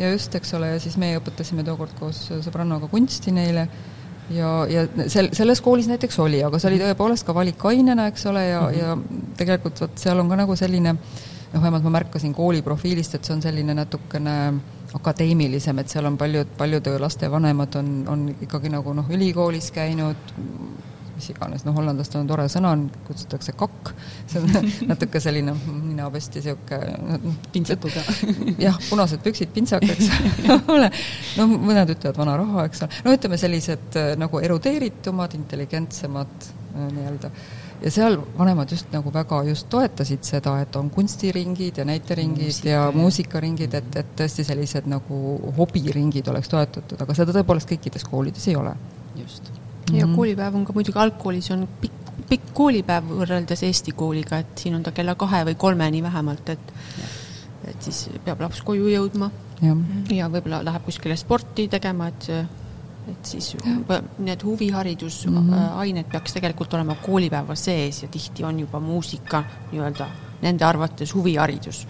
ja 0.00 0.10
just, 0.12 0.34
eks 0.34 0.54
ole, 0.58 0.74
ja 0.74 0.82
siis 0.82 0.96
meie 1.00 1.20
õpetasime 1.20 1.64
tookord 1.66 1.96
koos 1.98 2.26
sõbrannaga 2.44 2.88
kunsti 2.90 3.34
neile 3.36 3.68
ja, 4.34 4.52
ja 4.70 4.86
sel, 5.10 5.30
selles 5.36 5.60
koolis 5.64 5.88
näiteks 5.90 6.18
oli, 6.22 6.40
aga 6.46 6.60
see 6.60 6.72
oli 6.72 6.80
tõepoolest 6.82 7.26
ka 7.26 7.34
valikainena, 7.36 8.08
eks 8.10 8.26
ole, 8.30 8.46
ja 8.48 8.62
mm, 8.62 8.74
-hmm. 8.74 8.78
ja 8.80 9.34
tegelikult 9.40 9.80
vot 9.84 9.98
seal 9.98 10.20
on 10.22 10.28
ka 10.30 10.38
nagu 10.40 10.56
selline 10.56 10.94
noh, 11.52 11.62
vähemalt 11.62 11.86
ma 11.86 11.96
märkasin 11.98 12.34
kooli 12.34 12.62
profiilist, 12.62 13.14
et 13.14 13.24
see 13.24 13.34
on 13.34 13.42
selline 13.42 13.74
natukene 13.74 14.36
akadeemilisem, 14.94 15.78
et 15.78 15.88
seal 15.88 16.06
on 16.06 16.18
paljud, 16.18 16.54
paljud 16.58 16.86
lastevanemad 16.98 17.76
on, 17.78 17.90
on 18.08 18.24
ikkagi 18.40 18.70
nagu 18.72 18.94
noh, 18.94 19.10
ülikoolis 19.10 19.70
käinud, 19.74 20.32
mis 21.20 21.30
iganes, 21.34 21.64
noh, 21.66 21.76
hollandlastel 21.76 22.22
on 22.22 22.30
tore 22.30 22.46
sõna, 22.50 22.72
kutsutakse 23.06 23.54
kakk, 23.60 23.92
see 24.30 24.40
on 24.40 24.70
natuke 24.90 25.20
selline 25.22 25.54
ninapesti 25.68 26.40
niisugune 26.40 27.20
pintsakuga. 27.52 28.04
jah, 28.66 28.78
punased 28.88 29.22
püksid 29.24 29.52
pintsaga, 29.54 29.92
eks 29.92 30.08
ole, 30.74 30.90
noh, 31.38 31.56
mõned 31.70 31.94
ütlevad 31.96 32.20
vana 32.22 32.38
raha, 32.40 32.68
eks 32.70 32.86
ole, 32.86 33.02
no 33.06 33.16
ütleme, 33.16 33.40
sellised 33.40 34.00
äh, 34.00 34.12
nagu 34.20 34.40
erudeeritumad, 34.40 35.36
intelligentsemad 35.38 36.48
äh, 36.48 36.86
nii-öelda. 36.96 37.34
Ja 37.80 37.88
seal 37.88 38.18
vanemad 38.36 38.68
just 38.68 38.90
nagu 38.92 39.08
väga 39.12 39.38
just 39.48 39.70
toetasid 39.72 40.26
seda, 40.28 40.58
et 40.60 40.76
on 40.76 40.90
kunstiringid 40.92 41.80
ja 41.80 41.86
näiteringid 41.88 42.44
Muusika, 42.44 42.68
ja 42.68 42.82
muusikaringid, 42.92 43.76
et, 43.78 43.96
et 44.02 44.10
tõesti 44.20 44.44
sellised 44.44 44.90
nagu 44.90 45.22
hobiringid 45.56 46.28
oleks 46.28 46.52
toetatud, 46.52 47.00
aga 47.00 47.16
seda 47.16 47.38
tõepoolest 47.38 47.72
kõikides 47.72 48.04
koolides 48.04 48.52
ei 48.52 48.60
ole. 48.60 48.76
just 49.16 49.59
ja 49.98 50.06
-hmm. 50.06 50.16
koolipäev 50.16 50.54
on 50.54 50.64
ka 50.64 50.72
muidugi 50.72 50.98
algkoolis 50.98 51.50
on 51.50 51.68
pikk, 51.80 52.12
pikk 52.28 52.52
koolipäev 52.54 53.04
võrreldes 53.04 53.62
Eesti 53.66 53.92
kooliga, 53.92 54.38
et 54.38 54.58
siin 54.58 54.74
on 54.74 54.82
ta 54.82 54.92
kella 54.92 55.14
kahe 55.14 55.44
või 55.44 55.54
kolmeni 55.54 56.02
vähemalt, 56.02 56.48
et 56.48 56.72
et 57.68 57.82
siis 57.82 58.08
peab 58.24 58.40
laps 58.40 58.62
koju 58.62 58.88
jõudma 58.88 59.30
ja, 59.62 59.76
ja 60.10 60.28
võib-olla 60.28 60.64
läheb 60.64 60.84
kuskile 60.84 61.16
sporti 61.16 61.68
tegema, 61.68 62.08
et 62.08 62.30
et 63.10 63.26
siis 63.26 63.54
ja. 63.54 64.02
need 64.18 64.42
huviharidusained 64.44 65.40
mm 65.40 65.52
-hmm. 65.52 66.10
peaks 66.12 66.32
tegelikult 66.32 66.74
olema 66.74 66.94
koolipäeva 66.94 67.54
sees 67.54 68.02
ja 68.02 68.08
tihti 68.08 68.44
on 68.44 68.60
juba 68.60 68.80
muusika 68.80 69.44
nii-öelda 69.72 70.06
nende 70.42 70.64
arvates 70.64 71.14
huviharidus. 71.14 71.86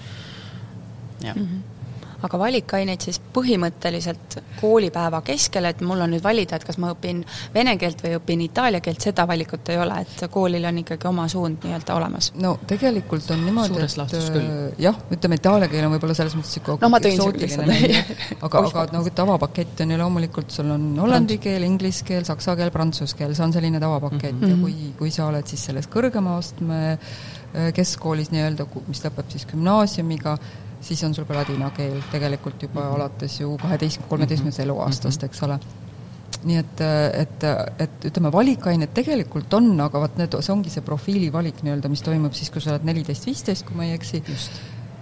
jah 1.23 1.37
mm 1.37 1.43
-hmm 1.43 1.80
aga 2.27 2.39
valikaineid 2.39 3.01
siis 3.05 3.21
põhimõtteliselt 3.35 4.39
koolipäeva 4.61 5.23
keskel, 5.27 5.69
et 5.71 5.81
mul 5.87 6.01
on 6.05 6.13
nüüd 6.15 6.25
valida, 6.25 6.59
et 6.59 6.67
kas 6.67 6.79
ma 6.83 6.93
õpin 6.95 7.23
vene 7.55 7.77
keelt 7.81 8.03
või 8.05 8.17
õpin 8.19 8.45
itaalia 8.45 8.83
keelt, 8.85 9.01
seda 9.01 9.27
valikut 9.29 9.73
ei 9.73 9.81
ole, 9.81 10.01
et 10.05 10.27
koolil 10.33 10.67
on 10.69 10.81
ikkagi 10.83 11.09
oma 11.09 11.27
suund 11.33 11.65
nii-öelda 11.65 11.97
olemas. 11.97 12.33
no 12.41 12.57
tegelikult 12.67 13.31
on 13.35 13.45
niimoodi, 13.47 13.81
et 13.85 14.15
äh, 14.21 14.79
jah, 14.87 15.01
ütleme 15.11 15.41
itaalia 15.41 15.71
keel 15.73 15.89
on 15.89 15.97
võib-olla 15.97 16.17
selles 16.19 16.37
mõttes 16.39 16.57
niisugune 16.57 16.85
no 16.85 16.93
ma 16.93 17.03
tõin 17.03 17.21
selle 17.21 17.79
lihtsalt. 17.81 18.41
aga, 18.47 18.65
aga 18.67 18.87
nagu 18.99 19.15
tavapakett 19.23 19.85
on 19.85 19.95
ju 19.95 20.01
loomulikult, 20.05 20.55
sul 20.55 20.71
on 20.77 20.89
hollandi 21.01 21.41
keel, 21.43 21.65
inglise 21.67 22.05
keel, 22.07 22.25
saksa 22.29 22.57
keel, 22.59 22.73
prantsuse 22.75 23.17
keel, 23.19 23.35
see 23.37 23.47
on 23.47 23.55
selline 23.57 23.81
tavapakett 23.81 24.37
mm 24.37 24.47
-hmm. 24.47 24.51
ja 24.51 24.63
kui, 24.63 24.95
kui 24.99 25.11
sa 25.15 25.27
oled 25.33 25.47
siis 25.47 25.65
selles 25.71 25.89
kõrgema 25.89 26.37
astme 26.39 26.81
äh, 26.93 27.73
keskkoolis 27.75 28.31
nii-öelda, 28.35 28.67
mis 28.87 29.05
lõpeb 29.05 29.33
siis 29.33 29.47
gümnaasiumiga, 29.51 30.37
siis 30.81 31.03
on 31.05 31.15
sul 31.15 31.29
ka 31.29 31.37
ladina 31.37 31.71
keel 31.77 32.01
tegelikult 32.13 32.63
juba 32.63 32.81
-hmm. 32.81 32.95
alates 32.95 33.41
ju 33.41 33.57
kaheteistkümne, 33.63 34.09
kolmeteistkümnendast 34.09 34.59
mhm. 34.59 34.71
eluaastast, 34.71 35.25
eks 35.25 35.43
ole. 35.43 35.59
nii 36.45 36.57
et, 36.57 36.81
et, 37.21 37.45
et 37.79 38.05
ütleme, 38.09 38.33
valikained 38.33 38.95
tegelikult 38.97 39.55
on, 39.55 39.75
aga 39.81 40.01
vot 40.01 40.15
need, 40.17 40.37
see 40.41 40.53
ongi 40.53 40.71
see 40.73 40.81
profiili 40.81 41.33
valik 41.33 41.59
nii-öelda, 41.63 41.89
mis 41.93 42.03
toimub 42.03 42.33
siis, 42.33 42.49
kui 42.51 42.63
sa 42.65 42.71
oled 42.73 42.87
neliteist, 42.89 43.27
viisteist, 43.27 43.67
kui 43.67 43.77
ma 43.77 43.85
ei 43.85 43.93
eksi. 43.99 44.23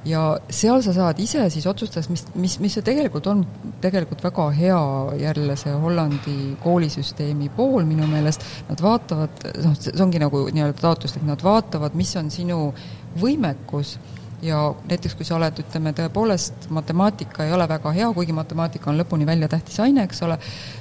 ja 0.04 0.22
seal 0.50 0.82
sa 0.82 0.92
saad 0.92 1.18
ise 1.18 1.50
siis 1.50 1.66
otsustada, 1.66 2.06
mis, 2.10 2.24
mis, 2.34 2.58
mis 2.58 2.74
see 2.74 2.82
tegelikult 2.82 3.26
on, 3.26 3.46
tegelikult 3.80 4.24
väga 4.24 4.50
hea 4.50 4.82
jälle 5.20 5.56
see 5.56 5.72
Hollandi 5.72 6.56
koolisüsteemi 6.62 7.48
pool 7.54 7.84
minu 7.84 8.06
meelest, 8.06 8.42
nad 8.68 8.82
vaatavad, 8.82 9.30
noh, 9.62 9.78
see 9.78 10.02
ongi 10.02 10.18
nagu 10.18 10.48
nii-öelda 10.50 10.80
taotluslik, 10.80 11.22
nad 11.22 11.44
vaatavad, 11.44 11.94
mis 11.94 12.16
on 12.16 12.30
sinu 12.30 12.72
võimekus 13.20 13.98
ja 14.42 14.58
näiteks 14.88 15.16
kui 15.18 15.26
sa 15.26 15.36
oled, 15.36 15.58
ütleme 15.62 15.92
tõepoolest, 15.96 16.68
matemaatika 16.74 17.46
ei 17.46 17.52
ole 17.52 17.66
väga 17.68 17.92
hea, 17.96 18.08
kuigi 18.14 18.34
matemaatika 18.36 18.90
on 18.92 18.98
lõpuni 19.00 19.26
väljatähtis 19.26 19.80
aine, 19.82 20.04
eks 20.06 20.22
ole, 20.26 20.38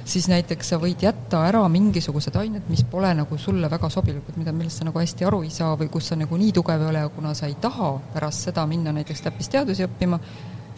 siis 0.08 0.28
näiteks 0.30 0.74
sa 0.74 0.78
võid 0.82 1.02
jätta 1.02 1.42
ära 1.48 1.64
mingisugused 1.72 2.36
ained, 2.38 2.68
mis 2.70 2.84
pole 2.90 3.10
nagu 3.18 3.38
sulle 3.38 3.70
väga 3.70 3.90
sobilikud, 3.90 4.38
mida, 4.38 4.54
millest 4.54 4.82
sa 4.82 4.88
nagu 4.88 5.02
hästi 5.02 5.26
aru 5.26 5.42
ei 5.46 5.50
saa 5.54 5.74
või 5.80 5.90
kus 5.92 6.12
sa 6.12 6.18
nagu 6.18 6.38
nii 6.38 6.52
tugev 6.54 6.84
ei 6.84 6.92
ole 6.92 7.04
ja 7.06 7.14
kuna 7.14 7.34
sa 7.34 7.50
ei 7.50 7.56
taha 7.60 7.96
pärast 8.14 8.48
seda 8.48 8.66
minna 8.70 8.94
näiteks 8.94 9.26
täppisteadusi 9.26 9.88
õppima, 9.88 10.20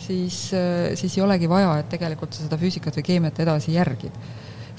siis, 0.01 0.47
siis 0.97 1.19
ei 1.19 1.27
olegi 1.27 1.51
vaja, 1.51 1.77
et 1.83 1.93
tegelikult 1.93 2.33
sa 2.33 2.47
seda 2.47 2.61
füüsikat 2.61 2.97
või 2.97 3.11
keemiat 3.13 3.45
edasi 3.45 3.77
järgid 3.77 4.17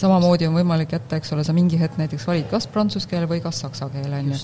samamoodi 0.02 0.48
on 0.50 0.56
võimalik 0.58 0.96
jätta, 0.96 1.20
eks 1.20 1.34
ole, 1.36 1.44
sa 1.46 1.54
mingi 1.54 1.78
hetk 1.78 2.00
näiteks 2.02 2.26
valid 2.26 2.48
kas 2.50 2.66
prantsuse 2.72 3.10
keele 3.10 3.30
või 3.30 3.42
kas 3.44 3.62
saksa 3.62 3.90
keele, 3.94 4.24
on 4.24 4.34
ju. 4.34 4.40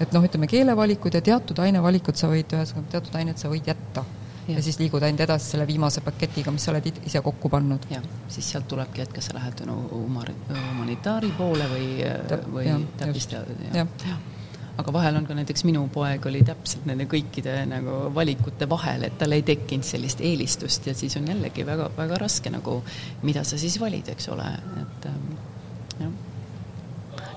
Et 0.00 0.14
noh, 0.14 0.24
ütleme 0.24 0.48
keelevalikud 0.50 1.18
ja 1.18 1.22
teatud 1.24 1.58
ainevalikud 1.64 2.18
sa 2.18 2.30
võid, 2.30 2.54
ühesõnaga 2.54 2.94
teatud 2.96 3.18
ained 3.20 3.40
sa 3.40 3.50
võid 3.52 3.68
jätta. 3.68 4.04
ja. 4.46 4.56
ja 4.56 4.64
siis 4.64 4.78
liigud 4.80 5.04
ainult 5.04 5.26
edasi 5.26 5.52
selle 5.54 5.66
viimase 5.68 6.02
paketiga, 6.06 6.54
mis 6.54 6.64
sa 6.64 6.72
oled 6.72 6.88
ise 6.92 7.22
kokku 7.24 7.50
pannud. 7.52 7.90
jah, 7.92 8.08
siis 8.32 8.50
sealt 8.54 8.68
tulebki, 8.70 9.04
et 9.04 9.12
kas 9.14 9.30
sa 9.30 9.38
lähed 9.38 9.64
no, 9.68 9.80
humar-, 9.92 10.34
humanitaari 10.48 11.32
poole 11.38 11.68
või, 11.74 11.92
või 12.54 12.74
täppisteaduse, 13.00 13.86
aga 14.78 14.92
vahel 14.94 15.18
on 15.18 15.26
ka 15.26 15.34
näiteks 15.34 15.64
minu 15.66 15.82
poeg 15.90 16.26
oli 16.30 16.44
täpselt 16.46 16.86
nende 16.86 17.08
kõikide 17.10 17.54
nagu 17.66 17.98
valikute 18.14 18.68
vahel, 18.70 19.08
et 19.08 19.18
tal 19.18 19.34
ei 19.34 19.42
tekkinud 19.46 19.86
sellist 19.86 20.22
eelistust 20.22 20.86
ja 20.86 20.94
siis 20.94 21.18
on 21.18 21.26
jällegi 21.26 21.66
väga, 21.66 21.90
väga 21.96 22.20
raske 22.22 22.52
nagu, 22.54 22.78
mida 23.26 23.42
sa 23.44 23.58
siis 23.58 23.80
valid, 23.82 24.12
eks 24.14 24.30
ole, 24.34 24.46
et 24.84 25.08
ähm, 25.10 25.32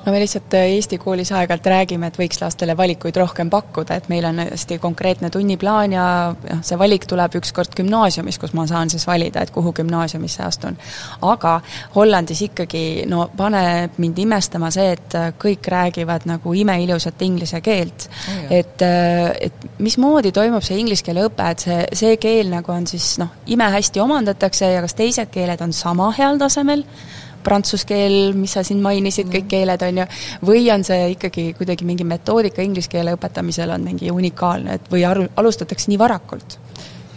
no 0.06 0.12
me 0.12 0.20
lihtsalt 0.20 0.54
äh, 0.54 0.70
Eesti 0.76 0.97
koolis 0.97 1.32
aeg-ajalt 1.36 1.68
räägime, 1.72 2.10
et 2.10 2.18
võiks 2.20 2.39
lastele 2.41 2.76
valikuid 2.78 3.18
rohkem 3.22 3.49
pakkuda, 3.49 3.97
et 3.99 4.10
meil 4.12 4.26
on 4.28 4.41
hästi 4.43 4.78
konkreetne 4.82 5.30
tunniplaan 5.34 5.95
ja 5.95 6.06
noh, 6.34 6.64
see 6.66 6.78
valik 6.80 7.06
tuleb 7.10 7.36
ükskord 7.41 7.76
gümnaasiumis, 7.78 8.39
kus 8.41 8.56
ma 8.58 8.66
saan 8.70 8.89
siis 8.93 9.06
valida, 9.08 9.43
et 9.43 9.54
kuhu 9.54 9.74
gümnaasiumisse 9.78 10.43
astun. 10.45 10.78
aga 11.22 11.60
Hollandis 11.95 12.41
ikkagi 12.47 13.06
no 13.10 13.28
paneb 13.38 13.97
mind 14.02 14.22
imestama 14.26 14.72
see, 14.74 14.91
et 14.97 15.18
äh, 15.18 15.32
kõik 15.41 15.70
räägivad 15.72 16.28
nagu 16.30 16.54
imeilusat 16.54 17.22
inglise 17.22 17.62
keelt 17.62 18.08
oh,. 18.10 18.43
et, 18.49 18.82
äh, 18.86 19.32
et 19.49 19.68
mismoodi 19.80 20.32
toimub 20.32 20.66
see 20.66 20.80
inglise 20.82 21.06
keele 21.06 21.28
õpe, 21.30 21.52
et 21.52 21.68
see, 21.68 21.82
see 22.04 22.18
keel 22.22 22.52
nagu 22.54 22.74
on 22.74 22.88
siis 22.89 23.14
noh, 23.22 23.34
imehästi 23.45 24.02
omandatakse 24.02 24.74
ja 24.76 24.82
kas 24.86 24.97
teised 24.97 25.34
keeled 25.34 25.62
on 25.62 25.74
sama 25.76 26.12
heal 26.18 26.39
tasemel 26.41 26.86
prantsuse 27.43 27.87
keel, 27.89 28.33
mis 28.37 28.55
sa 28.57 28.63
siin 28.67 28.81
mainisid, 28.83 29.29
kõik 29.31 29.47
mm. 29.47 29.51
keeled, 29.55 29.85
on 29.87 30.01
ju, 30.01 30.07
või 30.51 30.65
on 30.73 30.85
see 30.87 31.11
ikkagi 31.15 31.51
kuidagi 31.57 31.87
mingi 31.87 32.07
metoodika 32.07 32.65
inglise 32.65 32.91
keele 32.91 33.15
õpetamisel 33.17 33.73
on 33.75 33.85
mingi 33.91 34.11
unikaalne, 34.13 34.79
et 34.79 34.91
või 34.93 35.05
aru, 35.07 35.27
alustatakse 35.41 35.91
nii 35.91 36.01
varakult? 36.01 36.59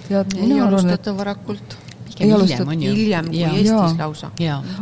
tead, 0.05 0.37
mina 0.37 0.67
arvan, 0.67 0.91
et 0.93 1.07
varakult 1.17 1.79
ei 2.21 2.33
alustatud 2.33 2.83
hiljem 2.83 3.29
kui 3.31 3.43
Eestis 3.43 3.71
ja. 3.71 3.81
lausa. 3.99 4.31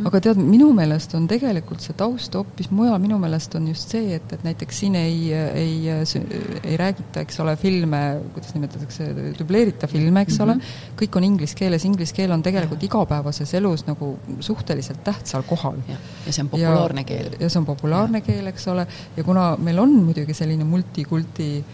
aga 0.05 0.21
tead, 0.27 0.41
minu 0.41 0.71
meelest 0.77 1.15
on 1.19 1.27
tegelikult 1.31 1.85
see 1.85 1.97
taust 1.99 2.35
hoopis 2.37 2.71
mujal, 2.75 2.99
minu 3.03 3.19
meelest 3.23 3.55
on 3.59 3.69
just 3.71 3.93
see, 3.95 4.17
et, 4.19 4.33
et 4.37 4.45
näiteks 4.47 4.83
siin 4.85 4.97
ei, 4.99 5.33
ei, 5.33 5.77
ei 5.91 6.77
räägita, 6.81 7.25
eks 7.25 7.41
ole, 7.45 7.57
filme, 7.61 8.03
kuidas 8.35 8.55
nimetatakse, 8.57 9.09
dubleerita 9.39 9.89
filme, 9.91 10.25
eks 10.27 10.39
mm 10.39 10.39
-hmm. 10.39 10.45
ole, 10.45 10.55
mhm. 10.55 10.97
kõik 11.03 11.21
on 11.21 11.29
inglise 11.29 11.59
keeles, 11.59 11.85
inglise 11.89 12.15
keel 12.17 12.35
on 12.37 12.43
tegelikult 12.43 12.83
igapäevases 12.83 13.55
elus 13.55 13.87
nagu 13.87 14.17
suhteliselt 14.41 15.05
tähtsal 15.05 15.43
kohal. 15.43 15.79
ja 15.89 16.33
see 16.33 16.43
on 16.43 16.49
populaarne 16.49 17.05
keel. 17.05 17.37
ja 17.41 17.49
see 17.49 17.61
on 17.61 17.67
populaarne 17.67 18.19
ja. 18.19 18.27
keel, 18.27 18.47
eks 18.47 18.69
ole, 18.69 18.87
ja 19.17 19.25
kuna 19.25 19.57
meil 19.59 19.79
on 19.79 19.95
muidugi 20.05 20.35
selline 20.35 20.65
multikulti 20.65 21.65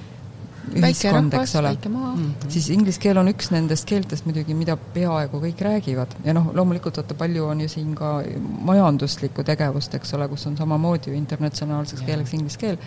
ühiskond, 0.76 1.34
eks 1.38 1.54
ole, 1.60 1.72
mm. 1.72 1.94
-hmm. 1.94 2.50
siis 2.52 2.68
inglise 2.74 3.00
keel 3.00 3.20
on 3.20 3.30
üks 3.32 3.50
nendest 3.54 3.86
keeltest 3.88 4.26
muidugi, 4.28 4.54
mida 4.54 4.76
peaaegu 4.76 5.40
kõik 5.42 5.62
räägivad. 5.64 6.16
ja 6.24 6.34
noh, 6.36 6.50
loomulikult 6.54 7.00
vaata, 7.00 7.14
palju 7.14 7.46
on 7.46 7.60
ju 7.60 7.68
siin 7.68 7.94
ka 7.94 8.22
majanduslikku 8.70 9.44
tegevust, 9.44 9.94
eks 9.94 10.14
ole, 10.14 10.28
kus 10.28 10.46
on 10.46 10.56
samamoodi 10.56 11.10
ju 11.10 11.16
internatsionaalseks 11.16 12.02
keeleks 12.02 12.34
inglise 12.34 12.58
keel, 12.58 12.78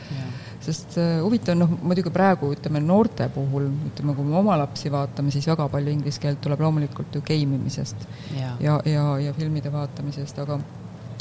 sest 0.61 0.97
äh, 0.97 1.21
huvitav, 1.23 1.57
noh, 1.57 1.71
muidugi 1.82 2.13
praegu 2.13 2.51
ütleme, 2.55 2.84
noorte 2.86 3.29
puhul, 3.34 3.71
ütleme, 3.91 4.15
kui 4.15 4.25
me 4.25 4.38
oma 4.38 4.57
lapsi 4.61 4.91
vaatame, 4.91 5.32
siis 5.32 5.47
väga 5.47 5.67
palju 5.71 5.91
inglise 5.91 6.21
keelt 6.21 6.41
tuleb 6.41 6.61
loomulikult 6.61 7.15
ju 7.15 7.21
game 7.25 7.57
imisest. 7.57 8.07
Ja, 8.38 8.55
ja, 8.59 8.77
ja, 8.86 9.07
ja 9.19 9.34
filmide 9.34 9.71
vaatamisest, 9.73 10.39
aga 10.39 10.59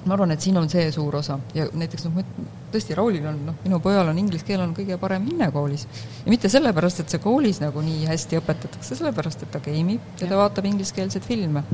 ma 0.06 0.16
arvan, 0.16 0.32
et 0.34 0.40
siin 0.40 0.56
on 0.60 0.68
see 0.70 0.86
suur 0.94 1.16
osa. 1.16 1.38
Ja 1.54 1.66
näiteks 1.72 2.06
noh, 2.06 2.22
tõesti, 2.72 2.96
Raulil 2.98 3.26
on, 3.26 3.42
noh, 3.50 3.58
minu 3.64 3.80
pojal 3.84 4.12
on 4.12 4.18
inglise 4.22 4.46
keel 4.48 4.62
on 4.64 4.74
kõige 4.76 4.98
parem 5.00 5.26
hinne 5.28 5.50
koolis. 5.54 5.86
ja 6.24 6.32
mitte 6.32 6.48
sellepärast, 6.48 7.04
et 7.04 7.12
see 7.12 7.22
koolis 7.22 7.60
nagu 7.60 7.84
nii 7.84 8.06
hästi 8.10 8.40
õpetatakse, 8.40 8.96
sellepärast 8.96 9.46
et 9.46 9.52
ta 9.52 9.62
game 9.64 9.98
ib 9.98 10.22
ja 10.22 10.26
ta 10.30 10.40
vaatab 10.40 10.70
ingliskeelseid 10.72 11.26
filme. 11.26 11.64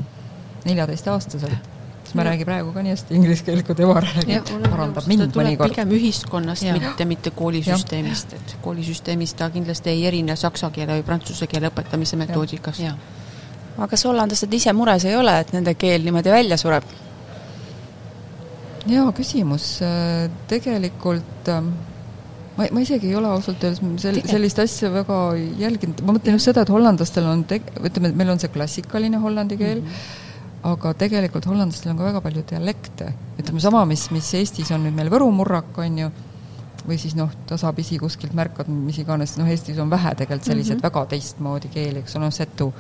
Neljateistaastaselt 0.67 1.75
siis 2.07 2.15
ma 2.15 2.23
räägin 2.23 2.47
praegu 2.47 2.73
ka 2.73 2.83
nii 2.83 2.93
hästi 2.95 3.15
inglise 3.19 3.45
keelt, 3.45 3.67
kui 3.67 3.75
tema 3.75 4.01
räägib, 4.01 4.51
parandab 4.71 5.09
mind 5.11 5.39
mõnikord. 5.39 5.73
pigem 5.73 5.95
ühiskonnast, 5.97 6.67
mitte, 6.73 7.05
mitte 7.05 7.33
koolisüsteemist, 7.35 8.37
et 8.39 8.57
koolisüsteemis 8.63 9.35
ta 9.35 9.51
kindlasti 9.51 9.91
ei 9.91 10.07
erine 10.07 10.37
saksa 10.37 10.71
keele 10.75 11.01
või 11.01 11.07
prantsuse 11.07 11.49
keele 11.51 11.71
õpetamise 11.73 12.19
metoodikast. 12.21 12.87
aga 13.77 13.89
kas 13.91 14.07
hollandlased 14.07 14.55
ise 14.55 14.73
mures 14.73 15.05
ei 15.05 15.17
ole, 15.17 15.39
et 15.41 15.53
nende 15.53 15.75
keel 15.75 16.07
niimoodi 16.07 16.31
välja 16.31 16.57
sureb? 16.57 17.06
Hea 18.87 19.05
küsimus, 19.17 19.69
tegelikult 20.51 21.51
ähm, 21.53 21.73
ma, 22.57 22.67
ma 22.73 22.83
isegi 22.85 23.11
ei 23.11 23.17
ole 23.19 23.31
ausalt 23.31 23.65
öeldes 23.65 23.83
sel-, 24.03 24.23
sellist 24.29 24.61
asja 24.63 24.91
väga 24.95 25.19
jälginud, 25.61 26.03
ma 26.07 26.17
mõtlen 26.17 26.39
just 26.39 26.51
seda, 26.51 26.65
et 26.65 26.73
hollandlastel 26.73 27.27
on 27.31 27.45
te-, 27.49 27.63
ütleme, 27.81 28.13
et 28.13 28.21
meil 28.21 28.33
on 28.33 28.41
see 28.43 28.53
klassikaline 28.53 29.21
hollandi 29.23 29.59
keel 29.61 29.83
mm, 29.83 29.91
-hmm. 29.91 30.63
aga 30.73 30.95
tegelikult 31.03 31.49
hollandlastel 31.51 31.93
on 31.93 32.01
ka 32.01 32.09
väga 32.11 32.23
palju 32.25 32.45
dialekte. 32.51 33.13
ütleme 33.39 33.61
sama, 33.61 33.85
mis, 33.85 34.11
mis 34.11 34.33
Eestis 34.35 34.73
on 34.73 34.87
nüüd 34.87 34.97
meil 34.97 35.13
Võru 35.13 35.31
murrak, 35.33 35.79
on 35.79 35.99
ju, 35.99 36.11
või 36.87 36.99
siis 37.03 37.17
noh, 37.19 37.31
tasapisi 37.47 37.99
kuskilt 37.99 38.35
märkad, 38.35 38.69
mis 38.69 38.99
iganes, 38.99 39.37
noh 39.37 39.49
Eestis 39.49 39.79
on 39.79 39.91
vähe 39.91 40.15
tegelikult 40.15 40.47
selliseid 40.47 40.79
mm 40.79 40.81
-hmm. 40.81 40.93
väga 40.93 41.07
teistmoodi 41.07 41.69
keeli, 41.69 41.99
eks 41.99 42.17
ole, 42.17 42.25
noh 42.25 42.33
setu 42.33 42.73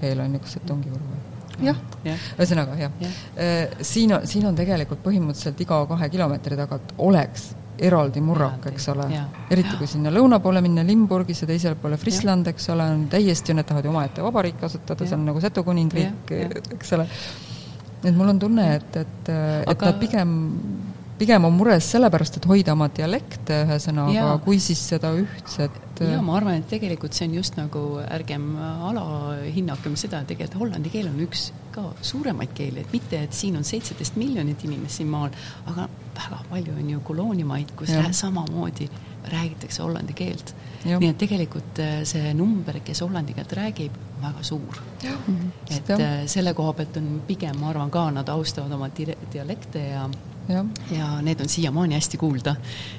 keel 0.00 0.20
on 0.20 0.34
ju, 0.34 0.40
kas 0.40 0.58
setu 0.58 0.72
ongi 0.72 0.90
Võru 0.90 1.12
või? 1.12 1.29
Jah 1.64 1.80
ja., 2.04 2.16
ühesõnaga 2.38 2.76
jah 2.80 2.92
ja. 3.00 3.08
ja.. 3.36 3.84
siin 3.84 4.14
on, 4.16 4.26
siin 4.28 4.46
on 4.48 4.58
tegelikult 4.58 5.02
põhimõtteliselt 5.04 5.64
iga 5.66 5.82
kahe 5.90 6.08
kilomeetri 6.12 6.58
tagant 6.60 6.94
oleks 6.98 7.50
eraldi 7.80 8.20
murrak, 8.20 8.66
eks 8.70 8.88
ole. 8.92 9.06
eriti 9.52 9.76
kui 9.78 9.88
sinna 9.88 10.12
lõuna 10.12 10.40
poole 10.44 10.60
minna, 10.64 10.84
Limburgis 10.86 11.42
ja 11.44 11.48
teisele 11.48 11.78
poole 11.80 11.96
Frisland, 12.00 12.50
eks 12.52 12.68
ole, 12.74 12.86
on 12.96 13.06
täiesti, 13.12 13.56
nad 13.56 13.68
tahavad 13.68 13.88
ju 13.88 13.94
omaette 13.94 14.24
vabariiki 14.24 14.66
asutada, 14.68 15.06
see 15.08 15.16
on 15.16 15.24
nagu 15.30 15.40
Setu 15.40 15.64
kuningriik, 15.64 16.34
eks 16.76 16.92
ole. 16.98 17.08
et 18.04 18.16
mul 18.16 18.34
on 18.34 18.40
tunne, 18.42 18.66
et, 18.76 18.96
et, 19.00 19.30
et 19.32 19.72
Aga... 19.72 19.92
nad 19.92 20.00
pigem 20.02 20.34
pigem 21.20 21.44
on 21.44 21.54
mures 21.54 21.86
sellepärast, 21.92 22.40
et 22.40 22.48
hoida 22.48 22.74
oma 22.76 22.88
dialekte 22.96 23.62
ühesõnaga, 23.66 24.32
kui 24.44 24.60
siis 24.62 24.82
seda 24.94 25.12
ühtset 25.18 25.76
jaa, 26.00 26.20
ma 26.24 26.36
arvan, 26.38 26.60
et 26.60 26.68
tegelikult 26.70 27.16
see 27.16 27.28
on 27.28 27.34
just 27.40 27.58
nagu, 27.60 27.82
ärgem 28.08 28.46
alahinnakem 28.88 29.96
seda, 30.00 30.22
et 30.22 30.32
tegelikult 30.32 30.62
hollandi 30.62 30.92
keel 30.92 31.10
on 31.10 31.20
üks 31.26 31.50
ka 31.74 31.84
suuremaid 32.04 32.54
keeli, 32.56 32.84
et 32.84 32.94
mitte, 32.94 33.20
et 33.26 33.36
siin 33.36 33.58
on 33.60 33.66
seitseteist 33.66 34.16
miljonit 34.20 34.64
inimest 34.66 35.00
siin 35.00 35.10
maal, 35.12 35.34
aga 35.70 35.86
väga 36.16 36.40
palju 36.50 36.74
on 36.76 36.90
ju 36.94 37.04
kolooniamaid, 37.06 37.76
kus 37.78 37.92
ja. 37.94 38.04
samamoodi 38.16 38.88
räägitakse 39.30 39.82
hollandi 39.82 40.16
keelt. 40.16 40.54
nii 40.84 41.10
et 41.10 41.18
tegelikult 41.20 41.78
äh, 41.84 42.00
see 42.08 42.32
number, 42.34 42.80
kes 42.84 43.02
hollandi 43.04 43.36
keelt 43.36 43.52
räägib, 43.58 44.00
on 44.16 44.24
väga 44.30 44.42
suur. 44.46 44.80
et 45.04 45.92
ja. 45.92 45.98
Äh, 45.98 46.18
selle 46.26 46.54
koha 46.56 46.72
pealt 46.80 46.96
on 46.96 47.20
pigem, 47.28 47.60
ma 47.60 47.70
arvan 47.74 47.92
ka, 47.92 48.08
nad 48.10 48.28
austavad 48.32 48.72
oma 48.72 48.88
dialekte 48.96 49.84
ja 49.92 50.08
ja, 50.50 50.64
ja 50.94 51.08
need 51.24 51.40
on 51.40 51.48
siiamaani 51.48 51.96
hästi 51.96 52.18
kuulda. 52.20 52.54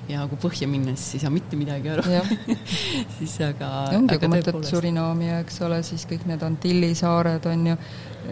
ja 0.10 0.26
kui 0.30 0.40
põhja 0.42 0.68
minna, 0.68 0.96
siis 0.96 1.18
ei 1.18 1.24
saa 1.26 1.34
mitte 1.34 1.60
midagi 1.60 1.92
aru. 1.94 2.04
Siis 3.18 3.36
aga 3.46 3.70
ongi, 3.96 4.18
kui 4.20 4.32
mõtled 4.32 4.66
Surinaami, 4.68 5.30
eks 5.42 5.62
ole, 5.66 5.82
siis 5.86 6.04
kõik 6.10 6.26
need 6.30 6.42
Antilli 6.46 6.92
saared 6.98 7.46
on 7.52 7.68
ju, 7.72 7.78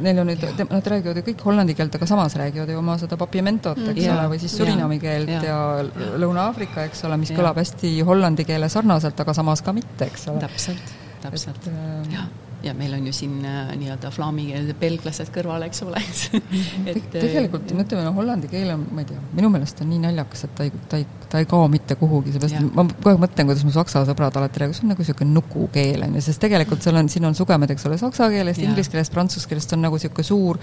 neil 0.05 0.21
on 0.23 0.29
nüüd, 0.31 0.43
nad 0.59 0.91
räägivad 0.93 1.21
ju 1.21 1.25
kõik 1.29 1.45
hollandi 1.45 1.75
keelt, 1.77 1.95
aga 1.99 2.09
samas 2.09 2.35
räägivad 2.39 2.73
ju 2.73 2.81
oma 2.81 2.97
seda 3.01 3.17
papimentot, 3.19 3.79
eks 3.93 4.03
ja, 4.03 4.17
ole, 4.17 4.27
või 4.33 4.41
siis 4.41 4.57
Surinami 4.57 4.99
keelt 5.01 5.31
ja, 5.31 5.41
ja 5.45 6.19
Lõuna-Aafrika, 6.19 6.89
eks 6.89 7.05
ole, 7.09 7.21
mis 7.21 7.33
ja. 7.33 7.39
kõlab 7.39 7.61
hästi 7.61 7.95
hollandi 8.07 8.47
keele 8.49 8.69
sarnaselt, 8.71 9.25
aga 9.25 9.37
samas 9.37 9.65
ka 9.65 9.75
mitte, 9.77 10.09
eks 10.09 10.29
ole. 10.33 10.43
täpselt, 10.45 10.93
täpselt, 11.23 11.71
äh, 11.71 12.13
jah 12.17 12.29
ja 12.63 12.73
meil 12.75 12.93
on 12.93 13.05
ju 13.07 13.13
siin 13.15 13.45
äh, 13.45 13.71
nii-öelda 13.79 14.11
flaami 14.11 14.47
belglased 14.79 15.31
kõrval, 15.33 15.63
eks 15.69 15.83
ole. 15.85 16.01
Et 16.89 17.05
tegelikult 17.13 17.71
no 17.75 17.85
ütleme, 17.85 18.11
hollandi 18.15 18.49
keel 18.51 18.73
on, 18.73 18.85
ma 18.95 19.03
ei 19.03 19.09
tea, 19.09 19.21
minu 19.37 19.51
meelest 19.53 19.83
on 19.83 19.89
nii 19.91 20.01
naljakas, 20.03 20.45
et 20.47 20.55
ta 20.57 20.67
ei, 20.67 20.73
ta 20.91 20.99
ei, 20.99 21.07
ta 21.31 21.41
ei 21.41 21.47
kao 21.49 21.67
mitte 21.71 21.95
kuhugi, 21.99 22.33
seepärast 22.35 22.59
ma 22.75 22.85
kogu 22.89 23.13
aeg 23.13 23.21
mõtlen, 23.23 23.49
kuidas 23.51 23.65
mu 23.67 23.73
saksa 23.75 24.03
sõbrad 24.09 24.39
alati 24.39 24.63
räägivad, 24.63 24.79
see 24.79 24.87
on 24.87 24.93
nagu 24.93 25.05
niisugune 25.05 25.35
nukukeel, 25.37 26.07
on 26.07 26.17
ju, 26.19 26.25
sest 26.27 26.43
tegelikult 26.43 26.83
seal 26.85 26.99
on, 26.99 27.11
siin 27.11 27.29
on 27.29 27.37
sugemed, 27.37 27.71
eks 27.75 27.87
ole, 27.89 27.99
saksa 28.01 28.29
keelest, 28.33 28.63
inglise 28.65 28.91
keelest, 28.91 29.15
prantsuse 29.15 29.49
keelest, 29.49 29.77
on 29.77 29.85
nagu 29.87 29.99
niisugune 29.99 30.27
suur 30.27 30.59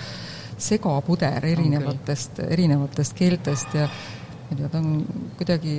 segapuder 0.56 1.44
erinevatest, 1.44 2.40
erinevatest 2.48 3.16
keeltest 3.16 3.74
ja 3.76 3.88
ma 4.46 4.54
ei 4.54 4.60
tea, 4.60 4.68
ta 4.72 4.80
on 4.80 5.24
kuidagi, 5.38 5.72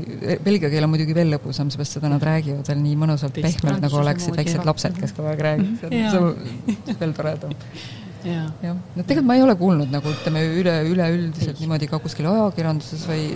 belgia 0.44 0.72
keel 0.72 0.88
on 0.88 0.92
muidugi 0.94 1.16
veel 1.18 1.32
lõbusam, 1.34 1.70
seepärast 1.74 1.98
seda 1.98 2.12
nad 2.12 2.24
räägivad 2.24 2.68
veel 2.68 2.82
nii 2.84 2.98
mõnusalt 3.04 3.38
pehmelt, 3.38 3.84
nagu 3.84 4.02
oleksid 4.02 4.36
väiksed 4.38 4.68
lapsed, 4.68 4.98
kes 5.00 5.16
kogu 5.18 5.32
aeg 5.32 5.46
räägivad, 5.48 5.86
see 5.86 6.20
on 6.20 6.98
veel 7.04 7.16
toredam. 7.18 7.54
jah, 8.28 8.50
no 8.76 9.04
tegelikult 9.04 9.28
ma 9.30 9.38
ei 9.38 9.46
ole 9.46 9.56
kuulnud 9.60 9.94
nagu 9.94 10.12
ütleme, 10.12 10.42
üle, 10.62 10.80
üleüldiselt 10.90 11.62
niimoodi 11.64 11.88
ka 11.88 12.02
kuskil 12.04 12.28
ajakirjanduses 12.32 13.06
või 13.08 13.30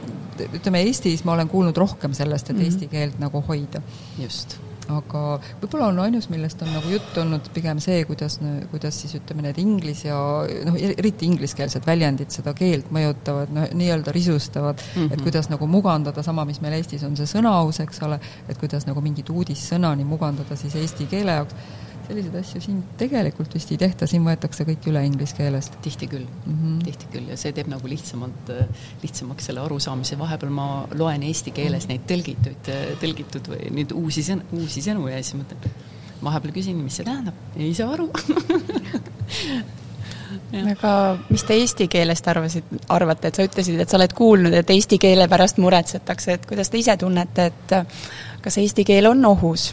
ütleme, 0.49 0.84
Eestis 0.90 1.24
ma 1.28 1.38
olen 1.38 1.52
kuulnud 1.52 1.80
rohkem 1.80 2.18
sellest, 2.18 2.49
et 2.49 2.58
mm 2.58 2.62
-hmm. 2.62 2.74
eesti 2.74 2.91
keelt 2.91 3.24
nagu 3.24 3.44
hoida. 3.48 3.82
just 4.20 4.60
aga 4.98 5.24
võib-olla 5.62 5.90
on 5.92 6.00
ainus, 6.06 6.30
millest 6.32 6.62
on 6.66 6.72
nagu 6.76 6.92
juttu 6.92 7.22
olnud 7.24 7.50
pigem 7.56 7.80
see, 7.84 8.04
kuidas, 8.10 8.40
kuidas 8.72 9.02
siis 9.02 9.16
ütleme, 9.20 9.46
need 9.48 9.60
inglis- 9.64 10.06
ja 10.08 10.18
noh, 10.68 10.80
eriti 10.82 11.30
ingliskeelsed 11.30 11.86
väljendid 11.88 12.34
seda 12.34 12.54
keelt 12.58 12.92
mõjutavad, 12.94 13.54
noh, 13.56 13.70
nii-öelda 13.78 14.16
risustavad 14.16 14.82
mm, 14.82 14.96
-hmm. 14.96 15.12
et 15.12 15.20
mhm. 15.20 15.28
kuidas 15.28 15.52
nagu 15.52 15.68
mugandada, 15.68 16.24
sama, 16.24 16.46
mis 16.46 16.62
meil 16.62 16.80
Eestis 16.80 17.04
on 17.08 17.16
see 17.18 17.30
sõnaus, 17.30 17.82
eks 17.84 18.02
ole, 18.08 18.20
et 18.50 18.58
kuidas 18.58 18.88
nagu 18.90 19.02
mingit 19.02 19.30
uudissõna 19.30 19.96
nii 19.96 20.08
mugandada 20.08 20.56
siis 20.56 20.76
eesti 20.76 21.08
keele 21.12 21.40
jaoks 21.42 21.56
selliseid 22.07 22.36
asju 22.40 22.61
siin 22.64 22.82
tegelikult 22.99 23.53
vist 23.56 23.72
ei 23.73 23.80
tehta, 23.82 24.07
siin 24.10 24.26
võetakse 24.26 24.65
kõik 24.68 24.88
üle 24.91 25.03
inglise 25.07 25.38
keelest. 25.38 25.78
tihti 25.86 26.07
küll. 26.11 26.28
Mm, 26.45 26.57
-hmm. 26.57 26.84
tihti 26.86 27.10
küll. 27.14 27.30
Ja 27.32 27.38
see 27.38 27.53
teeb 27.56 27.72
nagu 27.72 27.88
lihtsamalt, 27.88 28.53
lihtsamaks 29.03 29.49
selle 29.49 29.64
arusaamise, 29.65 30.19
vahepeal 30.19 30.53
ma 30.53 30.68
loen 30.98 31.23
eesti 31.23 31.52
keeles 31.56 31.88
neid 31.91 32.07
tõlgituid, 32.10 32.72
tõlgitud 33.02 33.52
või 33.53 33.73
nüüd 33.80 33.95
uusi 33.98 34.23
sõnu, 34.26 34.48
uusi 34.61 34.84
sõnu 34.86 35.07
ja 35.11 35.22
siis 35.23 35.40
mõtlen, 35.41 35.76
vahepeal 36.23 36.53
küsin, 36.56 36.82
mis 36.82 36.98
see 36.99 37.06
tähendab, 37.06 37.38
ei 37.57 37.73
saa 37.78 37.94
aru. 37.94 38.10
Aga 40.52 40.94
mis 41.30 41.44
te 41.48 41.56
eesti 41.60 41.88
keelest 41.91 42.28
arvasid, 42.28 42.68
arvate, 42.91 43.30
et 43.30 43.38
sa 43.40 43.45
ütlesid, 43.48 43.80
et 43.80 43.91
sa 43.91 43.98
oled 43.99 44.14
kuulnud, 44.15 44.56
et 44.56 44.73
eesti 44.73 44.99
keele 45.02 45.28
pärast 45.32 45.60
muretsetakse, 45.64 46.36
et 46.36 46.48
kuidas 46.48 46.72
te 46.72 46.80
ise 46.80 46.95
tunnete, 46.99 47.45
et 47.52 47.76
kas 48.44 48.60
eesti 48.60 48.86
keel 48.88 49.07
on 49.11 49.26
ohus? 49.32 49.72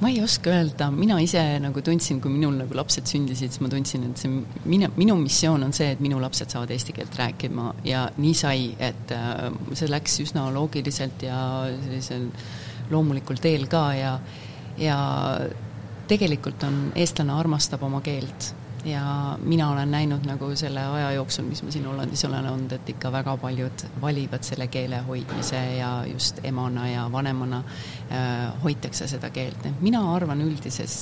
Ma 0.00 0.10
ei 0.12 0.20
oska 0.22 0.50
öelda, 0.52 0.90
mina 0.92 1.16
ise 1.24 1.40
nagu 1.62 1.80
tundsin, 1.84 2.20
kui 2.20 2.32
minul 2.32 2.58
nagu 2.60 2.76
lapsed 2.76 3.08
sündisid, 3.08 3.54
siis 3.54 3.62
ma 3.64 3.70
tundsin, 3.72 4.04
et 4.10 4.20
see 4.20 4.32
minu, 4.68 4.90
minu 4.98 5.16
missioon 5.20 5.64
on 5.66 5.72
see, 5.76 5.88
et 5.94 6.02
minu 6.04 6.20
lapsed 6.22 6.52
saavad 6.52 6.72
eesti 6.74 6.94
keelt 6.96 7.16
rääkima. 7.16 7.70
Ja 7.88 8.06
nii 8.16 8.34
sai, 8.36 8.68
et 8.78 9.14
äh, 9.16 9.46
see 9.72 9.88
läks 9.90 10.20
üsna 10.26 10.48
loogiliselt 10.54 11.24
ja 11.26 11.38
sellisel 11.86 12.28
loomulikul 12.92 13.40
teel 13.42 13.66
ka 13.70 13.86
ja, 13.96 14.12
ja 14.78 14.98
tegelikult 16.10 16.62
on, 16.68 16.80
eestlane 16.94 17.34
armastab 17.34 17.82
oma 17.86 18.02
keelt 18.04 18.52
ja 18.86 19.38
mina 19.42 19.70
olen 19.70 19.90
näinud 19.90 20.26
nagu 20.26 20.48
selle 20.56 20.80
aja 20.80 21.10
jooksul, 21.16 21.44
mis 21.48 21.62
ma 21.62 21.72
siin 21.74 21.86
Hollandis 21.88 22.24
olen 22.28 22.48
olnud, 22.50 22.72
et 22.76 22.90
ikka 22.94 23.10
väga 23.12 23.36
paljud 23.42 23.86
valivad 24.00 24.46
selle 24.46 24.68
keele 24.72 25.00
hoidmise 25.08 25.62
ja 25.78 25.90
just 26.06 26.38
emana 26.44 26.88
ja 26.88 27.06
vanemana 27.12 27.62
äh, 28.10 28.62
hoitakse 28.62 29.08
seda 29.10 29.30
keelt, 29.34 29.66
et 29.66 29.80
mina 29.82 30.02
arvan 30.14 30.42
üldises 30.44 30.98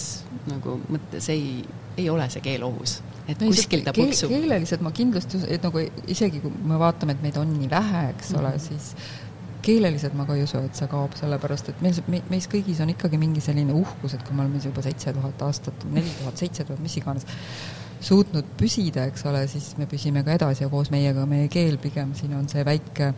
nagu 0.48 0.78
mõttes 0.88 1.28
ei, 1.32 1.64
ei 1.96 2.08
ole 2.10 2.28
see 2.32 2.44
keel 2.44 2.64
ohus. 2.64 3.00
et 3.28 3.40
no, 3.40 3.48
kuskil 3.52 3.84
ta 3.84 3.92
põksub. 3.96 4.32
keeleliselt 4.32 4.84
ma 4.84 4.92
kindlasti, 4.92 5.42
et 5.48 5.62
nagu 5.64 5.84
isegi 6.06 6.40
kui 6.40 6.52
me 6.64 6.80
vaatame, 6.80 7.16
et 7.16 7.22
meid 7.24 7.36
on 7.40 7.52
nii 7.58 7.70
vähe, 7.70 8.08
eks 8.14 8.30
mm 8.30 8.36
-hmm. 8.36 8.40
ole, 8.40 8.58
siis 8.58 8.94
keeleliselt 9.64 10.16
ma 10.18 10.26
ka 10.28 10.36
ei 10.36 10.44
usu, 10.44 10.60
et 10.66 10.76
see 10.78 10.88
kaob, 10.90 11.16
sellepärast 11.18 11.70
et 11.72 11.80
meil, 11.84 11.96
me, 12.10 12.20
meis 12.32 12.48
kõigis 12.50 12.82
on 12.84 12.92
ikkagi 12.92 13.20
mingi 13.20 13.42
selline 13.44 13.74
uhkus, 13.76 14.16
et 14.16 14.26
kui 14.26 14.36
me 14.36 14.44
oleme 14.44 14.60
juba 14.62 14.84
seitse 14.84 15.14
tuhat 15.16 15.46
aastat, 15.46 15.86
neli 15.94 16.12
tuhat, 16.20 16.36
seitse 16.42 16.66
tuhat, 16.68 16.82
mis 16.84 16.98
iganes, 17.00 17.26
suutnud 18.04 18.52
püsida, 18.60 19.06
eks 19.08 19.24
ole, 19.30 19.46
siis 19.48 19.72
me 19.80 19.88
püsime 19.90 20.24
ka 20.26 20.36
edasi 20.36 20.66
ja 20.66 20.70
koos 20.72 20.92
meiega 20.92 21.24
meie 21.28 21.48
keel 21.52 21.78
pigem, 21.80 22.12
siin 22.18 22.36
on 22.36 22.48
see 22.50 22.64
väike 22.66 23.12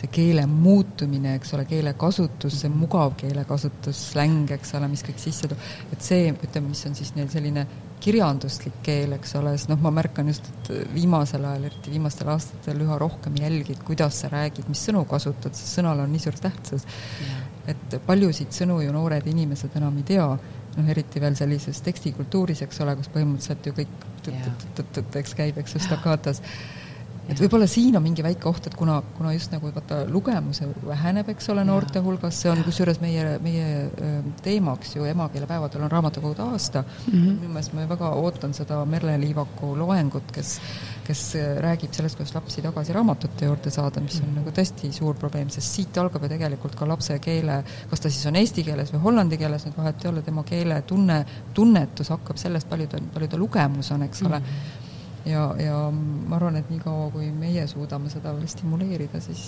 see 0.00 0.08
keele 0.08 0.46
muutumine, 0.48 1.34
eks 1.36 1.52
ole, 1.56 1.66
keelekasutus, 1.68 2.62
see 2.62 2.72
mugav 2.72 3.18
keelekasutus, 3.20 3.98
släng, 4.14 4.48
eks 4.56 4.74
ole, 4.78 4.88
mis 4.88 5.04
kõik 5.04 5.20
sisse 5.20 5.50
toob, 5.50 5.60
et 5.92 6.04
see, 6.04 6.30
ütleme, 6.32 6.70
mis 6.72 6.86
on 6.88 6.96
siis 6.96 7.12
neil 7.18 7.28
selline 7.32 7.66
kirjanduslik 8.00 8.80
keel, 8.84 9.14
eks 9.16 9.34
ole, 9.40 9.52
sest 9.56 9.70
noh, 9.70 9.80
ma 9.84 9.92
märkan 9.94 10.28
just, 10.30 10.46
et 10.50 10.70
viimasel 10.94 11.44
ajal, 11.44 11.66
eriti 11.68 11.92
viimastel 11.92 12.30
aastatel 12.32 12.80
üha 12.84 12.98
rohkem 13.00 13.36
jälgid, 13.40 13.82
kuidas 13.86 14.22
sa 14.22 14.30
räägid, 14.32 14.68
mis 14.72 14.82
sõnu 14.88 15.04
kasutad, 15.10 15.56
sest 15.56 15.78
sõnal 15.78 16.00
on 16.04 16.12
nii 16.12 16.22
suur 16.24 16.38
tähtsus. 16.40 16.86
et 17.70 18.00
paljusid 18.06 18.50
sõnu 18.56 18.80
ju 18.82 18.92
noored 18.92 19.26
inimesed 19.30 19.76
enam 19.78 19.96
ei 20.00 20.06
tea, 20.14 20.26
noh, 20.76 20.88
eriti 20.90 21.20
veel 21.22 21.36
sellises 21.38 21.82
tekstikultuuris, 21.86 22.62
eks 22.66 22.80
ole, 22.84 22.96
kus 22.98 23.12
põhimõtteliselt 23.12 23.68
ju 23.68 23.76
kõik 23.82 23.98
eks 25.20 25.34
käib, 25.34 25.58
eks 25.60 25.74
ju, 25.76 25.82
stakatas. 25.84 26.42
Et 27.30 27.40
võib-olla 27.40 27.66
siin 27.70 27.96
on 27.98 28.04
mingi 28.04 28.24
väike 28.26 28.48
oht, 28.50 28.66
et 28.66 28.76
kuna, 28.78 28.98
kuna 29.16 29.32
just 29.34 29.52
nagu 29.54 29.70
vaata, 29.74 30.02
lugemuse 30.10 30.68
väheneb, 30.86 31.30
eks 31.34 31.50
ole, 31.54 31.64
noorte 31.68 32.02
hulgas, 32.04 32.40
see 32.42 32.50
on 32.52 32.62
kusjuures 32.66 33.00
meie, 33.02 33.36
meie 33.44 33.66
teemaks 34.44 34.96
ju 34.96 35.06
emakeelepäevadel 35.10 35.86
on 35.86 35.92
raamatukogude 35.92 36.42
aasta 36.42 36.82
mm. 36.82 37.12
-hmm. 37.12 37.40
minu 37.40 37.52
meelest 37.54 37.76
ma 37.76 37.88
väga 37.88 38.14
ootan 38.22 38.54
seda 38.54 38.84
Merle 38.84 39.18
Liivaku 39.20 39.76
loengut, 39.78 40.32
kes 40.32 40.58
kes 41.10 41.22
räägib 41.58 41.94
sellest, 41.94 42.18
kuidas 42.18 42.34
lapsi 42.34 42.62
tagasi 42.62 42.94
raamatute 42.94 43.48
juurde 43.48 43.70
saada, 43.74 44.02
mis 44.04 44.20
on 44.20 44.28
mm. 44.28 44.36
nagu 44.40 44.52
tõesti 44.54 44.90
suur 44.94 45.16
probleem, 45.18 45.50
sest 45.50 45.74
siit 45.76 45.98
algab 45.98 46.22
ju 46.24 46.30
tegelikult 46.30 46.76
ka 46.78 46.86
lapse 46.88 47.16
keele, 47.22 47.60
kas 47.90 48.04
ta 48.04 48.12
siis 48.12 48.26
on 48.30 48.38
eesti 48.38 48.64
keeles 48.66 48.92
või 48.94 49.02
hollandi 49.06 49.38
keeles, 49.40 49.66
nüüd 49.66 49.78
vahet 49.80 50.04
ei 50.04 50.10
ole, 50.12 50.22
tema 50.26 50.44
keeletunne, 50.46 51.18
tunnetus 51.56 52.12
hakkab 52.14 52.38
sellest, 52.40 52.68
palju 52.70 52.90
ta, 52.92 53.02
palju 53.14 53.30
ta 53.32 53.40
lugemus 53.40 53.90
on, 53.96 54.06
eks 54.06 54.22
ole 54.28 54.38
mm. 54.38 54.79
Ja, 55.26 55.42
ja 55.58 55.76
ma 55.92 56.36
arvan, 56.36 56.56
et 56.60 56.70
niikaua, 56.72 57.10
kui 57.14 57.28
meie 57.34 57.66
suudame 57.70 58.10
seda 58.12 58.32
veel 58.36 58.48
stimuleerida, 58.50 59.20
siis, 59.24 59.42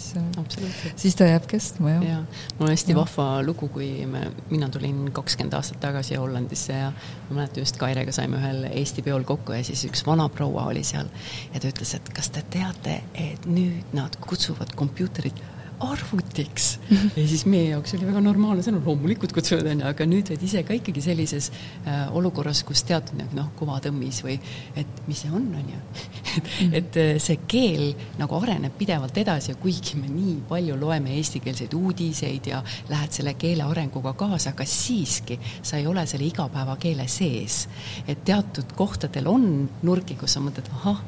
siis 0.96 1.16
ta 1.18 1.28
jääb 1.28 1.46
kestma, 1.50 1.94
jah. 1.96 2.04
jaa, 2.08 2.20
mul 2.58 2.68
on 2.68 2.74
hästi 2.74 2.94
ja. 2.94 2.98
vahva 2.98 3.28
lugu, 3.46 3.68
kui 3.72 3.90
me, 4.10 4.26
mina 4.50 4.68
tulin 4.72 5.04
kakskümmend 5.14 5.56
aastat 5.58 5.80
tagasi 5.82 6.18
Hollandisse 6.20 6.76
ja 6.76 6.92
ma 7.30 7.40
mäletan 7.40 7.64
just 7.64 7.80
Kairega 7.80 8.14
saime 8.14 8.40
ühel 8.40 8.66
Eesti 8.72 9.04
peol 9.06 9.26
kokku 9.28 9.56
ja 9.56 9.64
siis 9.66 9.84
üks 9.88 10.04
vanaproua 10.06 10.68
oli 10.72 10.84
seal 10.86 11.10
ja 11.54 11.60
ta 11.60 11.70
ütles, 11.70 11.96
et 11.98 12.12
kas 12.14 12.30
te 12.34 12.44
teate, 12.52 13.00
et 13.14 13.48
nüüd 13.48 13.96
nad 13.96 14.16
kutsuvad 14.22 14.76
kompuuterit 14.78 15.40
arvutiks 15.82 16.66
ja 16.90 17.24
siis 17.26 17.44
meie 17.50 17.70
jaoks 17.72 17.94
oli 17.96 18.06
väga 18.06 18.22
normaalne 18.24 18.64
sõnum, 18.64 18.84
loomulikult 18.86 19.34
kutsuvad, 19.34 19.66
on 19.72 19.82
ju, 19.82 19.88
aga 19.90 20.06
nüüd 20.08 20.30
oled 20.32 20.44
ise 20.46 20.62
ka 20.66 20.76
ikkagi 20.76 21.02
sellises 21.04 21.50
äh, 21.52 22.04
olukorras, 22.16 22.62
kus 22.66 22.84
teatud 22.88 23.20
noh, 23.36 23.50
kuvatõmmis 23.58 24.22
või 24.26 24.36
et 24.78 25.02
mis 25.08 25.24
see 25.24 25.32
on, 25.32 25.48
on 25.58 25.72
ju. 25.72 25.80
et, 26.36 26.52
et 26.80 27.00
äh, 27.02 27.12
see 27.22 27.40
keel 27.50 27.88
nagu 28.20 28.38
areneb 28.38 28.76
pidevalt 28.78 29.18
edasi 29.22 29.52
ja 29.52 29.58
kuigi 29.60 29.98
me 30.00 30.10
nii 30.12 30.38
palju 30.50 30.78
loeme 30.80 31.16
eestikeelseid 31.18 31.74
uudiseid 31.78 32.52
ja 32.52 32.62
lähed 32.90 33.18
selle 33.18 33.34
keele 33.40 33.66
arenguga 33.66 34.14
kaasa, 34.18 34.54
aga 34.54 34.66
siiski 34.68 35.38
sa 35.62 35.80
ei 35.80 35.86
ole 35.90 36.06
selle 36.10 36.28
igapäevakeele 36.30 37.08
sees. 37.10 37.66
et 38.06 38.24
teatud 38.24 38.76
kohtadel 38.76 39.28
on 39.30 39.46
nurki, 39.82 40.16
kus 40.18 40.36
sa 40.36 40.42
mõtled, 40.44 40.68
ahah, 40.80 41.02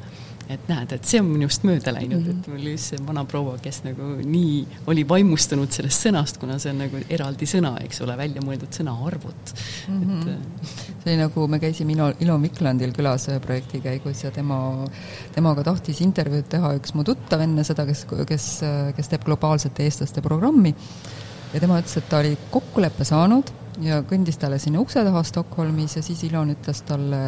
et 0.51 0.67
näed, 0.69 0.91
et 0.93 1.07
see 1.09 1.21
on 1.21 1.29
minust 1.31 1.63
mööda 1.65 1.93
läinud 1.95 2.19
mm, 2.19 2.25
-hmm. 2.25 2.39
et 2.39 2.47
mul 2.51 2.59
oli 2.59 2.73
just 2.75 2.91
see 2.91 3.01
vana 3.07 3.23
proua, 3.25 3.57
kes 3.61 3.81
nagu 3.85 4.09
nii 4.21 4.59
oli 4.91 5.05
vaimustunud 5.09 5.71
sellest 5.73 6.05
sõnast, 6.05 6.39
kuna 6.41 6.59
see 6.61 6.73
on 6.73 6.83
nagu 6.83 7.01
eraldi 7.09 7.49
sõna, 7.49 7.75
eks 7.85 8.01
ole, 8.05 8.17
välja 8.17 8.43
mõeldud 8.45 8.77
sõna 8.77 8.93
arvut 9.07 9.53
mm. 9.87 10.01
-hmm. 10.01 10.21
et 10.21 10.27
äh, 10.29 10.75
see 11.03 11.13
oli 11.13 11.17
nagu, 11.23 11.47
me 11.47 11.59
käisime 11.59 11.95
Ilo, 11.97 12.11
Ilo 12.19 12.37
Miklandil 12.37 12.93
külas 12.93 13.27
ühe 13.31 13.39
projekti 13.39 13.81
käigus 13.81 14.23
ja 14.23 14.31
tema, 14.31 14.59
temaga 15.33 15.63
tahtis 15.63 16.01
intervjuud 16.05 16.49
teha 16.49 16.75
üks 16.77 16.93
mu 16.93 17.03
tuttav 17.03 17.41
enne 17.41 17.63
seda, 17.63 17.85
kes, 17.85 18.05
kes, 18.27 18.49
kes 18.95 19.13
teeb 19.13 19.25
globaalsete 19.25 19.83
eestlaste 19.83 20.21
programmi 20.21 20.75
ja 21.53 21.59
tema 21.59 21.79
ütles, 21.81 21.97
et 21.97 22.09
ta 22.09 22.21
oli 22.21 22.37
kokkuleppe 22.51 23.05
saanud 23.07 23.51
ja 23.83 23.99
kõndis 24.07 24.37
talle 24.39 24.59
sinna 24.61 24.79
ukse 24.83 25.03
taha 25.03 25.23
Stockholmis 25.25 25.97
ja 25.97 26.03
siis 26.05 26.23
Ilon 26.27 26.53
ütles 26.55 26.81
talle 26.87 27.21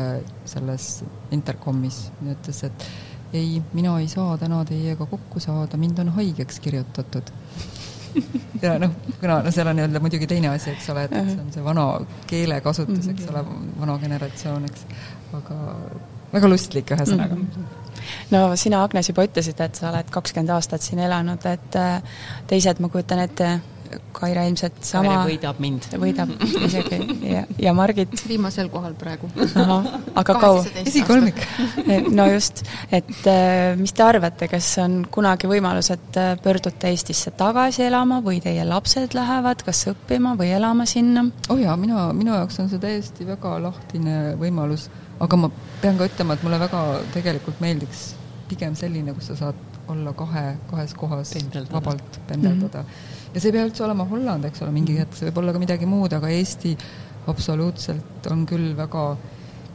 selles 0.48 0.88
intercomis, 1.36 2.08
ütles, 2.24 2.64
et 2.68 2.88
ei, 3.34 3.62
mina 3.74 4.00
ei 4.00 4.08
saa 4.08 4.38
täna 4.38 4.64
teiega 4.66 5.06
kokku 5.06 5.40
saada, 5.44 5.78
mind 5.78 6.00
on 6.00 6.10
haigeks 6.16 6.60
kirjutatud 6.60 7.32
ja 8.62 8.78
noh, 8.80 8.92
kuna 9.20 9.42
no 9.46 9.52
seal 9.52 9.68
on 9.68 9.80
jälle 9.80 10.00
muidugi 10.00 10.28
teine 10.28 10.50
asi, 10.50 10.72
eks 10.74 10.90
ole, 10.94 11.08
et 11.08 11.18
see 11.18 11.40
on 11.42 11.50
see 11.54 11.64
vana 11.64 11.88
keelekasutus, 12.28 13.10
eks 13.14 13.28
ole, 13.32 13.44
vana 13.80 13.98
generatsioon, 14.02 14.66
eks, 14.70 14.86
aga 15.38 15.60
väga 16.34 16.50
lustlik 16.50 16.92
ühesõnaga 16.96 17.36
mm. 17.36 17.48
-hmm. 17.56 18.04
no 18.32 18.44
sina, 18.56 18.84
Agnes, 18.84 19.10
juba 19.12 19.26
ütlesid, 19.28 19.62
et 19.64 19.76
sa 19.76 19.92
oled 19.92 20.12
kakskümmend 20.12 20.56
aastat 20.56 20.82
siin 20.86 21.00
elanud, 21.04 21.46
et 21.46 21.80
äh, 21.80 22.02
teised, 22.48 22.82
ma 22.84 22.90
kujutan 22.94 23.24
ette, 23.24 23.58
Kaire 24.18 24.48
ilmselt 24.50 24.80
sama 24.86 25.20
võidab 25.28 25.60
mind. 25.62 25.88
võidab 26.00 26.32
isegi 26.68 27.00
ja, 27.28 27.44
ja 27.62 27.74
Margit? 27.78 28.14
viimasel 28.28 28.70
kohal 28.74 28.96
praegu. 29.00 29.30
aga 30.16 30.36
kaua? 30.42 30.64
esikolmik. 30.84 31.42
no 32.10 32.28
just, 32.32 32.64
et 32.92 33.30
äh, 33.30 33.76
mis 33.80 33.94
te 33.94 34.06
arvate, 34.06 34.50
kas 34.52 34.70
on 34.84 35.00
kunagi 35.12 35.50
võimalus, 35.50 35.92
et 35.94 36.20
äh, 36.20 36.34
pöördute 36.44 36.92
Eestisse 36.92 37.34
tagasi 37.38 37.86
elama 37.88 38.22
või 38.26 38.42
teie 38.44 38.66
lapsed 38.68 39.16
lähevad 39.18 39.64
kas 39.68 39.86
õppima 39.94 40.36
või 40.40 40.52
elama 40.58 40.88
sinna? 40.90 41.28
oh 41.50 41.62
jaa, 41.62 41.78
mina, 41.80 42.10
minu 42.18 42.36
jaoks 42.36 42.62
on 42.64 42.72
see 42.72 42.82
täiesti 42.84 43.28
väga 43.28 43.58
lahtine 43.64 44.38
võimalus, 44.40 44.88
aga 45.24 45.44
ma 45.44 45.52
pean 45.82 46.00
ka 46.00 46.10
ütlema, 46.10 46.38
et 46.38 46.46
mulle 46.48 46.62
väga 46.62 46.84
tegelikult 47.16 47.62
meeldiks 47.64 48.10
pigem 48.48 48.76
selline, 48.80 49.14
kus 49.16 49.32
sa 49.32 49.42
saad 49.44 49.66
olla 49.92 50.14
kahe, 50.18 50.58
kahes 50.72 50.94
kohas 50.98 51.32
pendeldada. 51.36 51.76
vabalt 51.80 52.20
pendeldada 52.28 52.82
mm. 52.82 52.90
-hmm 52.90 53.17
ja 53.34 53.40
see 53.40 53.50
ei 53.50 53.58
pea 53.58 53.66
üldse 53.68 53.84
olema 53.86 54.08
Holland, 54.10 54.48
eks 54.48 54.64
ole, 54.66 54.74
mingi 54.76 54.98
hetk 55.00 55.18
see 55.18 55.30
võib 55.30 55.42
olla 55.44 55.56
ka 55.56 55.64
midagi 55.64 55.90
muud, 55.90 56.14
aga 56.14 56.32
Eesti 56.34 56.76
absoluutselt 57.28 58.30
on 58.32 58.46
küll 58.48 58.72
väga 58.78 59.10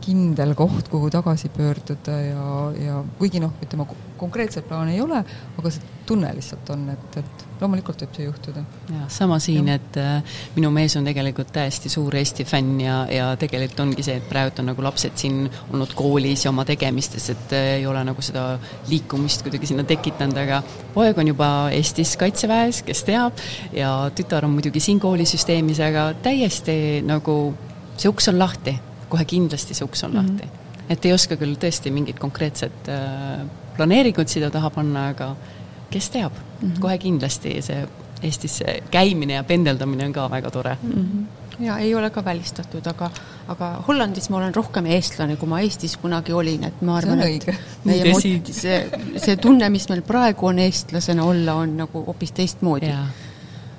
kindel 0.03 0.55
koht, 0.59 0.89
kuhu 0.93 1.11
tagasi 1.13 1.51
pöörduda 1.55 2.19
ja, 2.21 2.47
ja 2.79 3.01
kuigi 3.19 3.41
noh, 3.43 3.55
ütleme 3.63 3.87
konkreetset 4.19 4.69
plaani 4.69 4.97
ei 4.97 5.01
ole, 5.03 5.23
aga 5.59 5.71
see 5.73 5.91
tunne 6.07 6.31
lihtsalt 6.35 6.69
on, 6.75 6.85
et, 6.93 7.17
et 7.21 7.45
loomulikult 7.61 8.03
võib 8.03 8.17
see 8.17 8.27
juhtuda. 8.27 8.63
jah, 8.91 9.07
sama 9.13 9.39
siin, 9.43 9.69
et 9.73 9.99
äh, 10.01 10.37
minu 10.57 10.71
mees 10.75 10.97
on 10.99 11.07
tegelikult 11.07 11.53
täiesti 11.55 11.91
suur 11.93 12.15
Eesti 12.19 12.47
fänn 12.49 12.81
ja, 12.83 12.97
ja 13.11 13.31
tegelikult 13.39 13.85
ongi 13.87 14.07
see, 14.07 14.19
et 14.19 14.29
praegu 14.31 14.63
on 14.63 14.71
nagu 14.73 14.85
lapsed 14.85 15.17
siin 15.19 15.47
olnud 15.71 15.95
koolis 15.99 16.47
ja 16.47 16.53
oma 16.53 16.67
tegemistes, 16.69 17.31
et 17.35 17.57
äh, 17.57 17.73
ei 17.79 17.87
ole 17.87 18.03
nagu 18.07 18.25
seda 18.25 18.59
liikumist 18.91 19.47
kuidagi 19.47 19.71
sinna 19.71 19.87
tekitanud, 19.89 20.39
aga 20.45 20.63
poeg 20.95 21.19
on 21.23 21.33
juba 21.33 21.51
Eestis 21.75 22.17
kaitseväes, 22.21 22.83
kes 22.87 23.05
teab, 23.09 23.43
ja 23.75 23.95
tütar 24.15 24.47
on 24.47 24.57
muidugi 24.57 24.83
siin 24.83 25.01
koolisüsteemis, 25.03 25.83
aga 25.87 26.11
täiesti 26.23 26.77
nagu 27.07 27.37
see 27.97 28.11
uks 28.11 28.31
on 28.33 28.41
lahti, 28.43 28.75
kohe 29.13 29.25
kindlasti 29.29 29.77
see 29.77 29.85
uks 29.85 30.05
on 30.05 30.15
mm 30.15 30.19
-hmm. 30.19 30.31
lahti. 30.33 30.49
et 30.89 31.05
ei 31.05 31.13
oska 31.13 31.37
küll 31.41 31.59
tõesti 31.65 31.93
mingit 31.93 32.19
konkreetset 32.19 32.89
äh, 32.89 33.45
planeeringut 33.77 34.29
siia 34.29 34.51
taha 34.51 34.71
panna, 34.71 35.09
aga 35.09 35.35
kes 35.91 36.11
teab 36.11 36.33
mm, 36.33 36.69
-hmm. 36.69 36.81
kohe 36.81 36.99
kindlasti 36.99 37.61
see 37.63 37.89
Eestis 38.23 38.61
käimine 38.91 39.35
ja 39.35 39.45
pendeldamine 39.45 40.05
on 40.07 40.13
ka 40.13 40.31
väga 40.31 40.51
tore 40.51 40.77
mm. 40.83 40.91
-hmm. 40.93 41.65
ja 41.65 41.79
ei 41.79 41.95
ole 41.95 42.11
ka 42.11 42.25
välistatud, 42.25 42.87
aga, 42.87 43.11
aga 43.49 43.71
Hollandis 43.89 44.31
ma 44.31 44.37
olen 44.37 44.55
rohkem 44.55 44.87
eestlane, 44.87 45.37
kui 45.37 45.49
ma 45.49 45.61
Eestis 45.61 45.97
kunagi 45.97 46.33
olin, 46.33 46.65
et 46.65 46.83
ma 46.83 46.97
arvan, 46.97 47.21
et 47.21 47.47
meie 47.85 48.13
mot-, 48.13 48.53
see, 48.53 48.91
see 49.17 49.37
tunne, 49.37 49.69
mis 49.69 49.89
meil 49.89 50.03
praegu 50.03 50.47
on 50.47 50.59
eestlasena 50.59 51.25
olla, 51.25 51.55
on 51.55 51.77
nagu 51.77 52.05
hoopis 52.07 52.33
teistmoodi 52.33 52.95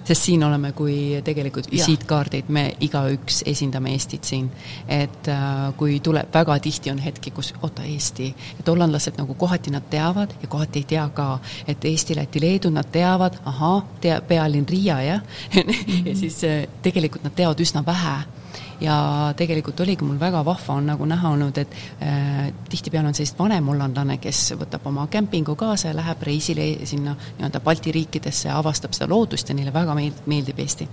sest 0.04 0.28
siin 0.28 0.44
oleme 0.44 0.72
kui 0.72 1.22
tegelikult 1.24 1.70
visiitkaardid, 1.72 2.50
me 2.54 2.66
igaüks 2.84 3.44
esindame 3.50 3.94
Eestit 3.94 4.24
siin. 4.24 4.50
et 4.88 5.28
äh, 5.28 5.74
kui 5.78 6.00
tuleb, 6.00 6.30
väga 6.34 6.60
tihti 6.60 6.92
on 6.92 7.00
hetki, 7.00 7.32
kus 7.32 7.54
oota, 7.62 7.84
Eesti, 7.84 8.34
et 8.60 8.68
hollandlased 8.68 9.18
nagu 9.18 9.34
kohati 9.34 9.72
nad 9.72 9.88
teavad 9.90 10.36
ja 10.42 10.48
kohati 10.48 10.84
ei 10.84 10.90
tea 10.96 11.08
ka, 11.14 11.40
et 11.68 11.86
Eesti, 11.86 12.16
Läti, 12.16 12.42
Leedu, 12.42 12.70
nad 12.70 12.90
teavad, 12.92 13.40
ahah, 13.46 13.84
tea, 14.02 14.22
pealinn 14.28 14.70
Riia, 14.70 15.02
jah? 15.02 15.22
Ja 16.04 16.16
siis 16.16 16.44
äh, 16.44 16.64
tegelikult 16.82 17.24
nad 17.24 17.36
teavad 17.36 17.60
üsna 17.60 17.84
vähe 17.86 18.43
ja 18.84 19.34
tegelikult 19.38 19.80
oligi 19.84 20.06
mul 20.06 20.20
väga 20.20 20.44
vahva 20.46 20.78
on 20.78 20.90
nagu 20.92 21.06
näha 21.08 21.32
olnud, 21.34 21.58
et 21.58 21.76
äh, 22.04 22.50
tihtipeale 22.70 23.12
on 23.12 23.18
sellist 23.18 23.40
vanem 23.40 23.68
hollandlane, 23.72 24.18
kes 24.24 24.42
võtab 24.60 24.88
oma 24.92 25.08
kämpingu 25.12 25.56
kaasa 25.60 25.92
ja 25.92 25.98
läheb 25.98 26.24
reisile 26.28 26.68
sinna 26.90 27.16
nii-öelda 27.16 27.64
Balti 27.64 27.94
riikidesse 27.96 28.50
ja 28.50 28.58
avastab 28.60 28.96
seda 28.96 29.10
loodust 29.12 29.50
ja 29.50 29.56
neile 29.56 29.74
väga 29.74 29.96
meeldib, 29.96 30.60
Eesti. 30.60 30.88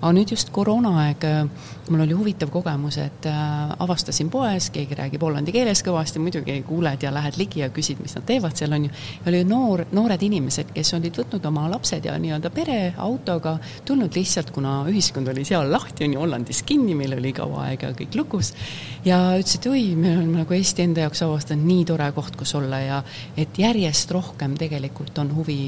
Aga 0.00 0.12
nüüd 0.16 0.32
just 0.32 0.50
koroonaaeg 0.54 1.24
äh,, 1.28 1.68
mul 1.90 2.04
oli 2.04 2.14
huvitav 2.14 2.50
kogemus, 2.52 2.96
et 3.02 3.26
äh, 3.28 3.72
avastasin 3.82 4.30
poes, 4.30 4.70
keegi 4.74 4.96
räägib 4.96 5.22
hollandi 5.26 5.52
keeles 5.54 5.82
kõvasti, 5.86 6.22
muidugi 6.22 6.60
kuuled 6.66 7.02
ja 7.02 7.12
lähed 7.14 7.36
ligi 7.40 7.64
ja 7.64 7.70
küsid, 7.74 8.00
mis 8.02 8.14
nad 8.16 8.26
teevad 8.28 8.56
seal, 8.56 8.72
on 8.76 8.86
ju, 8.86 8.92
oli 9.26 9.42
noor, 9.48 9.84
noored 9.96 10.22
inimesed, 10.22 10.70
kes 10.76 10.94
olid 10.96 11.20
võtnud 11.20 11.50
oma 11.50 11.66
lapsed 11.72 12.06
ja 12.06 12.14
nii-öelda 12.20 12.52
pere 12.54 12.78
autoga, 13.02 13.56
tulnud 13.88 14.16
lihtsalt, 14.16 14.54
kuna 14.54 14.80
ühiskond 14.90 15.28
oli 15.32 15.44
seal 15.48 15.70
lahti, 15.72 16.06
on 16.06 16.16
ju, 16.16 16.22
Hollandis 16.22 16.62
kinni, 16.68 16.94
meil 16.96 17.16
oli 17.18 17.34
kaua 17.36 17.66
aega 17.70 17.92
kõik 17.96 18.16
lukus, 18.20 18.54
ja 19.04 19.20
ütlesid, 19.40 19.68
oi, 19.70 19.84
me 19.98 20.14
oleme 20.16 20.44
nagu 20.44 20.56
Eesti 20.56 20.86
enda 20.86 21.06
jaoks 21.06 21.24
avastanud 21.26 21.66
nii 21.66 21.84
tore 21.90 22.10
koht, 22.16 22.38
kus 22.38 22.54
olla 22.58 22.80
ja 22.84 23.04
et 23.36 23.58
järjest 23.58 24.12
rohkem 24.14 24.56
tegelikult 24.60 25.18
on 25.22 25.34
huvi 25.34 25.60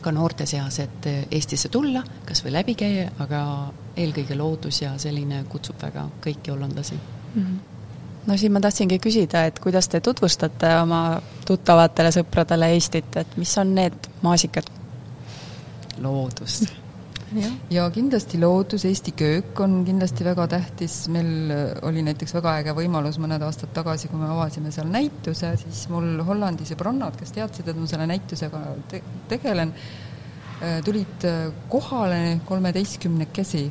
ka 0.00 0.12
noorte 0.12 0.46
seas, 0.46 0.78
et 0.78 1.06
Eestisse 1.30 1.68
tulla, 1.68 2.02
kas 2.26 2.44
või 2.44 2.54
läbi 2.54 2.74
käia, 2.74 3.10
aga 3.18 3.42
eelkõige 3.96 4.38
loodus 4.38 4.82
ja 4.82 4.94
selline 4.98 5.44
kutsub 5.48 5.80
väga 5.82 6.08
kõiki 6.24 6.54
hollandlasi 6.54 6.96
mm. 6.96 7.42
-hmm 7.42 7.58
no 8.26 8.36
siin 8.36 8.52
ma 8.52 8.60
tahtsingi 8.60 8.98
küsida, 8.98 9.44
et 9.48 9.58
kuidas 9.58 9.88
te 9.88 10.00
tutvustate 10.00 10.74
oma 10.82 11.20
tuttavatele 11.46 12.12
sõpradele 12.12 12.68
Eestit, 12.74 13.16
et 13.16 13.36
mis 13.36 13.58
on 13.58 13.74
need 13.74 14.10
maasikad? 14.22 14.70
loodus 16.00 16.62
ja 17.70 17.84
kindlasti 17.94 18.40
loodus, 18.40 18.84
Eesti 18.88 19.12
köök 19.16 19.60
on 19.62 19.80
kindlasti 19.86 20.24
väga 20.26 20.46
tähtis, 20.50 20.96
meil 21.12 21.52
oli 21.86 22.02
näiteks 22.06 22.34
väga 22.34 22.56
äge 22.62 22.74
võimalus 22.76 23.20
mõned 23.22 23.42
aastad 23.46 23.72
tagasi, 23.76 24.10
kui 24.10 24.18
me 24.20 24.30
avasime 24.34 24.72
seal 24.74 24.90
näituse, 24.90 25.52
siis 25.60 25.84
mul 25.92 26.24
Hollandi 26.26 26.66
sõbrannad, 26.68 27.18
kes 27.20 27.34
teadsid, 27.36 27.70
et 27.70 27.78
ma 27.78 27.90
selle 27.90 28.08
näitusega 28.10 28.64
te 28.90 29.02
tegelen, 29.30 29.74
äh, 30.58 30.80
tulid 30.86 31.28
äh, 31.28 31.46
kohale 31.70 32.40
kolmeteistkümnekesi. 32.48 33.68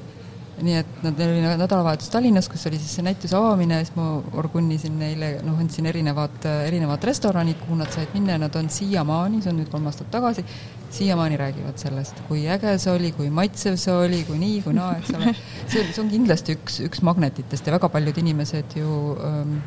Nii 0.59 0.73
et 0.75 1.03
nad 1.05 1.19
oli 1.23 1.39
nädalavahetus 1.39 2.09
Tallinnas, 2.11 2.49
kus 2.51 2.65
oli 2.67 2.75
siis 2.75 2.97
see 2.97 3.03
näituse 3.05 3.37
avamine. 3.37 3.77
Ja 3.79 3.85
siis 3.85 3.95
ma 3.95 4.09
orgunnisin 4.41 4.97
neile, 4.99 5.29
noh, 5.45 5.55
andsin 5.55 5.87
erinevad, 5.87 6.43
erinevad 6.65 7.05
restoranid, 7.07 7.61
kuhu 7.61 7.77
nad 7.79 7.93
said 7.95 8.11
minna 8.11 8.35
ja 8.35 8.41
nad 8.43 8.57
on 8.59 8.67
siiamaani, 8.67 9.39
see 9.39 9.53
on 9.53 9.61
nüüd 9.61 9.71
kolm 9.71 9.87
aastat 9.87 10.11
tagasi, 10.11 10.43
siiamaani 10.93 11.37
räägivad 11.39 11.81
sellest, 11.81 12.21
kui 12.27 12.45
äge 12.49 12.75
see 12.81 12.93
oli, 12.93 13.11
kui 13.17 13.29
maitsev 13.33 13.77
see 13.79 13.95
oli, 13.95 14.23
kui 14.27 14.39
nii, 14.41 14.61
kui 14.65 14.75
naa, 14.77 14.95
eks 14.99 15.15
ole. 15.17 15.33
see, 15.71 15.83
see 15.83 16.03
on 16.03 16.13
kindlasti 16.13 16.57
üks, 16.57 16.79
üks 16.87 17.03
magnetitest 17.05 17.67
ja 17.67 17.75
väga 17.75 17.91
paljud 17.93 18.17
inimesed 18.23 18.79
ju 18.79 18.95
ähm, 19.25 19.59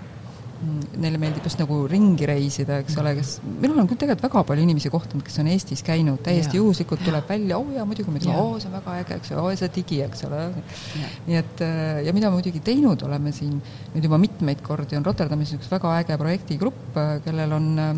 neile 1.02 1.18
meeldib 1.20 1.44
just 1.46 1.58
nagu 1.60 1.76
ringi 1.90 2.26
reisida, 2.28 2.78
eks 2.82 2.96
ole, 3.00 3.14
kes, 3.18 3.32
minul 3.62 3.80
on 3.82 3.88
küll 3.90 3.98
tegelikult 3.98 4.26
väga 4.28 4.42
palju 4.50 4.64
inimesi 4.66 4.92
kohtunud, 4.92 5.24
kes 5.26 5.40
on 5.42 5.50
Eestis 5.50 5.82
käinud, 5.86 6.20
täiesti 6.24 6.58
ja. 6.58 6.62
juhuslikult 6.62 7.02
tuleb 7.06 7.28
välja, 7.28 7.58
oo 7.58 7.66
oh, 7.66 7.72
jaa, 7.74 7.86
muidugi 7.88 8.12
ütleme, 8.12 8.36
oo, 8.38 8.60
see 8.62 8.70
on 8.70 8.76
väga 8.78 8.96
äge, 9.02 9.18
eks 9.18 9.32
ole, 9.34 9.42
oo, 9.42 9.56
see 9.58 9.70
digi, 9.74 10.00
eks 10.06 10.26
ole. 10.28 10.42
nii 11.26 11.38
et 11.40 11.64
äh, 11.66 12.02
ja 12.06 12.14
mida 12.14 12.30
muidugi 12.34 12.62
teinud 12.64 13.02
oleme 13.08 13.34
siin 13.34 13.56
nüüd 13.94 14.06
juba 14.06 14.20
mitmeid 14.22 14.62
kordi, 14.64 14.98
on 14.98 15.06
Rotterdamis 15.06 15.56
üks 15.58 15.70
väga 15.72 15.96
äge 16.02 16.18
projektigrupp, 16.20 16.84
äh, 16.94 17.16
kellel 17.26 17.58
on 17.58 17.70
äh, 17.82 17.94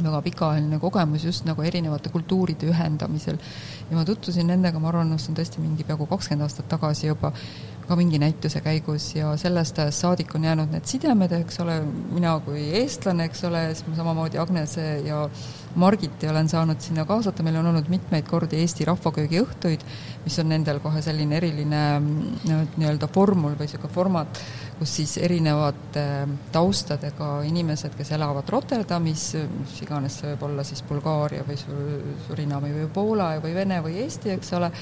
väga 0.00 0.22
pikaajaline 0.24 0.78
kogemus 0.80 1.24
just 1.24 1.44
nagu 1.44 1.62
erinevate 1.62 2.08
kultuuride 2.12 2.70
ühendamisel. 2.70 3.38
ja 3.90 3.96
ma 3.96 4.04
tutvusin 4.08 4.46
nendega, 4.46 4.78
ma 4.80 4.88
arvan, 4.88 5.12
see 5.18 5.32
on 5.32 5.36
tõesti 5.36 5.60
mingi 5.60 5.84
peaaegu 5.84 6.06
kakskümmend 6.08 6.46
aastat 6.46 6.68
tagasi 6.68 7.10
juba, 7.10 7.32
ka 7.88 7.96
mingi 7.98 8.18
näituse 8.22 8.62
käigus 8.64 9.10
ja 9.16 9.34
sellest 9.36 9.78
ajast 9.82 10.04
saadik 10.04 10.34
on 10.34 10.46
jäänud 10.46 10.70
need 10.72 10.86
sidemed, 10.88 11.32
eks 11.42 11.60
ole, 11.60 11.80
mina 12.14 12.38
kui 12.44 12.62
eestlane, 12.80 13.26
eks 13.28 13.44
ole, 13.48 13.62
siis 13.74 13.88
ma 13.88 13.98
samamoodi 13.98 14.40
Agnese 14.40 14.86
ja 15.04 15.26
Margiti 15.76 16.28
olen 16.28 16.48
saanud 16.48 16.80
sinna 16.80 17.04
kaasata, 17.08 17.42
meil 17.42 17.58
on 17.60 17.68
olnud 17.72 17.88
mitmeid 17.92 18.28
kordi 18.28 18.60
Eesti 18.62 18.86
rahvaköögiõhtuid, 18.88 19.84
mis 20.24 20.38
on 20.40 20.48
nendel 20.52 20.80
kohe 20.84 21.02
selline 21.04 21.36
eriline 21.36 21.82
nii-öelda 22.46 23.10
vormul 23.14 23.56
või 23.58 23.68
niisugune 23.68 23.92
formaat, 23.92 24.42
kus 24.82 24.96
siis 24.98 25.12
erinevate 25.22 26.04
taustadega 26.50 27.28
inimesed, 27.46 27.94
kes 27.94 28.10
elavad 28.16 28.48
Rotterdamis, 28.50 29.28
mis 29.54 29.76
iganes 29.84 30.16
see 30.18 30.32
võib 30.32 30.48
olla 30.48 30.64
siis 30.66 30.82
Bulgaaria 30.88 31.44
või 31.46 31.58
Surinami 32.26 32.72
või 32.74 32.88
Poola 32.90 33.28
või 33.42 33.54
Vene 33.54 33.78
või 33.84 34.00
Eesti, 34.02 34.32
eks 34.34 34.50
ole, 34.58 34.72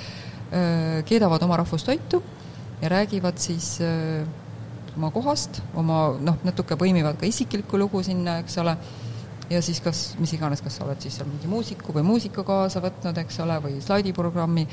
keedavad 1.07 1.45
oma 1.45 1.61
rahvustoitu 1.61 2.23
ja 2.81 2.89
räägivad 2.95 3.37
siis 3.45 3.75
oma 4.97 5.13
kohast, 5.13 5.61
oma 5.77 6.01
noh, 6.17 6.41
natuke 6.49 6.81
põimivad 6.81 7.21
ka 7.21 7.29
isiklikku 7.29 7.79
lugu 7.79 8.01
sinna, 8.07 8.39
eks 8.41 8.57
ole 8.65 8.77
ja 9.53 9.61
siis 9.63 9.83
kas, 9.85 10.15
mis 10.23 10.33
iganes, 10.33 10.65
kas 10.65 10.81
sa 10.81 10.87
oled 10.87 11.05
siis 11.05 11.21
seal 11.21 11.29
mingi 11.29 11.51
muusiku 11.51 11.93
või 11.93 12.07
muusika 12.07 12.47
kaasa 12.47 12.81
võtnud, 12.81 13.21
eks 13.21 13.41
ole, 13.45 13.61
või 13.67 13.85
slaidiprogrammi, 13.85 14.65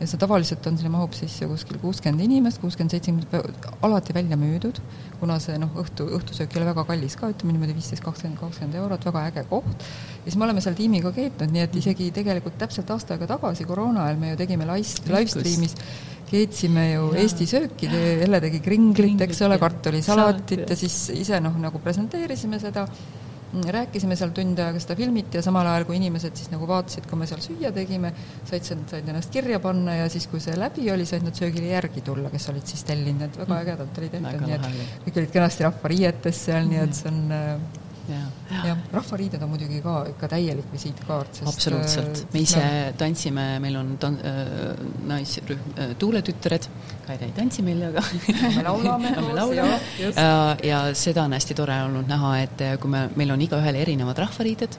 ja 0.00 0.08
see 0.08 0.20
tavaliselt 0.20 0.64
on, 0.68 0.78
sinna 0.80 0.92
mahub 0.94 1.12
sisse 1.16 1.46
kuskil 1.48 1.78
kuuskümmend 1.82 2.24
inimest, 2.24 2.60
kuuskümmend, 2.62 2.94
seitsekümmend, 2.94 3.66
alati 3.84 4.16
välja 4.16 4.38
müüdud, 4.40 4.80
kuna 5.20 5.36
see 5.42 5.58
noh, 5.60 5.74
õhtu, 5.82 6.06
õhtusöök 6.16 6.56
ei 6.56 6.62
ole 6.62 6.70
väga 6.70 6.86
kallis 6.88 7.16
ka, 7.20 7.28
ütleme 7.34 7.56
niimoodi 7.56 7.76
viisteist, 7.76 8.04
kakskümmend, 8.04 8.40
kakskümmend 8.40 8.78
eurot, 8.80 9.04
väga 9.10 9.26
äge 9.28 9.44
koht, 9.50 9.88
ja 10.22 10.24
siis 10.24 10.38
me 10.40 10.48
oleme 10.48 10.64
seal 10.64 10.78
tiimiga 10.78 11.12
keetnud, 11.16 11.52
nii 11.52 11.66
et 11.66 11.76
isegi 11.82 12.08
tegelikult 12.16 12.56
täpselt 12.60 12.90
aasta 12.94 13.16
aega 13.16 13.28
tagasi, 13.34 13.68
koroona 13.68 14.08
ajal 14.08 14.22
me 14.22 14.32
ju 14.32 14.40
tegime 14.40 14.68
live, 14.72 15.04
live 15.12 15.34
stream'is 15.36 15.76
keetsime 16.30 16.86
ju 16.92 17.06
ja. 17.10 17.22
Eesti 17.24 17.46
sööki, 17.50 17.88
jälle 17.90 18.40
tegi 18.42 18.60
kringlit, 18.64 19.20
eks 19.26 19.42
ole, 19.46 19.58
kartulisalatit 19.60 20.64
ja 20.64 20.78
siis 20.78 21.02
ise 21.16 21.40
noh, 21.42 21.56
nagu 21.60 21.82
presenteerisime 21.82 22.60
seda 22.62 22.86
rääkisime 23.50 24.16
seal 24.18 24.30
tund 24.34 24.58
aega, 24.62 24.80
seda 24.82 24.96
filmiti 24.98 25.38
ja 25.40 25.42
samal 25.44 25.66
ajal, 25.66 25.86
kui 25.88 25.98
inimesed 25.98 26.36
siis 26.38 26.50
nagu 26.52 26.68
vaatasid, 26.70 27.06
kui 27.10 27.18
me 27.18 27.26
seal 27.30 27.42
süüa 27.44 27.72
tegime, 27.74 28.12
said, 28.48 28.66
said 28.66 29.08
ennast 29.10 29.32
kirja 29.34 29.58
panna 29.62 29.96
ja 30.00 30.08
siis, 30.12 30.28
kui 30.30 30.42
see 30.42 30.54
läbi 30.58 30.86
oli, 30.92 31.06
said 31.08 31.26
nad 31.26 31.36
söögile 31.38 31.72
järgi 31.72 32.04
tulla, 32.06 32.30
kes 32.32 32.48
olid 32.52 32.70
siis 32.70 32.84
tellinud, 32.88 33.26
et 33.26 33.40
väga 33.40 33.50
mm. 33.50 33.62
ägedalt 33.64 34.02
oli 34.02 34.12
tehtud, 34.14 34.46
nii 34.46 34.58
et 34.58 34.68
kõik 35.06 35.22
olid 35.22 35.34
kenasti 35.34 35.66
rahvariietes 35.66 36.44
seal, 36.46 36.70
nii 36.70 36.82
et 36.84 36.98
see 37.00 37.10
on 37.10 37.20
äh, 37.34 37.50
ja,, 38.12 38.22
rahvariided 38.92 39.42
on 39.42 39.52
muidugi 39.52 39.80
ka 39.84 39.96
ikka 40.10 40.28
täielik 40.34 40.70
visiitkaart, 40.72 41.40
sest 41.40 41.48
absoluutselt, 41.50 42.22
äh, 42.24 42.32
me 42.34 42.44
ise 42.44 42.62
no, 42.62 42.92
tantsime, 42.98 43.46
meil 43.62 43.76
on 43.80 43.92
tan-, 44.02 44.18
äh, 44.26 44.72
naisrühm 45.10 45.74
äh, 45.76 45.94
Tuuletütred, 45.98 46.68
Kaire 47.06 47.26
ei 47.26 47.32
tantsi 47.34 47.62
meil, 47.66 47.80
aga 47.88 48.02
me 48.56 48.62
laulame 48.62 49.10
me 49.26 49.34
laulame. 49.34 49.80
ja, 49.98 50.56
ja 50.62 50.82
seda 50.94 51.24
on 51.26 51.34
hästi 51.34 51.56
tore 51.58 51.78
olnud 51.86 52.10
näha, 52.10 52.36
et 52.44 52.64
kui 52.82 52.90
me, 52.92 53.06
meil 53.18 53.34
on 53.34 53.42
igaühel 53.42 53.80
erinevad 53.80 54.18
rahvariided, 54.26 54.78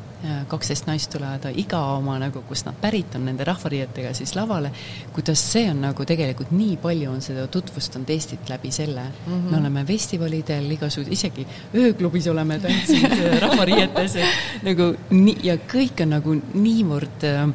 kaksteist 0.52 0.86
naist 0.86 1.10
tulevad 1.12 1.48
iga 1.58 1.80
oma 1.96 2.20
nagu, 2.22 2.44
kust 2.48 2.68
nad 2.68 2.78
pärit 2.82 3.16
on, 3.18 3.26
nende 3.26 3.46
rahvariietega 3.48 4.14
siis 4.16 4.36
lavale, 4.38 4.70
kuidas 5.16 5.42
see 5.54 5.66
on 5.72 5.82
nagu 5.88 6.06
tegelikult 6.08 6.54
nii 6.54 6.78
palju 6.82 7.10
on 7.12 7.24
seda 7.26 7.48
tutvustanud 7.52 8.10
Eestit 8.12 8.50
läbi 8.50 8.72
selle. 8.72 9.02
Mm, 9.02 9.34
-hmm. 9.34 9.52
me 9.52 9.58
oleme 9.58 9.86
festivalidel 9.86 10.72
igasugused, 10.78 11.12
isegi 11.12 11.48
ööklubis 11.76 12.28
oleme 12.28 12.60
tantsinud 12.60 13.18
rahvariietes, 13.62 14.18
nagu 14.68 14.94
nii, 15.14 15.38
ja 15.46 15.60
kõik 15.70 16.02
on 16.04 16.16
nagu 16.16 16.34
niivõrd 16.38 17.26
äh, 17.28 17.46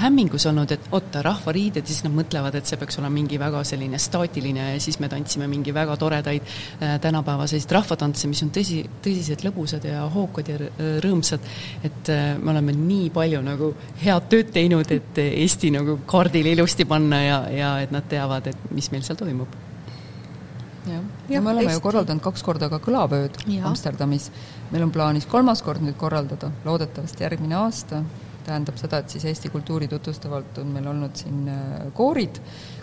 hämmingus 0.00 0.46
olnud, 0.50 0.74
et 0.74 0.88
oota, 0.94 1.22
rahvariided, 1.24 1.86
siis 1.86 2.02
nad 2.06 2.14
mõtlevad, 2.16 2.56
et 2.58 2.68
see 2.68 2.78
peaks 2.80 2.98
olema 2.98 3.14
mingi 3.14 3.38
väga 3.40 3.62
selline 3.66 4.00
staatiline 4.02 4.68
ja 4.72 4.82
siis 4.82 4.98
me 5.02 5.10
tantsime 5.12 5.48
mingi 5.50 5.74
väga 5.74 5.96
toredaid 6.00 6.42
äh, 6.44 6.96
tänapäevaseid 7.02 7.76
rahvatantse, 7.78 8.30
mis 8.30 8.42
on 8.46 8.52
tõsi, 8.54 8.82
tõsiselt 9.04 9.46
lõbusad 9.46 9.86
ja 9.88 10.04
hookad 10.14 10.52
ja 10.52 10.60
rõõmsad. 11.04 11.50
et 11.84 12.12
äh, 12.12 12.24
me 12.38 12.54
oleme 12.54 12.76
nii 12.76 13.10
palju 13.14 13.42
nagu 13.46 13.74
head 14.04 14.30
tööd 14.32 14.54
teinud, 14.54 14.90
et 14.90 15.22
Eesti 15.24 15.70
nagu 15.74 16.00
kaardile 16.06 16.54
ilusti 16.56 16.86
panna 16.88 17.22
ja, 17.22 17.42
ja 17.50 17.74
et 17.84 17.94
nad 17.94 18.08
teavad, 18.10 18.50
et 18.50 18.70
mis 18.74 18.90
meil 18.92 19.06
seal 19.06 19.20
toimub. 19.20 19.60
Jah, 20.84 20.98
ja 20.98 21.13
me 21.28 21.50
oleme 21.50 21.72
ju 21.72 21.80
korraldanud 21.84 22.22
kaks 22.24 22.44
korda 22.44 22.68
ka 22.72 22.80
kõlavööd 22.82 23.40
ja. 23.46 23.64
Amsterdamis. 23.68 24.30
meil 24.72 24.84
on 24.84 24.92
plaanis 24.92 25.26
kolmas 25.30 25.62
kord 25.62 25.82
nüüd 25.84 25.96
korraldada, 26.00 26.50
loodetavasti 26.64 27.24
järgmine 27.24 27.56
aasta, 27.58 28.02
tähendab 28.44 28.78
seda, 28.80 29.00
et 29.00 29.12
siis 29.12 29.24
Eesti 29.30 29.48
kultuuri 29.52 29.88
tutvustavalt 29.88 30.58
on 30.60 30.72
meil 30.74 30.86
olnud 30.90 31.16
siin 31.16 31.48
äh, 31.48 31.86
koorid, 31.96 32.40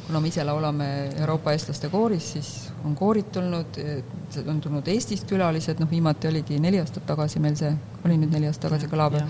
kuna 0.08 0.20
me 0.20 0.32
ise 0.32 0.44
laulame 0.48 0.88
Euroopa 1.20 1.54
eestlaste 1.56 1.90
kooris, 1.94 2.32
siis 2.36 2.50
on 2.86 2.96
koorid 2.98 3.30
tulnud, 3.36 3.80
on 4.48 4.62
tulnud 4.62 4.90
Eestist 4.92 5.30
külalised, 5.30 5.80
noh 5.82 5.90
viimati 5.92 6.32
oligi 6.32 6.60
neli 6.60 6.82
aastat 6.82 7.06
tagasi 7.10 7.40
meil 7.44 7.56
see, 7.60 7.72
oli 8.06 8.18
nüüd 8.24 8.34
neli 8.34 8.50
aastat 8.50 8.70
tagasi 8.70 8.90
kõlavöö, 8.92 9.24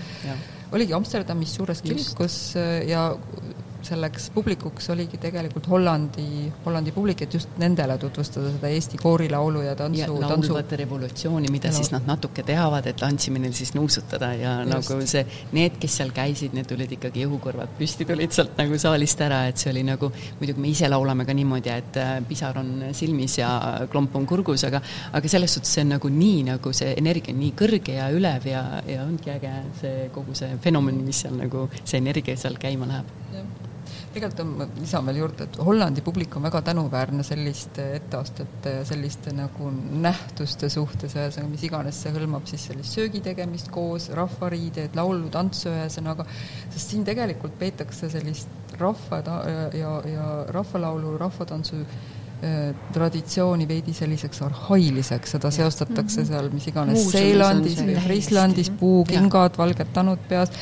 oligi 0.72 0.96
Amsterdamis 0.96 1.58
suures 1.58 1.84
kirikus 1.84 2.38
äh, 2.56 2.78
ja 2.88 3.10
selleks 3.86 4.30
publikuks 4.34 4.88
oligi 4.94 5.18
tegelikult 5.22 5.66
Hollandi, 5.70 6.26
Hollandi 6.64 6.92
publik, 6.94 7.24
et 7.24 7.34
just 7.34 7.56
nendele 7.60 7.96
tutvustada 8.00 8.52
seda 8.54 8.70
Eesti 8.72 9.00
koorilaulu 9.02 9.64
ja 9.66 9.74
tantsu, 9.78 10.02
ja 10.02 10.28
laulvat 10.28 10.72
revolutsiooni, 10.80 11.50
mida 11.52 11.70
ja, 11.70 11.76
siis 11.76 11.92
nad 11.94 12.06
natuke 12.08 12.44
teavad, 12.46 12.86
et 12.90 13.02
andsime 13.06 13.42
neil 13.42 13.54
siis 13.56 13.74
nuusutada 13.74 14.32
ja 14.38 14.54
just. 14.62 14.72
nagu 14.72 15.08
see, 15.10 15.24
need, 15.56 15.78
kes 15.82 15.98
seal 16.00 16.12
käisid, 16.14 16.54
need 16.56 16.68
tulid 16.70 16.94
ikkagi 16.98 17.26
õhukõrvad 17.28 17.74
püsti, 17.78 18.06
tulid 18.08 18.34
sealt 18.34 18.56
nagu 18.60 18.78
saalist 18.80 19.24
ära, 19.24 19.44
et 19.50 19.62
see 19.62 19.72
oli 19.74 19.84
nagu, 19.86 20.12
muidugi 20.40 20.62
me 20.62 20.72
ise 20.72 20.90
laulame 20.90 21.26
ka 21.28 21.36
niimoodi, 21.36 21.74
et 21.82 22.00
äh, 22.02 22.14
pisar 22.28 22.60
on 22.62 22.72
silmis 22.96 23.38
ja 23.40 23.50
klomp 23.92 24.16
on 24.18 24.28
kurgus, 24.28 24.66
aga 24.68 24.82
aga 25.12 25.32
selles 25.32 25.58
suhtes 25.58 25.74
see 25.74 25.86
on 25.86 25.94
nagu 25.96 26.12
nii, 26.12 26.46
nagu 26.52 26.74
see 26.76 26.94
energia 27.00 27.34
on 27.34 27.42
nii 27.42 27.56
kõrge 27.58 27.98
ja 27.98 28.08
ülev 28.14 28.46
ja, 28.50 28.62
ja 28.88 29.02
ongi 29.06 29.34
äge 29.34 29.56
see 29.80 30.08
kogu 30.14 30.36
see 30.38 30.54
fenomen, 30.62 31.02
mis 31.06 31.24
seal 31.24 31.36
nagu, 31.38 31.68
see 31.82 32.00
energia 32.02 32.38
seal 32.38 32.60
käima 32.62 32.88
läheb 32.90 33.71
tegelikult 34.12 34.40
on, 34.44 34.68
lisan 34.80 35.06
veel 35.08 35.20
juurde, 35.22 35.46
et 35.48 35.58
Hollandi 35.64 36.04
publik 36.04 36.36
on 36.36 36.46
väga 36.46 36.62
tänuväärne 36.68 37.24
selliste 37.26 37.88
etteastete 37.96 38.76
ja 38.78 38.84
selliste 38.88 39.34
nagu 39.36 39.70
nähtuste 39.72 40.68
suhtes, 40.72 41.16
ühesõnaga 41.16 41.52
mis 41.52 41.66
iganes 41.68 42.00
see 42.04 42.14
hõlmab 42.14 42.48
siis 42.50 42.68
sellist 42.70 42.98
söögi 42.98 43.22
tegemist 43.24 43.70
koos, 43.72 44.10
rahvariideid, 44.16 44.96
laulu, 44.98 45.30
tantsu 45.32 45.70
ühesõnaga, 45.72 46.26
sest 46.70 46.94
siin 46.94 47.06
tegelikult 47.08 47.58
peetakse 47.60 48.10
sellist 48.12 48.76
rahva 48.80 49.22
ja, 49.22 49.68
ja, 49.76 49.94
ja 50.08 50.26
rahvalaulu, 50.52 51.14
rahvatantsu 51.20 51.78
äh, 51.82 52.74
traditsiooni 52.92 53.68
veidi 53.68 53.94
selliseks 53.96 54.42
arhailiseks, 54.42 55.36
seda 55.36 55.50
seostatakse 55.54 56.22
-hmm. 56.22 56.28
seal 56.28 56.50
mis 56.52 56.68
iganes 56.68 57.08
Seelandis 57.12 57.80
või 57.80 57.96
Frieslandis, 58.06 58.70
puukingad, 58.70 59.58
valged 59.58 59.92
tanud 59.92 60.28
peas, 60.28 60.52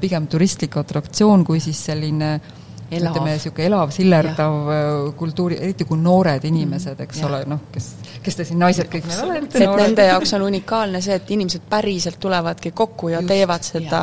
pigem 0.00 0.26
turistlik 0.26 0.76
atraktsioon 0.76 1.44
kui 1.44 1.60
siis 1.60 1.84
selline 1.90 2.34
äh, 2.34 2.56
ütleme, 2.90 3.34
niisugune 3.36 3.66
elav, 3.68 3.92
sillerdav 3.94 4.56
ja. 4.70 4.78
Äh, 4.80 5.14
kultuuri, 5.18 5.58
eriti 5.60 5.86
kui 5.88 5.98
noored 6.00 6.44
inimesed, 6.48 7.00
eks 7.06 7.22
ja. 7.22 7.28
ole, 7.28 7.42
noh, 7.50 7.62
kes, 7.72 7.88
kes 8.24 8.40
te 8.40 8.46
siin 8.48 8.60
naised 8.62 8.90
kõik 8.92 9.06
meil 9.10 9.22
olete. 9.26 9.62
et 9.64 9.76
nende 9.82 10.08
jaoks 10.10 10.34
on 10.38 10.46
unikaalne 10.48 11.02
see, 11.04 11.16
et 11.20 11.32
inimesed 11.36 11.66
päriselt 11.70 12.20
tulevadki 12.22 12.74
kokku 12.76 13.12
ja 13.14 13.20
just, 13.20 13.32
teevad 13.32 13.66
seda, 13.66 14.02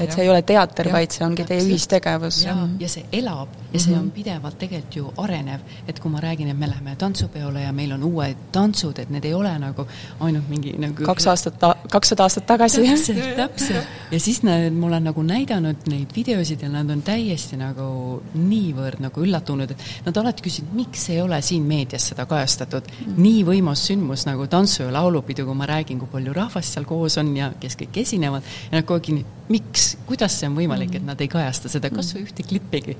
et 0.00 0.12
see 0.12 0.26
ei 0.26 0.32
ole 0.32 0.42
teater, 0.46 0.92
vaid 0.92 1.14
see 1.14 1.26
ongi 1.26 1.48
teie 1.48 1.64
ühistegevus. 1.66 2.44
ja 2.46 2.92
see 2.92 3.08
elab 3.22 3.62
ja 3.72 3.80
see 3.80 3.94
on 3.94 4.04
mhm. 4.04 4.10
pidevalt 4.10 4.58
tegelikult 4.58 4.96
ju 4.96 5.12
arenev, 5.22 5.60
et 5.88 6.00
kui 6.00 6.10
ma 6.12 6.20
räägin, 6.20 6.50
et 6.52 6.58
me 6.58 6.68
läheme 6.68 6.96
tantsupeole 6.98 7.62
ja 7.62 7.72
meil 7.72 7.92
on 7.96 8.04
uued 8.04 8.48
tantsud, 8.52 8.98
et 8.98 9.10
need 9.10 9.24
ei 9.24 9.34
ole 9.34 9.52
nagu 9.58 9.86
ainult 10.20 10.48
mingi 10.52 10.74
nagu 10.80 11.06
kaks 11.08 11.26
aastat, 11.32 11.64
kakssada 11.92 12.26
aastat 12.26 12.46
tagasi. 12.46 12.82
täpselt, 12.88 13.24
täpselt. 13.36 13.96
ja 14.12 14.20
siis 14.20 14.42
nad, 14.42 14.68
ma 14.76 14.90
olen 14.90 15.08
nagu 15.08 15.24
näidanud 15.26 15.88
neid 15.88 16.12
videosid 16.16 16.62
ja 16.62 16.68
nad 16.72 16.90
on 16.90 17.02
täiesti 17.02 17.56
nagu 17.56 17.88
niivõrd 18.36 19.02
nagu 19.02 19.24
üllatunud, 19.24 19.72
et 19.74 20.06
nad 20.06 20.20
alati 20.22 20.44
küsivad, 20.44 20.72
miks 20.76 21.08
ei 21.12 21.20
ole 21.22 21.38
siin 21.44 21.66
meedias 21.68 22.08
seda 22.12 22.26
kajastatud? 22.30 22.88
Mm.. 22.88 23.18
nii 23.22 23.42
võimas 23.48 23.84
sündmus 23.88 24.26
nagu 24.28 24.46
tantsu- 24.50 24.86
ja 24.86 24.92
laulupidu, 24.94 25.46
kui 25.48 25.58
ma 25.58 25.68
räägin, 25.70 26.00
kui 26.00 26.10
palju 26.12 26.34
rahvast 26.36 26.76
seal 26.76 26.88
koos 26.88 27.18
on 27.22 27.34
ja 27.36 27.52
kes 27.60 27.78
kõik 27.80 28.02
esinevad, 28.04 28.46
ja 28.70 28.78
nad 28.78 28.88
kogu 28.88 29.00
aeg 29.00 29.24
miks, 29.52 29.88
kuidas 30.08 30.38
see 30.38 30.48
on 30.48 30.56
võimalik, 30.56 30.94
et 30.96 31.04
nad 31.06 31.20
ei 31.20 31.28
kajasta 31.32 31.70
seda? 31.72 31.90
Kas 31.92 32.12
või 32.16 32.24
ühte 32.26 32.46
klippigi. 32.46 32.96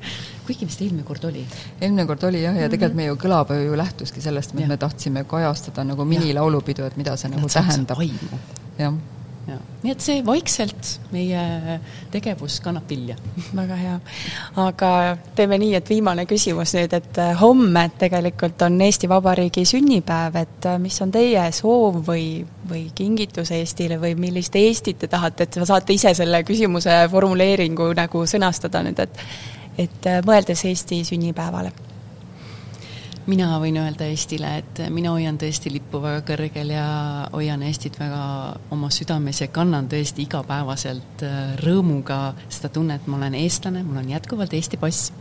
kuigi 0.46 0.68
vist 0.68 0.82
eelmine 0.84 1.06
kord 1.08 1.24
oli. 1.30 1.46
eelmine 1.80 2.06
kord 2.10 2.28
oli 2.28 2.42
jah, 2.42 2.58
ja 2.64 2.68
tegelikult 2.72 2.98
meie 2.98 3.12
ju 3.12 3.16
kõlapäev 3.24 3.64
ju 3.68 3.78
lähtuski 3.78 4.24
sellest, 4.24 4.54
et 4.56 4.68
me 4.68 4.76
tahtsime 4.76 5.24
kajastada 5.28 5.86
nagu 5.88 6.04
minilaulupidu, 6.08 6.84
et 6.88 7.00
mida 7.00 7.16
see 7.16 7.32
nagu 7.32 7.48
tähendab. 7.52 8.04
jah 8.78 9.11
ja 9.46 9.56
nii 9.82 9.92
et 9.92 10.04
see 10.04 10.20
vaikselt 10.26 10.88
meie 11.12 11.78
tegevus 12.12 12.60
kannab 12.62 12.88
vilja. 12.90 13.16
väga 13.60 13.78
hea. 13.80 13.94
aga 14.62 14.90
teeme 15.36 15.58
nii, 15.62 15.74
et 15.78 15.90
viimane 15.90 16.26
küsimus 16.30 16.74
nüüd, 16.78 16.94
et 16.96 17.20
äh, 17.22 17.34
homme 17.40 17.88
tegelikult 17.98 18.62
on 18.66 18.80
Eesti 18.86 19.10
Vabariigi 19.10 19.64
sünnipäev, 19.68 20.38
et 20.44 20.68
äh, 20.70 20.78
mis 20.82 20.98
on 21.02 21.14
teie 21.14 21.48
soov 21.56 22.02
või, 22.06 22.26
või 22.70 22.86
kingitus 22.94 23.50
Eestile 23.56 23.98
või 24.02 24.14
millist 24.18 24.56
Eestit 24.58 25.02
te 25.02 25.10
tahate, 25.10 25.48
et 25.48 25.62
saate 25.66 25.96
ise 25.96 26.14
selle 26.14 26.44
küsimuse 26.46 27.02
formuleeringu 27.10 27.92
nagu 27.98 28.26
sõnastada 28.30 28.84
nüüd, 28.86 29.02
et 29.02 29.26
et 29.80 30.06
äh, 30.06 30.20
mõeldes 30.26 30.66
Eesti 30.68 31.00
sünnipäevale 31.08 31.72
mina 33.30 33.46
võin 33.62 33.76
öelda 33.78 34.06
Eestile, 34.10 34.50
et 34.62 34.80
mina 34.90 35.12
hoian 35.14 35.36
tõesti 35.38 35.70
lippu 35.72 36.00
väga 36.02 36.22
kõrgel 36.26 36.72
ja 36.74 36.86
hoian 37.32 37.62
Eestit 37.62 37.98
väga 38.00 38.22
oma 38.74 38.90
südames 38.94 39.42
ja 39.42 39.48
kannan 39.52 39.88
tõesti 39.90 40.24
igapäevaselt 40.26 41.22
äh, 41.26 41.54
rõõmuga 41.62 42.34
seda 42.48 42.72
tunnet, 42.74 43.06
ma 43.06 43.20
olen 43.20 43.36
eestlane, 43.38 43.84
mul 43.86 44.02
on 44.02 44.10
jätkuvalt 44.10 44.54
Eesti 44.58 44.80
pass. 44.80 45.12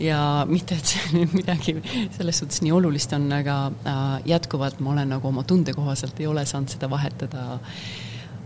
ja 0.00 0.18
mitte, 0.48 0.78
et 0.78 0.94
see 0.94 1.12
nüüd 1.18 1.36
midagi 1.36 1.76
selles 2.16 2.40
suhtes 2.40 2.62
nii 2.64 2.72
olulist 2.72 3.12
on, 3.16 3.28
aga 3.32 3.58
äh, 3.68 4.02
jätkuvalt 4.34 4.80
ma 4.80 4.94
olen 4.96 5.14
nagu 5.16 5.28
oma 5.28 5.44
tunde 5.44 5.76
kohaselt 5.76 6.20
ei 6.20 6.26
ole 6.26 6.46
saanud 6.46 6.72
seda 6.72 6.90
vahetada 6.90 7.60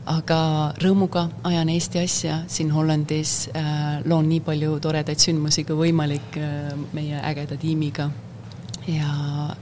aga 0.09 0.39
rõõmuga 0.83 1.29
ajan 1.47 1.71
Eesti 1.71 2.03
asja 2.03 2.43
siin 2.51 2.75
Hollandis, 2.75 3.45
äh, 3.55 4.01
loon 4.05 4.29
nii 4.29 4.43
palju 4.43 4.81
toredaid 4.83 5.23
sündmusi 5.23 5.65
kui 5.69 5.87
võimalik 5.87 6.41
meie 6.97 7.21
ägeda 7.23 7.57
tiimiga 7.61 8.11
ja, 8.89 9.57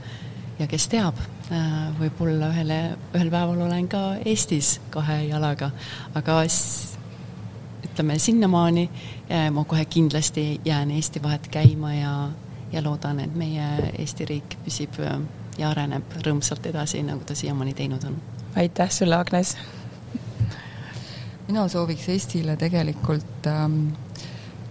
ja 0.59 0.67
kes 0.67 0.87
teab, 0.91 1.19
äh, 1.51 1.69
võib-olla 1.99 2.51
ühele, 2.53 2.79
ühel 3.15 3.31
päeval 3.33 3.61
olen 3.67 3.87
ka 3.91 4.01
Eestis 4.25 4.77
kahe 4.93 5.21
jalaga, 5.27 5.71
aga 6.15 6.39
ütleme 7.85 8.17
sinnamaani 8.21 8.87
äh, 9.29 9.49
ma 9.51 9.65
kohe 9.67 9.85
kindlasti 9.85 10.61
jään 10.65 10.91
Eesti 10.91 11.23
vahet 11.23 11.47
käima 11.51 11.93
ja, 11.93 12.13
ja 12.71 12.83
loodan, 12.83 13.19
et 13.19 13.35
meie 13.35 13.93
Eesti 13.97 14.25
riik 14.29 14.57
püsib 14.65 14.99
äh, 15.03 15.19
ja 15.57 15.71
areneb 15.73 16.19
rõõmsalt 16.25 16.65
edasi, 16.69 17.03
nagu 17.03 17.25
ta 17.25 17.35
siiamaani 17.35 17.73
teinud 17.73 18.03
on. 18.07 18.21
aitäh 18.55 18.91
sulle, 18.91 19.15
Agnes! 19.15 19.57
mina 21.47 21.67
sooviks 21.71 22.09
Eestile 22.09 22.57
tegelikult 22.59 23.47
ähm, 23.47 23.87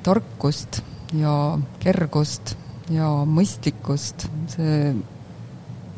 tarkust 0.03 0.83
ja 1.17 1.59
kergust 1.81 2.57
ja 2.93 3.09
mõistlikkust, 3.27 4.29
see 4.53 4.95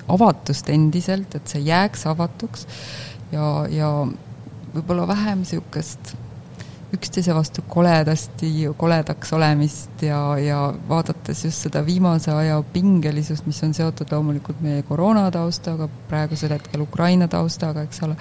avatust 0.09 0.71
endiselt, 0.73 1.35
et 1.37 1.51
see 1.51 1.67
jääks 1.67 2.07
avatuks 2.09 2.65
ja, 3.33 3.67
ja 3.69 3.91
võib-olla 4.73 5.05
vähem 5.09 5.45
niisugust 5.45 6.15
üksteise 6.97 7.35
vastu 7.37 7.63
koledasti, 7.69 8.49
koledaks 8.77 9.33
olemist 9.37 10.03
ja, 10.03 10.21
ja 10.41 10.61
vaadates 10.89 11.45
just 11.45 11.67
seda 11.67 11.83
viimase 11.85 12.33
aja 12.33 12.63
pingelisust, 12.73 13.45
mis 13.47 13.61
on 13.67 13.75
seotud 13.77 14.09
loomulikult 14.13 14.63
meie 14.65 14.83
koroona 14.89 15.27
taustaga, 15.35 15.91
praegusel 16.09 16.57
hetkel 16.57 16.87
Ukraina 16.87 17.29
taustaga, 17.29 17.85
eks 17.85 18.01
ole, 18.09 18.17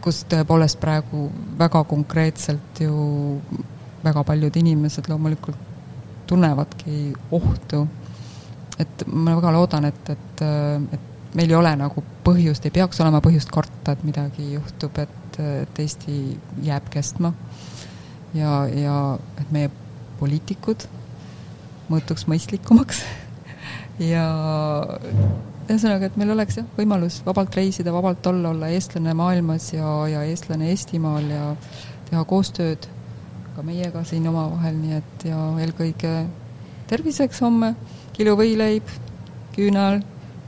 kus 0.00 0.22
tõepoolest 0.32 0.80
praegu 0.80 1.26
väga 1.60 1.84
konkreetselt 1.90 2.80
ju 2.80 2.94
väga 4.00 4.24
paljud 4.24 4.56
inimesed 4.56 5.12
loomulikult 5.12 5.69
tunnevadki 6.30 7.12
ohtu. 7.36 7.86
et 8.80 9.02
ma 9.12 9.34
väga 9.36 9.52
loodan, 9.52 9.84
et, 9.90 10.10
et, 10.14 10.42
et 10.96 11.34
meil 11.36 11.50
ei 11.50 11.56
ole 11.58 11.72
nagu 11.76 12.04
põhjust, 12.24 12.64
ei 12.64 12.74
peaks 12.74 13.00
olema 13.04 13.20
põhjust 13.24 13.52
karta, 13.52 13.92
et 13.92 14.04
midagi 14.06 14.52
juhtub, 14.54 14.96
et, 15.02 15.40
et 15.62 15.82
Eesti 15.84 16.16
jääb 16.64 16.88
kestma. 16.92 17.32
ja, 18.34 18.64
ja 18.70 18.96
et 19.40 19.50
meie 19.52 19.70
poliitikud 20.20 20.86
muutuks 21.90 22.26
mõistlikumaks 22.30 23.02
ja 24.12 24.26
ühesõnaga, 25.70 26.08
et 26.08 26.16
meil 26.20 26.32
oleks 26.34 26.60
jah, 26.60 26.68
võimalus 26.78 27.20
vabalt 27.26 27.54
reisida, 27.58 27.92
vabalt 27.94 28.26
olla, 28.30 28.54
olla 28.54 28.70
eestlane 28.74 29.14
maailmas 29.18 29.72
ja, 29.74 29.90
ja 30.10 30.22
eestlane 30.28 30.70
Eestimaal 30.72 31.28
ja 31.30 31.50
teha 32.10 32.24
koostööd 32.28 32.88
ka 33.60 33.66
meiega 33.66 34.00
siin 34.08 34.24
omavahel, 34.30 34.76
nii 34.80 34.94
et 34.96 35.24
ja 35.28 35.38
eelkõige 35.60 36.10
terviseks 36.88 37.42
homme, 37.44 37.74
kilo 38.16 38.32
võileib, 38.38 38.88
küünal, 39.52 40.00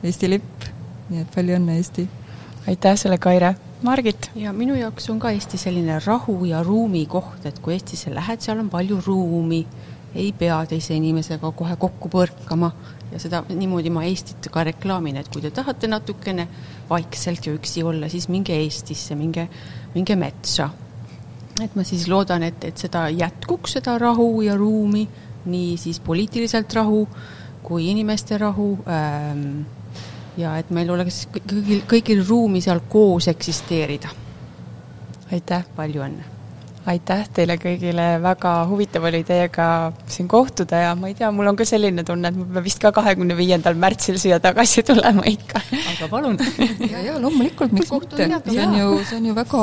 Eesti 0.03 0.31
lipp, 0.33 0.65
nii 1.11 1.21
et 1.21 1.35
palju 1.35 1.59
õnne, 1.59 1.77
Eesti! 1.77 2.07
aitäh 2.73 2.97
sulle, 2.97 3.19
Kaire! 3.21 3.53
Margit? 3.85 4.31
ja 4.39 4.55
minu 4.57 4.79
jaoks 4.79 5.11
on 5.13 5.21
ka 5.21 5.35
Eesti 5.37 5.61
selline 5.61 5.99
rahu 6.07 6.39
ja 6.49 6.63
ruumi 6.65 7.05
koht, 7.05 7.45
et 7.45 7.61
kui 7.61 7.77
Eestisse 7.77 8.15
lähed, 8.15 8.41
seal 8.41 8.63
on 8.63 8.71
palju 8.73 9.03
ruumi 9.05 9.61
ei 10.15 10.33
pea 10.33 10.63
teise 10.71 10.97
inimesega 10.97 11.53
kohe 11.57 11.77
kokku 11.81 12.09
põrkama 12.13 12.71
ja 13.13 13.21
seda, 13.21 13.43
niimoodi 13.53 13.93
ma 13.93 14.07
Eestit 14.09 14.49
ka 14.53 14.65
reklaamin, 14.71 15.21
et 15.21 15.29
kui 15.29 15.45
te 15.45 15.53
tahate 15.53 15.91
natukene 15.91 16.49
vaikselt 16.89 17.45
ja 17.45 17.53
üksi 17.59 17.85
olla, 17.85 18.09
siis 18.09 18.31
minge 18.33 18.57
Eestisse, 18.57 19.19
minge, 19.21 19.51
minge 19.93 20.17
metsa. 20.17 20.71
Et 21.61 21.77
ma 21.77 21.85
siis 21.85 22.09
loodan, 22.09 22.43
et, 22.43 22.65
et 22.65 22.79
seda 22.79 23.07
jätkuks, 23.13 23.77
seda 23.79 23.99
rahu 24.01 24.43
ja 24.47 24.57
ruumi, 24.57 25.07
nii 25.45 25.77
siis 25.77 26.01
poliitiliselt 26.01 26.73
rahu 26.79 27.07
kui 27.63 27.91
inimeste 27.91 28.39
rahu 28.39 28.73
ähm, 28.91 29.63
ja 30.37 30.57
et 30.59 30.71
meil 30.75 30.91
oleks 30.91 31.27
kõigil, 31.35 31.83
kõigil 31.89 32.23
ruumi 32.27 32.63
seal 32.65 32.83
koos 32.89 33.29
eksisteerida. 33.33 34.09
aitäh! 35.33 35.67
palju 35.77 36.07
õnne! 36.09 36.32
Aitäh 36.91 37.29
teile 37.35 37.57
kõigile, 37.63 38.07
väga 38.23 38.53
huvitav 38.67 39.05
oli 39.07 39.23
teiega 39.27 39.67
siin 40.11 40.27
kohtuda 40.31 40.81
ja 40.83 40.95
ma 40.99 41.11
ei 41.11 41.15
tea, 41.19 41.31
mul 41.35 41.53
on 41.53 41.59
ka 41.59 41.67
selline 41.69 42.03
tunne, 42.07 42.33
et 42.33 42.39
ma 42.39 42.47
pean 42.57 42.67
vist 42.67 42.83
ka 42.83 42.91
kahekümne 42.95 43.37
viiendal 43.39 43.79
märtsil 43.79 44.19
siia 44.19 44.41
tagasi 44.43 44.83
tulema 44.91 45.25
ikka. 45.31 45.63
aga 45.95 46.11
palun 46.11 46.41
ja, 46.89 47.05
ja 47.07 47.17
loomulikult, 47.23 47.75
miks 47.77 47.93
mitte, 47.95 48.27
see 48.49 48.67
on 48.67 48.77
ju, 48.81 48.91
see 49.07 49.21
on 49.21 49.31
ju 49.31 49.39
väga, 49.39 49.63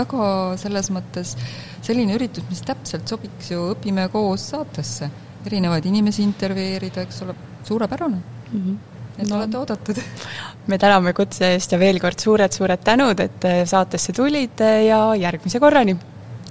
väga 0.00 0.32
selles 0.64 0.90
mõttes 0.96 1.36
selline 1.84 2.16
üritus, 2.16 2.48
mis 2.50 2.64
täpselt 2.66 3.08
sobiks 3.08 3.52
ju 3.52 3.70
Õpime 3.76 4.08
koos 4.12 4.50
saatesse. 4.54 5.10
erinevaid 5.46 5.84
inimesi 5.86 6.24
intervjueerida, 6.26 7.04
eks 7.06 7.22
ole, 7.22 7.34
suurepärane 7.64 8.16
mm. 8.16 8.60
-hmm 8.60 8.76
et 9.16 9.28
no. 9.30 9.36
olete 9.36 9.56
oodatud. 9.58 9.96
me 10.70 10.78
täname 10.78 11.12
kutse 11.16 11.54
eest 11.54 11.72
ja 11.72 11.78
veel 11.78 11.96
kord 12.00 12.20
suured-suured 12.20 12.82
tänud, 12.84 13.20
et 13.20 13.46
saatesse 13.64 14.12
tulite 14.12 14.68
ja 14.84 15.14
järgmise 15.16 15.60
korrani! 15.60 15.96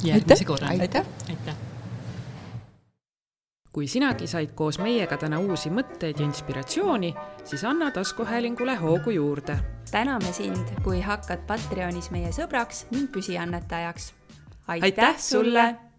Järgmise 0.05 0.45
korrani! 0.45 0.81
aitäh, 0.81 1.05
aitäh.! 1.29 1.55
kui 3.75 3.87
sinagi 3.91 4.27
said 4.27 4.53
koos 4.55 4.77
meiega 4.79 5.17
täna 5.19 5.39
uusi 5.43 5.69
mõtteid 5.69 6.21
ja 6.21 6.25
inspiratsiooni, 6.25 7.09
siis 7.43 7.63
anna 7.67 7.89
taskuhäälingule 7.91 8.75
hoogu 8.79 9.11
juurde. 9.11 9.57
täname 9.91 10.31
sind, 10.33 10.71
kui 10.83 11.01
hakkad 11.01 11.43
Patreonis 11.47 12.11
meie 12.11 12.31
sõbraks 12.31 12.85
ning 12.91 13.11
püsiannetajaks. 13.11 14.13
aitäh 14.67 15.19
sulle! 15.19 15.85